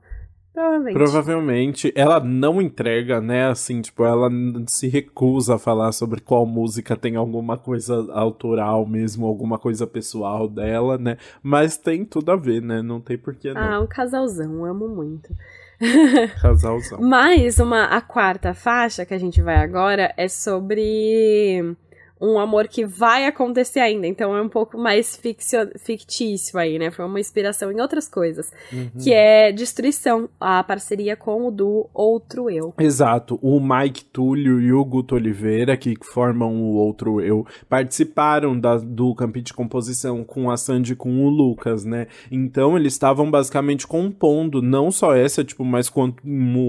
Provavelmente. 0.53 0.93
Provavelmente. 0.93 1.93
Ela 1.95 2.19
não 2.19 2.61
entrega, 2.61 3.19
né? 3.19 3.47
Assim, 3.47 3.81
tipo, 3.81 4.05
ela 4.05 4.29
se 4.67 4.87
recusa 4.87 5.55
a 5.55 5.59
falar 5.59 5.91
sobre 5.91 6.21
qual 6.21 6.45
música 6.45 6.95
tem 6.95 7.15
alguma 7.15 7.57
coisa 7.57 7.95
autoral 8.11 8.85
mesmo, 8.85 9.25
alguma 9.25 9.57
coisa 9.57 9.87
pessoal 9.87 10.47
dela, 10.47 10.97
né? 10.97 11.17
Mas 11.41 11.75
tem 11.75 12.05
tudo 12.05 12.31
a 12.31 12.35
ver, 12.35 12.61
né? 12.61 12.81
Não 12.81 13.01
tem 13.01 13.17
porquê 13.17 13.53
não. 13.53 13.61
Ah, 13.61 13.79
um 13.79 13.87
casalzão, 13.87 14.63
amo 14.63 14.87
muito. 14.87 15.33
Casalzão. 16.41 16.99
Mas 17.01 17.59
uma, 17.59 17.85
a 17.85 17.99
quarta 17.99 18.53
faixa 18.53 19.05
que 19.05 19.13
a 19.13 19.17
gente 19.17 19.41
vai 19.41 19.55
agora 19.55 20.13
é 20.15 20.27
sobre 20.27 21.75
um 22.23 22.39
amor 22.39 22.67
que 22.67 22.85
vai 22.85 23.25
acontecer 23.25 23.81
ainda. 23.81 24.07
Então 24.07 24.35
é 24.35 24.41
um 24.41 24.47
pouco 24.47 24.77
mais 24.77 25.15
ficcio, 25.15 25.69
fictício 25.77 26.57
aí, 26.57 26.79
né? 26.79 26.89
Foi 26.89 27.03
uma 27.05 27.19
inspiração 27.19 27.71
em 27.71 27.81
outras 27.81 28.07
coisas. 28.07 28.51
Uhum. 28.71 28.89
Que 29.01 29.11
é 29.13 29.51
Destruição, 29.51 30.29
a 30.39 30.63
parceria 30.63 31.17
com 31.17 31.47
o 31.47 31.51
do 31.51 31.89
Outro 31.93 32.49
Eu. 32.49 32.73
Exato. 32.79 33.37
O 33.41 33.59
Mike 33.59 34.05
Túlio 34.05 34.61
e 34.61 34.71
o 34.71 34.85
Guto 34.85 35.15
Oliveira, 35.15 35.75
que 35.75 35.95
formam 36.01 36.55
o 36.55 36.75
Outro 36.75 37.19
Eu, 37.19 37.45
participaram 37.67 38.57
da, 38.57 38.77
do 38.77 39.13
camp 39.15 39.35
de 39.37 39.53
composição 39.53 40.23
com 40.23 40.49
a 40.49 40.55
Sandy 40.55 40.93
e 40.93 40.95
com 40.95 41.25
o 41.25 41.29
Lucas, 41.29 41.83
né? 41.83 42.07
Então 42.31 42.77
eles 42.77 42.93
estavam 42.93 43.29
basicamente 43.29 43.85
compondo 43.85 44.61
não 44.61 44.91
só 44.91 45.13
essa, 45.15 45.43
tipo, 45.43 45.65
mas 45.65 45.89
como 45.89 46.13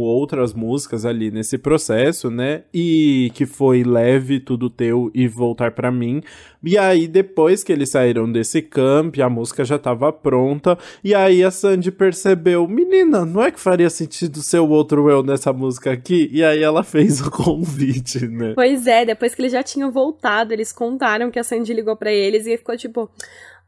outras 0.00 0.52
músicas 0.52 1.04
ali 1.04 1.30
nesse 1.30 1.58
processo, 1.58 2.30
né? 2.30 2.64
E 2.72 3.30
que 3.34 3.46
foi 3.46 3.84
leve, 3.84 4.40
tudo 4.40 4.68
teu 4.68 5.10
e 5.14 5.28
voltar 5.44 5.72
para 5.72 5.90
mim. 5.90 6.22
E 6.62 6.78
aí, 6.78 7.06
depois 7.06 7.62
que 7.62 7.72
eles 7.72 7.90
saíram 7.90 8.30
desse 8.30 8.62
camp, 8.62 9.18
a 9.18 9.28
música 9.28 9.64
já 9.64 9.78
tava 9.78 10.10
pronta. 10.10 10.78
E 11.02 11.14
aí 11.14 11.44
a 11.44 11.50
Sandy 11.50 11.90
percebeu: 11.90 12.66
Menina, 12.66 13.24
não 13.24 13.42
é 13.42 13.50
que 13.50 13.60
faria 13.60 13.90
sentido 13.90 14.40
ser 14.40 14.60
o 14.60 14.68
outro 14.70 15.10
eu 15.10 15.22
nessa 15.22 15.52
música 15.52 15.92
aqui? 15.92 16.30
E 16.32 16.42
aí 16.42 16.62
ela 16.62 16.82
fez 16.84 17.20
o 17.20 17.30
convite, 17.30 18.26
né? 18.26 18.52
Pois 18.54 18.86
é, 18.86 19.04
depois 19.04 19.34
que 19.34 19.42
eles 19.42 19.52
já 19.52 19.62
tinham 19.62 19.90
voltado, 19.90 20.52
eles 20.52 20.72
contaram 20.72 21.30
que 21.30 21.38
a 21.38 21.44
Sandy 21.44 21.74
ligou 21.74 21.96
para 21.96 22.12
eles 22.12 22.46
e 22.46 22.56
ficou 22.56 22.76
tipo. 22.76 23.10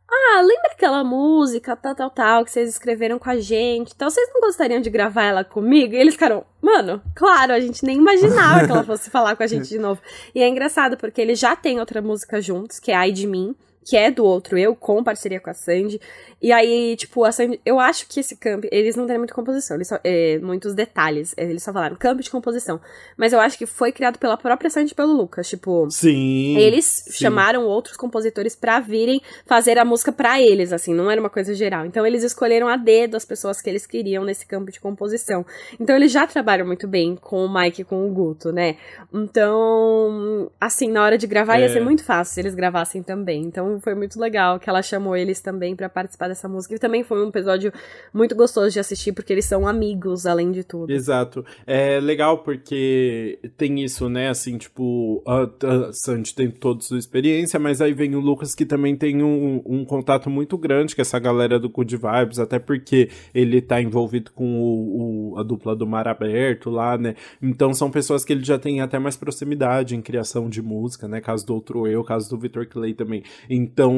Ah, 0.09 0.41
lembra 0.41 0.71
aquela 0.73 1.03
música, 1.03 1.75
tal, 1.75 1.95
tal, 1.95 2.11
tal, 2.11 2.45
que 2.45 2.51
vocês 2.51 2.69
escreveram 2.69 3.19
com 3.19 3.29
a 3.29 3.41
gente? 3.41 3.93
Então, 3.95 4.09
vocês 4.09 4.29
não 4.33 4.41
gostariam 4.41 4.81
de 4.81 4.89
gravar 4.89 5.25
ela 5.25 5.45
comigo? 5.45 5.95
E 5.95 5.97
eles 5.97 6.15
ficaram, 6.15 6.45
mano, 6.63 7.03
claro, 7.15 7.53
a 7.53 7.59
gente 7.59 7.85
nem 7.85 7.97
imaginava 7.99 8.65
que 8.65 8.71
ela 8.71 8.85
fosse 8.85 9.11
falar 9.11 9.35
com 9.35 9.43
a 9.43 9.47
gente 9.47 9.69
de 9.69 9.79
novo. 9.79 10.01
E 10.35 10.43
é 10.43 10.49
engraçado, 10.49 10.97
porque 10.97 11.21
eles 11.21 11.39
já 11.39 11.57
têm 11.57 11.81
outra 11.81 12.01
música 12.01 12.41
juntos, 12.41 12.79
que 12.79 12.93
é 12.93 12.95
Ai 12.95 13.11
de 13.11 13.27
Mim, 13.27 13.55
que 13.87 13.97
é 13.97 14.11
do 14.11 14.25
outro 14.25 14.59
eu, 14.59 14.75
com 14.75 15.05
parceria 15.05 15.39
com 15.39 15.49
a 15.49 15.55
Sandy. 15.55 16.01
E 16.43 16.51
aí, 16.51 16.97
tipo, 16.97 17.25
a 17.25 17.31
Sandy, 17.31 17.61
eu 17.65 17.79
acho 17.79 18.09
que 18.09 18.19
esse 18.19 18.37
camp, 18.37 18.65
eles 18.73 18.97
não 18.97 19.07
têm 19.07 19.17
muita 19.17 19.33
composição, 19.33 19.77
eles 19.77 19.87
só, 19.87 19.99
é, 20.03 20.39
muitos 20.39 20.75
detalhes, 20.75 21.33
eles 21.39 21.63
só 21.63 21.73
falaram 21.73 21.95
camp 21.95 22.21
de 22.21 22.29
composição. 22.29 22.81
Mas 23.17 23.33
eu 23.33 23.39
acho 23.39 23.57
que 23.57 23.65
foi 23.65 23.93
criado 23.93 24.19
pela 24.19 24.37
própria 24.37 24.69
Sandy 24.69 24.91
e 24.91 24.95
pelo 24.95 25.13
Lucas, 25.13 25.49
tipo. 25.49 25.89
Sim. 25.89 26.59
Eles 26.59 26.85
sim. 26.85 27.13
chamaram 27.13 27.65
outros 27.65 27.97
compositores 27.97 28.57
pra 28.57 28.81
virem 28.81 29.23
fazer 29.47 29.79
a 29.79 29.85
música 29.85 30.11
pra 30.11 30.43
eles, 30.43 30.73
assim, 30.73 30.93
não 30.93 31.09
era 31.09 31.21
uma 31.21 31.31
coisa 31.31 31.55
geral. 31.55 31.87
Então 31.87 32.05
eles 32.05 32.25
escolheram 32.25 32.67
a 32.67 32.77
dedo 32.77 33.17
as 33.17 33.25
pessoas 33.25 33.63
que 33.63 33.71
eles 33.71 33.87
queriam 33.87 34.25
nesse 34.25 34.45
campo 34.45 34.73
de 34.73 34.81
composição. 34.81 35.47
Então 35.79 35.95
eles 35.95 36.11
já 36.11 36.27
trabalham 36.27 36.67
muito 36.67 36.89
bem 36.89 37.15
com 37.15 37.45
o 37.45 37.55
Mike 37.55 37.83
e 37.83 37.85
com 37.85 38.05
o 38.05 38.13
Guto, 38.13 38.51
né? 38.51 38.77
Então, 39.15 40.51
assim, 40.61 40.91
na 40.91 41.05
hora 41.05 41.17
de 41.17 41.29
gravar 41.29 41.59
é. 41.59 41.63
ia 41.63 41.69
ser 41.69 41.85
muito 41.85 42.03
fácil 42.03 42.35
se 42.35 42.41
eles 42.41 42.55
gravassem 42.55 43.01
também. 43.01 43.43
Então 43.43 43.76
foi 43.81 43.95
muito 43.95 44.19
legal 44.19 44.59
que 44.59 44.69
ela 44.69 44.83
chamou 44.83 45.17
eles 45.17 45.41
também 45.41 45.75
para 45.75 45.89
participar 45.89 46.29
dessa 46.29 46.49
música. 46.49 46.75
E 46.75 46.79
também 46.79 47.03
foi 47.03 47.25
um 47.25 47.29
episódio 47.29 47.73
muito 48.13 48.35
gostoso 48.35 48.71
de 48.71 48.81
assistir, 48.81 49.13
porque 49.13 49.33
eles 49.33 49.45
são 49.45 49.67
amigos, 49.67 50.27
além 50.27 50.53
de 50.53 50.65
tudo. 50.65 50.91
Exato. 50.93 51.45
É 51.67 52.01
legal 52.01 52.39
porque 52.39 53.39
tem 53.57 53.83
isso, 53.83 54.09
né? 54.09 54.29
Assim, 54.29 54.59
tipo, 54.59 55.23
a, 55.27 55.43
a 55.67 55.93
Sandy 55.93 56.35
tem 56.35 56.51
toda 56.51 56.81
sua 56.81 56.99
experiência, 56.99 57.59
mas 57.59 57.81
aí 57.81 57.93
vem 57.93 58.15
o 58.15 58.21
Lucas 58.21 58.55
que 58.55 58.65
também 58.65 58.97
tem 58.97 59.23
um, 59.23 59.63
um 59.65 59.85
contato 59.85 60.31
muito 60.31 60.57
grande 60.57 60.95
com 60.95 61.03
essa 61.03 61.19
galera 61.19 61.59
do 61.59 61.69
Good 61.69 61.97
Vibes, 61.97 62.39
até 62.39 62.59
porque 62.59 63.11
ele 63.35 63.61
tá 63.61 63.81
envolvido 63.81 64.31
com 64.33 64.61
o, 64.61 65.33
o, 65.33 65.39
a 65.39 65.43
dupla 65.43 65.75
do 65.75 65.87
Mar 65.87 66.09
Aberto 66.09 66.71
lá, 66.71 66.97
né? 66.97 67.15
Então 67.41 67.73
são 67.75 67.91
pessoas 67.91 68.25
que 68.25 68.33
ele 68.33 68.45
já 68.45 68.59
tem 68.59 68.81
até 68.81 68.99
mais 68.99 69.17
proximidade 69.17 69.95
em 69.95 70.03
criação 70.03 70.49
de 70.49 70.63
música, 70.63 71.07
né? 71.09 71.21
Caso 71.21 71.47
do 71.47 71.55
outro 71.55 71.87
eu, 71.87 72.03
caso 72.05 72.29
do 72.31 72.39
Victor 72.39 72.67
Clay 72.67 72.95
também. 72.95 73.23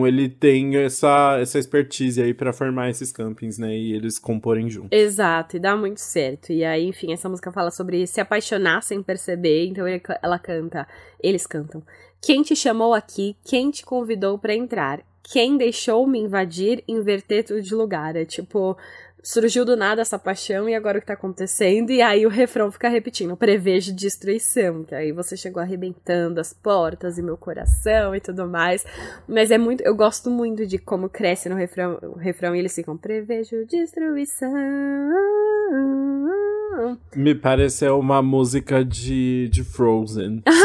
Ele 0.06 0.28
tem 0.28 0.76
essa, 0.76 1.38
essa 1.40 1.58
expertise 1.58 2.22
aí 2.22 2.32
para 2.32 2.52
formar 2.52 2.90
esses 2.90 3.12
campings, 3.12 3.58
né? 3.58 3.76
E 3.76 3.92
eles 3.92 4.18
comporem 4.18 4.68
junto. 4.70 4.92
Exato, 4.92 5.56
e 5.56 5.60
dá 5.60 5.76
muito 5.76 6.00
certo. 6.00 6.52
E 6.52 6.64
aí, 6.64 6.84
enfim, 6.86 7.12
essa 7.12 7.28
música 7.28 7.52
fala 7.52 7.70
sobre 7.70 8.06
se 8.06 8.20
apaixonar 8.20 8.82
sem 8.82 9.02
perceber. 9.02 9.66
Então 9.66 9.86
ele, 9.86 10.02
ela 10.22 10.38
canta, 10.38 10.86
eles 11.22 11.46
cantam. 11.46 11.82
Quem 12.20 12.42
te 12.42 12.56
chamou 12.56 12.94
aqui? 12.94 13.36
Quem 13.44 13.70
te 13.70 13.84
convidou 13.84 14.38
para 14.38 14.54
entrar? 14.54 15.00
Quem 15.22 15.58
deixou 15.58 16.06
me 16.06 16.18
invadir, 16.18 16.82
inverter 16.88 17.44
tudo 17.44 17.60
de 17.60 17.74
lugar? 17.74 18.16
É 18.16 18.24
tipo, 18.24 18.76
surgiu 19.22 19.64
do 19.64 19.76
nada 19.76 20.02
essa 20.02 20.18
paixão 20.18 20.68
e 20.68 20.74
agora 20.74 20.98
o 20.98 21.00
que 21.00 21.06
tá 21.06 21.14
acontecendo? 21.14 21.90
E 21.90 22.00
aí 22.00 22.24
o 22.26 22.28
refrão 22.28 22.70
fica 22.70 22.88
repetindo, 22.88 23.36
prevejo 23.36 23.94
destruição, 23.94 24.84
que 24.84 24.94
aí 24.94 25.12
você 25.12 25.36
chegou 25.36 25.62
arrebentando 25.62 26.40
as 26.40 26.52
portas 26.52 27.18
e 27.18 27.22
meu 27.22 27.36
coração 27.36 28.14
e 28.14 28.20
tudo 28.20 28.46
mais. 28.46 28.86
Mas 29.26 29.50
é 29.50 29.58
muito, 29.58 29.82
eu 29.82 29.94
gosto 29.94 30.30
muito 30.30 30.66
de 30.66 30.78
como 30.78 31.08
cresce 31.08 31.48
no 31.48 31.56
refrão, 31.56 31.98
o 32.02 32.18
refrão 32.18 32.54
e 32.54 32.58
eles 32.58 32.74
ficam, 32.74 32.96
prevejo 32.96 33.66
destruição. 33.66 34.52
Me 37.14 37.34
pareceu 37.34 37.98
uma 37.98 38.22
música 38.22 38.84
de, 38.84 39.48
de 39.50 39.64
Frozen. 39.64 40.42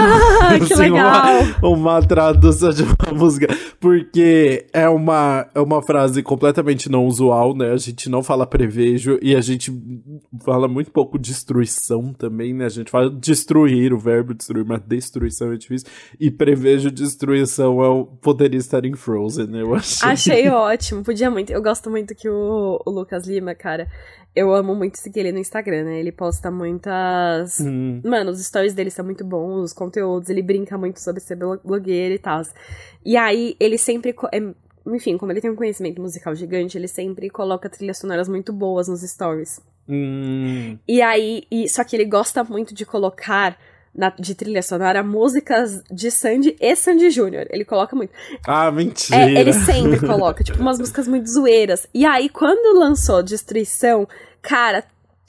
Ah, 0.43 0.57
que 0.57 0.74
assim, 0.74 0.91
legal! 0.91 1.41
Uma, 1.61 1.70
uma 1.70 2.01
tradução 2.01 2.72
de 2.72 2.84
uma 2.84 3.14
música. 3.18 3.47
Porque 3.80 4.66
é 4.74 4.89
uma, 4.89 5.47
é 5.55 5.61
uma 5.61 5.82
frase 5.82 6.22
completamente 6.22 6.89
não 6.89 7.05
usual, 7.05 7.55
né? 7.55 7.72
A 7.72 7.78
gente 7.78 8.09
não 8.09 8.22
fala 8.22 8.45
prevejo 8.45 9.18
e 9.22 9.36
a 9.36 9.41
gente 9.41 9.72
fala 10.43 10.68
muito 10.68 10.91
pouco 10.91 11.18
destruição 11.18 12.14
também, 12.14 12.53
né? 12.53 12.66
A 12.66 12.70
gente 12.70 12.91
fala 12.91 13.09
destruir, 13.09 13.93
o 13.93 13.97
verbo 13.97 14.34
destruir, 14.34 14.66
mas 14.66 14.82
destruição 14.82 15.53
é 15.53 15.57
difícil. 15.57 15.88
E 16.20 16.30
prevejo 16.30 16.91
destruição 16.91 17.84
é, 17.84 18.07
poderia 18.22 18.59
estar 18.59 18.86
em 18.86 18.95
Frozen, 18.95 19.47
né? 19.47 19.61
Eu 19.61 19.74
achei. 19.76 20.09
Achei 20.09 20.49
ótimo, 20.49 21.03
podia 21.03 21.32
muito. 21.32 21.51
Eu 21.51 21.61
gosto 21.61 21.89
muito 21.89 22.14
que 22.16 22.30
o, 22.30 22.82
o 22.86 22.89
Lucas 22.89 23.28
Lima, 23.28 23.55
cara, 23.55 23.88
eu 24.36 24.53
amo 24.53 24.75
muito 24.75 24.97
seguir 24.97 25.21
ele 25.21 25.31
no 25.31 25.39
Instagram, 25.39 25.84
né? 25.86 25.99
Ele 25.99 26.11
posta 26.11 26.49
muitas. 26.49 27.59
Hum. 27.59 28.01
Mano, 28.03 28.31
os 28.31 28.43
stories 28.43 28.73
dele 28.73 28.89
são 28.89 29.05
muito 29.05 29.23
bons, 29.23 29.63
os 29.63 29.73
conteúdos, 29.73 30.29
ele 30.29 30.41
brinca 30.41 30.77
muito 30.77 30.99
sobre 30.99 31.21
ser 31.21 31.38
blogueiro 31.38 32.15
e 32.15 32.19
tal. 32.19 32.41
E 33.05 33.15
aí, 33.15 33.55
ele 33.59 33.77
sempre. 33.77 34.15
É, 34.31 34.41
enfim, 34.88 35.17
como 35.17 35.31
ele 35.31 35.39
tem 35.39 35.51
um 35.51 35.55
conhecimento 35.55 36.01
musical 36.01 36.36
gigante, 36.36 36.77
ele 36.77 36.88
sempre 36.88 37.29
coloca 37.29 37.69
trilhas 37.69 37.99
sonoras 37.99 38.27
muito 38.27 38.51
boas 38.51 38.88
nos 38.88 39.01
stories. 39.01 39.61
Hum. 39.88 40.77
E 40.88 41.01
aí, 41.01 41.43
e, 41.51 41.69
só 41.69 41.84
que 41.84 41.95
ele 41.95 42.05
gosta 42.05 42.43
muito 42.43 42.73
de 42.73 42.86
colocar 42.86 43.57
na, 43.95 44.09
de 44.09 44.33
trilha 44.33 44.61
sonora 44.61 45.03
músicas 45.03 45.83
de 45.91 46.09
Sandy 46.09 46.55
e 46.59 46.75
Sandy 46.75 47.09
Júnior. 47.09 47.45
Ele 47.49 47.63
coloca 47.63 47.95
muito. 47.95 48.11
Ah, 48.45 48.71
mentira! 48.71 49.29
É, 49.29 49.39
ele 49.39 49.53
sempre 49.53 49.99
coloca, 49.99 50.43
tipo, 50.43 50.59
umas 50.59 50.79
músicas 50.79 51.07
muito 51.07 51.29
zoeiras. 51.29 51.87
E 51.93 52.05
aí, 52.05 52.29
quando 52.29 52.77
lançou 52.77 53.21
Destruição, 53.21 54.07
cara, 54.41 54.83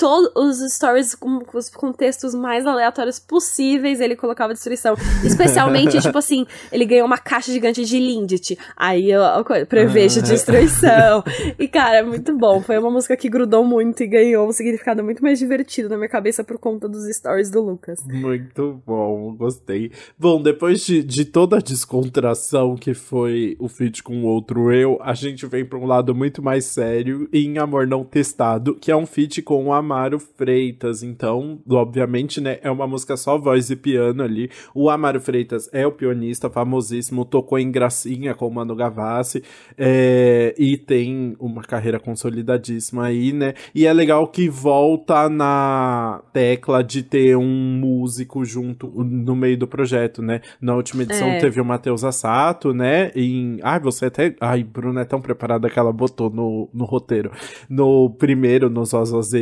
todos 0.04 0.60
os 0.60 0.74
stories 0.74 1.14
com, 1.14 1.40
com, 1.40 1.56
os 1.56 1.70
contextos 1.70 2.34
mais 2.34 2.66
aleatórios 2.66 3.18
possíveis 3.18 4.02
ele 4.02 4.14
colocava 4.14 4.52
destruição. 4.52 4.94
Especialmente, 5.24 5.96
tipo 6.02 6.18
assim, 6.18 6.46
ele 6.70 6.84
ganhou 6.84 7.06
uma 7.06 7.16
caixa 7.16 7.50
gigante 7.50 7.82
de 7.86 7.98
Lindt. 7.98 8.58
Aí 8.76 9.10
eu, 9.10 9.22
eu 9.22 9.66
prevejo 9.66 10.20
ah. 10.20 10.22
destruição. 10.22 11.24
E, 11.58 11.68
cara, 11.68 11.98
é 11.98 12.02
muito 12.02 12.36
bom. 12.36 12.60
Foi 12.60 12.76
uma 12.78 12.90
música 12.90 13.16
que 13.16 13.28
grudou 13.28 13.64
muito 13.64 14.02
e 14.02 14.06
ganhou 14.06 14.48
um 14.48 14.52
significado 14.52 15.04
muito 15.04 15.22
mais 15.22 15.38
divertido 15.38 15.88
na 15.88 15.96
minha 15.96 16.08
cabeça 16.08 16.42
por 16.42 16.58
conta 16.58 16.88
dos 16.88 17.04
stories 17.14 17.50
do 17.50 17.60
Lucas. 17.60 18.02
Muito 18.04 18.82
bom, 18.84 19.34
gostei. 19.34 19.92
Bom, 20.18 20.42
depois 20.42 20.84
de, 20.84 21.02
de 21.02 21.24
toda 21.24 21.56
a 21.56 21.60
descontração 21.60 22.76
que 22.76 22.92
foi 22.92 23.56
o 23.58 23.68
feat 23.68 24.02
com 24.02 24.22
o 24.22 24.26
outro 24.26 24.72
eu, 24.72 24.98
a 25.00 25.14
gente 25.14 25.46
vem 25.46 25.64
pra 25.64 25.78
um 25.78 25.86
lado 25.86 26.14
muito 26.14 26.42
mais 26.42 26.64
sério 26.64 27.28
em 27.32 27.58
Amor 27.58 27.86
Não 27.86 28.04
Testado, 28.04 28.74
que 28.74 28.90
é 28.90 28.96
um 28.96 29.06
feat 29.06 29.40
com 29.42 29.72
a 29.72 29.80
Amaro 29.94 30.18
Freitas. 30.18 31.02
Então, 31.02 31.60
obviamente, 31.70 32.40
né, 32.40 32.58
é 32.62 32.70
uma 32.70 32.86
música 32.86 33.16
só 33.16 33.38
voz 33.38 33.70
e 33.70 33.76
piano 33.76 34.22
ali. 34.22 34.50
O 34.74 34.90
Amaro 34.90 35.20
Freitas 35.20 35.70
é 35.72 35.86
o 35.86 35.92
pianista 35.92 36.50
famosíssimo, 36.50 37.24
tocou 37.24 37.58
em 37.58 37.70
Gracinha 37.70 38.34
com 38.34 38.48
o 38.48 38.50
Mano 38.52 38.74
Gavassi 38.74 39.42
é, 39.78 40.54
e 40.58 40.76
tem 40.76 41.36
uma 41.38 41.62
carreira 41.62 42.00
consolidadíssima 42.00 43.06
aí, 43.06 43.32
né? 43.32 43.54
E 43.74 43.86
é 43.86 43.92
legal 43.92 44.26
que 44.26 44.48
volta 44.48 45.28
na 45.28 46.22
tecla 46.32 46.82
de 46.82 47.02
ter 47.02 47.36
um 47.36 47.78
músico 47.78 48.44
junto 48.44 48.88
no 49.04 49.36
meio 49.36 49.56
do 49.56 49.68
projeto, 49.68 50.20
né? 50.20 50.40
Na 50.60 50.74
última 50.74 51.04
edição 51.04 51.28
é. 51.28 51.38
teve 51.38 51.60
o 51.60 51.64
Matheus 51.64 52.02
Assato, 52.02 52.74
né? 52.74 53.12
Em... 53.14 53.58
Ai, 53.62 53.78
você 53.78 54.06
até... 54.06 54.34
Ai, 54.40 54.64
Bruna 54.64 55.02
é 55.02 55.04
tão 55.04 55.20
preparada 55.20 55.70
que 55.70 55.78
ela 55.78 55.92
botou 55.92 56.30
no, 56.30 56.68
no 56.74 56.84
roteiro. 56.84 57.30
No 57.68 58.10
primeiro, 58.10 58.68
nos 58.68 58.92
Osas 58.92 59.32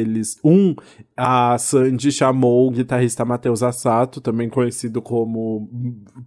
um, 0.44 0.74
a 1.16 1.56
Sandy 1.58 2.10
chamou 2.10 2.68
o 2.68 2.70
guitarrista 2.70 3.24
Matheus 3.24 3.62
Assato, 3.62 4.20
também 4.20 4.48
conhecido 4.48 5.02
como 5.02 5.68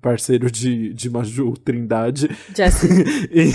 parceiro 0.02 0.50
de, 0.50 0.94
de 0.94 1.10
Maju 1.10 1.54
Trindade. 1.54 2.30
Jesse. 2.56 2.88
e, 3.32 3.52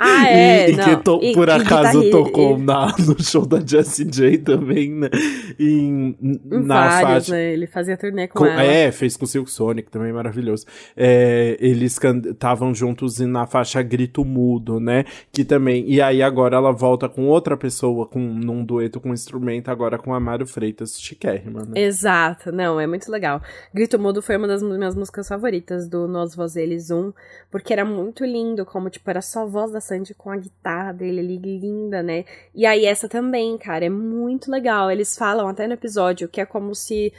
ah, 0.00 0.28
é, 0.28 0.70
e, 0.70 0.76
não. 0.76 0.84
que 0.84 0.96
to, 0.96 1.20
e, 1.22 1.34
por 1.34 1.50
acaso 1.50 2.02
e, 2.02 2.10
tocou 2.10 2.58
na, 2.58 2.94
no 2.98 3.22
show 3.22 3.46
da 3.46 3.60
Jessie 3.64 4.04
J 4.04 4.38
também, 4.38 4.90
né? 4.90 5.10
Em, 5.58 6.16
na 6.44 6.88
vários, 6.88 7.28
faixa... 7.28 7.32
né? 7.34 7.52
Ele 7.52 7.66
fazia 7.66 7.96
turnê 7.96 8.26
com, 8.26 8.40
com 8.40 8.46
ela. 8.46 8.62
É, 8.62 8.90
fez 8.90 9.16
com 9.16 9.26
Silk 9.26 9.50
Sonic, 9.50 9.90
também 9.90 10.12
maravilhoso. 10.12 10.66
É, 10.96 11.56
eles 11.60 11.98
estavam 12.02 12.74
juntos 12.74 13.18
na 13.20 13.46
faixa 13.46 13.82
Grito 13.82 14.24
Mudo, 14.24 14.80
né? 14.80 15.04
Que 15.30 15.44
também... 15.44 15.84
E 15.86 16.00
aí 16.00 16.22
agora 16.22 16.56
ela 16.56 16.72
volta 16.72 17.08
com 17.08 17.26
outra 17.26 17.56
pessoa, 17.56 18.06
com, 18.06 18.18
num 18.18 18.64
dueto 18.64 19.00
com 19.00 19.10
um 19.10 19.14
instrumento, 19.14 19.70
agora 19.70 19.89
com 19.98 20.14
a 20.14 20.20
Mário 20.20 20.46
Freitas, 20.46 21.00
chiquérrima, 21.00 21.64
né? 21.64 21.80
Exato, 21.80 22.50
não, 22.52 22.80
é 22.80 22.86
muito 22.86 23.10
legal. 23.10 23.42
Grito 23.72 23.98
Mudo 23.98 24.22
foi 24.22 24.36
uma 24.36 24.46
das 24.46 24.62
minhas 24.62 24.94
músicas 24.94 25.28
favoritas 25.28 25.88
do 25.88 26.06
Nós 26.06 26.34
Vozeles 26.34 26.90
1, 26.90 27.12
porque 27.50 27.72
era 27.72 27.84
muito 27.84 28.24
lindo, 28.24 28.64
como, 28.64 28.90
tipo, 28.90 29.08
era 29.08 29.20
só 29.20 29.42
a 29.42 29.46
voz 29.46 29.72
da 29.72 29.80
Sandy 29.80 30.14
com 30.14 30.30
a 30.30 30.36
guitarra 30.36 30.92
dele 30.92 31.20
ali, 31.20 31.38
linda, 31.38 32.02
né? 32.02 32.24
E 32.54 32.66
aí 32.66 32.84
essa 32.84 33.08
também, 33.08 33.56
cara, 33.58 33.84
é 33.84 33.90
muito 33.90 34.50
legal. 34.50 34.90
Eles 34.90 35.16
falam 35.16 35.48
até 35.48 35.66
no 35.66 35.74
episódio 35.74 36.28
que 36.28 36.40
é 36.40 36.46
como 36.46 36.74
se 36.74 37.12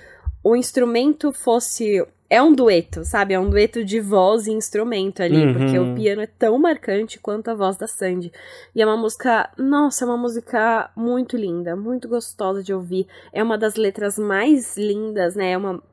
o 0.44 0.56
instrumento 0.56 1.32
fosse 1.32 2.06
é 2.32 2.42
um 2.42 2.54
dueto, 2.54 3.04
sabe? 3.04 3.34
É 3.34 3.40
um 3.40 3.50
dueto 3.50 3.84
de 3.84 4.00
voz 4.00 4.48
e 4.48 4.52
instrumento 4.52 5.22
ali, 5.22 5.46
uhum. 5.46 5.54
porque 5.54 5.78
o 5.78 5.94
piano 5.94 6.22
é 6.22 6.28
tão 6.28 6.58
marcante 6.58 7.20
quanto 7.20 7.52
a 7.52 7.54
voz 7.54 7.76
da 7.76 7.88
Sandy. 7.88 8.32
E 8.74 8.82
é 8.82 8.86
uma 8.86 8.96
música, 8.96 9.50
nossa, 9.58 10.06
é 10.06 10.08
uma 10.08 10.16
música 10.16 10.90
muito 10.96 11.36
linda, 11.36 11.76
muito 11.76 12.08
gostosa 12.08 12.64
de 12.64 12.74
ouvir. 12.74 13.06
É 13.34 13.44
uma 13.44 13.58
das 13.58 13.76
letras 13.76 14.18
mais 14.18 14.78
lindas, 14.78 15.36
né? 15.36 15.52
É 15.52 15.58
uma 15.58 15.84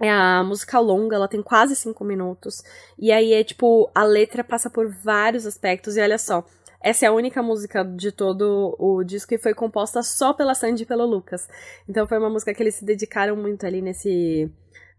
é 0.00 0.12
a 0.12 0.44
música 0.44 0.78
longa, 0.78 1.16
ela 1.16 1.26
tem 1.26 1.42
quase 1.42 1.74
cinco 1.74 2.04
minutos. 2.04 2.62
E 2.98 3.10
aí 3.10 3.32
é 3.32 3.42
tipo, 3.42 3.90
a 3.94 4.04
letra 4.04 4.44
passa 4.44 4.70
por 4.70 4.88
vários 4.88 5.46
aspectos. 5.46 5.96
E 5.96 6.00
olha 6.02 6.18
só, 6.18 6.44
essa 6.80 7.06
é 7.06 7.08
a 7.08 7.12
única 7.12 7.42
música 7.42 7.82
de 7.84 8.12
todo 8.12 8.76
o 8.78 9.02
disco 9.02 9.30
que 9.30 9.38
foi 9.38 9.54
composta 9.54 10.02
só 10.02 10.32
pela 10.32 10.54
Sandy 10.54 10.84
e 10.84 10.86
pelo 10.86 11.04
Lucas. 11.04 11.48
Então 11.88 12.06
foi 12.06 12.18
uma 12.18 12.30
música 12.30 12.54
que 12.54 12.62
eles 12.62 12.76
se 12.76 12.84
dedicaram 12.84 13.36
muito 13.36 13.66
ali 13.66 13.82
nesse 13.82 14.50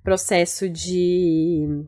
processo 0.03 0.69
de 0.69 1.85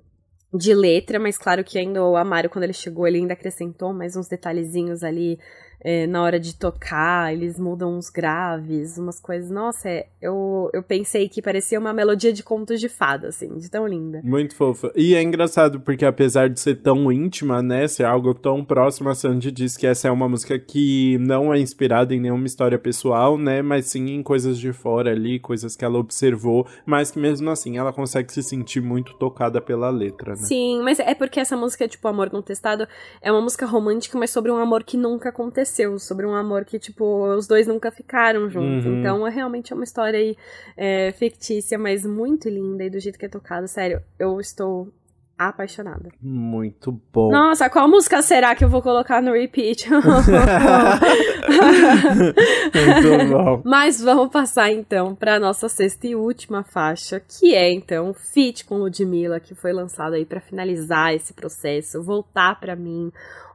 de 0.53 0.73
letra, 0.73 1.17
mas 1.17 1.37
claro 1.37 1.63
que 1.63 1.79
ainda 1.79 2.03
o 2.03 2.17
Amaro, 2.17 2.49
quando 2.49 2.65
ele 2.65 2.73
chegou, 2.73 3.07
ele 3.07 3.19
ainda 3.19 3.33
acrescentou 3.33 3.93
mais 3.93 4.17
uns 4.17 4.27
detalhezinhos 4.27 5.01
ali 5.01 5.39
é, 5.83 6.05
na 6.05 6.21
hora 6.21 6.39
de 6.39 6.55
tocar, 6.55 7.33
eles 7.33 7.59
mudam 7.59 7.97
uns 7.97 8.09
graves, 8.09 8.97
umas 8.97 9.19
coisas. 9.19 9.49
Nossa, 9.49 9.89
é, 9.89 10.07
eu, 10.21 10.69
eu 10.73 10.83
pensei 10.83 11.27
que 11.27 11.41
parecia 11.41 11.79
uma 11.79 11.91
melodia 11.91 12.31
de 12.31 12.43
contos 12.43 12.79
de 12.79 12.87
fada, 12.87 13.29
assim, 13.29 13.57
de 13.57 13.69
tão 13.69 13.87
linda. 13.87 14.21
Muito 14.23 14.55
fofa. 14.55 14.91
E 14.95 15.15
é 15.15 15.21
engraçado 15.21 15.79
porque, 15.79 16.05
apesar 16.05 16.49
de 16.49 16.59
ser 16.59 16.75
tão 16.75 17.11
íntima, 17.11 17.61
né, 17.63 17.87
ser 17.87 18.05
algo 18.05 18.33
tão 18.33 18.63
próximo, 18.63 19.09
a 19.09 19.15
Sandy 19.15 19.51
diz 19.51 19.75
que 19.75 19.87
essa 19.87 20.07
é 20.07 20.11
uma 20.11 20.29
música 20.29 20.57
que 20.59 21.17
não 21.19 21.51
é 21.51 21.59
inspirada 21.59 22.13
em 22.13 22.19
nenhuma 22.19 22.45
história 22.45 22.77
pessoal, 22.77 23.37
né, 23.37 23.61
mas 23.61 23.87
sim 23.87 24.11
em 24.11 24.21
coisas 24.21 24.59
de 24.59 24.71
fora 24.71 25.11
ali, 25.11 25.39
coisas 25.39 25.75
que 25.75 25.83
ela 25.83 25.97
observou, 25.97 26.67
mas 26.85 27.09
que 27.09 27.19
mesmo 27.19 27.49
assim 27.49 27.77
ela 27.77 27.91
consegue 27.91 28.31
se 28.31 28.43
sentir 28.43 28.81
muito 28.81 29.15
tocada 29.15 29.59
pela 29.59 29.89
letra, 29.89 30.31
né? 30.31 30.41
Sim, 30.41 30.81
mas 30.83 30.99
é 30.99 31.15
porque 31.15 31.39
essa 31.39 31.57
música, 31.57 31.87
tipo, 31.87 32.07
Amor 32.07 32.31
Não 32.31 32.41
Testado, 32.41 32.87
é 33.21 33.31
uma 33.31 33.41
música 33.41 33.65
romântica, 33.65 34.17
mas 34.17 34.29
sobre 34.29 34.51
um 34.51 34.57
amor 34.57 34.83
que 34.83 34.95
nunca 34.95 35.29
aconteceu 35.29 35.70
aconteceu, 35.71 35.97
sobre 35.97 36.25
um 36.25 36.35
amor 36.35 36.65
que, 36.65 36.77
tipo, 36.77 37.25
os 37.35 37.47
dois 37.47 37.65
nunca 37.65 37.89
ficaram 37.91 38.49
juntos. 38.49 38.85
Uhum. 38.85 38.99
Então, 38.99 39.25
é 39.25 39.29
realmente 39.29 39.73
uma 39.73 39.83
história 39.83 40.19
aí 40.19 40.35
é, 40.75 41.11
fictícia, 41.13 41.77
mas 41.77 42.05
muito 42.05 42.49
linda 42.49 42.83
e 42.83 42.89
do 42.89 42.99
jeito 42.99 43.17
que 43.17 43.25
é 43.25 43.29
tocado. 43.29 43.67
Sério, 43.67 44.01
eu 44.19 44.39
estou 44.39 44.91
apaixonada. 45.37 46.09
Muito 46.21 46.91
bom. 47.11 47.31
Nossa, 47.31 47.67
qual 47.67 47.87
música 47.87 48.21
será 48.21 48.53
que 48.53 48.63
eu 48.63 48.69
vou 48.69 48.79
colocar 48.81 49.23
no 49.23 49.33
repeat? 49.33 49.89
Muito 49.89 50.03
bom. 53.31 53.61
Mas 53.65 53.99
vamos 53.99 54.29
passar 54.29 54.71
então 54.71 55.15
para 55.15 55.39
nossa 55.39 55.67
sexta 55.67 56.05
e 56.05 56.15
última 56.15 56.63
faixa, 56.63 57.19
que 57.19 57.55
é 57.55 57.71
então 57.71 58.13
Fit 58.13 58.63
com 58.65 58.77
Ludmilla, 58.77 59.39
que 59.39 59.55
foi 59.55 59.73
lançada 59.73 60.15
aí 60.15 60.25
para 60.25 60.39
finalizar 60.39 61.11
esse 61.15 61.33
processo, 61.33 62.03
voltar 62.03 62.59
para 62.59 62.75
mim 62.75 63.11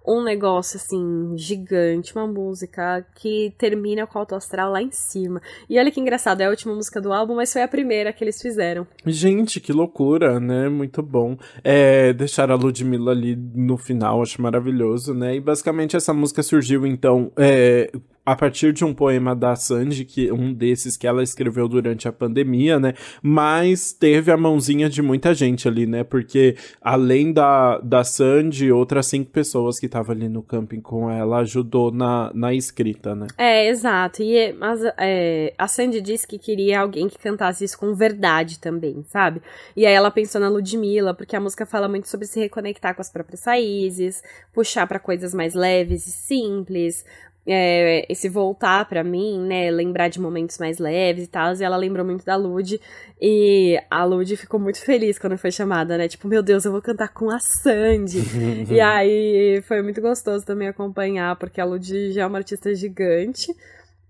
um 0.07 0.23
negócio 0.23 0.77
assim 0.77 1.37
gigante, 1.37 2.15
uma 2.15 2.27
música 2.27 3.05
que 3.15 3.53
termina 3.59 4.07
com 4.07 4.19
o 4.19 4.21
alto 4.21 4.35
astral 4.35 4.71
lá 4.71 4.81
em 4.81 4.91
cima. 4.91 5.41
E 5.69 5.79
olha 5.79 5.91
que 5.91 6.01
engraçado, 6.01 6.41
é 6.41 6.47
a 6.47 6.51
última 6.51 6.75
música 6.75 7.01
do 7.01 7.13
álbum, 7.13 7.35
mas 7.35 7.53
foi 7.53 7.63
a 7.63 7.69
primeira 7.69 8.13
que 8.13 8.23
eles 8.23 8.41
fizeram. 8.41 8.87
Gente, 9.05 9.61
que 9.61 9.73
loucura, 9.73 10.39
né? 10.39 10.69
Muito 10.69 11.03
bom. 11.03 11.37
É, 11.65 12.13
deixar 12.13 12.51
a 12.51 12.55
Ludmilla 12.55 13.13
ali 13.13 13.37
no 13.37 13.77
final, 13.77 14.23
acho 14.23 14.41
maravilhoso, 14.41 15.13
né? 15.13 15.35
E 15.35 15.41
basicamente 15.41 15.97
essa 15.97 16.13
música 16.15 16.43
surgiu 16.43 16.87
então 16.87 17.33
é, 17.37 17.91
a 18.27 18.35
partir 18.35 18.73
de 18.73 18.85
um 18.85 18.93
poema 18.93 19.37
da 19.37 19.55
Sandy, 19.55 20.05
que 20.05 20.33
um 20.33 20.53
desses 20.53 20.97
que 20.97 21.07
ela 21.07 21.23
escreveu 21.23 21.69
durante 21.69 22.09
a 22.09 22.13
pandemia, 22.13 22.81
né? 22.81 22.95
Mas 23.23 23.93
teve 23.93 24.33
a 24.33 24.37
mãozinha 24.37 24.91
de 24.91 25.01
muita 25.01 25.33
gente 25.33 25.69
ali, 25.69 25.87
né? 25.87 26.03
Porque 26.03 26.57
além 26.83 27.33
da, 27.33 27.79
da 27.79 28.03
Sandy, 28.03 28.73
outras 28.73 29.07
cinco 29.07 29.31
pessoas 29.31 29.79
que 29.79 29.87
estavam 29.87 30.13
ali 30.17 30.29
no 30.29 30.43
camping 30.43 30.81
com 30.81 31.09
ela 31.09 31.39
ajudou 31.39 31.93
na, 31.93 32.33
na 32.35 32.53
escrita, 32.53 33.15
né? 33.15 33.29
É, 33.39 33.69
exato. 33.69 34.25
E 34.25 34.53
mas, 34.55 34.81
é, 34.99 35.55
a 35.57 35.69
Sandy 35.69 36.01
disse 36.01 36.27
que 36.27 36.37
queria 36.37 36.81
alguém 36.81 37.09
que 37.09 37.19
cantasse 37.19 37.65
isso 37.65 37.79
com 37.79 37.95
verdade 37.95 38.59
também, 38.59 39.05
sabe? 39.07 39.41
E 39.77 39.87
aí 39.87 39.95
ela 39.95 40.11
pensou 40.11 40.41
na 40.41 40.49
Ludmilla, 40.49 41.15
porque 41.15 41.37
a 41.37 41.41
música 41.41 41.65
fala 41.65 41.89
muito 41.89 42.09
sobre 42.09 42.27
se 42.27 42.41
reconectar 42.41 42.93
com 42.93 43.01
as 43.01 43.11
próprias 43.11 43.45
raízes, 43.45 44.21
puxar 44.53 44.89
para 44.89 44.99
coisas 44.99 45.33
mais 45.33 45.55
leves 45.55 46.09
e 46.09 46.11
simples, 46.11 47.05
é, 47.47 48.05
esse 48.11 48.29
voltar 48.29 48.89
para 48.89 49.05
mim, 49.05 49.41
né, 49.41 49.71
lembrar 49.71 50.09
de 50.09 50.21
momentos 50.21 50.59
mais 50.59 50.79
leves 50.79 51.25
e 51.25 51.29
tal, 51.29 51.55
e 51.55 51.63
ela 51.63 51.77
lembrou 51.77 52.05
muito 52.05 52.25
da 52.25 52.37
Lud, 52.37 52.81
e 53.21 53.81
a 53.91 54.05
Lud 54.05 54.37
ficou 54.37 54.59
muito 54.59 54.81
feliz 54.81 55.19
quando 55.19 55.39
foi 55.39 55.53
chamada, 55.53 55.97
né, 55.97 56.09
tipo, 56.09 56.27
meu 56.27 56.43
Deus, 56.43 56.65
eu 56.65 56.73
vou 56.73 56.83
cantar 56.83 57.09
com 57.09 57.31
a 57.31 57.39
Sandy, 57.39 58.23
e 58.71 58.81
aí 58.81 59.63
foi 59.63 59.83
muito 59.83 60.01
gostoso 60.01 60.45
também 60.45 60.69
acompanhar, 60.69 61.37
porque 61.37 61.61
a 61.61 61.65
Lud 61.65 62.13
já 62.13 62.23
é 62.23 62.27
uma 62.27 62.39
artista 62.39 62.75
gigante, 62.75 63.55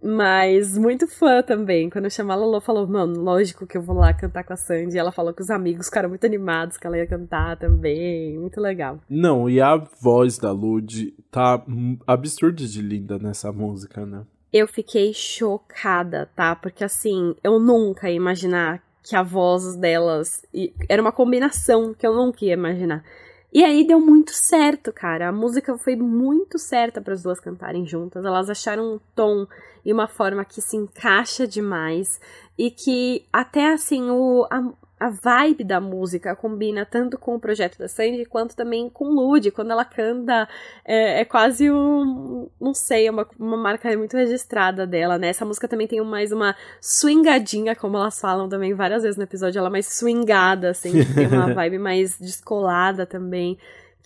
mas 0.06 0.78
muito 0.78 1.08
fã 1.08 1.42
também. 1.42 1.90
Quando 1.90 2.04
eu 2.04 2.10
chamei 2.10 2.32
a 2.32 2.38
Lolo, 2.38 2.60
falou, 2.60 2.86
mano, 2.86 3.20
lógico 3.20 3.66
que 3.66 3.76
eu 3.76 3.82
vou 3.82 3.96
lá 3.96 4.14
cantar 4.14 4.44
com 4.44 4.52
a 4.52 4.56
Sandy. 4.56 4.94
E 4.94 4.98
ela 4.98 5.10
falou 5.10 5.34
que 5.34 5.42
os 5.42 5.50
amigos 5.50 5.86
ficaram 5.86 6.08
muito 6.08 6.24
animados 6.24 6.76
que 6.76 6.86
ela 6.86 6.96
ia 6.96 7.06
cantar 7.06 7.56
também. 7.56 8.38
Muito 8.38 8.60
legal. 8.60 9.00
Não, 9.10 9.50
e 9.50 9.60
a 9.60 9.76
voz 9.76 10.38
da 10.38 10.52
Lud 10.52 11.12
tá 11.30 11.60
absurda 12.06 12.64
de 12.64 12.80
linda 12.80 13.18
nessa 13.18 13.50
música, 13.50 14.06
né? 14.06 14.22
Eu 14.52 14.68
fiquei 14.68 15.12
chocada, 15.12 16.30
tá? 16.36 16.54
Porque 16.54 16.84
assim, 16.84 17.34
eu 17.42 17.58
nunca 17.58 18.08
ia 18.08 18.16
imaginar 18.16 18.80
que 19.02 19.16
a 19.16 19.22
voz 19.22 19.76
delas. 19.76 20.42
Era 20.88 21.02
uma 21.02 21.12
combinação 21.12 21.92
que 21.92 22.06
eu 22.06 22.14
nunca 22.14 22.44
ia 22.44 22.54
imaginar. 22.54 23.04
E 23.52 23.64
aí 23.64 23.86
deu 23.86 23.98
muito 23.98 24.32
certo, 24.32 24.92
cara. 24.92 25.28
A 25.28 25.32
música 25.32 25.76
foi 25.78 25.96
muito 25.96 26.58
certa 26.58 27.00
para 27.00 27.14
as 27.14 27.22
duas 27.22 27.40
cantarem 27.40 27.86
juntas. 27.86 28.24
Elas 28.24 28.50
acharam 28.50 28.94
um 28.94 29.00
tom 29.14 29.46
e 29.86 29.92
uma 29.92 30.08
forma 30.08 30.44
que 30.44 30.60
se 30.60 30.76
encaixa 30.76 31.46
demais 31.46 32.20
e 32.58 32.72
que 32.72 33.24
até 33.32 33.72
assim 33.72 34.10
o 34.10 34.44
a, 34.50 34.72
a 34.98 35.10
vibe 35.10 35.62
da 35.62 35.80
música 35.80 36.34
combina 36.34 36.84
tanto 36.84 37.16
com 37.16 37.36
o 37.36 37.40
projeto 37.40 37.78
da 37.78 37.86
Sandy 37.86 38.24
quanto 38.24 38.56
também 38.56 38.90
com 38.90 39.04
Lud. 39.10 39.48
Quando 39.52 39.70
ela 39.70 39.84
canta, 39.84 40.48
é, 40.84 41.20
é 41.20 41.24
quase 41.24 41.70
um. 41.70 42.48
Não 42.60 42.74
sei, 42.74 43.06
é 43.06 43.10
uma, 43.12 43.28
uma 43.38 43.56
marca 43.56 43.96
muito 43.96 44.16
registrada 44.16 44.84
dela, 44.86 45.18
né? 45.18 45.28
Essa 45.28 45.44
música 45.44 45.68
também 45.68 45.86
tem 45.86 46.00
mais 46.00 46.32
uma 46.32 46.56
swingadinha, 46.80 47.76
como 47.76 47.96
elas 47.96 48.18
falam 48.18 48.48
também 48.48 48.74
várias 48.74 49.04
vezes 49.04 49.16
no 49.16 49.22
episódio. 49.22 49.58
Ela 49.58 49.68
é 49.68 49.70
mais 49.70 49.86
swingada, 49.86 50.70
assim, 50.70 50.92
tem 51.14 51.28
uma 51.28 51.52
vibe 51.54 51.78
mais 51.78 52.18
descolada 52.18 53.06
também 53.06 53.56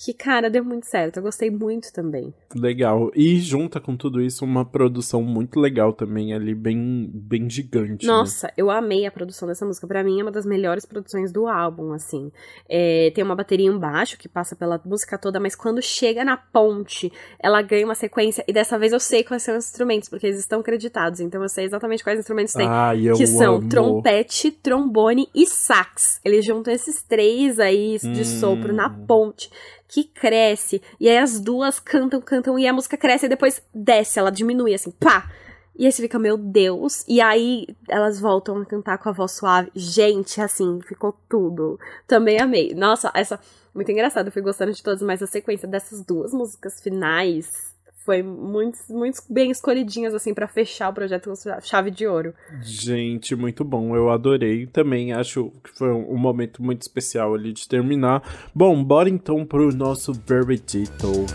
que, 0.03 0.15
cara, 0.15 0.49
deu 0.49 0.65
muito 0.65 0.87
certo. 0.87 1.19
Eu 1.19 1.23
gostei 1.23 1.51
muito 1.51 1.93
também. 1.93 2.33
Legal. 2.57 3.11
E 3.15 3.39
junta 3.39 3.79
com 3.79 3.95
tudo 3.95 4.23
isso 4.23 4.47
uma 4.47 4.65
produção 4.65 5.23
muito 5.23 5.61
legal 5.61 5.93
também 5.93 6.33
ali, 6.33 6.55
bem, 6.55 7.11
bem 7.13 7.51
gigante. 7.51 8.07
Né? 8.07 8.11
Nossa, 8.11 8.47
né? 8.47 8.55
eu 8.57 8.71
amei 8.71 9.05
a 9.05 9.11
produção 9.11 9.47
dessa 9.47 9.67
música. 9.67 9.87
Para 9.87 10.03
mim 10.03 10.19
é 10.19 10.23
uma 10.23 10.33
das 10.33 10.47
melhores 10.47 10.87
produções 10.87 11.31
do 11.31 11.47
álbum, 11.47 11.93
assim. 11.93 12.33
É, 12.67 13.13
tem 13.15 13.23
uma 13.23 13.37
bateria 13.37 13.67
embaixo 13.67 14.17
que 14.17 14.27
passa 14.27 14.57
pela 14.57 14.81
música 14.87 15.19
toda, 15.19 15.39
mas 15.39 15.55
quando 15.55 15.83
chega 15.83 16.25
na 16.25 16.39
ponte, 16.39 17.13
ela 17.39 17.61
ganha 17.61 17.85
uma 17.85 17.95
sequência. 17.95 18.43
E 18.49 18.55
dessa 18.55 18.79
vez 18.79 18.95
eu 18.95 19.01
sei 19.01 19.23
quais 19.23 19.43
são 19.43 19.55
os 19.59 19.67
instrumentos, 19.67 20.09
porque 20.09 20.29
eles 20.29 20.39
estão 20.39 20.63
creditados. 20.63 21.21
Então 21.21 21.43
eu 21.43 21.49
sei 21.51 21.67
exatamente 21.67 22.03
quais 22.03 22.19
instrumentos 22.19 22.55
tem. 22.55 22.67
Ai, 22.67 23.07
eu 23.07 23.17
que 23.17 23.27
são 23.27 23.57
amo. 23.57 23.69
trompete, 23.69 24.51
trombone 24.51 25.29
e 25.35 25.47
sax. 25.47 26.23
Eles 26.25 26.43
juntam 26.43 26.73
esses 26.73 27.03
três 27.03 27.61
aí 27.61 27.99
de 27.99 28.23
hum. 28.23 28.25
sopro 28.25 28.73
na 28.73 28.89
ponte 28.89 29.51
que 29.91 30.05
cresce. 30.05 30.81
E 31.01 31.09
aí 31.09 31.19
as 31.19 31.41
duas 31.41 31.81
cantam, 31.81 32.21
cantam, 32.21 32.59
e 32.59 32.67
a 32.67 32.73
música 32.73 32.97
cresce 32.97 33.27
e 33.27 33.29
depois 33.29 33.61
desce, 33.75 34.19
ela 34.19 34.31
diminui 34.31 34.73
assim, 34.73 34.93
pá! 34.93 35.29
E 35.77 35.87
aí 35.87 35.93
você 35.93 36.03
fica, 36.03 36.19
meu 36.19 36.37
Deus. 36.37 37.05
E 37.09 37.21
aí 37.21 37.67
elas 37.89 38.21
voltam 38.21 38.59
a 38.59 38.67
cantar 38.67 38.99
com 38.99 39.09
a 39.09 39.13
voz 39.13 39.33
suave. 39.33 39.71
Gente, 39.75 40.41
assim, 40.41 40.79
ficou 40.83 41.19
tudo. 41.29 41.81
Também 42.07 42.39
amei. 42.39 42.75
Nossa, 42.75 43.11
essa. 43.15 43.41
Muito 43.75 43.91
engraçado, 43.91 44.27
eu 44.27 44.33
fui 44.33 44.43
gostando 44.43 44.73
de 44.73 44.83
todas, 44.83 45.01
mas 45.01 45.23
a 45.23 45.27
sequência 45.27 45.67
dessas 45.67 46.05
duas 46.05 46.33
músicas 46.33 46.81
finais 46.81 47.75
foi 48.05 48.23
muito, 48.23 48.79
muito 48.89 49.23
bem 49.29 49.51
escolhidinhas, 49.51 50.15
assim, 50.15 50.33
para 50.33 50.49
fechar 50.49 50.89
o 50.89 50.93
projeto 50.93 51.31
com 51.31 51.61
chave 51.61 51.91
de 51.91 52.07
ouro. 52.07 52.35
Gente, 52.63 53.37
muito 53.37 53.65
bom. 53.65 53.95
Eu 53.95 54.11
adorei. 54.11 54.67
Também 54.67 55.13
acho 55.13 55.53
que 55.63 55.71
foi 55.77 55.93
um 55.93 56.17
momento 56.17 56.63
muito 56.63 56.83
especial 56.83 57.35
ali 57.35 57.53
de 57.53 57.69
terminar. 57.69 58.23
Bom, 58.55 58.83
bora 58.83 59.09
então 59.09 59.45
pro 59.45 59.75
nosso 59.75 60.13
Veredito. 60.13 61.27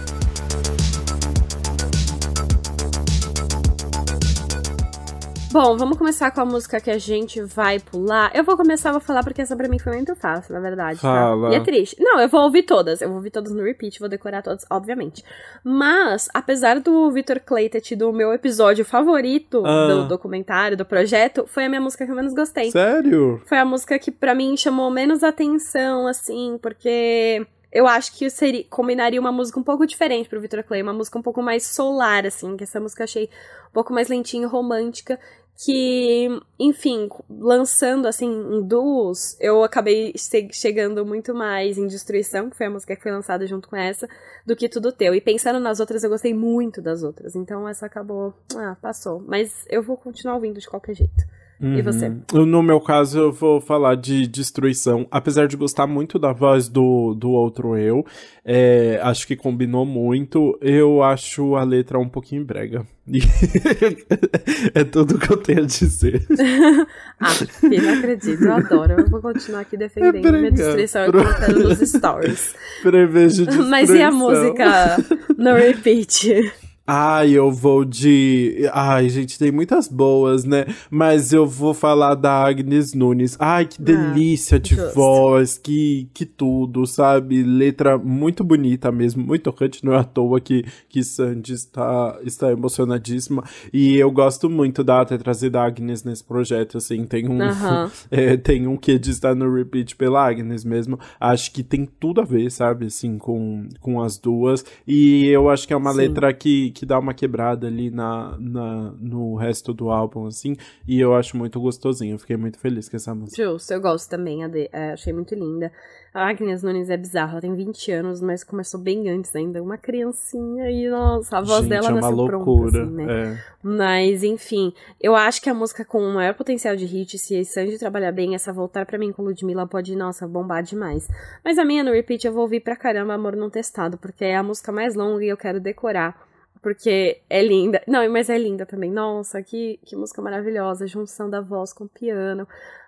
Bom, 5.56 5.78
vamos 5.78 5.98
começar 5.98 6.32
com 6.32 6.42
a 6.42 6.46
música 6.46 6.82
que 6.82 6.92
a 6.92 6.98
gente 6.98 7.42
vai 7.42 7.80
pular. 7.80 8.30
Eu 8.36 8.44
vou 8.44 8.58
começar, 8.58 8.92
vou 8.92 9.00
falar, 9.00 9.24
porque 9.24 9.42
essa 9.42 9.56
pra 9.56 9.70
mim 9.70 9.80
foi 9.80 9.94
muito 9.94 10.14
fácil, 10.14 10.54
na 10.54 10.60
verdade. 10.60 11.00
Tá? 11.00 11.08
Fala. 11.08 11.54
E 11.54 11.56
é 11.56 11.62
triste. 11.62 11.96
Não, 11.98 12.20
eu 12.20 12.28
vou 12.28 12.42
ouvir 12.42 12.64
todas. 12.64 13.02
Eu 13.02 13.08
vou 13.08 13.20
ouvir 13.20 13.30
todas 13.30 13.54
no 13.54 13.64
repeat, 13.64 13.98
vou 13.98 14.10
decorar 14.10 14.42
todas, 14.42 14.66
obviamente. 14.70 15.24
Mas, 15.64 16.28
apesar 16.34 16.82
do 16.82 17.10
Victor 17.10 17.40
Clay 17.40 17.70
ter 17.70 17.80
tido 17.80 18.10
o 18.10 18.12
meu 18.12 18.34
episódio 18.34 18.84
favorito 18.84 19.64
ah. 19.66 19.88
do 19.88 20.08
documentário, 20.10 20.76
do 20.76 20.84
projeto, 20.84 21.46
foi 21.48 21.64
a 21.64 21.70
minha 21.70 21.80
música 21.80 22.06
que 22.06 22.12
eu 22.12 22.18
menos 22.18 22.34
gostei. 22.34 22.70
Sério? 22.70 23.42
Foi 23.46 23.58
a 23.58 23.64
música 23.64 23.98
que 23.98 24.12
para 24.12 24.36
mim 24.36 24.58
chamou 24.58 24.92
menos 24.92 25.24
atenção, 25.24 26.06
assim, 26.06 26.60
porque 26.62 27.48
eu 27.76 27.86
acho 27.88 28.18
que 28.18 28.30
seria, 28.30 28.64
combinaria 28.70 29.20
uma 29.20 29.34
música 29.34 29.60
um 29.60 29.64
pouco 29.64 29.86
diferente 29.86 30.30
pro 30.30 30.40
Victor 30.40 30.64
Clay, 30.64 30.82
uma 30.82 30.94
música 30.94 31.20
um 31.20 31.22
pouco 31.22 31.42
mais 31.42 31.66
solar, 31.66 32.26
assim, 32.26 32.56
que 32.56 32.64
essa 32.64 32.80
música 32.80 33.04
eu 33.04 33.06
achei 33.06 33.30
um 33.70 33.74
pouco 33.74 33.92
mais 33.92 34.08
lentinha 34.08 34.44
e 34.44 34.50
romântica, 34.50 35.20
que, 35.58 36.28
enfim, 36.60 37.08
lançando 37.30 38.08
assim 38.08 38.28
em 38.28 38.62
duos, 38.62 39.38
eu 39.40 39.64
acabei 39.64 40.14
chegando 40.52 41.06
muito 41.06 41.34
mais 41.34 41.78
em 41.78 41.88
Destruição, 41.88 42.50
que 42.50 42.58
foi 42.58 42.66
a 42.66 42.70
música 42.70 42.96
que 42.96 43.02
foi 43.02 43.12
lançada 43.12 43.48
junto 43.48 43.70
com 43.70 43.76
essa, 43.76 44.08
do 44.46 44.56
que 44.56 44.68
Tudo 44.68 44.92
Teu. 44.92 45.16
E 45.16 45.22
pensando 45.22 45.60
nas 45.60 45.80
outras, 45.80 46.04
eu 46.04 46.10
gostei 46.10 46.34
muito 46.34 46.82
das 46.82 47.04
outras. 47.04 47.36
Então 47.36 47.68
essa 47.68 47.86
acabou. 47.86 48.34
Ah, 48.56 48.76
passou. 48.82 49.24
Mas 49.26 49.66
eu 49.70 49.82
vou 49.82 49.96
continuar 49.96 50.36
ouvindo 50.36 50.60
de 50.60 50.68
qualquer 50.68 50.96
jeito. 50.96 51.24
Uhum. 51.60 51.78
E 51.78 51.82
você? 51.82 52.12
No 52.34 52.62
meu 52.62 52.82
caso, 52.82 53.18
eu 53.18 53.32
vou 53.32 53.62
falar 53.62 53.96
de 53.96 54.28
destruição. 54.28 55.08
Apesar 55.10 55.48
de 55.48 55.56
gostar 55.56 55.88
muito 55.88 56.20
da 56.20 56.34
voz 56.34 56.68
do, 56.68 57.14
do 57.14 57.30
outro 57.30 57.78
eu, 57.78 58.06
é, 58.44 59.00
acho 59.02 59.26
que 59.26 59.36
combinou 59.36 59.86
muito. 59.86 60.58
Eu 60.62 61.02
acho 61.02 61.56
a 61.56 61.64
letra 61.64 61.98
um 61.98 62.10
pouquinho 62.10 62.44
brega. 62.44 62.86
é 64.74 64.84
tudo 64.84 65.18
que 65.18 65.32
eu 65.32 65.38
tenho 65.38 65.64
a 65.64 65.66
dizer. 65.66 66.26
ah, 67.20 67.32
não 67.64 67.94
acredito, 68.00 68.44
eu 68.44 68.54
adoro. 68.54 68.94
Eu 69.00 69.10
vou 69.10 69.22
continuar 69.22 69.62
aqui 69.62 69.78
defendendo 69.78 70.18
é 70.18 70.22
brega, 70.22 70.38
minha 70.38 70.52
destruição 70.52 71.06
e 71.06 71.12
colocando 71.12 71.70
nos 71.70 71.80
stories. 71.80 72.54
Prevejo 72.84 73.46
destruição. 73.46 73.70
Mas 73.70 73.90
e 73.90 74.02
a 74.02 74.12
música 74.12 74.98
no 75.38 75.54
repeat? 75.54 76.52
Ai, 76.88 77.32
eu 77.32 77.52
vou 77.52 77.84
de. 77.84 78.70
Ai, 78.72 79.10
gente, 79.10 79.40
tem 79.40 79.52
muitas 79.52 79.88
boas, 79.88 80.46
né? 80.46 80.68
Mas 80.88 81.34
eu 81.34 81.48
vou 81.48 81.74
falar 81.74 82.14
da 82.14 82.32
Agnes 82.46 82.94
Nunes. 82.94 83.36
Ai, 83.40 83.66
que 83.66 83.82
ah, 83.82 83.86
delícia 83.86 84.58
ah, 84.58 84.60
de 84.60 84.76
justo. 84.76 84.94
voz, 84.94 85.58
que, 85.58 86.08
que 86.14 86.26
tudo, 86.28 86.86
sabe? 86.86 87.42
Letra 87.42 87.98
muito 87.98 88.44
bonita 88.44 88.92
mesmo, 88.92 89.26
muito 89.26 89.42
tocante. 89.42 89.84
Não 89.84 89.94
é 89.94 89.98
à 89.98 90.04
toa 90.04 90.40
que, 90.40 90.64
que 90.88 91.04
Sandy 91.04 91.54
está, 91.54 92.20
está 92.24 92.52
emocionadíssima. 92.52 93.44
E 93.74 93.98
eu 93.98 94.12
gosto 94.12 94.48
muito 94.48 94.84
da 94.84 95.04
ter 95.04 95.18
trazido 95.18 95.58
a 95.58 95.66
Agnes 95.66 96.04
nesse 96.04 96.24
projeto, 96.24 96.78
assim. 96.78 97.04
Tem 97.06 97.28
um, 97.28 97.40
é, 98.12 98.38
tem 98.38 98.68
um 98.68 98.78
que 98.78 99.00
de 99.00 99.10
estar 99.10 99.34
no 99.34 99.52
repeat 99.52 99.96
pela 99.96 100.30
Agnes 100.30 100.64
mesmo. 100.64 101.00
Acho 101.20 101.52
que 101.52 101.64
tem 101.64 101.84
tudo 102.00 102.22
a 102.22 102.24
ver, 102.24 102.52
sabe? 102.52 102.86
Assim, 102.86 103.18
com, 103.18 103.68
com 103.82 104.04
as 104.04 104.20
duas. 104.20 104.64
E 104.88 105.26
eu 105.30 105.50
acho 105.50 105.66
que 105.66 105.74
é 105.74 105.78
uma 105.78 105.92
Sim. 105.92 105.98
letra 105.98 106.32
que 106.32 106.75
que 106.76 106.86
dá 106.86 107.00
uma 107.00 107.14
quebrada 107.14 107.68
ali 107.68 107.90
na, 107.90 108.38
na, 108.38 108.94
no 109.00 109.36
resto 109.36 109.74
do 109.74 109.90
álbum, 109.90 110.28
assim, 110.28 110.56
e 110.86 111.00
eu 111.00 111.16
acho 111.16 111.38
muito 111.38 111.60
gostosinho, 111.60 112.16
eu 112.16 112.20
fiquei 112.20 112.36
muito 112.36 112.60
feliz 112.60 112.90
com 112.90 112.98
essa 112.98 113.16
música. 113.16 113.42
Justo, 113.42 113.74
eu 113.74 113.82
gosto 113.82 114.10
também, 114.10 114.42
é, 114.44 114.92
achei 114.92 115.14
muito 115.14 115.34
linda. 115.34 115.72
A 116.14 116.30
Agnes 116.30 116.64
Nunes 116.64 116.90
é 116.90 116.96
bizarra, 116.96 117.34
ela 117.34 117.42
tem 117.42 117.54
20 117.54 117.92
anos, 117.92 118.22
mas 118.22 118.42
começou 118.42 118.80
bem 118.80 119.10
antes 119.10 119.36
ainda, 119.36 119.62
uma 119.62 119.78
criancinha 119.78 120.72
e, 120.72 120.90
nossa, 120.90 121.38
a 121.38 121.42
voz 121.42 121.64
Gente, 121.64 121.70
dela 121.70 121.90
é 121.90 121.94
uma 121.94 122.08
loucura, 122.08 122.72
pronta, 122.72 122.84
assim, 122.84 122.92
né? 122.92 123.06
É. 123.10 123.44
Mas, 123.62 124.24
enfim, 124.24 124.74
eu 125.02 125.14
acho 125.14 125.42
que 125.42 125.50
a 125.50 125.54
música 125.54 125.84
com 125.84 126.00
o 126.00 126.14
maior 126.14 126.34
potencial 126.34 126.74
de 126.74 126.86
hit, 126.86 127.18
se 127.18 127.38
a 127.38 127.44
Sanji 127.44 127.78
trabalhar 127.78 128.14
bem, 128.14 128.34
essa 128.34 128.54
Voltar 128.54 128.86
Pra 128.86 128.98
Mim 128.98 129.12
com 129.12 129.24
Ludmilla 129.24 129.68
pode, 129.68 129.94
nossa, 129.94 130.26
bombar 130.26 130.64
demais. 130.64 131.10
Mas 131.44 131.58
a 131.58 131.66
minha 131.66 131.84
no 131.84 131.92
repeat 131.92 132.26
eu 132.26 132.32
vou 132.32 132.44
ouvir 132.44 132.62
pra 132.62 132.78
caramba 132.78 133.14
Amor 133.14 133.36
Não 133.36 133.50
Testado, 133.50 133.98
porque 133.98 134.24
é 134.24 134.38
a 134.38 134.44
música 134.44 134.72
mais 134.72 134.96
longa 134.96 135.26
e 135.26 135.28
eu 135.28 135.36
quero 135.36 135.60
decorar 135.60 136.25
porque 136.66 137.22
é 137.30 137.44
linda. 137.44 137.80
Não, 137.88 138.10
mas 138.10 138.28
é 138.28 138.40
linda 138.40 138.66
também. 138.66 138.90
Nossa, 138.90 139.40
que, 139.44 139.80
que 139.86 139.96
música 139.96 140.20
maravilhosa. 140.20 140.88
Junção 140.88 141.30
da 141.30 141.40
voz 141.40 141.72
com 141.72 141.84
o 141.84 141.88
piano. 141.88 142.48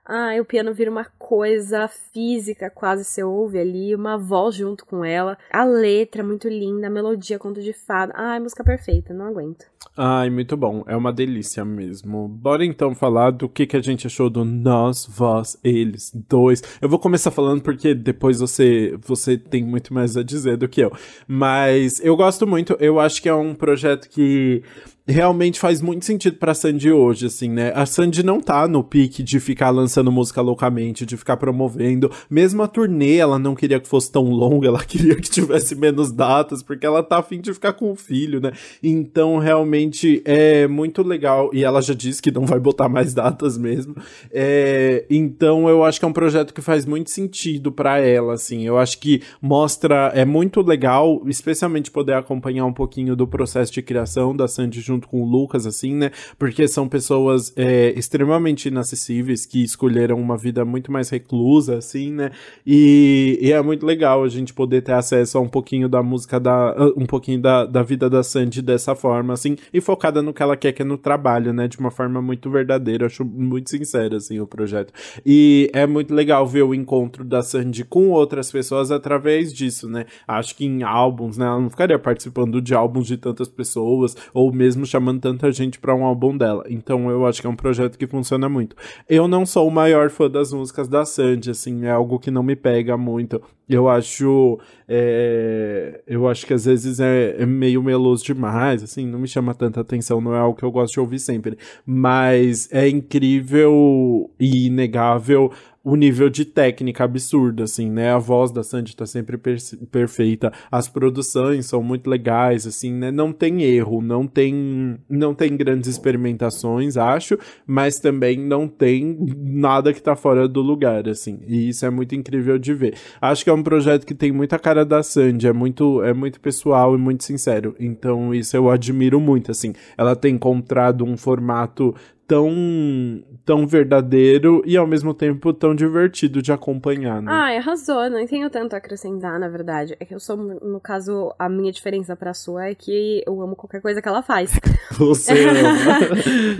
Ah, 0.10 0.30
o 0.40 0.46
piano 0.46 0.74
vira 0.74 0.90
uma 0.90 1.06
coisa 1.20 1.86
física, 1.90 2.70
quase 2.70 3.04
você 3.04 3.22
ouve 3.22 3.60
ali, 3.60 3.94
uma 3.94 4.18
voz 4.18 4.56
junto 4.56 4.86
com 4.86 5.04
ela. 5.04 5.38
A 5.52 5.66
letra 5.66 6.22
é 6.22 6.26
muito 6.26 6.48
linda, 6.48 6.88
a 6.88 6.90
melodia, 6.90 7.38
conto 7.38 7.62
de 7.62 7.74
fada. 7.74 8.14
Ai, 8.16 8.40
música 8.40 8.64
perfeita, 8.64 9.14
não 9.14 9.26
aguento. 9.26 9.66
Ai, 9.98 10.30
muito 10.30 10.56
bom. 10.56 10.84
É 10.88 10.96
uma 10.96 11.12
delícia 11.12 11.66
mesmo. 11.66 12.28
Bora 12.28 12.64
então 12.64 12.96
falar 12.96 13.32
do 13.32 13.50
que, 13.50 13.66
que 13.66 13.76
a 13.76 13.82
gente 13.82 14.08
achou 14.08 14.30
do 14.30 14.46
Nós, 14.46 15.06
Vós, 15.06 15.60
Eles, 15.64 16.12
Dois. 16.30 16.62
Eu 16.80 16.88
vou 16.88 17.00
começar 17.00 17.32
falando 17.32 17.62
porque 17.62 17.94
depois 17.94 18.40
você, 18.40 18.98
você 19.02 19.38
tem 19.38 19.64
muito 19.64 19.94
mais 19.94 20.16
a 20.16 20.24
dizer 20.24 20.56
do 20.56 20.70
que 20.70 20.82
eu. 20.82 20.92
Mas 21.28 22.00
eu 22.00 22.16
gosto 22.16 22.48
muito. 22.48 22.78
Eu 22.80 23.00
acho 23.00 23.22
que 23.22 23.28
é 23.28 23.34
um 23.34 23.54
projeto 23.54 24.08
que 24.08 24.64
realmente 25.08 25.60
faz 25.60 25.82
muito 25.82 26.04
sentido 26.04 26.38
pra 26.38 26.54
Sandy 26.54 26.92
hoje, 26.92 27.28
assim, 27.28 27.50
né? 27.50 27.72
A 27.74 27.86
Sandy 27.86 28.24
não 28.24 28.42
tá 28.42 28.68
no 28.68 28.84
pique 28.84 29.24
de 29.24 29.40
ficar 29.40 29.70
lançando 29.70 30.12
música 30.12 30.42
loucamente, 30.42 31.06
de 31.06 31.16
ficar 31.16 31.38
promovendo. 31.38 32.12
Mesmo 32.30 32.62
a 32.62 32.68
turnê, 32.68 33.16
ela 33.16 33.40
não 33.40 33.56
queria 33.56 33.80
que 33.80 33.88
fosse 33.88 34.12
tão 34.12 34.26
longa, 34.30 34.68
ela 34.68 34.84
queria 34.86 35.16
que 35.16 35.30
tivesse 35.30 35.76
menos 35.76 36.12
datas, 36.12 36.62
porque 36.62 36.86
ela 36.86 37.02
tá 37.02 37.20
afim 37.20 37.40
de 37.40 37.54
ficar 37.54 37.74
com 37.74 37.92
o 37.92 37.96
filho, 37.96 38.42
né? 38.42 38.52
Então, 38.84 39.38
realmente, 39.38 40.22
é 40.26 40.68
muito 40.68 41.02
legal. 41.04 41.50
E 41.54 41.64
ela 41.64 41.82
já 41.82 41.94
disse 41.94 42.22
que 42.22 42.32
não 42.32 42.46
vai 42.46 42.60
botar 42.60 42.90
mais 42.90 43.14
datas 43.14 43.58
mesmo. 43.58 43.96
É, 44.30 45.06
então, 45.10 45.70
eu 45.70 45.86
acho 45.86 46.00
que 46.00 46.06
é 46.06 46.08
um 46.08 46.14
projeto 46.14 46.54
que 46.54 46.62
faz 46.62 46.86
muito 46.86 47.12
sentido 47.12 47.72
para 47.72 48.00
ela, 48.00 48.34
assim. 48.34 48.66
Eu 48.66 48.78
acho 48.78 49.00
que 49.00 49.22
mostra, 49.42 50.12
é 50.14 50.26
muito 50.26 50.62
legal, 50.62 51.22
especialmente 51.28 51.90
poder 51.90 52.14
acompanhar 52.14 52.66
um 52.66 52.74
pouquinho 52.74 53.16
do 53.16 53.26
processo 53.26 53.72
de 53.72 53.82
criação 53.82 54.36
da 54.36 54.48
Sandy 54.48 54.82
junto 54.82 54.97
junto 54.98 55.08
com 55.08 55.22
o 55.22 55.26
Lucas, 55.26 55.66
assim, 55.66 55.94
né? 55.94 56.12
Porque 56.38 56.68
são 56.68 56.90
pessoas 56.90 57.54
é, 57.56 57.94
extremamente 57.98 58.68
inacessíveis 58.68 59.46
que 59.46 59.64
escolheram 59.64 60.20
uma 60.20 60.38
vida 60.38 60.66
muito 60.66 60.92
mais 60.92 61.10
reclusa, 61.10 61.78
assim, 61.78 62.12
né? 62.12 62.32
E, 62.66 63.38
e, 63.42 63.52
é 63.52 63.62
muito 63.62 63.86
legal 63.86 64.24
a 64.24 64.28
gente 64.28 64.54
poder 64.54 64.82
ter 64.82 64.94
acesso 64.94 65.38
a 65.38 65.42
um 65.42 65.48
pouquinho 65.48 65.88
da 65.88 66.02
música 66.02 66.40
da. 66.40 66.76
um 66.98 67.06
pouquinho 67.06 67.40
da, 67.40 67.66
da 67.66 67.84
vida 67.84 68.10
da 68.10 68.24
Sandy 68.24 68.62
dessa 68.62 68.96
forma, 68.96 69.34
assim. 69.34 69.56
e 69.74 69.80
focada 69.80 70.22
no 70.22 70.34
que 70.34 70.42
ela 70.42 70.58
quer, 70.58 70.72
que 70.72 70.82
é 70.82 70.86
no 70.86 70.98
trabalho, 70.98 71.54
né? 71.54 71.68
De 71.68 71.78
uma 71.78 71.92
forma 71.92 72.22
muito 72.22 72.50
verdadeira, 72.50 73.06
acho 73.06 73.24
muito 73.24 73.70
sincera, 73.70 74.18
assim, 74.18 74.40
o 74.40 74.48
projeto. 74.48 74.92
E 75.26 75.70
é 75.74 75.86
muito 75.86 76.14
legal 76.14 76.46
ver 76.48 76.64
o 76.64 76.74
encontro 76.74 77.24
da 77.24 77.42
Sandy 77.44 77.84
com 77.84 78.10
outras 78.10 78.52
pessoas 78.52 78.92
através 78.92 79.54
disso, 79.54 79.88
né? 79.88 80.06
Acho 80.28 80.56
que 80.56 80.66
em 80.66 80.84
álbuns, 80.84 81.38
né? 81.38 81.46
Ela 81.46 81.60
não 81.60 81.70
ficaria 81.70 82.00
participando 82.00 82.62
de 82.62 82.74
álbuns 82.74 83.08
de 83.08 83.18
tantas 83.18 83.48
pessoas, 83.48 84.16
ou 84.34 84.52
mesmo 84.52 84.87
chamando 84.88 85.22
tanta 85.22 85.52
gente 85.52 85.80
para 85.80 85.94
um 85.94 86.06
álbum 86.06 86.36
dela. 86.38 86.64
Então 86.70 87.10
eu 87.10 87.26
acho 87.26 87.42
que 87.42 87.48
é 87.48 87.50
um 87.50 87.56
projeto 87.56 87.98
que 87.98 88.08
funciona 88.08 88.50
muito. 88.50 88.76
Eu 89.08 89.28
não 89.28 89.46
sou 89.46 89.68
o 89.68 89.72
maior 89.72 90.10
fã 90.10 90.30
das 90.30 90.52
músicas 90.52 90.88
da 90.88 91.06
Sandy, 91.06 91.52
assim, 91.52 91.86
é 91.86 91.92
algo 91.92 92.20
que 92.20 92.32
não 92.32 92.44
me 92.44 92.56
pega 92.56 92.98
muito. 92.98 93.42
Eu 93.70 93.90
acho. 93.90 94.60
É, 94.88 96.02
eu 96.08 96.28
acho 96.28 96.46
que 96.46 96.54
às 96.54 96.66
vezes 96.66 97.00
é, 97.00 97.36
é, 97.38 97.46
meio 97.46 97.84
meloso 97.84 98.24
demais, 98.24 98.82
assim, 98.82 99.06
não 99.06 99.20
me 99.20 99.28
chama 99.28 99.54
tanta 99.54 99.82
atenção, 99.82 100.22
não 100.22 100.34
é 100.34 100.40
algo 100.40 100.58
que 100.58 100.64
eu 100.64 100.72
gosto 100.72 100.94
de 100.94 101.00
ouvir 101.02 101.20
sempre. 101.20 101.58
Mas 101.86 102.70
é 102.72 102.88
incrível 102.88 104.32
e 104.40 104.68
inegável 104.68 105.52
o 105.88 105.96
nível 105.96 106.30
de 106.30 106.44
técnica 106.44 107.06
absurdo, 107.06 107.64
assim, 107.64 107.90
né? 107.90 108.12
A 108.12 108.18
voz 108.18 108.52
da 108.52 108.62
Sandy 108.62 108.94
tá 108.94 109.06
sempre 109.06 109.38
per 109.38 109.56
perfeita, 109.90 110.52
as 110.70 110.90
produções 110.90 111.66
são 111.66 111.82
muito 111.82 112.10
legais, 112.10 112.68
assim, 112.68 112.92
né? 112.92 113.10
Não 113.10 113.32
tem 113.32 113.64
erro, 113.64 114.02
não 114.02 114.28
tem, 114.28 114.98
não 115.10 115.34
tem 115.34 115.56
grandes 115.56 115.90
experimentações, 115.90 116.98
acho, 116.98 117.40
mas 117.66 118.02
também 118.02 118.38
não 118.38 118.68
tem 118.68 119.18
nada 119.38 119.94
que 119.94 120.02
tá 120.02 120.14
fora 120.14 120.46
do 120.46 120.60
lugar, 120.60 121.08
assim. 121.08 121.40
E 121.48 121.70
isso 121.70 121.86
é 121.86 121.90
muito 121.90 122.14
incrível 122.14 122.60
de 122.60 122.74
ver. 122.74 122.96
Acho 123.22 123.46
que 123.46 123.50
é 123.50 123.54
um 123.54 123.64
projeto 123.64 124.06
que 124.06 124.14
tem 124.14 124.30
muita 124.30 124.60
cara 124.60 124.84
da 124.84 125.02
Sandy, 125.02 125.48
é 125.48 125.54
muito, 125.54 126.04
é 126.04 126.14
muito 126.14 126.42
pessoal 126.42 126.96
e 126.96 126.98
muito 126.98 127.24
sincero. 127.24 127.74
Então 127.80 128.36
isso 128.36 128.58
eu 128.58 128.70
admiro 128.70 129.22
muito, 129.22 129.52
assim. 129.52 129.72
Ela 129.98 130.18
tem 130.18 130.36
encontrado 130.36 131.06
um 131.06 131.16
formato 131.16 131.96
tão 132.28 133.24
tão 133.46 133.66
verdadeiro 133.66 134.62
e 134.66 134.76
ao 134.76 134.86
mesmo 134.86 135.14
tempo 135.14 135.54
tão 135.54 135.74
divertido 135.74 136.42
de 136.42 136.52
acompanhar, 136.52 137.22
né? 137.22 137.32
Ah, 137.32 137.58
arrasou, 137.58 138.10
não 138.10 138.26
tenho 138.28 138.50
tanto 138.50 138.74
a 138.74 138.78
acrescentar, 138.78 139.40
na 139.40 139.48
verdade. 139.48 139.96
É 140.00 140.06
que 140.06 140.14
eu 140.14 140.20
sou, 140.20 140.36
no 140.36 140.80
caso, 140.82 141.34
a 141.40 141.48
minha 141.48 141.72
diferença 141.72 142.16
pra 142.16 142.34
sua 142.34 142.68
é 142.68 142.76
que 142.76 143.24
eu 143.26 143.42
amo 143.42 143.56
qualquer 143.56 143.82
coisa 143.82 144.02
que 144.02 144.08
ela 144.08 144.22
faz. 144.22 144.60
Você 144.98 145.48
ama. 145.48 146.00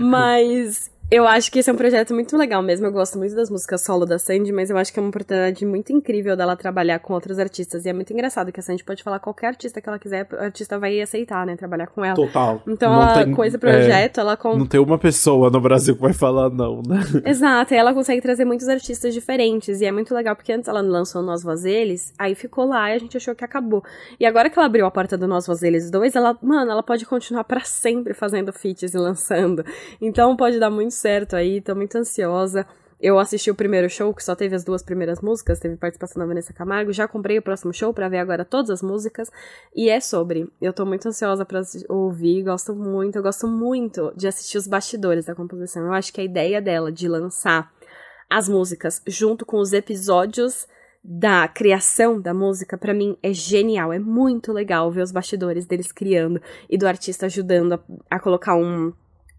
Mas 0.00 0.90
eu 1.10 1.26
acho 1.26 1.50
que 1.50 1.58
esse 1.58 1.70
é 1.70 1.72
um 1.72 1.76
projeto 1.76 2.12
muito 2.12 2.36
legal 2.36 2.62
mesmo. 2.62 2.86
Eu 2.86 2.92
gosto 2.92 3.16
muito 3.16 3.34
das 3.34 3.48
músicas 3.48 3.80
solo 3.80 4.04
da 4.04 4.18
Sandy, 4.18 4.52
mas 4.52 4.68
eu 4.68 4.76
acho 4.76 4.92
que 4.92 4.98
é 4.98 5.02
uma 5.02 5.08
oportunidade 5.08 5.64
muito 5.64 5.90
incrível 5.90 6.36
dela 6.36 6.54
trabalhar 6.54 6.98
com 6.98 7.14
outros 7.14 7.38
artistas. 7.38 7.86
E 7.86 7.88
é 7.88 7.94
muito 7.94 8.12
engraçado 8.12 8.52
que 8.52 8.60
a 8.60 8.62
Sandy 8.62 8.84
pode 8.84 9.02
falar 9.02 9.18
qualquer 9.18 9.46
artista 9.46 9.80
que 9.80 9.88
ela 9.88 9.98
quiser, 9.98 10.28
o 10.30 10.36
artista 10.36 10.78
vai 10.78 11.00
aceitar, 11.00 11.46
né? 11.46 11.56
Trabalhar 11.56 11.86
com 11.86 12.04
ela. 12.04 12.14
Total. 12.14 12.62
Então, 12.66 12.92
não 12.92 13.02
ela, 13.02 13.24
tem, 13.24 13.34
com 13.34 13.42
esse 13.42 13.56
projeto, 13.56 14.18
é, 14.18 14.20
ela. 14.20 14.36
Com... 14.36 14.58
Não 14.58 14.66
tem 14.66 14.78
uma 14.78 14.98
pessoa 14.98 15.48
no 15.48 15.62
Brasil 15.62 15.96
que 15.96 16.02
vai 16.02 16.12
falar 16.12 16.50
não, 16.50 16.82
né? 16.86 17.00
Exato. 17.24 17.72
E 17.72 17.76
ela 17.78 17.94
consegue 17.94 18.20
trazer 18.20 18.44
muitos 18.44 18.68
artistas 18.68 19.14
diferentes. 19.14 19.80
E 19.80 19.86
é 19.86 19.92
muito 19.92 20.14
legal, 20.14 20.36
porque 20.36 20.52
antes 20.52 20.68
ela 20.68 20.82
lançou 20.82 21.22
Nós 21.22 21.42
Vazeles, 21.42 22.12
aí 22.18 22.34
ficou 22.34 22.66
lá 22.66 22.90
e 22.90 22.94
a 22.94 22.98
gente 22.98 23.16
achou 23.16 23.34
que 23.34 23.44
acabou. 23.44 23.82
E 24.20 24.26
agora 24.26 24.50
que 24.50 24.58
ela 24.58 24.66
abriu 24.66 24.84
a 24.84 24.90
porta 24.90 25.16
do 25.16 25.26
Nós 25.26 25.46
Vazeles 25.46 25.90
2, 25.90 26.14
ela, 26.16 26.36
mano, 26.42 26.70
ela 26.70 26.82
pode 26.82 27.06
continuar 27.06 27.44
para 27.44 27.60
sempre 27.60 28.12
fazendo 28.12 28.52
feats 28.52 28.92
e 28.92 28.98
lançando. 28.98 29.64
Então 30.02 30.36
pode 30.36 30.58
dar 30.58 30.68
muito 30.68 30.97
certo 30.98 31.34
aí. 31.34 31.58
Então 31.58 31.74
muito 31.76 31.96
ansiosa. 31.96 32.66
Eu 33.00 33.16
assisti 33.18 33.48
o 33.48 33.54
primeiro 33.54 33.88
show, 33.88 34.12
que 34.12 34.24
só 34.24 34.34
teve 34.34 34.56
as 34.56 34.64
duas 34.64 34.82
primeiras 34.82 35.20
músicas, 35.20 35.60
teve 35.60 35.76
participação 35.76 36.18
da 36.18 36.26
Vanessa 36.26 36.52
Camargo. 36.52 36.92
Já 36.92 37.06
comprei 37.06 37.38
o 37.38 37.42
próximo 37.42 37.72
show 37.72 37.94
para 37.94 38.08
ver 38.08 38.18
agora 38.18 38.44
todas 38.44 38.70
as 38.70 38.82
músicas. 38.82 39.30
E 39.74 39.88
é 39.88 40.00
sobre. 40.00 40.52
Eu 40.60 40.72
tô 40.72 40.84
muito 40.84 41.06
ansiosa 41.08 41.44
para 41.44 41.62
ouvir, 41.88 42.42
gosto 42.42 42.74
muito. 42.74 43.16
Eu 43.16 43.22
gosto 43.22 43.46
muito 43.46 44.12
de 44.16 44.26
assistir 44.26 44.58
os 44.58 44.66
bastidores 44.66 45.26
da 45.26 45.34
composição. 45.34 45.86
Eu 45.86 45.92
acho 45.92 46.12
que 46.12 46.20
a 46.20 46.24
ideia 46.24 46.60
dela 46.60 46.90
de 46.90 47.06
lançar 47.06 47.72
as 48.28 48.48
músicas 48.48 49.00
junto 49.06 49.46
com 49.46 49.58
os 49.58 49.72
episódios 49.72 50.66
da 51.02 51.46
criação 51.46 52.20
da 52.20 52.34
música, 52.34 52.76
para 52.76 52.92
mim 52.92 53.16
é 53.22 53.32
genial. 53.32 53.92
É 53.92 53.98
muito 53.98 54.52
legal 54.52 54.90
ver 54.90 55.02
os 55.02 55.12
bastidores 55.12 55.64
deles 55.66 55.92
criando 55.92 56.42
e 56.68 56.76
do 56.76 56.86
artista 56.86 57.26
ajudando 57.26 57.74
a, 57.74 57.80
a 58.10 58.18
colocar 58.18 58.56
um 58.56 58.92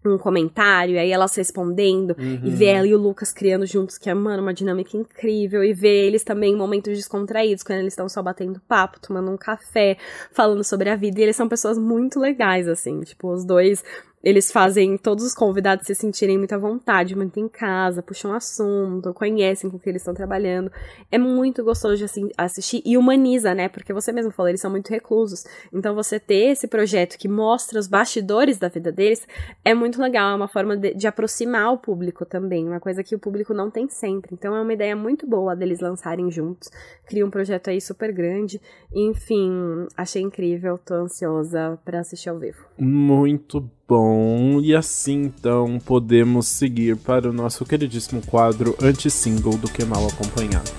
um 0.04 0.16
comentário, 0.16 0.98
aí 0.98 1.10
elas 1.10 1.34
respondendo, 1.34 2.16
uhum. 2.18 2.40
e 2.44 2.50
ver 2.50 2.66
ela 2.66 2.86
e 2.86 2.94
o 2.94 2.98
Lucas 2.98 3.32
criando 3.32 3.66
juntos, 3.66 3.98
que 3.98 4.08
é, 4.08 4.14
mano, 4.14 4.42
uma 4.42 4.54
dinâmica 4.54 4.96
incrível, 4.96 5.62
e 5.62 5.72
ver 5.72 6.06
eles 6.06 6.24
também 6.24 6.52
em 6.52 6.56
momentos 6.56 6.96
descontraídos, 6.96 7.62
quando 7.62 7.80
eles 7.80 7.92
estão 7.92 8.08
só 8.08 8.22
batendo 8.22 8.60
papo, 8.66 8.98
tomando 9.00 9.30
um 9.30 9.36
café, 9.36 9.96
falando 10.32 10.64
sobre 10.64 10.88
a 10.88 10.96
vida, 10.96 11.20
e 11.20 11.24
eles 11.24 11.36
são 11.36 11.48
pessoas 11.48 11.76
muito 11.76 12.18
legais, 12.18 12.66
assim, 12.66 13.00
tipo, 13.00 13.30
os 13.30 13.44
dois 13.44 13.84
eles 14.22 14.52
fazem 14.52 14.98
todos 14.98 15.24
os 15.24 15.34
convidados 15.34 15.86
se 15.86 15.94
sentirem 15.94 16.36
muito 16.36 16.54
à 16.54 16.58
vontade, 16.58 17.16
muito 17.16 17.40
em 17.40 17.48
casa, 17.48 18.02
puxam 18.02 18.34
assunto, 18.34 19.14
conhecem 19.14 19.70
com 19.70 19.78
o 19.78 19.80
que 19.80 19.88
eles 19.88 20.02
estão 20.02 20.12
trabalhando. 20.12 20.70
É 21.10 21.16
muito 21.16 21.64
gostoso 21.64 21.96
de 21.96 22.04
assim, 22.04 22.28
assistir 22.36 22.82
e 22.84 22.98
humaniza, 22.98 23.54
né? 23.54 23.68
Porque 23.68 23.92
você 23.92 24.12
mesmo 24.12 24.30
falou, 24.30 24.50
eles 24.50 24.60
são 24.60 24.70
muito 24.70 24.90
reclusos. 24.90 25.44
Então 25.72 25.94
você 25.94 26.20
ter 26.20 26.50
esse 26.50 26.68
projeto 26.68 27.16
que 27.18 27.28
mostra 27.28 27.78
os 27.78 27.88
bastidores 27.88 28.58
da 28.58 28.68
vida 28.68 28.92
deles 28.92 29.26
é 29.64 29.74
muito 29.74 30.00
legal, 30.00 30.32
é 30.32 30.34
uma 30.36 30.48
forma 30.48 30.76
de, 30.76 30.94
de 30.94 31.06
aproximar 31.06 31.72
o 31.72 31.78
público 31.78 32.26
também, 32.26 32.68
uma 32.68 32.80
coisa 32.80 33.02
que 33.02 33.14
o 33.14 33.18
público 33.18 33.54
não 33.54 33.70
tem 33.70 33.88
sempre. 33.88 34.34
Então 34.34 34.54
é 34.54 34.60
uma 34.60 34.72
ideia 34.72 34.94
muito 34.94 35.26
boa 35.26 35.56
deles 35.56 35.80
lançarem 35.80 36.30
juntos. 36.30 36.70
Cria 37.06 37.24
um 37.24 37.30
projeto 37.30 37.70
aí 37.70 37.80
super 37.80 38.12
grande. 38.12 38.60
Enfim, 38.94 39.86
achei 39.96 40.20
incrível, 40.20 40.78
tô 40.78 40.94
ansiosa 40.94 41.78
para 41.84 42.00
assistir 42.00 42.28
ao 42.28 42.38
vivo. 42.38 42.58
Muito 42.78 43.70
Bom, 43.90 44.60
e 44.60 44.72
assim 44.72 45.24
então 45.24 45.80
podemos 45.84 46.46
seguir 46.46 46.96
para 46.96 47.28
o 47.28 47.32
nosso 47.32 47.64
queridíssimo 47.64 48.22
quadro 48.24 48.76
anti-single 48.80 49.58
do 49.58 49.68
que 49.68 49.84
mal 49.84 50.06
acompanhado. 50.06 50.70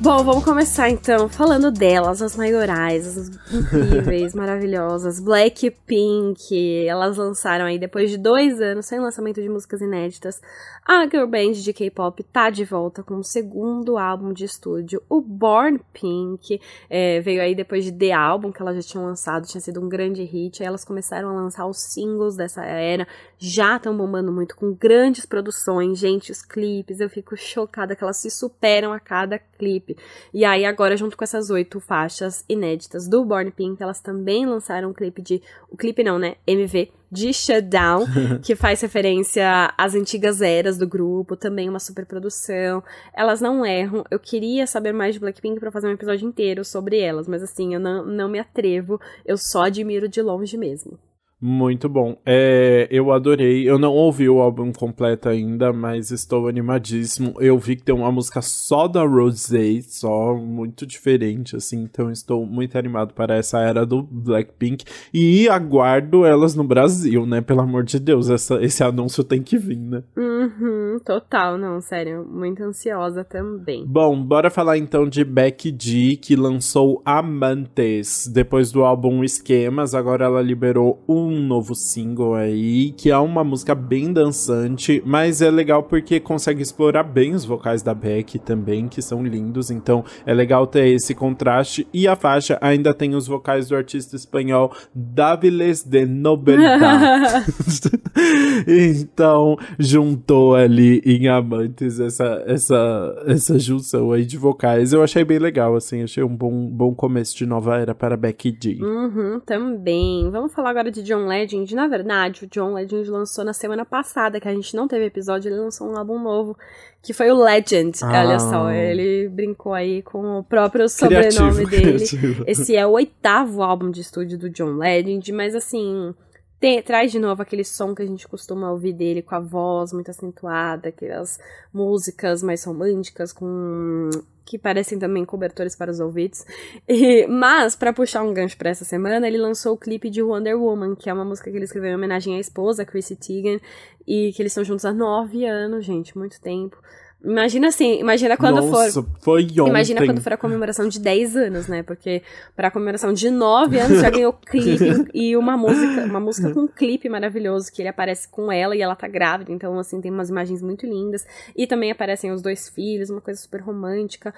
Bom, 0.00 0.22
vamos 0.22 0.44
começar 0.44 0.88
então 0.90 1.28
falando 1.28 1.72
delas, 1.72 2.22
as 2.22 2.36
maiorais, 2.36 3.18
as 3.18 3.28
incríveis, 3.52 4.30
maravilhosas. 4.32 5.18
Blackpink, 5.18 6.86
elas 6.86 7.16
lançaram 7.16 7.64
aí 7.64 7.80
depois 7.80 8.08
de 8.08 8.16
dois 8.16 8.60
anos 8.60 8.86
sem 8.86 9.00
lançamento 9.00 9.42
de 9.42 9.48
músicas 9.48 9.80
inéditas. 9.80 10.40
A 10.86 11.04
girl 11.08 11.26
band 11.26 11.54
de 11.54 11.72
K-pop 11.72 12.22
tá 12.22 12.48
de 12.48 12.64
volta 12.64 13.02
com 13.02 13.16
o 13.16 13.24
segundo 13.24 13.98
álbum 13.98 14.32
de 14.32 14.44
estúdio, 14.44 15.02
o 15.08 15.20
Born 15.20 15.80
Pink. 15.92 16.60
É, 16.88 17.20
veio 17.20 17.42
aí 17.42 17.56
depois 17.56 17.84
de 17.84 17.90
The 17.90 18.12
Album, 18.12 18.52
que 18.52 18.62
elas 18.62 18.76
já 18.76 18.92
tinham 18.92 19.04
lançado, 19.04 19.48
tinha 19.48 19.60
sido 19.60 19.84
um 19.84 19.88
grande 19.88 20.22
hit. 20.22 20.62
Aí 20.62 20.66
elas 20.68 20.84
começaram 20.84 21.28
a 21.28 21.32
lançar 21.32 21.66
os 21.66 21.78
singles 21.78 22.36
dessa 22.36 22.64
era, 22.64 23.06
já 23.36 23.76
estão 23.76 23.96
bombando 23.96 24.32
muito 24.32 24.54
com 24.54 24.72
grandes 24.72 25.26
produções. 25.26 25.98
Gente, 25.98 26.30
os 26.30 26.40
clipes, 26.40 27.00
eu 27.00 27.10
fico 27.10 27.36
chocada 27.36 27.96
que 27.96 28.04
elas 28.04 28.18
se 28.18 28.30
superam 28.30 28.92
a 28.92 29.00
cada 29.00 29.40
clipe 29.40 29.87
clipe. 29.88 29.96
E 30.32 30.44
aí, 30.44 30.64
agora, 30.64 30.96
junto 30.96 31.16
com 31.16 31.24
essas 31.24 31.50
oito 31.50 31.80
faixas 31.80 32.44
inéditas 32.48 33.08
do 33.08 33.24
Born 33.24 33.50
Pink, 33.50 33.82
elas 33.82 34.00
também 34.00 34.46
lançaram 34.46 34.90
um 34.90 34.92
clipe 34.92 35.22
de. 35.22 35.42
O 35.70 35.76
clipe 35.76 36.02
não, 36.02 36.18
né? 36.18 36.36
MV 36.46 36.90
de 37.10 37.32
Shutdown, 37.32 38.04
que 38.44 38.54
faz 38.54 38.80
referência 38.82 39.72
às 39.78 39.94
antigas 39.94 40.42
eras 40.42 40.76
do 40.76 40.86
grupo, 40.86 41.36
também 41.36 41.68
uma 41.68 41.80
super 41.80 42.04
produção. 42.04 42.82
Elas 43.14 43.40
não 43.40 43.64
erram. 43.64 44.04
Eu 44.10 44.18
queria 44.18 44.66
saber 44.66 44.92
mais 44.92 45.14
de 45.14 45.20
Blackpink 45.20 45.58
para 45.58 45.70
fazer 45.70 45.88
um 45.88 45.92
episódio 45.92 46.28
inteiro 46.28 46.64
sobre 46.64 46.98
elas, 46.98 47.26
mas 47.26 47.42
assim, 47.42 47.74
eu 47.74 47.80
não, 47.80 48.04
não 48.04 48.28
me 48.28 48.38
atrevo. 48.38 49.00
Eu 49.24 49.38
só 49.38 49.62
admiro 49.62 50.08
de 50.08 50.20
longe 50.20 50.56
mesmo. 50.58 50.98
Muito 51.40 51.88
bom. 51.88 52.16
É, 52.26 52.88
eu 52.90 53.12
adorei. 53.12 53.68
Eu 53.68 53.78
não 53.78 53.92
ouvi 53.92 54.28
o 54.28 54.40
álbum 54.40 54.72
completo 54.72 55.28
ainda, 55.28 55.72
mas 55.72 56.10
estou 56.10 56.48
animadíssimo. 56.48 57.34
Eu 57.38 57.56
vi 57.58 57.76
que 57.76 57.84
tem 57.84 57.94
uma 57.94 58.10
música 58.10 58.42
só 58.42 58.88
da 58.88 59.04
Rosé, 59.04 59.80
só 59.82 60.34
muito 60.34 60.84
diferente, 60.84 61.54
assim. 61.54 61.82
Então 61.82 62.10
estou 62.10 62.44
muito 62.44 62.76
animado 62.76 63.14
para 63.14 63.36
essa 63.36 63.60
era 63.60 63.86
do 63.86 64.02
Blackpink. 64.02 64.84
E 65.14 65.48
aguardo 65.48 66.26
elas 66.26 66.56
no 66.56 66.64
Brasil, 66.64 67.24
né? 67.24 67.40
Pelo 67.40 67.60
amor 67.60 67.84
de 67.84 68.00
Deus, 68.00 68.28
essa, 68.28 68.60
esse 68.60 68.82
anúncio 68.82 69.22
tem 69.22 69.40
que 69.40 69.56
vir, 69.56 69.78
né? 69.78 70.02
Uhum, 70.16 70.98
total, 71.04 71.56
não, 71.56 71.80
sério. 71.80 72.26
Muito 72.28 72.64
ansiosa 72.64 73.22
também. 73.22 73.84
Bom, 73.86 74.20
bora 74.20 74.50
falar 74.50 74.76
então 74.76 75.08
de 75.08 75.22
Becky 75.22 75.74
G, 75.78 76.16
que 76.16 76.34
lançou 76.34 77.00
Amantes. 77.04 78.26
Depois 78.26 78.72
do 78.72 78.84
álbum 78.84 79.22
Esquemas, 79.22 79.94
agora 79.94 80.24
ela 80.24 80.42
liberou 80.42 81.00
um 81.08 81.27
um 81.28 81.40
novo 81.40 81.74
single 81.74 82.34
aí, 82.34 82.92
que 82.96 83.10
é 83.10 83.18
uma 83.18 83.44
música 83.44 83.74
bem 83.74 84.12
dançante, 84.12 85.02
mas 85.04 85.42
é 85.42 85.50
legal 85.50 85.82
porque 85.82 86.18
consegue 86.18 86.62
explorar 86.62 87.02
bem 87.02 87.34
os 87.34 87.44
vocais 87.44 87.82
da 87.82 87.94
Beck 87.94 88.38
também, 88.38 88.88
que 88.88 89.02
são 89.02 89.22
lindos, 89.22 89.70
então 89.70 90.04
é 90.24 90.32
legal 90.32 90.66
ter 90.66 90.88
esse 90.88 91.14
contraste. 91.14 91.86
E 91.92 92.08
a 92.08 92.16
faixa 92.16 92.58
ainda 92.60 92.94
tem 92.94 93.14
os 93.14 93.26
vocais 93.26 93.68
do 93.68 93.76
artista 93.76 94.16
espanhol 94.16 94.72
Dáviles 94.94 95.82
de 95.82 96.06
Nobelda. 96.06 97.44
então, 98.66 99.56
juntou 99.78 100.54
ali 100.54 101.00
em 101.04 101.28
Amantes 101.28 102.00
essa, 102.00 102.42
essa, 102.46 103.24
essa 103.26 103.58
junção 103.58 104.12
aí 104.12 104.24
de 104.24 104.36
vocais. 104.36 104.92
Eu 104.92 105.02
achei 105.02 105.24
bem 105.24 105.38
legal, 105.38 105.76
assim, 105.76 106.02
achei 106.02 106.22
um 106.22 106.34
bom, 106.34 106.68
bom 106.68 106.94
começo 106.94 107.36
de 107.36 107.46
nova 107.46 107.78
era 107.78 107.94
para 107.94 108.16
Becky 108.16 108.56
G. 108.60 108.78
Uhum, 108.80 109.40
também. 109.40 110.30
Vamos 110.30 110.52
falar 110.52 110.70
agora 110.70 110.90
de 110.90 111.02
John 111.02 111.17
Legend. 111.26 111.74
Na 111.74 111.86
verdade, 111.86 112.44
o 112.44 112.48
John 112.48 112.74
Legend 112.74 113.10
lançou 113.10 113.44
na 113.44 113.52
semana 113.52 113.84
passada, 113.84 114.40
que 114.40 114.48
a 114.48 114.54
gente 114.54 114.74
não 114.76 114.86
teve 114.86 115.06
episódio, 115.06 115.48
ele 115.48 115.60
lançou 115.60 115.88
um 115.88 115.96
álbum 115.96 116.18
novo, 116.18 116.56
que 117.02 117.12
foi 117.12 117.30
o 117.30 117.42
Legend. 117.42 117.98
Ah. 118.02 118.24
Olha 118.24 118.38
só, 118.38 118.70
ele 118.70 119.28
brincou 119.28 119.74
aí 119.74 120.02
com 120.02 120.38
o 120.38 120.44
próprio 120.44 120.88
sobrenome 120.88 121.66
criativo, 121.66 121.70
dele. 121.70 122.06
Criativo. 122.06 122.44
Esse 122.46 122.76
é 122.76 122.86
o 122.86 122.90
oitavo 122.90 123.62
álbum 123.62 123.90
de 123.90 124.00
estúdio 124.00 124.38
do 124.38 124.50
John 124.50 124.76
Legend, 124.76 125.32
mas 125.32 125.54
assim 125.54 126.14
tem, 126.60 126.82
traz 126.82 127.12
de 127.12 127.18
novo 127.18 127.40
aquele 127.42 127.64
som 127.64 127.94
que 127.94 128.02
a 128.02 128.06
gente 128.06 128.26
costuma 128.26 128.70
ouvir 128.70 128.92
dele 128.92 129.22
com 129.22 129.34
a 129.34 129.40
voz 129.40 129.92
muito 129.92 130.10
acentuada, 130.10 130.88
aquelas 130.88 131.38
músicas 131.72 132.42
mais 132.42 132.64
românticas 132.64 133.32
com 133.32 134.10
que 134.44 134.58
parecem 134.58 134.98
também 134.98 135.26
cobertores 135.26 135.76
para 135.76 135.90
os 135.90 136.00
ouvidos. 136.00 136.44
E, 136.88 137.26
mas, 137.26 137.76
para 137.76 137.92
puxar 137.92 138.22
um 138.22 138.32
gancho 138.32 138.56
para 138.56 138.70
essa 138.70 138.84
semana, 138.84 139.28
ele 139.28 139.36
lançou 139.36 139.74
o 139.74 139.76
clipe 139.76 140.08
de 140.08 140.22
Wonder 140.22 140.58
Woman, 140.58 140.94
que 140.94 141.10
é 141.10 141.12
uma 141.12 141.24
música 141.24 141.50
que 141.50 141.56
ele 141.56 141.66
escreveu 141.66 141.90
em 141.90 141.94
homenagem 141.94 142.34
à 142.34 142.40
esposa, 142.40 142.84
Chrissy 142.84 143.16
Teigen, 143.16 143.60
e 144.06 144.32
que 144.32 144.40
eles 144.40 144.52
estão 144.52 144.64
juntos 144.64 144.86
há 144.86 144.92
nove 144.92 145.44
anos, 145.44 145.84
gente, 145.84 146.16
muito 146.16 146.40
tempo. 146.40 146.80
Imagina 147.22 147.66
assim, 147.66 147.98
imagina 147.98 148.36
quando 148.36 148.62
Nossa, 148.62 149.02
for. 149.02 149.10
Foi 149.20 149.42
ontem. 149.44 149.68
Imagina 149.68 150.06
quando 150.06 150.20
for 150.20 150.32
a 150.32 150.36
comemoração 150.36 150.88
de 150.88 151.00
10 151.00 151.36
anos, 151.36 151.66
né? 151.66 151.82
Porque 151.82 152.22
para 152.54 152.68
a 152.68 152.70
comemoração 152.70 153.12
de 153.12 153.28
9 153.28 153.76
anos 153.76 154.00
já 154.00 154.08
ganhou 154.08 154.32
clipe 154.32 155.08
e 155.12 155.36
uma 155.36 155.56
música, 155.56 156.04
uma 156.04 156.20
música 156.20 156.52
com 156.54 156.60
um 156.60 156.68
clipe 156.68 157.08
maravilhoso 157.08 157.72
que 157.72 157.82
ele 157.82 157.88
aparece 157.88 158.28
com 158.28 158.52
ela 158.52 158.76
e 158.76 158.80
ela 158.80 158.94
tá 158.94 159.08
grávida, 159.08 159.50
então 159.50 159.76
assim 159.80 160.00
tem 160.00 160.12
umas 160.12 160.30
imagens 160.30 160.62
muito 160.62 160.86
lindas 160.86 161.26
e 161.56 161.66
também 161.66 161.90
aparecem 161.90 162.30
os 162.30 162.40
dois 162.40 162.68
filhos, 162.68 163.10
uma 163.10 163.20
coisa 163.20 163.40
super 163.40 163.60
romântica. 163.62 164.32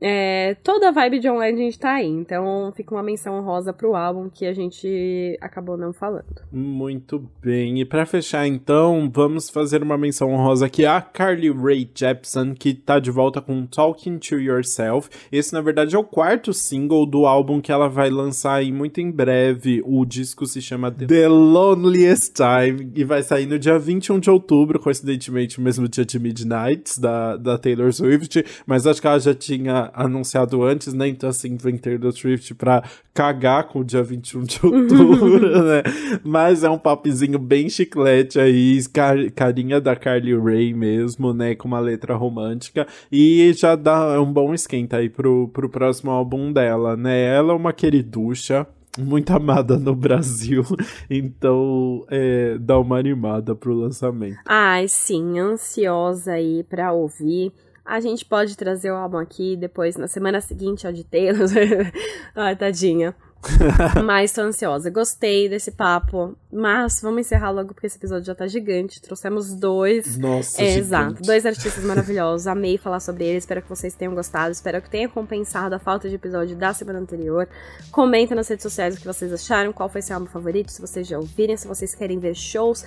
É, 0.00 0.56
toda 0.62 0.88
a 0.88 0.92
vibe 0.92 1.18
de 1.18 1.30
Legend 1.30 1.78
tá 1.78 1.92
aí, 1.94 2.06
então 2.06 2.72
fica 2.74 2.94
uma 2.94 3.02
menção 3.02 3.38
honrosa 3.38 3.72
pro 3.72 3.94
álbum 3.94 4.30
que 4.30 4.46
a 4.46 4.52
gente 4.54 5.36
acabou 5.40 5.76
não 5.76 5.92
falando. 5.92 6.42
Muito 6.50 7.28
bem, 7.42 7.80
e 7.80 7.84
para 7.84 8.06
fechar 8.06 8.46
então, 8.46 9.10
vamos 9.12 9.50
fazer 9.50 9.82
uma 9.82 9.98
menção 9.98 10.32
honrosa 10.32 10.66
aqui 10.66 10.86
a 10.86 11.00
Carly 11.00 11.50
Rae 11.50 11.88
Jepsen, 11.94 12.54
que 12.54 12.72
tá 12.72 12.98
de 12.98 13.10
volta 13.10 13.42
com 13.42 13.66
Talking 13.66 14.18
to 14.18 14.38
Yourself. 14.38 15.10
Esse, 15.30 15.52
na 15.52 15.60
verdade, 15.60 15.94
é 15.94 15.98
o 15.98 16.04
quarto 16.04 16.52
single 16.52 17.04
do 17.04 17.26
álbum 17.26 17.60
que 17.60 17.70
ela 17.70 17.88
vai 17.88 18.08
lançar 18.08 18.54
aí 18.54 18.72
muito 18.72 19.00
em 19.00 19.10
breve. 19.10 19.82
O 19.84 20.04
disco 20.06 20.46
se 20.46 20.62
chama 20.62 20.90
The 20.90 21.28
Loneliest 21.28 22.32
Time 22.34 22.90
e 22.94 23.04
vai 23.04 23.22
sair 23.22 23.46
no 23.46 23.58
dia 23.58 23.78
21 23.78 24.18
de 24.18 24.30
outubro, 24.30 24.80
coincidentemente 24.80 25.58
o 25.58 25.62
mesmo 25.62 25.88
dia 25.88 26.04
de 26.04 26.18
Midnight 26.18 27.00
da, 27.00 27.36
da 27.36 27.58
Taylor 27.58 27.92
Swift, 27.92 28.44
mas 28.66 28.86
acho 28.86 29.00
que 29.00 29.06
ela 29.06 29.18
já 29.18 29.34
tinha 29.34 29.89
anunciado 29.94 30.62
antes, 30.62 30.92
né? 30.92 31.08
Então, 31.08 31.28
assim, 31.28 31.56
vem 31.56 31.76
Taylor 31.76 32.12
Swift 32.12 32.54
pra 32.54 32.82
cagar 33.12 33.68
com 33.68 33.80
o 33.80 33.84
dia 33.84 34.02
21 34.02 34.42
de 34.44 34.64
outubro, 34.64 35.40
né? 35.64 35.82
Mas 36.24 36.64
é 36.64 36.70
um 36.70 36.78
popzinho 36.78 37.38
bem 37.38 37.68
chiclete 37.68 38.38
aí, 38.38 38.82
car 38.92 39.16
carinha 39.34 39.80
da 39.80 39.94
Carly 39.94 40.36
Rae 40.36 40.72
mesmo, 40.72 41.32
né? 41.32 41.54
Com 41.54 41.68
uma 41.68 41.80
letra 41.80 42.14
romântica. 42.14 42.86
E 43.10 43.52
já 43.54 43.76
dá 43.76 44.20
um 44.20 44.32
bom 44.32 44.54
esquenta 44.54 44.98
aí 44.98 45.08
pro, 45.08 45.48
pro 45.48 45.68
próximo 45.68 46.10
álbum 46.10 46.52
dela, 46.52 46.96
né? 46.96 47.24
Ela 47.24 47.52
é 47.52 47.56
uma 47.56 47.72
queriducha, 47.72 48.66
muito 48.98 49.30
amada 49.30 49.78
no 49.78 49.94
Brasil, 49.94 50.64
então 51.08 52.04
é, 52.10 52.58
dá 52.58 52.78
uma 52.78 52.98
animada 52.98 53.54
pro 53.54 53.74
lançamento. 53.74 54.38
Ai, 54.46 54.88
sim, 54.88 55.38
ansiosa 55.38 56.32
aí 56.32 56.64
pra 56.64 56.92
ouvir. 56.92 57.52
A 57.90 57.98
gente 57.98 58.24
pode 58.24 58.56
trazer 58.56 58.92
o 58.92 58.94
álbum 58.94 59.18
aqui 59.18 59.56
depois, 59.56 59.96
na 59.96 60.06
semana 60.06 60.40
seguinte, 60.40 60.86
ao 60.86 60.92
de 60.92 61.02
Taylor. 61.02 61.48
Ai, 62.36 62.54
tadinha. 62.54 63.16
mas 64.04 64.32
tô 64.32 64.42
ansiosa. 64.42 64.90
Gostei 64.90 65.48
desse 65.48 65.72
papo. 65.72 66.36
Mas 66.52 67.00
vamos 67.00 67.22
encerrar 67.22 67.50
logo 67.50 67.74
porque 67.74 67.88
esse 67.88 67.96
episódio 67.96 68.26
já 68.26 68.34
tá 68.34 68.46
gigante. 68.46 69.02
Trouxemos 69.02 69.52
dois. 69.54 70.16
Nossa, 70.16 70.62
é, 70.62 70.76
Exato. 70.76 71.20
Dois 71.20 71.44
artistas 71.44 71.82
maravilhosos. 71.82 72.46
Amei 72.46 72.78
falar 72.78 73.00
sobre 73.00 73.24
eles. 73.24 73.42
Espero 73.42 73.60
que 73.60 73.68
vocês 73.68 73.92
tenham 73.92 74.14
gostado. 74.14 74.52
Espero 74.52 74.80
que 74.80 74.88
tenha 74.88 75.08
compensado 75.08 75.74
a 75.74 75.80
falta 75.80 76.08
de 76.08 76.14
episódio 76.14 76.54
da 76.54 76.72
semana 76.72 77.00
anterior. 77.00 77.48
Comenta 77.90 78.36
nas 78.36 78.46
redes 78.46 78.62
sociais 78.62 78.94
o 78.94 79.00
que 79.00 79.06
vocês 79.06 79.32
acharam. 79.32 79.72
Qual 79.72 79.88
foi 79.88 80.00
seu 80.00 80.14
álbum 80.14 80.28
favorito. 80.28 80.70
Se 80.70 80.80
vocês 80.80 81.08
já 81.08 81.18
ouviram. 81.18 81.56
Se 81.56 81.66
vocês 81.66 81.92
querem 81.92 82.20
ver 82.20 82.36
shows. 82.36 82.84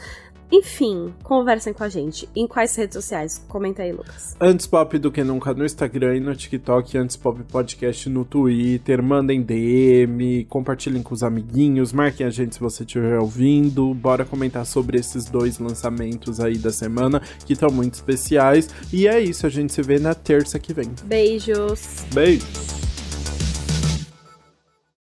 Enfim, 0.53 1.11
conversem 1.23 1.73
com 1.73 1.83
a 1.83 1.89
gente. 1.89 2.29
Em 2.35 2.45
quais 2.45 2.75
redes 2.75 2.93
sociais? 2.93 3.43
Comenta 3.47 3.81
aí, 3.81 3.91
Lucas. 3.91 4.37
Antes 4.39 4.67
Pop 4.67 4.99
do 4.99 5.11
que 5.11 5.23
nunca 5.23 5.51
no 5.51 5.65
Instagram 5.65 6.17
e 6.17 6.19
no 6.19 6.35
TikTok, 6.35 6.95
Antes 6.95 7.15
Pop 7.15 7.41
Podcast 7.51 8.07
no 8.07 8.23
Twitter, 8.23 9.01
mandem 9.01 9.41
DM, 9.41 10.45
compartilhem 10.45 11.01
com 11.01 11.15
os 11.15 11.23
amiguinhos, 11.23 11.91
marquem 11.91 12.27
a 12.27 12.29
gente 12.29 12.53
se 12.53 12.61
você 12.61 12.83
estiver 12.83 13.17
ouvindo. 13.17 13.95
Bora 13.95 14.25
comentar 14.25 14.63
sobre 14.63 14.99
esses 14.99 15.25
dois 15.25 15.57
lançamentos 15.57 16.39
aí 16.39 16.59
da 16.59 16.71
semana 16.71 17.19
que 17.47 17.53
estão 17.53 17.71
muito 17.71 17.95
especiais. 17.95 18.69
E 18.93 19.07
é 19.07 19.19
isso, 19.19 19.47
a 19.47 19.49
gente 19.49 19.73
se 19.73 19.81
vê 19.81 19.97
na 19.97 20.13
terça 20.13 20.59
que 20.59 20.71
vem. 20.71 20.91
Beijos. 21.07 22.05
Beijos. 22.13 22.92